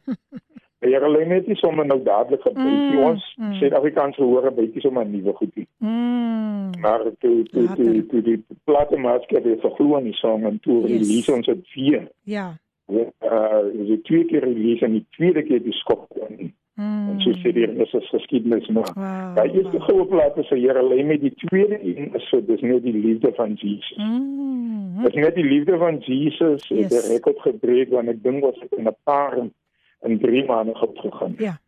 Here 0.85 1.09
lê 1.11 1.25
my 1.31 1.41
nie 1.47 1.57
sommer 1.63 1.89
nou 1.89 1.99
dadelik 2.05 2.45
gebeur. 2.45 2.69
Mm, 2.69 3.01
ons 3.09 3.25
mm. 3.39 3.57
Suid-Afrikaans 3.63 4.21
gehoor 4.21 4.51
'n 4.51 4.55
bietjie 4.61 4.85
sommer 4.85 5.09
nuwe 5.09 5.33
goedie. 5.41 5.67
Mm. 5.79 6.71
Maar 6.81 7.09
toe 7.19 7.43
toe 7.49 7.63
Later. 7.63 7.85
toe 7.85 8.07
toe 8.07 8.23
die 8.23 8.39
platemaatskappy 8.65 9.57
het 9.57 9.65
verglo 9.65 9.97
aan 9.97 10.05
die 10.05 10.15
song 10.21 10.45
en 10.45 10.61
toe 10.61 10.81
Yes. 10.85 10.91
release 10.91 11.33
ons 11.33 11.47
dit 11.47 11.75
weer. 11.75 12.09
Ja. 12.23 12.57
Uh, 12.89 13.65
is 13.73 13.87
die 13.87 14.01
twee 14.03 14.25
keer 14.25 14.45
release 14.45 14.85
en 14.85 14.93
die 14.93 15.07
tweede 15.11 15.43
keer 15.43 15.63
die 15.63 15.73
skop 15.73 16.07
in. 16.29 16.55
Mm. 16.79 17.09
En 17.11 17.21
so 17.21 17.31
sê 17.43 17.51
die 17.53 17.67
res 17.67 17.93
is 17.93 18.09
geskiedenis 18.09 18.69
maar. 18.71 18.91
Wow. 18.95 19.35
Daai 19.37 19.51
eerste 19.51 19.81
goue 19.81 20.05
plaat 20.07 20.37
is 20.39 20.49
vir 20.49 20.59
Here 20.63 20.83
lê 20.87 21.03
met 21.07 21.21
die 21.21 21.35
tweede 21.35 21.79
een 21.83 22.15
is 22.15 22.29
so 22.31 22.41
dis 22.47 22.61
net 22.63 22.83
die 22.85 22.95
liefde 22.95 23.33
van 23.35 23.53
Jesus. 23.59 23.97
Mm. 23.99 25.03
Dis 25.05 25.15
net 25.15 25.35
die 25.35 25.45
liefde 25.45 25.77
van 25.79 25.99
Jesus 25.99 26.69
het 26.69 26.79
Yes. 26.79 26.89
die 26.95 27.13
rekord 27.15 27.41
gebreek 27.41 27.91
want 27.91 28.09
ek 28.09 28.23
dink 28.23 28.45
was 28.45 28.55
ek 28.63 28.79
in 28.79 28.87
'n 28.87 28.95
paar 29.05 29.37
in, 29.39 29.53
in 30.07 30.19
3 30.19 30.45
maande 30.47 30.75
gegaan. 30.75 31.35
Ja. 31.39 31.59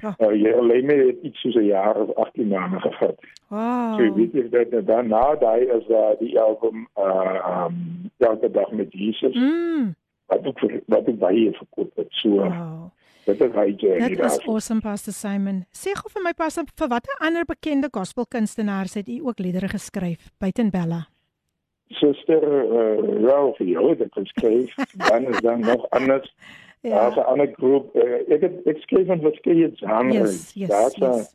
Ja. 0.00 0.14
Uh, 0.20 0.28
Here 0.28 0.62
lê 0.62 0.82
met 0.84 1.16
iets 1.22 1.40
soos 1.40 1.54
'n 1.56 1.64
jaar 1.66 1.96
of 1.96 2.14
18 2.16 2.48
maande 2.48 2.80
gevat. 2.80 3.16
Wow. 3.48 3.96
So 3.98 4.14
weet 4.14 4.32
jy 4.32 4.48
dat 4.50 4.86
daarna 4.86 5.34
daai 5.40 5.64
is 5.64 5.88
uh, 5.88 6.12
die 6.20 6.38
album 6.40 6.86
uh 6.96 7.64
um 7.64 8.10
elke 8.18 8.50
dag 8.50 8.70
met 8.72 8.92
Jesus 8.92 9.34
Mm. 9.34 9.94
wat 10.26 10.46
ook 10.46 10.58
vir- 10.58 10.82
wat 10.86 11.08
ook 11.08 11.18
baie 11.18 11.52
verkoop 11.52 11.90
het. 11.96 12.06
So 12.10 12.28
Wow. 12.28 12.90
Dit 13.28 13.40
is 13.46 13.52
baie 13.54 13.74
journey 13.76 14.08
Dit 14.14 14.24
is 14.24 14.38
awesome 14.46 14.80
Pastor 14.84 15.12
Simon. 15.12 15.62
Sê 15.76 15.92
gou 15.98 16.10
vir 16.14 16.22
my 16.24 16.32
Pastor, 16.36 16.64
vir 16.80 16.88
watter 16.92 17.14
ander 17.20 17.44
bekende 17.48 17.88
gospelkunstenaars 17.92 18.94
het 19.00 19.08
u 19.08 19.18
ook 19.28 19.38
liedere 19.44 19.68
geskryf 19.68 20.30
buiten 20.40 20.70
Bella? 20.74 21.06
Suster 21.88 22.42
uh, 22.44 23.24
Ralph 23.24 23.58
jou 23.64 23.90
het 23.96 24.12
geskryf. 24.12 24.74
dan 25.08 25.26
is 25.32 25.40
dan 25.40 25.60
nog 25.60 25.86
anders. 25.90 26.34
Ja. 26.80 26.94
Daar's 26.94 27.16
'n 27.16 27.26
ander 27.32 27.50
groep. 27.56 27.96
Uh, 27.96 28.32
ek 28.34 28.40
het 28.40 28.66
ek 28.66 28.78
skryf 28.84 29.06
van 29.06 29.20
verskeie 29.20 29.70
genres. 29.74 30.52
Yes, 30.52 30.52
yes, 30.54 30.68
Daar's 30.68 30.96
'n 30.96 31.04
yes. 31.04 31.34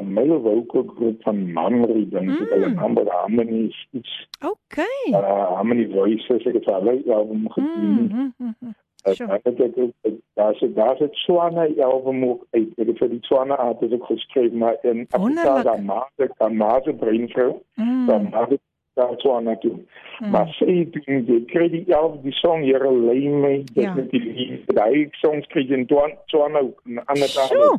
'n 0.00 0.12
male 0.12 0.38
vocal 0.40 0.84
groep 0.96 1.22
van 1.22 1.52
Manri 1.52 2.08
dink 2.08 2.30
ek 2.30 2.40
Mm. 2.40 2.48
hulle 2.52 2.68
naam 2.74 2.94
by 2.94 3.04
Harmony 3.08 3.72
iets. 3.90 4.28
Okay. 4.44 5.04
Uh, 5.08 5.46
Harmony 5.56 5.88
Voices 5.92 6.44
ek 6.46 6.54
het 6.54 6.64
hulle 6.64 7.14
album 7.14 7.48
gedoen. 7.50 8.02
Mm, 8.02 8.12
mm, 8.12 8.34
mm, 8.38 8.54
mm. 8.60 8.74
Uh, 9.04 9.12
Sure. 9.14 9.32
Ek 9.32 9.42
het 9.44 9.78
ook 9.78 9.92
daar's 10.34 10.64
daar's 10.74 11.00
'n 11.00 11.08
Swana 11.12 11.66
album 11.82 12.24
ook 12.24 12.46
uit. 12.50 12.68
Ek 12.78 12.86
het 12.86 12.98
vir 12.98 13.08
die 13.08 13.18
Swana 13.22 13.54
artist 13.54 13.92
ook 13.92 14.04
geskryf 14.06 14.52
maar 14.52 14.76
in 14.82 15.06
Afrika 15.10 15.18
Wonderlik. 15.18 15.64
daar 15.64 15.82
maak 15.82 16.10
ek 16.16 16.32
dan 16.38 16.56
maak 16.56 16.86
'n 16.86 16.96
breinvrou. 16.96 17.52
Dan 17.74 18.22
Mm. 18.22 18.28
maak 18.30 18.50
ek 18.52 18.60
daar 18.94 19.16
Tswana 19.16 19.56
toe. 19.56 19.72
Mm. 20.20 20.30
Maar 20.30 20.46
sê 20.60 20.90
doen 20.90 21.24
jy 21.26 21.44
kry 21.46 21.68
die 21.68 21.84
11 21.88 22.20
die 22.22 22.32
song 22.32 22.62
Here 22.64 22.90
lei 22.92 23.28
my 23.28 23.64
dis 23.72 23.84
Ja. 23.84 23.94
met 23.94 24.10
die 24.10 24.20
lied. 24.20 24.66
Daai 24.74 25.08
songs 25.12 25.46
kry 25.46 25.62
jy 25.62 25.74
in 25.76 25.86
Tswana 25.86 26.14
Tswana 26.26 26.58
ook 26.58 26.80
in 26.86 27.04
ander 27.04 27.28
tale. 27.28 27.48
Sjoe. 27.48 27.78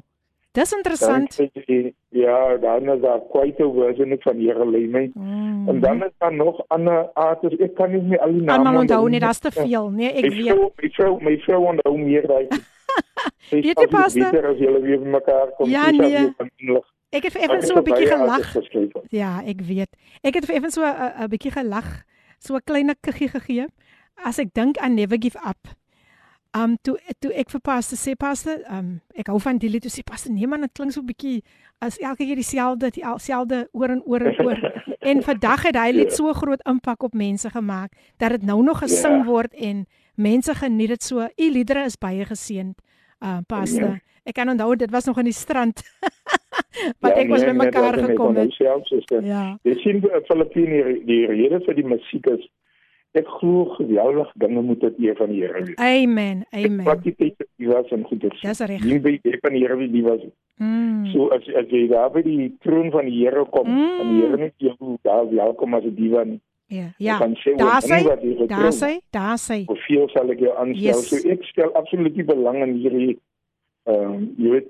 Dis 0.53 0.71
interessant. 0.71 1.37
Dan 1.37 1.49
jy- 1.65 1.93
Ja, 2.13 2.57
dan 2.61 2.89
is 2.89 3.01
daar 3.01 3.19
quite 3.31 3.63
a 3.63 3.69
version 3.73 4.17
van 4.21 4.37
my. 4.91 5.11
Mm. 5.13 5.67
En 5.69 5.79
dan 5.79 6.03
is 6.03 6.11
daar 6.17 6.33
nog 6.33 6.61
ander 6.67 7.09
artists. 7.13 7.59
Ek 7.59 7.73
kan 7.75 7.91
nie 7.91 8.01
meer 8.01 8.19
al 8.19 8.31
die 8.31 8.41
name 8.41 8.57
Almal 8.57 8.81
onthou 8.81 9.01
nie, 9.03 9.09
nie. 9.09 9.19
daar's 9.19 9.39
te 9.39 9.51
veel. 9.51 9.89
Nee, 9.89 10.11
ek 10.13 10.21
My 10.23 10.29
weet. 10.29 10.45
vrou, 10.45 10.71
my 10.81 10.89
vrou, 10.89 11.21
my 11.23 11.37
vrou 11.37 11.65
onthou 11.73 11.97
meer 11.97 12.27
daai. 12.27 12.47
Weet 13.51 13.63
jy, 13.65 13.73
die 13.73 13.87
Pastor? 13.87 14.29
beter 14.31 14.45
as 14.49 14.57
julle 14.57 14.81
weer 14.81 14.99
mekaar 14.99 15.49
kom. 15.57 15.69
Ja, 15.69 15.89
nee. 15.89 16.29
Ek 17.13 17.23
het 17.23 17.35
effens 17.35 17.63
ek 17.63 17.71
so 17.71 17.77
'n 17.79 17.83
bietjie 17.83 18.07
gelag. 18.07 18.45
Ja, 19.09 19.41
ek 19.45 19.61
weet. 19.61 19.89
Ek 20.21 20.33
het 20.33 20.49
effens 20.49 20.73
so 20.73 20.81
'n 20.85 21.23
'n 21.23 21.29
bietjie 21.29 21.51
gelag, 21.51 22.03
so 22.39 22.55
'n 22.55 22.61
klein 22.63 22.93
kuggie 23.01 23.27
gegee 23.29 23.65
as 24.23 24.37
ek 24.39 24.53
dink 24.53 24.77
aan 24.77 24.93
Never 24.95 25.17
Give 25.19 25.37
Up. 25.47 25.61
Um 26.55 26.75
toe 26.85 26.97
toe 27.19 27.31
ek 27.33 27.49
vir 27.49 27.61
Pastor 27.65 27.97
sê 27.97 28.13
Pastor, 28.15 28.59
um 28.69 28.99
ek 29.17 29.27
hou 29.27 29.39
van 29.41 29.57
die 29.57 29.69
lied, 29.69 29.81
toe 29.81 29.91
sê 29.91 30.03
Pastor, 30.05 30.31
nee 30.33 30.45
man, 30.47 30.61
dit 30.61 30.71
klink 30.73 30.91
so 30.93 31.01
'n 31.01 31.07
bietjie 31.07 31.43
as 31.81 31.97
elke 31.97 32.25
keer 32.25 32.35
dieselfde, 32.35 32.91
dieselfde 32.91 33.67
oor 33.73 33.89
en 33.89 34.01
oor 34.05 34.21
en 34.21 34.35
oor. 34.45 34.59
en 35.09 35.21
vandag 35.23 35.63
het 35.63 35.75
hy 35.75 35.91
lied 35.91 36.09
Ja. 36.11 36.15
so 36.15 36.33
groot 36.33 36.61
impak 36.69 37.03
op 37.03 37.13
mense 37.13 37.49
gemaak 37.49 37.91
dat 38.19 38.31
dit 38.31 38.43
nou 38.43 38.61
nog 38.63 38.79
gesing 38.79 39.17
Ja. 39.17 39.25
word 39.25 39.53
en 39.55 39.85
mense 40.15 40.53
geniet 40.55 40.89
dit 40.89 41.03
so. 41.03 41.19
U 41.37 41.49
liedere 41.51 41.85
is 41.85 41.97
baie 41.97 42.25
geseënd. 42.25 42.77
Uh 43.21 43.39
Pastor. 43.47 43.81
Ja. 43.89 43.99
Ek 44.25 44.35
kan 44.35 44.49
onthou 44.49 44.75
dit 44.75 44.91
was 44.91 45.05
nog 45.05 45.17
in 45.17 45.25
die 45.25 45.33
strand. 45.33 45.81
Wat 47.01 47.15
Ja, 47.15 47.21
ek 47.21 47.29
was 47.29 47.41
nee, 47.41 47.53
met 47.53 47.71
nee, 47.73 47.81
mekaar 47.81 47.97
gekom 47.97 48.35
het. 48.35 48.51
suster. 48.85 49.23
Ja. 49.25 49.57
Jy 49.63 49.73
sien 49.81 50.01
Filippine 50.27 50.83
die, 50.83 51.05
die 51.05 51.25
rede 51.27 51.59
vir 51.65 51.73
die 51.75 51.83
musiek 51.83 52.25
is 52.27 52.45
ek 53.13 53.27
glo 53.39 53.65
geweldig 53.77 54.31
dinge 54.41 54.61
moet 54.61 54.79
dit 54.81 54.99
eer 54.99 55.15
van 55.15 55.29
die 55.29 55.41
Here 55.41 55.63
wees. 55.63 55.75
Amen. 55.77 56.45
Amen. 56.51 56.83
Wat 56.85 57.03
die 57.03 57.13
tyd 57.15 57.35
die 57.57 57.67
was 57.69 57.89
en 57.91 58.03
goed 58.09 58.23
is. 58.23 58.39
Dis 58.41 58.59
reg. 58.59 58.83
Nie 58.83 58.99
by 58.99 59.19
die 59.23 59.37
van 59.41 59.53
die 59.53 59.61
Here 59.65 59.77
wie 59.77 59.89
die 59.91 60.03
was. 60.03 60.21
Mm. 60.57 61.05
So 61.13 61.27
as 61.35 61.45
as 61.59 61.69
jy 61.69 61.87
daar 61.91 62.09
by 62.13 62.21
die 62.25 62.49
troon 62.65 62.91
van 62.91 63.05
die 63.05 63.19
Here 63.23 63.45
kom, 63.51 63.67
Mm. 63.69 63.99
en 64.01 64.09
die 64.13 64.21
Here 64.25 64.37
net 64.37 64.53
jou 64.57 64.97
daar 65.03 65.29
welkom 65.29 65.73
as 65.73 65.83
'n 65.83 65.95
diva 65.95 66.23
nie. 66.23 66.39
Ja, 66.67 66.89
ja. 66.97 67.19
Dan 67.19 67.35
sê 67.35 67.55
Daar 67.57 67.75
ons, 67.75 67.87
"Nee, 67.87 67.99
sy, 67.99 68.07
wat 68.07 68.21
jy 68.23 68.29
getrou 68.35 68.47
daar 68.47 68.71
sy, 68.73 68.99
daar 69.11 69.37
sy. 69.37 69.63
Hoeveel 69.67 70.09
sal 70.09 70.29
ek 70.31 70.39
jou 70.39 70.55
aanstel? 70.57 70.83
Yes. 70.83 71.09
So 71.09 71.29
ek 71.29 71.43
stel 71.43 71.71
absoluut 71.73 72.15
nie 72.15 72.23
belang 72.25 72.61
in 72.63 72.73
hierdie 72.75 73.19
ehm 73.85 74.13
um, 74.13 74.33
jy 74.37 74.49
weet 74.49 74.67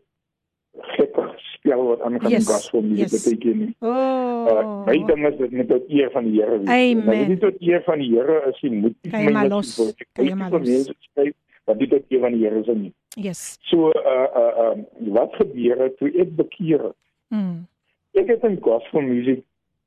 gekke 0.81 1.33
spel 1.37 1.83
wat 1.85 2.01
aangaan 2.01 2.31
Yes, 2.31 2.47
yes. 2.47 2.55
gospel 2.55 2.81
musiek 2.81 3.09
yes. 3.11 3.23
beteken 3.23 3.57
nie. 3.59 3.75
Oh. 3.79 4.47
Uh, 4.49 4.85
my 4.85 4.97
ding 5.05 5.27
is 5.27 5.37
dit 5.37 5.51
met 5.51 5.67
tot 5.67 5.89
eer 5.89 6.11
van 6.11 6.23
die 6.23 6.41
Here 6.41 6.57
wees. 6.59 6.69
Amen. 6.69 7.05
Maar 7.05 7.27
dit 7.27 7.39
tot 7.39 7.61
eer 7.61 7.81
van 7.85 7.99
die 7.99 8.09
Here 8.15 8.41
is 8.49 8.61
nie 8.61 8.71
moet 8.71 8.95
nie 9.01 9.11
Kan 9.11 9.21
jy 9.21 9.25
my 9.25 9.31
maar 9.31 9.47
los. 9.53 9.93
Kan 10.13 10.25
jy 10.25 10.33
maar 10.35 10.51
los. 10.51 10.91
skryf 10.99 11.33
wat 11.65 11.79
dit 11.79 11.89
tot 11.89 12.03
eer 12.09 12.19
van 12.19 12.31
die 12.31 12.43
Here 12.43 12.59
is 12.59 12.67
nie. 12.73 12.93
Yes. 13.15 13.57
So 13.69 13.91
uh 13.93 14.27
uh 14.35 14.65
um, 14.65 14.85
wat 15.13 15.35
gebeur 15.35 15.77
het 15.85 15.97
toe 15.97 16.11
ek 16.19 16.35
bekeer 16.35 16.83
het? 16.89 16.97
Mm. 17.29 17.65
Ek 18.13 18.27
het 18.27 18.43
in 18.43 18.57
gospel 18.61 19.01
musiek 19.01 19.43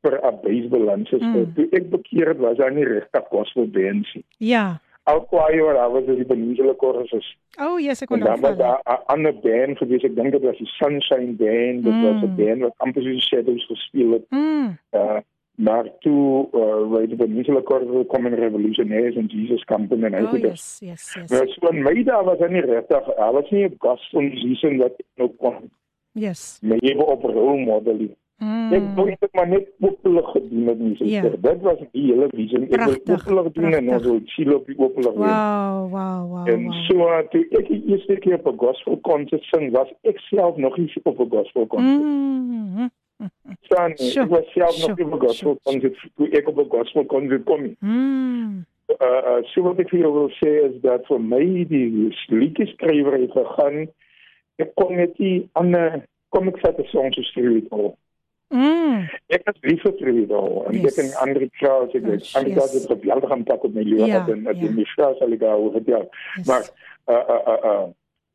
vir 0.06 0.20
'n 0.22 0.38
base 0.42 0.68
balans 0.68 1.08
gespeel. 1.08 1.46
Mm. 1.46 1.54
Toe 1.54 1.66
ek 1.72 1.90
bekeer 1.90 2.28
het, 2.28 2.38
was 2.38 2.56
daar 2.56 2.72
nie 2.72 2.84
regtig 2.84 3.24
gospel 3.30 3.66
bands 3.66 4.14
nie. 4.14 4.24
Ja. 4.38 4.80
Al 5.06 5.20
kwaai 5.30 5.60
oor, 5.62 5.74
daar 5.78 5.90
was 5.94 6.04
die 6.06 6.24
Peninsula 6.26 6.72
choruses. 6.80 7.26
Oh, 7.62 7.78
yes, 7.80 8.02
ek 8.02 8.10
En 8.10 8.16
onthou. 8.16 8.32
dan 8.32 8.40
was 8.40 8.56
van 8.56 8.58
daar 8.58 8.80
'n 8.84 9.02
ander 9.06 9.34
band 9.42 9.78
gewees. 9.78 10.02
Ek 10.04 10.14
dink 10.16 10.32
dit 10.32 10.42
was 10.42 10.58
die 10.58 10.66
Sunshine 10.66 11.32
Band. 11.38 11.84
Dit 11.84 11.94
was 12.02 12.22
'n 12.22 12.26
Mm. 12.26 12.36
band 12.36 12.60
wat 12.60 12.74
amper 12.76 13.02
soos 13.02 13.26
Shadows 13.28 13.66
gespeel 13.66 14.10
het. 14.12 14.24
Mm. 14.30 14.78
Uh, 14.92 15.18
maar 15.54 15.84
toe 16.00 16.48
uh, 16.52 16.90
weet 16.96 17.08
die 17.08 17.16
Peninsula 17.16 17.60
choruses 17.64 18.06
kom 18.08 18.26
in 18.26 18.34
Revolutionaries 18.34 19.16
en 19.16 19.26
Jesus 19.26 19.64
Company 19.64 20.04
en 20.04 20.14
hy 20.14 20.22
Oh, 20.24 20.38
yes, 20.38 20.78
yes, 20.82 21.14
yes. 21.14 21.30
Nou 21.30 21.46
so 21.48 21.68
in 21.68 21.82
my 21.82 22.02
dae 22.02 22.24
was 22.24 22.38
hy 22.38 22.48
nie 22.48 22.60
regtig, 22.60 23.14
daar 23.16 23.32
was 23.32 23.50
nie 23.50 23.64
'n 23.64 23.74
gospel 23.78 24.20
musician 24.20 24.76
wat 24.78 24.92
ek 24.98 25.06
nou 25.16 25.28
kon 25.38 25.70
Yes. 26.12 26.58
my 26.62 26.76
lewe 26.80 27.04
op 27.06 27.22
role 27.22 27.64
model. 27.64 27.94
nie. 27.94 28.16
Ek 28.38 28.82
Mm. 28.82 28.94
wou 28.94 29.06
net 29.08 29.28
maar 29.32 29.48
net 29.48 29.68
populair 29.78 30.24
gedoen 30.24 30.64
met 30.64 30.78
musiek. 30.78 31.08
Ja. 31.08 31.22
Dit 31.22 31.60
was 31.60 31.78
die 31.92 32.02
hele 32.12 32.26
visie. 32.28 32.58
Ek 32.58 32.68
wil 32.68 32.76
Pragtig, 32.76 33.24
populair 33.24 33.52
doen 33.52 33.72
en 33.72 33.88
ons 33.88 34.02
wil 34.04 34.20
chill 34.24 34.52
op 34.52 34.66
die 34.66 34.76
wees. 34.76 35.06
Wow, 35.06 35.90
wow, 35.90 36.30
wow. 36.30 36.48
En 36.48 36.64
wow. 36.64 36.74
so 36.84 37.06
toe 37.30 37.46
ek 37.50 37.68
die 37.68 37.82
eerste 37.86 38.18
keer 38.20 38.34
op 38.34 38.46
'n 38.52 38.58
gospel 38.58 38.98
konsert 39.08 39.42
sing, 39.42 39.70
was 39.72 39.88
ek 40.02 40.18
self 40.18 40.56
nog 40.56 40.76
nie 40.76 40.92
op 41.02 41.20
'n 41.20 41.28
gospel 41.30 41.66
konsert. 41.66 42.02
Mm. 42.02 42.90
Staan, 43.60 43.96
Sure, 43.96 44.24
ek 44.26 44.30
was 44.30 44.52
self 44.52 44.76
nog 44.76 44.84
sure, 44.84 44.94
nie 44.94 45.04
op 45.04 45.12
'n 45.12 45.26
gospel 45.26 45.48
sure. 45.48 45.58
konsert 45.62 45.96
toe 46.16 46.28
ek 46.28 46.48
op 46.48 46.58
'n 46.58 46.68
gospel 46.68 47.04
konsert 47.04 47.44
kom. 47.44 47.62
nie. 47.62 47.76
Mm. 47.80 48.66
Uh, 48.86 49.06
uh 49.06 49.42
so 49.42 49.62
wat 49.62 49.78
ek 49.78 49.88
vir 49.88 50.00
jou 50.00 50.12
wil 50.12 50.30
sê 50.44 50.50
is 50.68 50.80
dat 50.82 51.06
vir 51.06 51.20
my 51.20 51.64
die 51.64 52.12
liedjeskrywer 52.28 53.20
het 53.20 53.32
gegaan. 53.32 53.88
Ek 54.56 54.74
kon 54.74 54.94
net 54.94 55.18
nie 55.18 55.48
ander 55.52 56.04
kom 56.28 56.48
ek 56.48 56.58
vat 56.60 56.78
'n 56.78 56.84
song 56.84 57.12
so 57.12 57.22
skryf 57.22 57.72
al. 57.72 57.96
Mm. 58.48 59.08
Ek 59.34 59.42
het 59.48 59.56
lief 59.66 59.82
vir 59.82 59.94
Trinidad 59.98 60.66
en 60.70 60.76
Yes. 60.78 60.98
ek 60.98 61.04
en 61.04 61.14
ander 61.24 61.48
vrouens 61.58 61.94
ek 61.94 62.04
Yes, 62.06 62.34
ander 62.38 62.52
yes. 62.52 62.72
het 62.72 62.86
geweldig 62.86 63.30
aanpak 63.30 63.64
op 63.64 63.74
my 63.74 63.82
lewe 63.82 64.04
gehad 64.04 64.28
en 64.30 64.42
ja. 64.46 64.52
die 64.52 64.70
my 64.70 64.84
vrou 64.94 65.14
sal 65.18 65.32
ek 65.32 65.40
daar 65.40 65.58
oor 65.58 65.72
vertel. 65.72 66.04
Yes. 66.36 66.46
Maar 66.46 66.62
uh 67.10 67.22
uh 67.34 67.40
uh 67.52 67.58
uh 67.70 67.86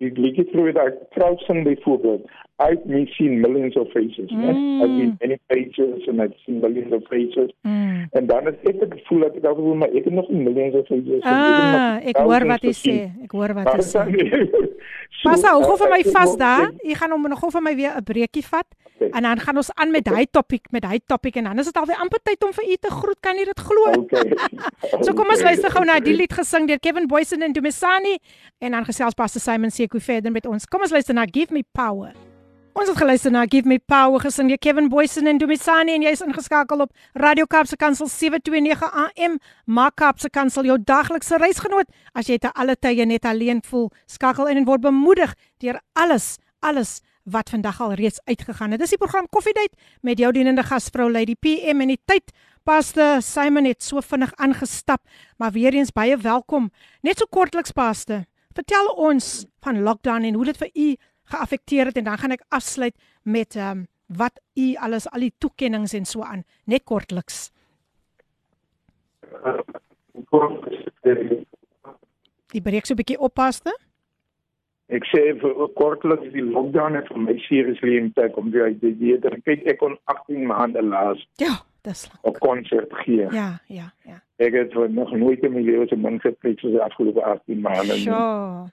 die 0.04 0.12
liedjie 0.12 0.46
Trinidad 0.52 1.00
vrou 1.16 1.38
sing 1.46 1.64
byvoorbeeld 1.64 2.28
I've 2.62 2.86
me 2.86 3.06
seen 3.18 3.42
millions 3.42 3.76
of 3.82 3.88
faces. 3.94 4.30
Mm. 4.30 4.82
I've 4.82 4.94
seen 5.00 5.18
many 5.22 5.38
faces 5.50 6.08
and 6.08 6.22
I've 6.22 6.36
seen 6.46 6.62
millions 6.62 6.94
of 6.94 7.02
faces. 7.10 7.50
Mm. 7.66 8.08
En 8.12 8.28
dan 8.28 8.48
is 8.48 8.58
ek 8.70 8.84
het 8.84 8.94
gevoel 8.98 9.20
dat 9.26 9.36
ek 9.36 9.44
daar 9.46 9.56
voel 9.56 9.80
maar 9.82 9.90
ek 9.90 10.06
het 10.10 10.14
nog 10.14 10.30
nie 10.30 10.44
millions 10.44 10.76
of 10.76 10.86
faces. 10.88 11.24
Ah, 11.24 11.98
ek 12.12 12.22
hoor 12.22 12.46
wat 12.52 12.68
jy 12.70 12.76
sê. 12.78 12.98
Ek 13.26 13.34
hoor 13.38 13.56
wat 13.58 13.72
jy 13.74 13.88
sê. 13.88 14.06
Pas 15.26 15.44
hou 15.50 15.58
gou 15.66 15.78
vir 15.82 15.92
my 15.96 16.02
vas 16.12 16.38
daar. 16.38 16.70
Jy 16.86 16.96
gaan 17.02 17.12
hom 17.16 17.28
nog 17.34 17.42
gou 17.42 17.52
vir 17.58 17.66
my 17.66 17.76
weer 17.76 17.98
'n 17.98 18.06
breekie 18.06 18.46
vat. 18.46 18.70
En 19.10 19.22
dan 19.22 19.40
gaan 19.40 19.58
ons 19.58 19.74
aan 19.74 19.92
met 19.92 20.06
daai 20.06 20.28
topik, 20.32 20.72
met 20.72 20.82
daai 20.82 21.00
topik 21.06 21.36
en 21.36 21.44
dan 21.44 21.60
is 21.60 21.66
dit 21.66 21.78
alweer 21.78 21.98
amper 21.98 22.20
tyd 22.24 22.44
om 22.46 22.54
vir 22.54 22.66
u 22.70 22.76
te 22.76 22.90
groet. 22.90 23.20
Kan 23.20 23.36
jy 23.36 23.46
dit 23.46 23.60
glo? 23.60 23.92
Okay. 24.06 24.30
So 25.06 25.14
kom 25.14 25.30
ons 25.34 25.42
luister 25.42 25.72
gou 25.74 25.86
na 25.86 26.00
die 26.00 26.14
lied 26.14 26.34
gesing 26.34 26.68
deur 26.68 26.80
Kevin 26.80 27.08
Boysen 27.08 27.42
en 27.42 27.54
Dumisani 27.54 28.20
en 28.60 28.72
dan 28.72 28.86
gesels 28.86 29.18
Pastor 29.18 29.42
Simon 29.42 29.72
Seku 29.72 30.00
verder 30.00 30.32
met 30.32 30.46
ons. 30.46 30.66
Kom 30.66 30.82
ons 30.82 30.92
luister 30.92 31.18
na 31.18 31.26
Give 31.26 31.54
Me 31.54 31.64
Power. 31.74 32.14
Ons 32.77 32.91
het 32.91 32.99
geluister 33.01 33.33
na 33.33 33.47
Give 33.49 33.69
Me 33.69 33.79
Power 33.79 34.21
gesing 34.21 34.51
deur 34.53 34.59
Kevin 34.61 34.91
Boysen 34.93 35.27
en 35.27 35.39
Dumisani 35.41 35.95
en 35.97 36.03
jy's 36.05 36.21
ingeskakel 36.21 36.85
op 36.85 36.91
Radio 37.17 37.47
Kaapse 37.49 37.77
Kansel 37.81 38.07
729 38.13 38.93
AM. 38.93 39.39
Maak 39.65 39.97
Kaapse 39.97 40.29
Kansel 40.29 40.69
jou 40.69 40.77
daglikse 40.85 41.39
reisgenoot. 41.41 41.89
As 42.13 42.29
jy 42.29 42.37
te 42.39 42.53
alle 42.53 42.77
tye 42.77 43.07
net 43.09 43.25
alleen 43.25 43.63
voel, 43.65 43.89
skakel 44.07 44.53
in 44.53 44.61
en 44.61 44.69
word 44.69 44.85
bemoedig 44.85 45.33
deur 45.65 45.81
alles, 45.97 46.37
alles 46.61 47.01
wat 47.25 47.49
vandag 47.51 47.81
al 47.81 47.97
reeds 47.97 48.21
uitgegaan 48.29 48.77
het. 48.77 48.85
Dis 48.85 48.93
die 48.95 49.01
program 49.01 49.25
Koffiedייט 49.33 49.73
met 50.05 50.21
jou 50.21 50.31
dienende 50.37 50.63
gasvrou 50.63 51.09
Lady 51.11 51.35
PM 51.41 51.81
en 51.81 51.95
die 51.95 52.01
tyd 52.05 52.31
Pastor 52.67 53.23
Simon 53.23 53.65
het 53.65 53.83
so 53.83 54.05
vinnig 54.05 54.33
aangestap, 54.37 55.01
maar 55.39 55.53
weer 55.57 55.75
eens 55.75 55.93
baie 55.97 56.17
welkom. 56.17 56.71
Net 57.01 57.19
so 57.19 57.27
kortliks 57.31 57.73
Pastor, 57.73 58.25
vertel 58.55 58.93
ons 58.95 59.47
van 59.65 59.83
lockdown 59.83 60.29
en 60.29 60.35
hoe 60.35 60.45
dit 60.53 60.59
vir 60.61 60.71
u 60.75 60.89
geaffekteer 61.32 61.86
het 61.92 61.98
en 61.98 62.04
dan 62.10 62.18
gaan 62.18 62.36
ek 62.38 62.46
afsluit 62.50 62.96
met 63.24 63.56
ehm 63.56 63.78
um, 63.78 63.88
wat 64.12 64.42
u 64.60 64.76
alles 64.76 65.08
al 65.10 65.24
die 65.24 65.34
toekennings 65.38 65.94
en 65.94 66.06
so 66.06 66.24
aan, 66.24 66.44
net 66.68 66.84
kortliks. 66.84 67.52
Die 72.52 72.62
breek 72.62 72.86
so 72.86 72.94
'n 72.94 73.00
bietjie 73.00 73.20
op 73.20 73.34
Pastor. 73.34 73.78
Ek 74.92 75.06
sê 75.08 75.22
vir 75.40 75.68
kortliks 75.80 76.34
die 76.34 76.44
lockdown 76.44 76.96
het 77.00 77.08
vir 77.08 77.18
my 77.18 77.38
seriously 77.48 77.96
impact 77.98 78.36
om 78.36 78.52
weer 78.52 78.64
uit 78.64 78.82
die 78.82 79.20
dat 79.20 79.38
kyk 79.46 79.64
ek 79.66 79.78
kon 79.78 79.98
18 80.12 80.46
maande 80.46 80.82
laas 80.84 81.28
Ja, 81.40 81.64
dis 81.88 82.10
lank. 82.12 82.36
'n 82.36 82.40
konsert 82.40 82.94
gee. 83.06 83.28
Ja, 83.32 83.62
ja, 83.68 83.94
ja. 84.04 84.22
Ek 84.36 84.54
het 84.54 84.74
nog 84.74 85.12
nooit 85.12 85.44
in 85.44 85.54
my 85.54 85.62
lewe 85.62 85.88
so 85.88 85.96
min 85.96 86.20
gepreek 86.20 86.60
soos 86.60 86.72
die 86.72 86.82
afgelope 86.82 87.24
18 87.24 87.62
maande. 87.62 87.94
Sjoe. 87.94 88.72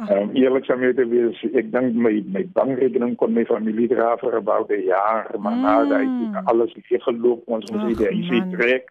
Ehm 0.00 0.12
um, 0.18 0.30
eerliksaam 0.32 0.80
moet 0.80 0.98
ek 0.98 1.10
wees, 1.10 1.40
ek 1.52 1.66
dink 1.72 1.94
my 1.94 2.14
my 2.32 2.42
bankrekening 2.56 3.12
kon 3.20 3.34
my 3.36 3.44
familie 3.44 3.90
dra 3.90 4.14
vir 4.22 4.38
about 4.38 4.70
'n 4.72 4.86
jaar, 4.86 5.28
maar 5.38 5.52
mm. 5.52 5.90
nou 5.90 6.32
ek 6.32 6.48
alles 6.48 6.72
het 6.72 7.02
geloop, 7.02 7.42
ons 7.46 7.70
moes 7.70 7.82
Ag, 7.82 7.98
weer 7.98 8.10
die 8.10 8.28
huis 8.28 8.40
man. 8.40 8.54
trek. 8.56 8.88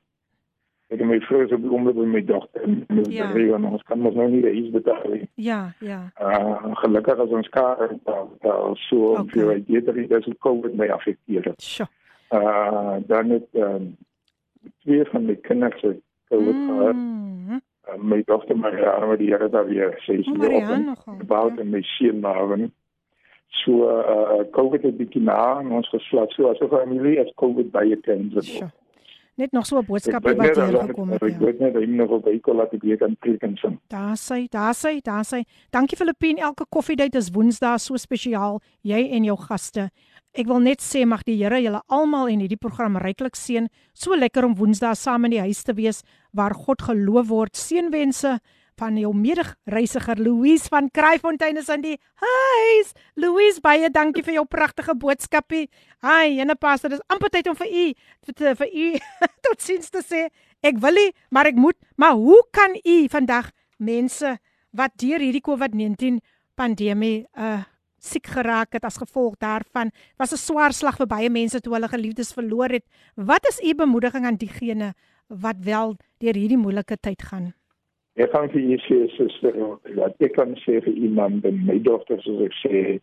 Ek 0.91 0.99
en 1.01 1.07
my 1.07 1.17
vrou 1.23 1.47
se 1.47 1.55
oomblik 1.55 1.95
met 1.95 2.07
my 2.07 2.21
dogter. 2.25 2.67
Ons 2.67 3.07
Ja. 3.15 3.31
ja. 3.33 3.57
ons 3.57 3.83
kan 3.83 3.99
mos 3.99 4.13
nou 4.13 4.29
nie 4.29 4.41
die 4.41 4.53
huis 4.53 4.69
betaal 4.69 5.09
nie. 5.09 5.29
Ja, 5.35 5.73
ja. 5.79 6.11
Uh, 6.21 6.75
gelukkig 6.83 7.17
as 7.17 7.29
ons 7.29 7.49
kar 7.49 7.87
betaal 8.05 8.75
so 8.75 9.15
Okay. 9.17 9.31
vir 9.31 9.63
jy 9.65 9.81
weet 9.81 10.09
dat 10.09 10.25
dit 10.25 10.37
COVID 10.39 10.75
my 10.75 10.87
affekteer 10.87 11.43
het. 11.43 11.61
Sjoe. 11.61 11.87
Uh 12.29 12.99
dan 13.07 13.29
het 13.29 13.47
um, 13.53 13.97
twee 14.83 15.05
van 15.05 15.25
my 15.25 15.35
kinders 15.35 15.81
het 15.81 15.99
COVID 16.29 16.55
mm. 16.55 16.67
gehad 16.67 16.95
Mm. 18.10 18.10
Uh, 18.10 18.10
my 18.10 18.22
dogter 18.26 18.56
Marianne 18.56 19.06
wat 19.06 19.18
die 19.18 19.28
Here 19.30 19.48
daar 19.48 19.66
weer 19.66 19.92
sê 20.06 20.22
sy 20.22 20.30
Oh, 20.30 20.32
op 20.34 20.38
Marianne 20.38 20.74
en 20.74 20.84
nogal. 20.84 21.14
about 21.20 21.58
en 21.60 21.70
my 21.70 21.82
seun 21.82 22.20
Marvin. 22.20 22.72
So 23.64 23.72
uh 23.88 24.44
COVID 24.52 24.82
het 24.82 24.96
bietjie 24.96 25.22
na 25.22 25.60
en 25.60 25.70
ons 25.72 25.88
geslat 25.88 26.30
so 26.32 26.48
as 26.50 26.58
'n 26.60 26.68
familie 26.68 27.20
as 27.20 27.30
COVID 27.36 27.70
baie 27.70 27.96
kinders. 27.96 28.46
Sjoe. 28.56 28.70
net 29.38 29.52
nog 29.52 29.66
so 29.66 29.76
'n 29.76 29.80
Ek 29.80 29.86
boodskapie 29.86 30.34
weet 30.34 30.36
wat 30.36 30.46
net 30.46 30.56
hier 30.56 30.72
dat 30.72 30.86
gekom 30.86 31.12
ek 31.12 31.20
het. 31.20 31.22
ek 31.32 31.40
Ja. 31.40 31.44
weet 31.46 31.60
net 31.60 31.72
dat 31.74 31.82
hy 31.82 31.88
nog 31.88 32.10
op 32.10 32.24
Bybel 32.24 32.54
laat 32.54 32.72
ek 32.74 32.82
weer 32.82 32.96
kan 32.96 33.16
preek 33.20 33.42
en 33.42 33.56
sing. 33.56 33.78
Daar 33.88 34.16
sê, 34.16 34.48
daar 34.48 34.74
sê, 34.74 35.00
daar 35.02 35.24
sê. 35.24 35.44
Dankie 35.70 35.96
Filippien, 35.96 36.36
elke 36.38 36.64
koffiedייט 36.68 37.14
is 37.14 37.30
Woensdae 37.30 37.78
so 37.78 37.96
spesiaal, 37.96 38.60
jy 38.82 39.08
en 39.12 39.24
jou 39.24 39.36
gaste. 39.36 39.90
Ek 40.31 40.47
wil 40.47 40.61
net 40.63 40.79
sê 40.79 41.03
mag 41.03 41.25
die 41.27 41.35
Here 41.41 41.57
julle 41.59 41.81
almal 41.91 42.29
en 42.31 42.39
hierdie 42.39 42.59
program 42.59 42.95
ryklik 43.03 43.35
seën. 43.35 43.65
So 43.91 44.15
lekker 44.15 44.45
om 44.47 44.55
Woensdae 44.55 44.95
saam 44.95 45.27
in 45.27 45.33
die 45.35 45.41
huis 45.43 45.59
te 45.67 45.75
wees 45.75 46.05
waar 46.31 46.55
God 46.55 46.85
geloof 46.87 47.27
word. 47.27 47.59
Seënwense 47.59 48.37
van 48.79 48.95
jou 48.97 49.11
medereisiger 49.13 50.21
Louise 50.23 50.71
van 50.71 50.87
Kraaifontein 50.95 51.59
is 51.59 51.67
in 51.69 51.83
die 51.83 51.97
huis. 52.23 52.93
Louise, 53.19 53.59
baie 53.61 53.89
dankie 53.91 54.23
vir 54.23 54.37
jou 54.39 54.45
pragtige 54.47 54.95
boodskapie. 54.95 55.67
Hi, 56.07 56.39
ene 56.39 56.55
pastor, 56.55 56.93
dis 56.95 57.03
amper 57.11 57.33
tyd 57.33 57.51
om 57.51 57.59
vir 57.59 57.67
u 57.67 57.85
vir, 57.91 58.55
vir 58.63 58.71
u 58.71 58.87
totsiens 59.49 59.91
te 59.91 59.99
sê. 60.05 60.29
Ek 60.63 60.79
wil 60.79 60.95
nie, 60.95 61.11
maar 61.29 61.51
ek 61.51 61.59
moet. 61.59 61.77
Maar 61.99 62.15
hoe 62.15 62.39
kan 62.55 62.79
u 62.79 62.97
vandag 63.11 63.51
mense 63.83 64.37
wat 64.71 64.95
deur 65.03 65.19
hierdie 65.19 65.43
COVID-19 65.43 66.23
pandemie 66.55 67.25
uh 67.35 67.65
siek 68.01 68.25
geraak 68.33 68.73
het 68.73 68.85
as 68.85 68.97
gevolg 68.97 69.37
daarvan 69.37 69.91
was 70.17 70.33
'n 70.33 70.37
swaar 70.41 70.73
slag 70.73 70.97
vir 70.97 71.07
baie 71.07 71.29
mense 71.29 71.61
toe 71.61 71.73
hulle 71.73 71.87
geliefdes 71.87 72.33
verloor 72.33 72.69
het. 72.69 72.85
Wat 73.15 73.45
is 73.47 73.61
u 73.63 73.73
bemoediging 73.75 74.25
aan 74.25 74.35
diegene 74.35 74.93
wat 75.27 75.55
wel 75.63 75.95
deur 76.19 76.33
hierdie 76.35 76.57
moeilike 76.57 76.97
tyd 76.99 77.21
gaan? 77.21 77.53
Ek 78.15 78.31
kan 78.31 78.49
vir 78.49 78.61
u 78.61 78.77
sê 78.77 79.07
suster 79.15 79.53
dat 79.95 80.15
ek 80.19 80.33
kan 80.33 80.55
sê 80.65 80.81
vir 80.83 80.93
iemand 80.93 81.45
en 81.45 81.65
my 81.65 81.79
dogter 81.79 82.21
soos 82.21 82.41
ek 82.41 82.53
sê 82.65 82.99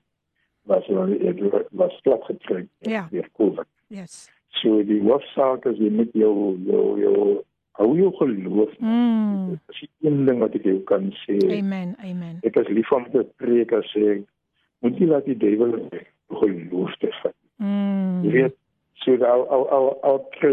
was 0.67 0.85
ek 0.85 1.39
was 1.73 2.01
plat 2.03 2.23
getrek 2.25 2.67
Ja. 2.81 3.09
deur 3.11 3.29
COVID. 3.33 3.67
Yes. 3.89 4.29
So 4.61 4.83
die 4.83 5.01
hoofsaak 5.01 5.67
is 5.67 5.79
jy 5.79 5.91
moet 5.91 6.13
jou 6.13 6.59
jou 6.67 6.99
jou 7.01 7.45
hou 7.79 7.97
jou 7.97 8.11
geloof. 8.19 8.75
Mm. 8.81 9.51
Dit 9.51 9.61
is 9.69 9.81
die 9.81 10.09
een 10.11 10.27
ding 10.27 10.39
wat 10.41 10.55
ek 10.55 10.65
jou 10.65 10.81
kan 10.85 11.13
sê. 11.25 11.39
Amen. 11.59 11.95
Amen. 12.03 12.39
Ek 12.43 12.57
is 12.57 12.69
lief 12.69 12.93
om 12.93 13.07
te 13.13 13.25
preek 13.37 13.73
as 13.73 13.87
sê 13.95 14.25
moet 14.81 14.99
jy 14.99 15.07
laat 15.11 15.25
die 15.27 15.37
duiwel 15.37 15.77
geloof 16.41 16.97
te 17.03 17.11
vat. 17.23 17.35
Mm. 17.59 18.25
Jy 18.25 18.31
weet 18.33 18.57
so 19.03 19.15
al 19.25 19.45
al 19.55 19.65
al 19.75 19.87
al 20.03 20.19
jy 20.43 20.51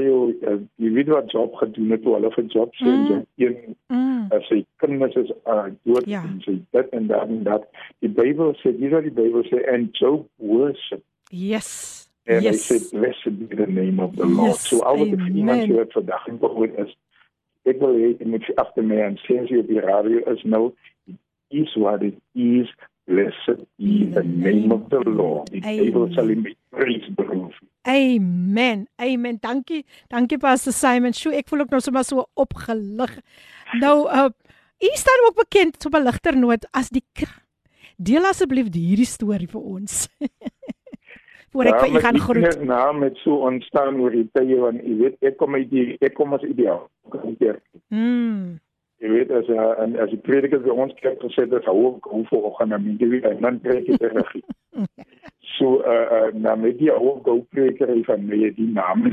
uh, 0.48 0.60
jy 0.82 0.92
weet 0.94 1.08
wat 1.14 1.32
job 1.34 1.56
gedoen 1.62 1.92
het 1.96 2.04
toe 2.06 2.14
hulle 2.16 2.32
vir 2.36 2.46
job 2.54 2.74
sê 2.82 2.86
Mm. 2.86 3.08
mm. 3.10 3.26
een 3.38 3.76
Mm. 3.90 4.28
as 4.32 4.48
sy 4.50 4.66
kinders 4.82 5.16
is 5.16 5.32
uh, 5.46 5.66
dood 5.84 6.06
Ja. 6.10 6.22
en 6.24 6.40
sy 6.46 6.56
dit 6.72 6.90
en 6.94 7.08
dat 7.08 7.28
en 7.28 7.44
dat 7.44 7.66
die 8.00 8.10
Bybel 8.10 8.54
sê 8.62 8.74
dis 8.80 8.92
wat 8.94 9.04
die 9.04 9.12
Bybel 9.14 9.44
sê 9.50 9.62
en 9.74 9.90
Job 9.94 10.28
worship 10.38 11.04
Yes. 11.30 12.08
en 12.26 12.40
hy 12.42 12.44
Yes. 12.50 12.66
sê 12.72 12.80
blessed 12.98 13.40
be 13.50 13.56
the 13.56 13.68
name 13.68 14.00
of 14.04 14.16
the 14.16 14.26
Lord 14.26 14.48
Yes, 14.54 14.68
so 14.70 14.80
al 14.82 14.98
wat 14.98 15.08
ek 15.14 15.20
vir 15.26 15.36
iemand 15.36 15.66
sê 15.68 15.76
wat 15.76 15.92
vandag 15.94 16.28
in 16.28 16.38
behoort 16.40 16.80
is 16.86 16.96
ek 17.66 17.80
wil 17.82 17.94
hê 17.98 18.14
jy 18.20 18.26
moet 18.30 18.50
agter 18.62 18.84
my 18.84 19.02
en 19.10 19.18
sê 19.26 19.40
as 19.42 19.50
jy 19.50 19.60
op 19.60 19.68
die 19.74 19.82
radio 19.82 20.22
is 20.34 20.44
nou 20.44 20.74
is 21.50 21.76
what 21.76 22.02
it 22.04 22.18
is 22.34 22.70
blessed 23.06 23.62
be 23.78 24.10
the 24.14 24.24
name 24.24 24.74
of 24.74 24.90
the 24.90 25.02
Lord 25.06 25.52
die 25.54 25.62
Bybel 25.62 26.12
sal 26.18 26.34
hom 26.34 26.46
met 26.48 26.60
prys 26.74 27.08
beroof 27.18 27.56
Amen. 27.86 28.88
Amen. 28.98 29.38
Dankie. 29.40 29.86
Dankie 30.10 30.40
Pastor 30.42 30.74
Simon. 30.74 31.14
Sjoe, 31.14 31.36
ek 31.38 31.52
voel 31.52 31.62
ook 31.62 31.70
nou 31.76 31.80
sommer 31.86 32.02
so 32.02 32.24
opgelig. 32.34 33.14
Nou, 33.78 34.10
uh 34.10 34.32
u 34.82 34.90
staan 34.98 35.22
ook 35.28 35.36
bekend 35.36 35.86
op 35.86 35.94
'n 35.94 36.04
ligter 36.04 36.38
noot 36.38 36.66
as 36.72 36.90
die 36.90 37.06
Deel 37.98 38.26
asseblief 38.28 38.68
hierdie 38.74 39.08
storie 39.08 39.48
vir 39.48 39.62
ons. 39.62 40.10
Voor 41.56 41.70
ek 41.70 41.80
vir 41.80 41.96
u 41.96 42.02
gaan 42.04 42.20
groet. 42.20 42.58
Ja, 42.58 42.64
naam 42.64 43.04
het 43.06 43.16
so 43.24 43.38
ontstaan 43.48 44.02
oor 44.04 44.12
die 44.12 44.28
tye 44.36 44.58
want 44.60 44.84
jy 44.84 44.96
weet 45.00 45.30
ek 45.30 45.38
kom 45.40 45.56
uit 45.56 45.70
die 45.72 45.96
ek 46.04 46.14
kom 46.18 46.36
as 46.36 46.44
ideaal. 46.44 46.90
Mm. 47.88 48.60
Jy 49.04 49.10
weet 49.12 49.32
as 49.36 49.50
uh, 49.52 49.74
en 49.84 49.98
as 50.00 50.12
die 50.14 50.22
prediker 50.24 50.62
by 50.64 50.72
ons 50.72 50.94
kerk 51.02 51.20
gesê 51.24 51.48
het 51.52 51.68
hou 51.68 51.96
hou 52.12 52.22
voor 52.30 52.54
gaan 52.60 52.72
na 52.74 52.80
my 52.80 52.96
weet 53.00 53.28
en 53.28 53.42
dan 53.44 53.60
preek 53.64 53.90
jy 53.92 53.98
terug. 54.00 54.32
so 55.58 55.82
uh, 55.84 56.06
uh 56.18 56.30
na 56.34 56.56
my 56.56 56.72
die 56.80 56.92
ou 56.94 57.18
go 57.26 57.42
preker 57.56 57.92
hy 57.92 58.02
van 58.08 58.28
my 58.30 58.52
die 58.56 58.72
naam. 58.72 59.10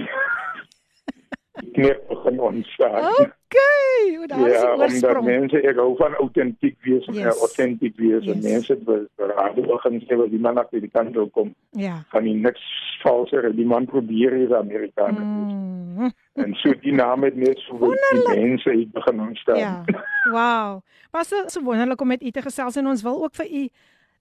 Kneep 1.73 2.09
begin 2.09 2.41
ontstaan. 2.41 3.05
Okay, 3.13 4.17
hoe 4.17 4.27
daar 4.27 4.47
is 4.49 4.53
Ja, 4.55 4.61
die 4.61 4.73
omdat 4.73 4.91
oorsprong. 4.93 5.25
mense 5.25 5.57
ek 5.63 5.77
hou 5.77 5.97
van 5.97 6.15
autentiek 6.15 6.77
wees 6.83 7.07
en 7.07 7.15
Yes. 7.15 7.25
yes. 7.25 7.41
autentiek 7.41 7.97
wees 7.97 8.25
Yes. 8.25 8.35
en 8.35 8.43
mense 8.43 8.77
be- 8.77 9.09
beraad 9.17 9.55
begin 9.55 10.01
sê 10.01 10.17
wat 10.17 10.31
die 10.31 10.39
man 10.41 10.59
agter 10.59 10.81
die 10.81 10.89
kant 10.91 11.15
wil 11.15 11.29
kom. 11.31 11.55
Ja. 11.71 12.05
Gaan 12.09 12.25
nie 12.25 12.35
niks 12.35 12.63
valser 13.03 13.53
die 13.57 13.67
man 13.67 13.85
probeer 13.87 14.33
hier 14.33 14.57
Amerikaner. 14.57 15.21
Mm. 15.25 16.11
En 16.35 16.55
so 16.55 16.73
die 16.81 16.93
naam 16.93 17.23
het 17.23 17.37
net 17.37 17.59
so 17.59 17.79
die 17.79 18.37
mense 18.37 18.71
hier 18.73 18.89
begin 18.93 19.21
ontstaan. 19.21 19.57
Ja. 19.59 19.85
Wow. 20.31 20.81
Was 21.11 21.29
so, 21.29 21.37
so 21.47 21.61
wonderlik 21.63 22.01
om 22.01 22.07
met 22.09 22.23
u 22.23 22.31
te 22.31 22.43
gesels 22.43 22.77
en 22.77 22.87
ons 22.87 23.03
wil 23.03 23.25
ook 23.25 23.35
vir 23.35 23.47
u 23.51 23.69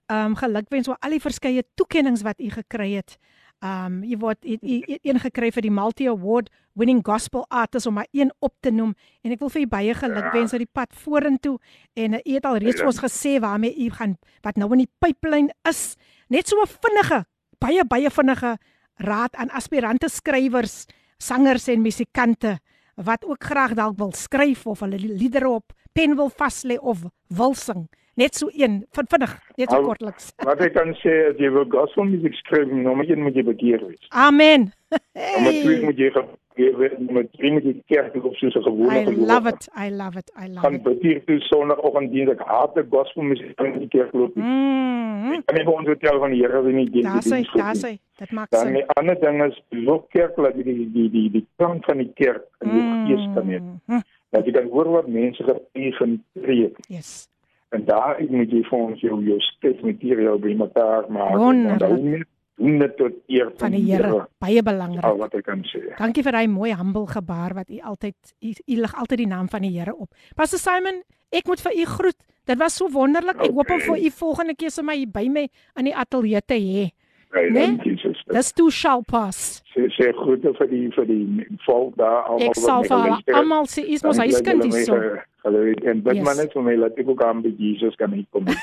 ehm 0.05 0.25
um, 0.25 0.35
gelukwens 0.35 0.87
oor 0.89 0.97
al 0.99 1.09
die 1.09 1.21
verskeie 1.21 1.63
toekenninge 1.75 2.23
wat 2.23 2.39
u 2.39 2.49
gekry 2.49 2.91
het. 2.93 3.17
Um, 3.61 3.99
jy 4.01 4.17
word 4.17 4.41
een 4.41 5.19
gekry 5.21 5.51
vir 5.53 5.61
die 5.61 5.69
Multi 5.69 6.07
Award 6.09 6.47
winning 6.73 7.03
gospel 7.05 7.43
artist 7.53 7.85
om 7.85 7.93
maar 7.99 8.07
een 8.09 8.31
op 8.41 8.55
te 8.65 8.71
noem 8.73 8.95
en 9.21 9.35
ek 9.35 9.43
wil 9.43 9.51
vir 9.53 9.61
u 9.61 9.67
baie 9.69 9.93
gelukwens 9.93 10.55
uit 10.55 10.63
die 10.63 10.71
pad 10.73 10.95
vorentoe 10.97 11.59
en 11.93 12.17
u 12.17 12.21
het 12.25 12.47
al 12.49 12.57
reeds 12.63 12.81
vir 12.81 12.89
ons 12.89 13.01
gesê 13.03 13.35
waarmee 13.43 13.77
u 13.85 13.91
gaan 13.93 14.15
wat 14.41 14.57
nou 14.57 14.71
in 14.73 14.81
die 14.87 14.89
pipeline 14.97 15.53
is. 15.69 15.93
Net 16.33 16.49
so 16.49 16.57
'n 16.57 16.65
vinnige, 16.65 17.25
baie 17.59 17.85
baie 17.85 18.09
vinnige 18.09 18.57
raad 18.97 19.35
aan 19.35 19.53
aspirante 19.53 20.09
skrywers, 20.09 20.87
sangers 21.19 21.67
en 21.67 21.85
musikante 21.85 22.57
wat 22.95 23.25
ook 23.25 23.43
graag 23.43 23.73
dalk 23.77 23.97
wil 23.97 24.11
skryf 24.11 24.65
of 24.65 24.79
hulle 24.79 24.97
liedere 24.97 25.49
op 25.49 25.73
pen 25.93 26.15
wil 26.15 26.29
vas 26.29 26.63
lê 26.63 26.79
of 26.79 27.05
wil 27.27 27.53
sing. 27.53 27.87
Net 28.19 28.35
so 28.35 28.49
een, 28.51 28.85
vin- 28.91 29.07
vinnig, 29.07 29.33
net 29.57 29.71
so 29.71 29.81
kortliks. 29.85 30.33
Wat 30.47 30.59
ek 30.61 30.73
kan 30.75 30.91
sê 30.99 31.13
as 31.31 31.37
jy 31.39 31.49
wil 31.55 31.65
gospel 31.71 32.03
musiek 32.09 32.33
skryf, 32.41 32.67
nommer 32.67 33.05
1 33.07 33.21
moet 33.23 33.35
jy 33.39 33.43
bekeer 33.47 33.85
wees. 33.87 34.03
Amen. 34.11 34.71
Nommer 35.15 35.53
2 35.63 35.63
Hey, 35.63 35.85
moet 35.85 35.97
jy 35.97 36.09
gekeer 36.11 36.75
wees, 36.77 36.97
nommer 36.99 37.23
3 37.37 37.51
moet 37.55 37.63
jy 37.69 37.73
kerk 37.87 38.11
toe 38.13 38.21
op 38.27 38.35
soos 38.35 38.55
'n 38.59 38.63
gewone 38.67 38.91
I 38.91 39.05
gelowige. 39.05 39.27
love 39.31 39.47
it. 39.53 39.69
I 39.85 39.87
love 39.89 40.17
it. 40.19 40.31
I 40.35 40.47
love 40.51 40.65
Gaan 40.65 40.75
it. 40.75 40.83
bekeer 40.83 41.23
toe 41.25 41.39
sonoggend 41.47 42.11
dien 42.11 42.29
ek 42.35 42.43
haat 42.51 42.75
die 42.75 42.83
gospel 42.91 43.23
musiek 43.23 43.55
in 43.63 43.79
die 43.79 43.87
kerk 43.87 44.11
loop. 44.13 44.35
Mm. 44.35 45.31
Ek 45.39 45.45
kan 45.47 45.55
nie 45.55 45.63
vir 45.65 45.73
ons 45.79 45.87
vertel 45.87 46.19
van 46.19 46.31
die 46.35 46.41
Here 46.43 46.61
wie 46.67 46.73
nie 46.73 46.89
die 46.91 47.03
Daar 47.07 47.23
sê, 47.23 47.41
daar 47.55 47.75
sê, 47.79 47.95
dit 48.19 48.31
maak 48.31 48.49
Dan 48.51 48.65
sin. 48.67 48.73
die 48.73 48.85
ander 48.99 49.15
ding 49.23 49.41
is 49.47 49.55
loop 49.71 50.09
kerk 50.11 50.35
laat 50.37 50.55
jy 50.59 50.63
die 50.63 50.85
die 50.91 51.09
die 51.09 51.29
die 51.39 51.45
klank 51.57 51.85
van 51.85 51.97
die 52.03 52.11
kerk 52.19 52.43
in 52.61 52.69
jou 52.75 53.07
gees 53.07 53.25
kan 53.35 53.47
hê. 53.47 53.59
Mm. 53.87 54.01
Dat 54.35 54.45
jy 54.45 54.51
kan 54.51 54.67
hoor 54.69 54.89
wat 54.99 55.07
mense 55.07 55.43
gepreek 55.43 56.01
en 56.01 56.23
preek. 56.35 56.75
Yes. 56.89 57.29
En 57.71 57.85
daar 57.87 58.19
moet 58.29 58.51
jy 58.51 58.61
vir 58.67 58.79
ons 58.79 58.99
jou 59.01 59.17
jou 59.23 59.37
skrifmateriaal 59.39 60.39
bymekaar 60.43 61.05
maak. 61.09 61.35
En 61.39 61.77
dan 61.79 62.25
doen 62.57 62.79
dit 62.79 62.97
tot 62.97 63.13
eer 63.31 63.51
Van 63.57 63.71
die 63.71 63.85
Here, 63.87 64.25
baie 64.43 64.61
belangrik. 64.63 65.03
Al 65.07 65.17
wat 65.17 65.33
ek 65.39 65.45
kan 65.47 65.63
sê. 65.71 65.79
Dankie 65.97 66.23
vir 66.23 66.35
daai 66.35 66.47
mooi 66.51 66.73
humble 66.75 67.07
gebaar 67.07 67.55
wat 67.57 67.69
u 67.71 67.79
altyd 67.79 68.33
u, 68.43 68.51
u 68.67 68.75
lig 68.83 68.93
altyd 68.99 69.17
die 69.23 69.27
naam 69.31 69.47
van 69.49 69.61
die 69.65 69.71
Here 69.79 69.95
op. 69.95 70.11
Pastor 70.35 70.59
Simon, 70.59 71.01
ek 71.31 71.47
moet 71.47 71.63
vir 71.63 71.73
u 71.79 71.85
groet. 71.95 72.19
Dit 72.45 72.57
was 72.59 72.75
so 72.75 72.89
wonderlik. 72.91 73.39
Ek 73.39 73.51
hoop 73.55 73.69
om 73.69 73.79
Okay. 73.79 73.87
vir 73.87 74.05
u 74.05 74.09
volgende 74.19 74.55
keer 74.55 74.69
sommer 74.69 74.95
hier 74.95 75.07
by 75.07 75.27
my 75.29 75.47
in 75.79 75.85
die 75.85 75.95
ateljee 75.95 76.41
te 76.45 76.53
hê. 76.59 76.89
Hey, 77.31 77.49
Nee? 77.49 77.90
Dankie. 78.31 78.39
Dis 78.39 78.51
toe 78.57 78.71
shall 78.71 79.03
pass. 79.07 79.61
Sê 79.73 79.87
sê 79.97 80.11
groete 80.15 80.53
vir 80.57 80.67
die 80.71 80.89
vir 80.95 81.05
die 81.09 81.47
volk 81.65 81.95
daar 81.99 82.23
almal. 82.29 82.47
Ek 82.49 82.55
sal 82.59 82.87
vir 82.87 83.35
almal 83.35 83.69
sê 83.71 83.85
is 83.85 84.03
mos 84.03 84.17
huiskind 84.21 84.63
hierso. 84.67 84.97
Hallo 85.43 85.63
en 85.71 86.01
bid 86.05 86.15
Yes. 86.19 86.25
maar 86.25 86.35
net 86.37 86.53
vir 86.53 86.63
my 86.63 86.75
laat 86.75 86.99
ek 87.01 87.07
ook 87.09 87.23
aan 87.25 87.41
by 87.41 87.53
Jesus 87.57 87.95
kan 87.99 88.13
hier 88.13 88.27
kom. 88.31 88.45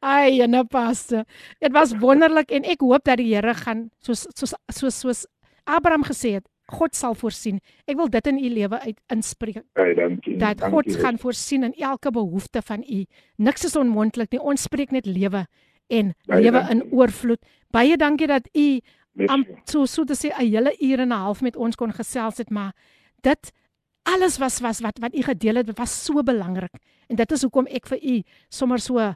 Ai, 0.00 0.40
en 0.40 0.66
pastor. 0.68 1.24
Dit 1.60 1.72
was 1.72 1.94
wonderlik 1.98 2.50
en 2.50 2.64
ek 2.64 2.80
hoop 2.80 3.04
dat 3.04 3.18
die 3.20 3.34
Here 3.34 3.54
gaan 3.54 3.90
soos 4.02 4.26
soos 4.34 4.54
soos 4.72 5.00
soos 5.02 5.26
Abraham 5.68 6.04
gesê 6.06 6.38
het, 6.38 6.46
God 6.68 6.94
sal 6.96 7.14
voorsien. 7.16 7.60
Ek 7.88 7.96
wil 7.96 8.08
dit 8.12 8.26
in 8.28 8.38
u 8.38 8.48
lewe 8.52 8.78
uit 8.80 8.98
inspreek. 9.12 9.62
Hey, 9.76 9.94
dankie. 9.96 10.36
dat 10.40 10.58
dankie, 10.60 10.74
God 10.74 11.00
gaan 11.02 11.18
voorsien 11.18 11.64
in 11.64 11.74
elke 11.74 12.10
behoefte 12.12 12.62
van 12.62 12.84
u. 12.84 13.04
Niks 13.36 13.64
is 13.64 13.76
onmoontlik 13.76 14.32
nie. 14.32 14.40
Ons 14.40 14.62
spreek 14.68 14.92
net 14.92 15.06
lewe 15.06 15.46
en 15.88 16.14
Baie 16.26 16.42
lewe 16.42 16.66
in 16.70 16.82
oorvloed. 16.92 17.40
Baie 17.70 17.96
dankie 17.96 18.26
dat 18.26 18.48
u 18.54 18.80
am 19.26 19.44
so 19.64 19.86
so 19.86 20.04
te 20.04 20.14
sê 20.14 20.30
'n 20.30 20.46
hele 20.46 20.76
uur 20.80 21.00
en 21.00 21.08
'n 21.08 21.18
half 21.18 21.40
met 21.42 21.56
ons 21.56 21.76
kon 21.76 21.92
gesels 21.92 22.38
het, 22.38 22.50
maar 22.50 22.72
dit 23.22 23.52
alles 24.02 24.38
was 24.38 24.60
was 24.60 24.80
wat 24.80 24.98
wat 24.98 25.14
u 25.14 25.22
gedeel 25.22 25.54
het 25.54 25.78
was 25.78 26.04
so 26.04 26.22
belangrik. 26.22 26.74
En 27.08 27.16
dit 27.16 27.32
is 27.32 27.42
hoekom 27.42 27.66
ek 27.66 27.86
vir 27.86 27.98
u 28.02 28.22
sommer 28.48 28.78
so 28.78 28.98
uh 28.98 29.14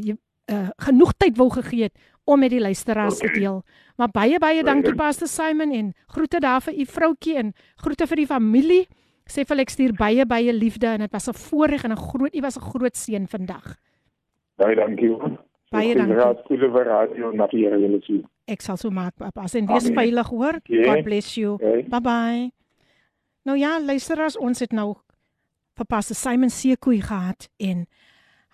jy 0.00 0.16
uh 0.50 0.68
genoeg 0.78 1.12
tyd 1.16 1.36
wou 1.36 1.50
gegee 1.50 1.82
het 1.82 1.92
om 2.24 2.38
met 2.40 2.50
die 2.50 2.60
luisteraars 2.60 3.16
Okay. 3.16 3.32
te 3.32 3.38
deel. 3.40 3.62
Maar 3.96 4.08
baie 4.08 4.38
baie 4.38 4.62
dankie 4.62 4.82
dankie. 4.82 4.94
Pastor 4.94 5.28
Simon 5.28 5.72
en 5.72 5.94
groete 6.06 6.40
daar 6.40 6.60
vir 6.60 6.74
u 6.74 6.84
vroutjie 6.84 7.36
en 7.36 7.52
groete 7.76 8.06
vir 8.06 8.16
die 8.16 8.26
familie. 8.26 8.86
Sê 9.30 9.44
vir 9.44 9.58
ek 9.60 9.70
stuur 9.70 9.92
baie 9.92 10.26
baie 10.26 10.52
liefde 10.52 10.86
en 10.86 10.98
dit 11.00 11.12
was 11.12 11.28
'n 11.28 11.34
voorreg 11.34 11.84
en 11.84 11.92
'n 11.92 11.96
groot 11.96 12.34
u 12.34 12.40
was 12.40 12.56
'n 12.56 12.60
groot 12.60 12.96
seën 12.96 13.26
vandag. 13.28 13.76
Baie 14.56 14.74
dankie. 14.76 15.38
Baie 15.72 15.94
dankie. 15.94 16.16
Raad 16.16 16.44
goeie 16.48 16.70
vir 16.72 16.86
radio 16.88 17.32
na 17.36 17.46
die 17.50 17.64
Here 17.64 17.78
julle 17.80 18.00
sien. 18.06 18.22
Ek 18.48 18.64
sal 18.64 18.78
so 18.80 18.90
maak, 18.94 19.16
pappa. 19.20 19.44
En 19.52 19.68
wees 19.68 19.88
Amen. 19.90 19.98
veilig, 20.00 20.30
hoor. 20.32 20.60
Okay. 20.62 20.84
God 20.86 21.04
bless 21.04 21.34
you. 21.36 21.58
Okay. 21.58 21.84
Bye 21.92 22.00
bye. 22.00 22.46
Nou 23.48 23.56
ja, 23.58 23.78
luisteraars, 23.80 24.38
ons 24.40 24.60
het 24.64 24.72
nou 24.72 24.94
vir 25.78 25.86
Pastor 25.86 26.16
Simon 26.16 26.50
Sekoe 26.50 27.00
gehad 27.04 27.48
en 27.62 27.86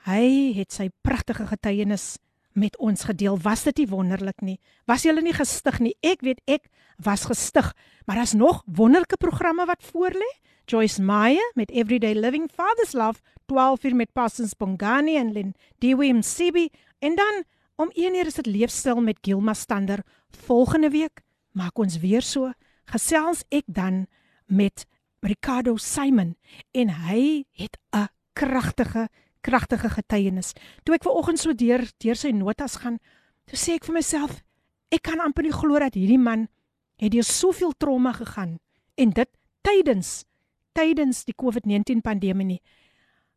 hy 0.09 0.53
het 0.59 0.74
sy 0.74 0.91
pragtige 1.07 1.47
getuienis 1.49 2.19
met 2.55 2.77
ons 2.78 3.07
gedeel. 3.09 3.39
Was 3.43 3.65
dit 3.66 3.82
nie 3.82 3.89
wonderlik 3.91 4.43
nie? 4.45 4.59
Was 4.86 5.07
jy 5.07 5.15
nie 5.19 5.35
gestig 5.35 5.81
nie? 5.82 5.95
Ek 6.03 6.23
weet 6.23 6.43
ek 6.47 6.69
was 7.03 7.27
gestig, 7.27 7.73
maar 8.07 8.20
daar's 8.20 8.36
nog 8.39 8.62
wonderlike 8.66 9.16
programme 9.16 9.66
wat 9.66 9.82
voorlê. 9.82 10.31
Joyce 10.66 11.03
Meyer 11.03 11.51
met 11.55 11.70
Everyday 11.70 12.15
Living 12.15 12.49
Father's 12.49 12.93
Love 12.93 13.20
12 13.47 13.85
uur 13.85 13.97
met 13.97 14.12
Pastors 14.12 14.55
Bongani 14.57 15.16
en 15.16 15.32
Lynn 15.32 15.55
Dewey 15.78 16.12
Msibi 16.12 16.70
en 17.05 17.14
dan 17.14 17.44
om 17.76 17.90
1 17.93 18.14
uur 18.14 18.26
is 18.26 18.39
dit 18.40 18.47
leefstyl 18.47 19.01
met 19.01 19.18
Gilma 19.20 19.55
Stander. 19.55 20.01
Volgende 20.47 20.90
week 20.90 21.20
maak 21.52 21.78
ons 21.78 21.98
weer 22.01 22.22
so 22.22 22.52
gesels 22.89 23.44
ek 23.48 23.66
dan 23.66 24.06
met 24.47 24.86
Ricardo 25.20 25.76
Simon 25.76 26.35
en 26.72 26.89
hy 27.09 27.44
het 27.52 27.76
'n 27.93 28.09
kragtige 28.32 29.09
kragtige 29.40 29.89
getuienis. 29.90 30.52
Toe 30.82 30.94
ek 30.94 31.02
ver 31.02 31.12
oggend 31.12 31.39
so 31.39 31.52
deur 31.52 31.85
deur 31.98 32.16
sy 32.16 32.31
notas 32.31 32.76
gaan, 32.76 32.98
toe 33.44 33.59
sê 33.59 33.74
ek 33.74 33.85
vir 33.85 33.94
myself, 33.94 34.43
ek 34.89 35.02
kan 35.02 35.20
amper 35.20 35.43
nie 35.43 35.52
glo 35.52 35.78
dat 35.78 35.94
hierdie 35.94 36.18
man 36.18 36.48
het 36.97 37.12
deur 37.12 37.24
soveel 37.24 37.72
trauma 37.76 38.12
gegaan 38.12 38.59
en 38.94 39.10
dit 39.10 39.28
tydens 39.60 40.24
tydens 40.72 41.24
die 41.24 41.35
COVID-19 41.35 42.01
pandemie 42.01 42.47
nie. 42.47 42.62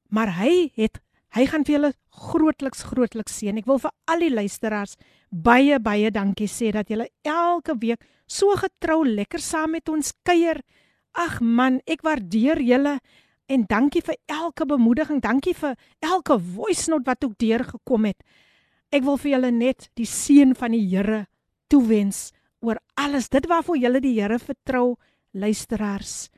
Maar 0.10 0.34
hy 0.40 0.72
het 0.74 1.00
hy 1.36 1.46
gaan 1.50 1.66
vir 1.68 1.76
julle 1.76 1.94
grootliks 2.28 2.84
grootliks 2.88 3.38
seën. 3.40 3.58
Ek 3.60 3.68
wil 3.70 3.80
vir 3.82 3.94
al 4.08 4.24
die 4.24 4.34
luisteraars 4.34 4.98
baie 5.30 5.80
baie 5.84 6.12
dankie 6.12 6.48
sê 6.48 6.72
dat 6.72 6.90
julle 6.90 7.10
elke 7.28 7.76
week 7.82 8.04
so 8.28 8.56
getrou 8.60 9.04
lekker 9.06 9.44
saam 9.44 9.76
met 9.76 9.90
ons 9.90 10.14
kuier. 10.26 10.62
Ag 11.18 11.40
man, 11.42 11.82
ek 11.88 12.04
waardeer 12.06 12.62
julle 12.62 12.98
en 13.48 13.64
dankie 13.68 14.04
vir 14.04 14.18
elke 14.28 14.68
bemoediging. 14.68 15.22
Dankie 15.24 15.56
vir 15.56 15.76
elke 16.04 16.38
voice 16.40 16.92
note 16.92 17.08
wat 17.08 17.24
ook 17.24 17.38
deurgekom 17.40 18.10
het. 18.10 18.20
Ek 18.92 19.04
wil 19.04 19.18
vir 19.20 19.34
julle 19.36 19.52
net 19.52 19.90
die 20.00 20.08
seën 20.08 20.56
van 20.56 20.76
die 20.76 20.86
Here 20.88 21.26
toewens 21.68 22.32
oor 22.64 22.80
alles 22.96 23.30
dit 23.30 23.46
waarvoor 23.48 23.78
julle 23.78 24.02
die 24.04 24.16
Here 24.16 24.40
vertrou, 24.40 24.98
luisteraars. 25.34 26.30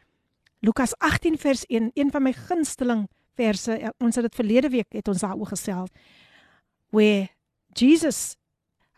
Lukas 0.65 0.95
18 0.99 1.37
vers 1.39 1.63
1, 1.69 1.91
een 1.95 2.11
van 2.11 2.25
my 2.25 2.33
gunsteling 2.33 3.07
verse. 3.39 3.79
Ja, 3.79 3.93
Ons 4.03 4.19
het 4.19 4.27
dit 4.27 4.35
verlede 4.35 4.69
week 4.73 4.93
het 4.95 5.07
ons 5.11 5.23
daaroor 5.23 5.53
gesels. 5.53 5.89
Where 6.91 7.29
Jesus 7.77 8.35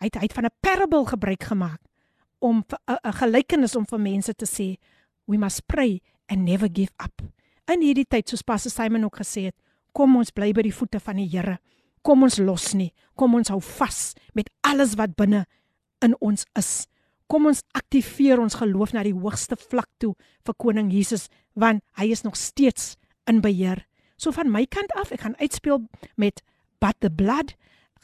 hy 0.02 0.10
het, 0.10 0.18
hy 0.18 0.26
het 0.26 0.34
van 0.34 0.50
'n 0.50 0.58
parable 0.60 1.06
gebruik 1.06 1.44
gemaak 1.44 1.82
om 2.40 2.64
'n 2.88 3.14
gelykenis 3.22 3.76
om 3.76 3.86
vir 3.86 4.00
mense 4.00 4.34
te 4.34 4.46
sê 4.46 4.78
we 5.28 5.38
must 5.38 5.66
pray 5.68 6.02
and 6.28 6.44
never 6.44 6.70
give 6.74 6.92
up. 7.04 7.22
In 7.68 7.82
hierdie 7.82 8.08
tyd 8.08 8.30
soos 8.30 8.42
Pastor 8.42 8.72
Simon 8.72 9.04
ook 9.04 9.18
gesê 9.22 9.46
het, 9.46 9.56
kom 9.94 10.16
ons 10.16 10.32
bly 10.32 10.52
by 10.52 10.62
die 10.62 10.74
voete 10.74 11.00
van 11.00 11.16
die 11.16 11.30
Here. 11.30 11.60
Kom 12.02 12.24
ons 12.24 12.38
los 12.38 12.74
nie. 12.74 12.94
Kom 13.16 13.36
ons 13.36 13.50
hou 13.50 13.62
vas 13.62 14.14
met 14.34 14.50
alles 14.62 14.96
wat 14.96 15.16
binne 15.16 15.46
in 16.02 16.16
ons 16.20 16.46
is. 16.58 16.88
Kom 17.28 17.46
ons 17.46 17.62
aktiveer 17.78 18.40
ons 18.40 18.56
geloof 18.56 18.94
na 18.94 19.04
die 19.04 19.14
hoogste 19.14 19.56
vlak 19.56 19.90
toe 19.98 20.16
vir 20.46 20.56
koning 20.58 20.92
Jesus 20.92 21.30
want 21.54 21.84
hy 22.00 22.12
is 22.12 22.24
nog 22.24 22.36
steeds 22.36 22.98
in 23.28 23.42
beheer. 23.42 23.86
So 24.22 24.30
van 24.32 24.52
my 24.54 24.68
kant 24.70 24.92
af, 24.94 25.10
ek 25.10 25.24
gaan 25.26 25.38
uitspeel 25.42 25.88
met 26.22 26.44
But 26.78 27.00
the 27.02 27.10
Blood 27.10 27.56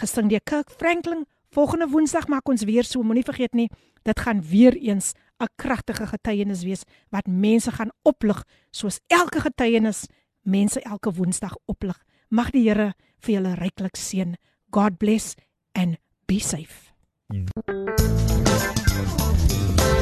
gesing 0.01 0.31
deur 0.31 0.41
Kirk 0.41 0.71
Franklin. 0.73 1.27
Volgende 1.53 1.85
Woensdag 1.93 2.25
maak 2.27 2.49
ons 2.49 2.65
weer 2.65 2.85
so, 2.85 3.03
moenie 3.05 3.25
vergeet 3.25 3.53
nie, 3.53 3.69
dit 4.01 4.19
gaan 4.25 4.41
weer 4.41 4.73
eens 4.73 5.13
'n 5.37 5.49
kragtige 5.55 6.07
getuienis 6.07 6.63
wees 6.63 6.83
wat 7.09 7.27
mense 7.27 7.71
gaan 7.71 7.91
oplig 8.01 8.43
soos 8.71 8.99
elke 9.07 9.39
getuienis 9.39 10.07
mense 10.41 10.81
elke 10.81 11.13
Woensdag 11.13 11.55
oplig. 11.65 12.03
Mag 12.29 12.49
die 12.49 12.65
Here 12.65 12.93
vir 13.19 13.33
julle 13.33 13.53
ryklik 13.53 13.95
seën. 13.95 14.35
God 14.71 14.97
bless 14.97 15.35
and 15.73 15.97
be 16.25 16.39
safe. 16.39 16.93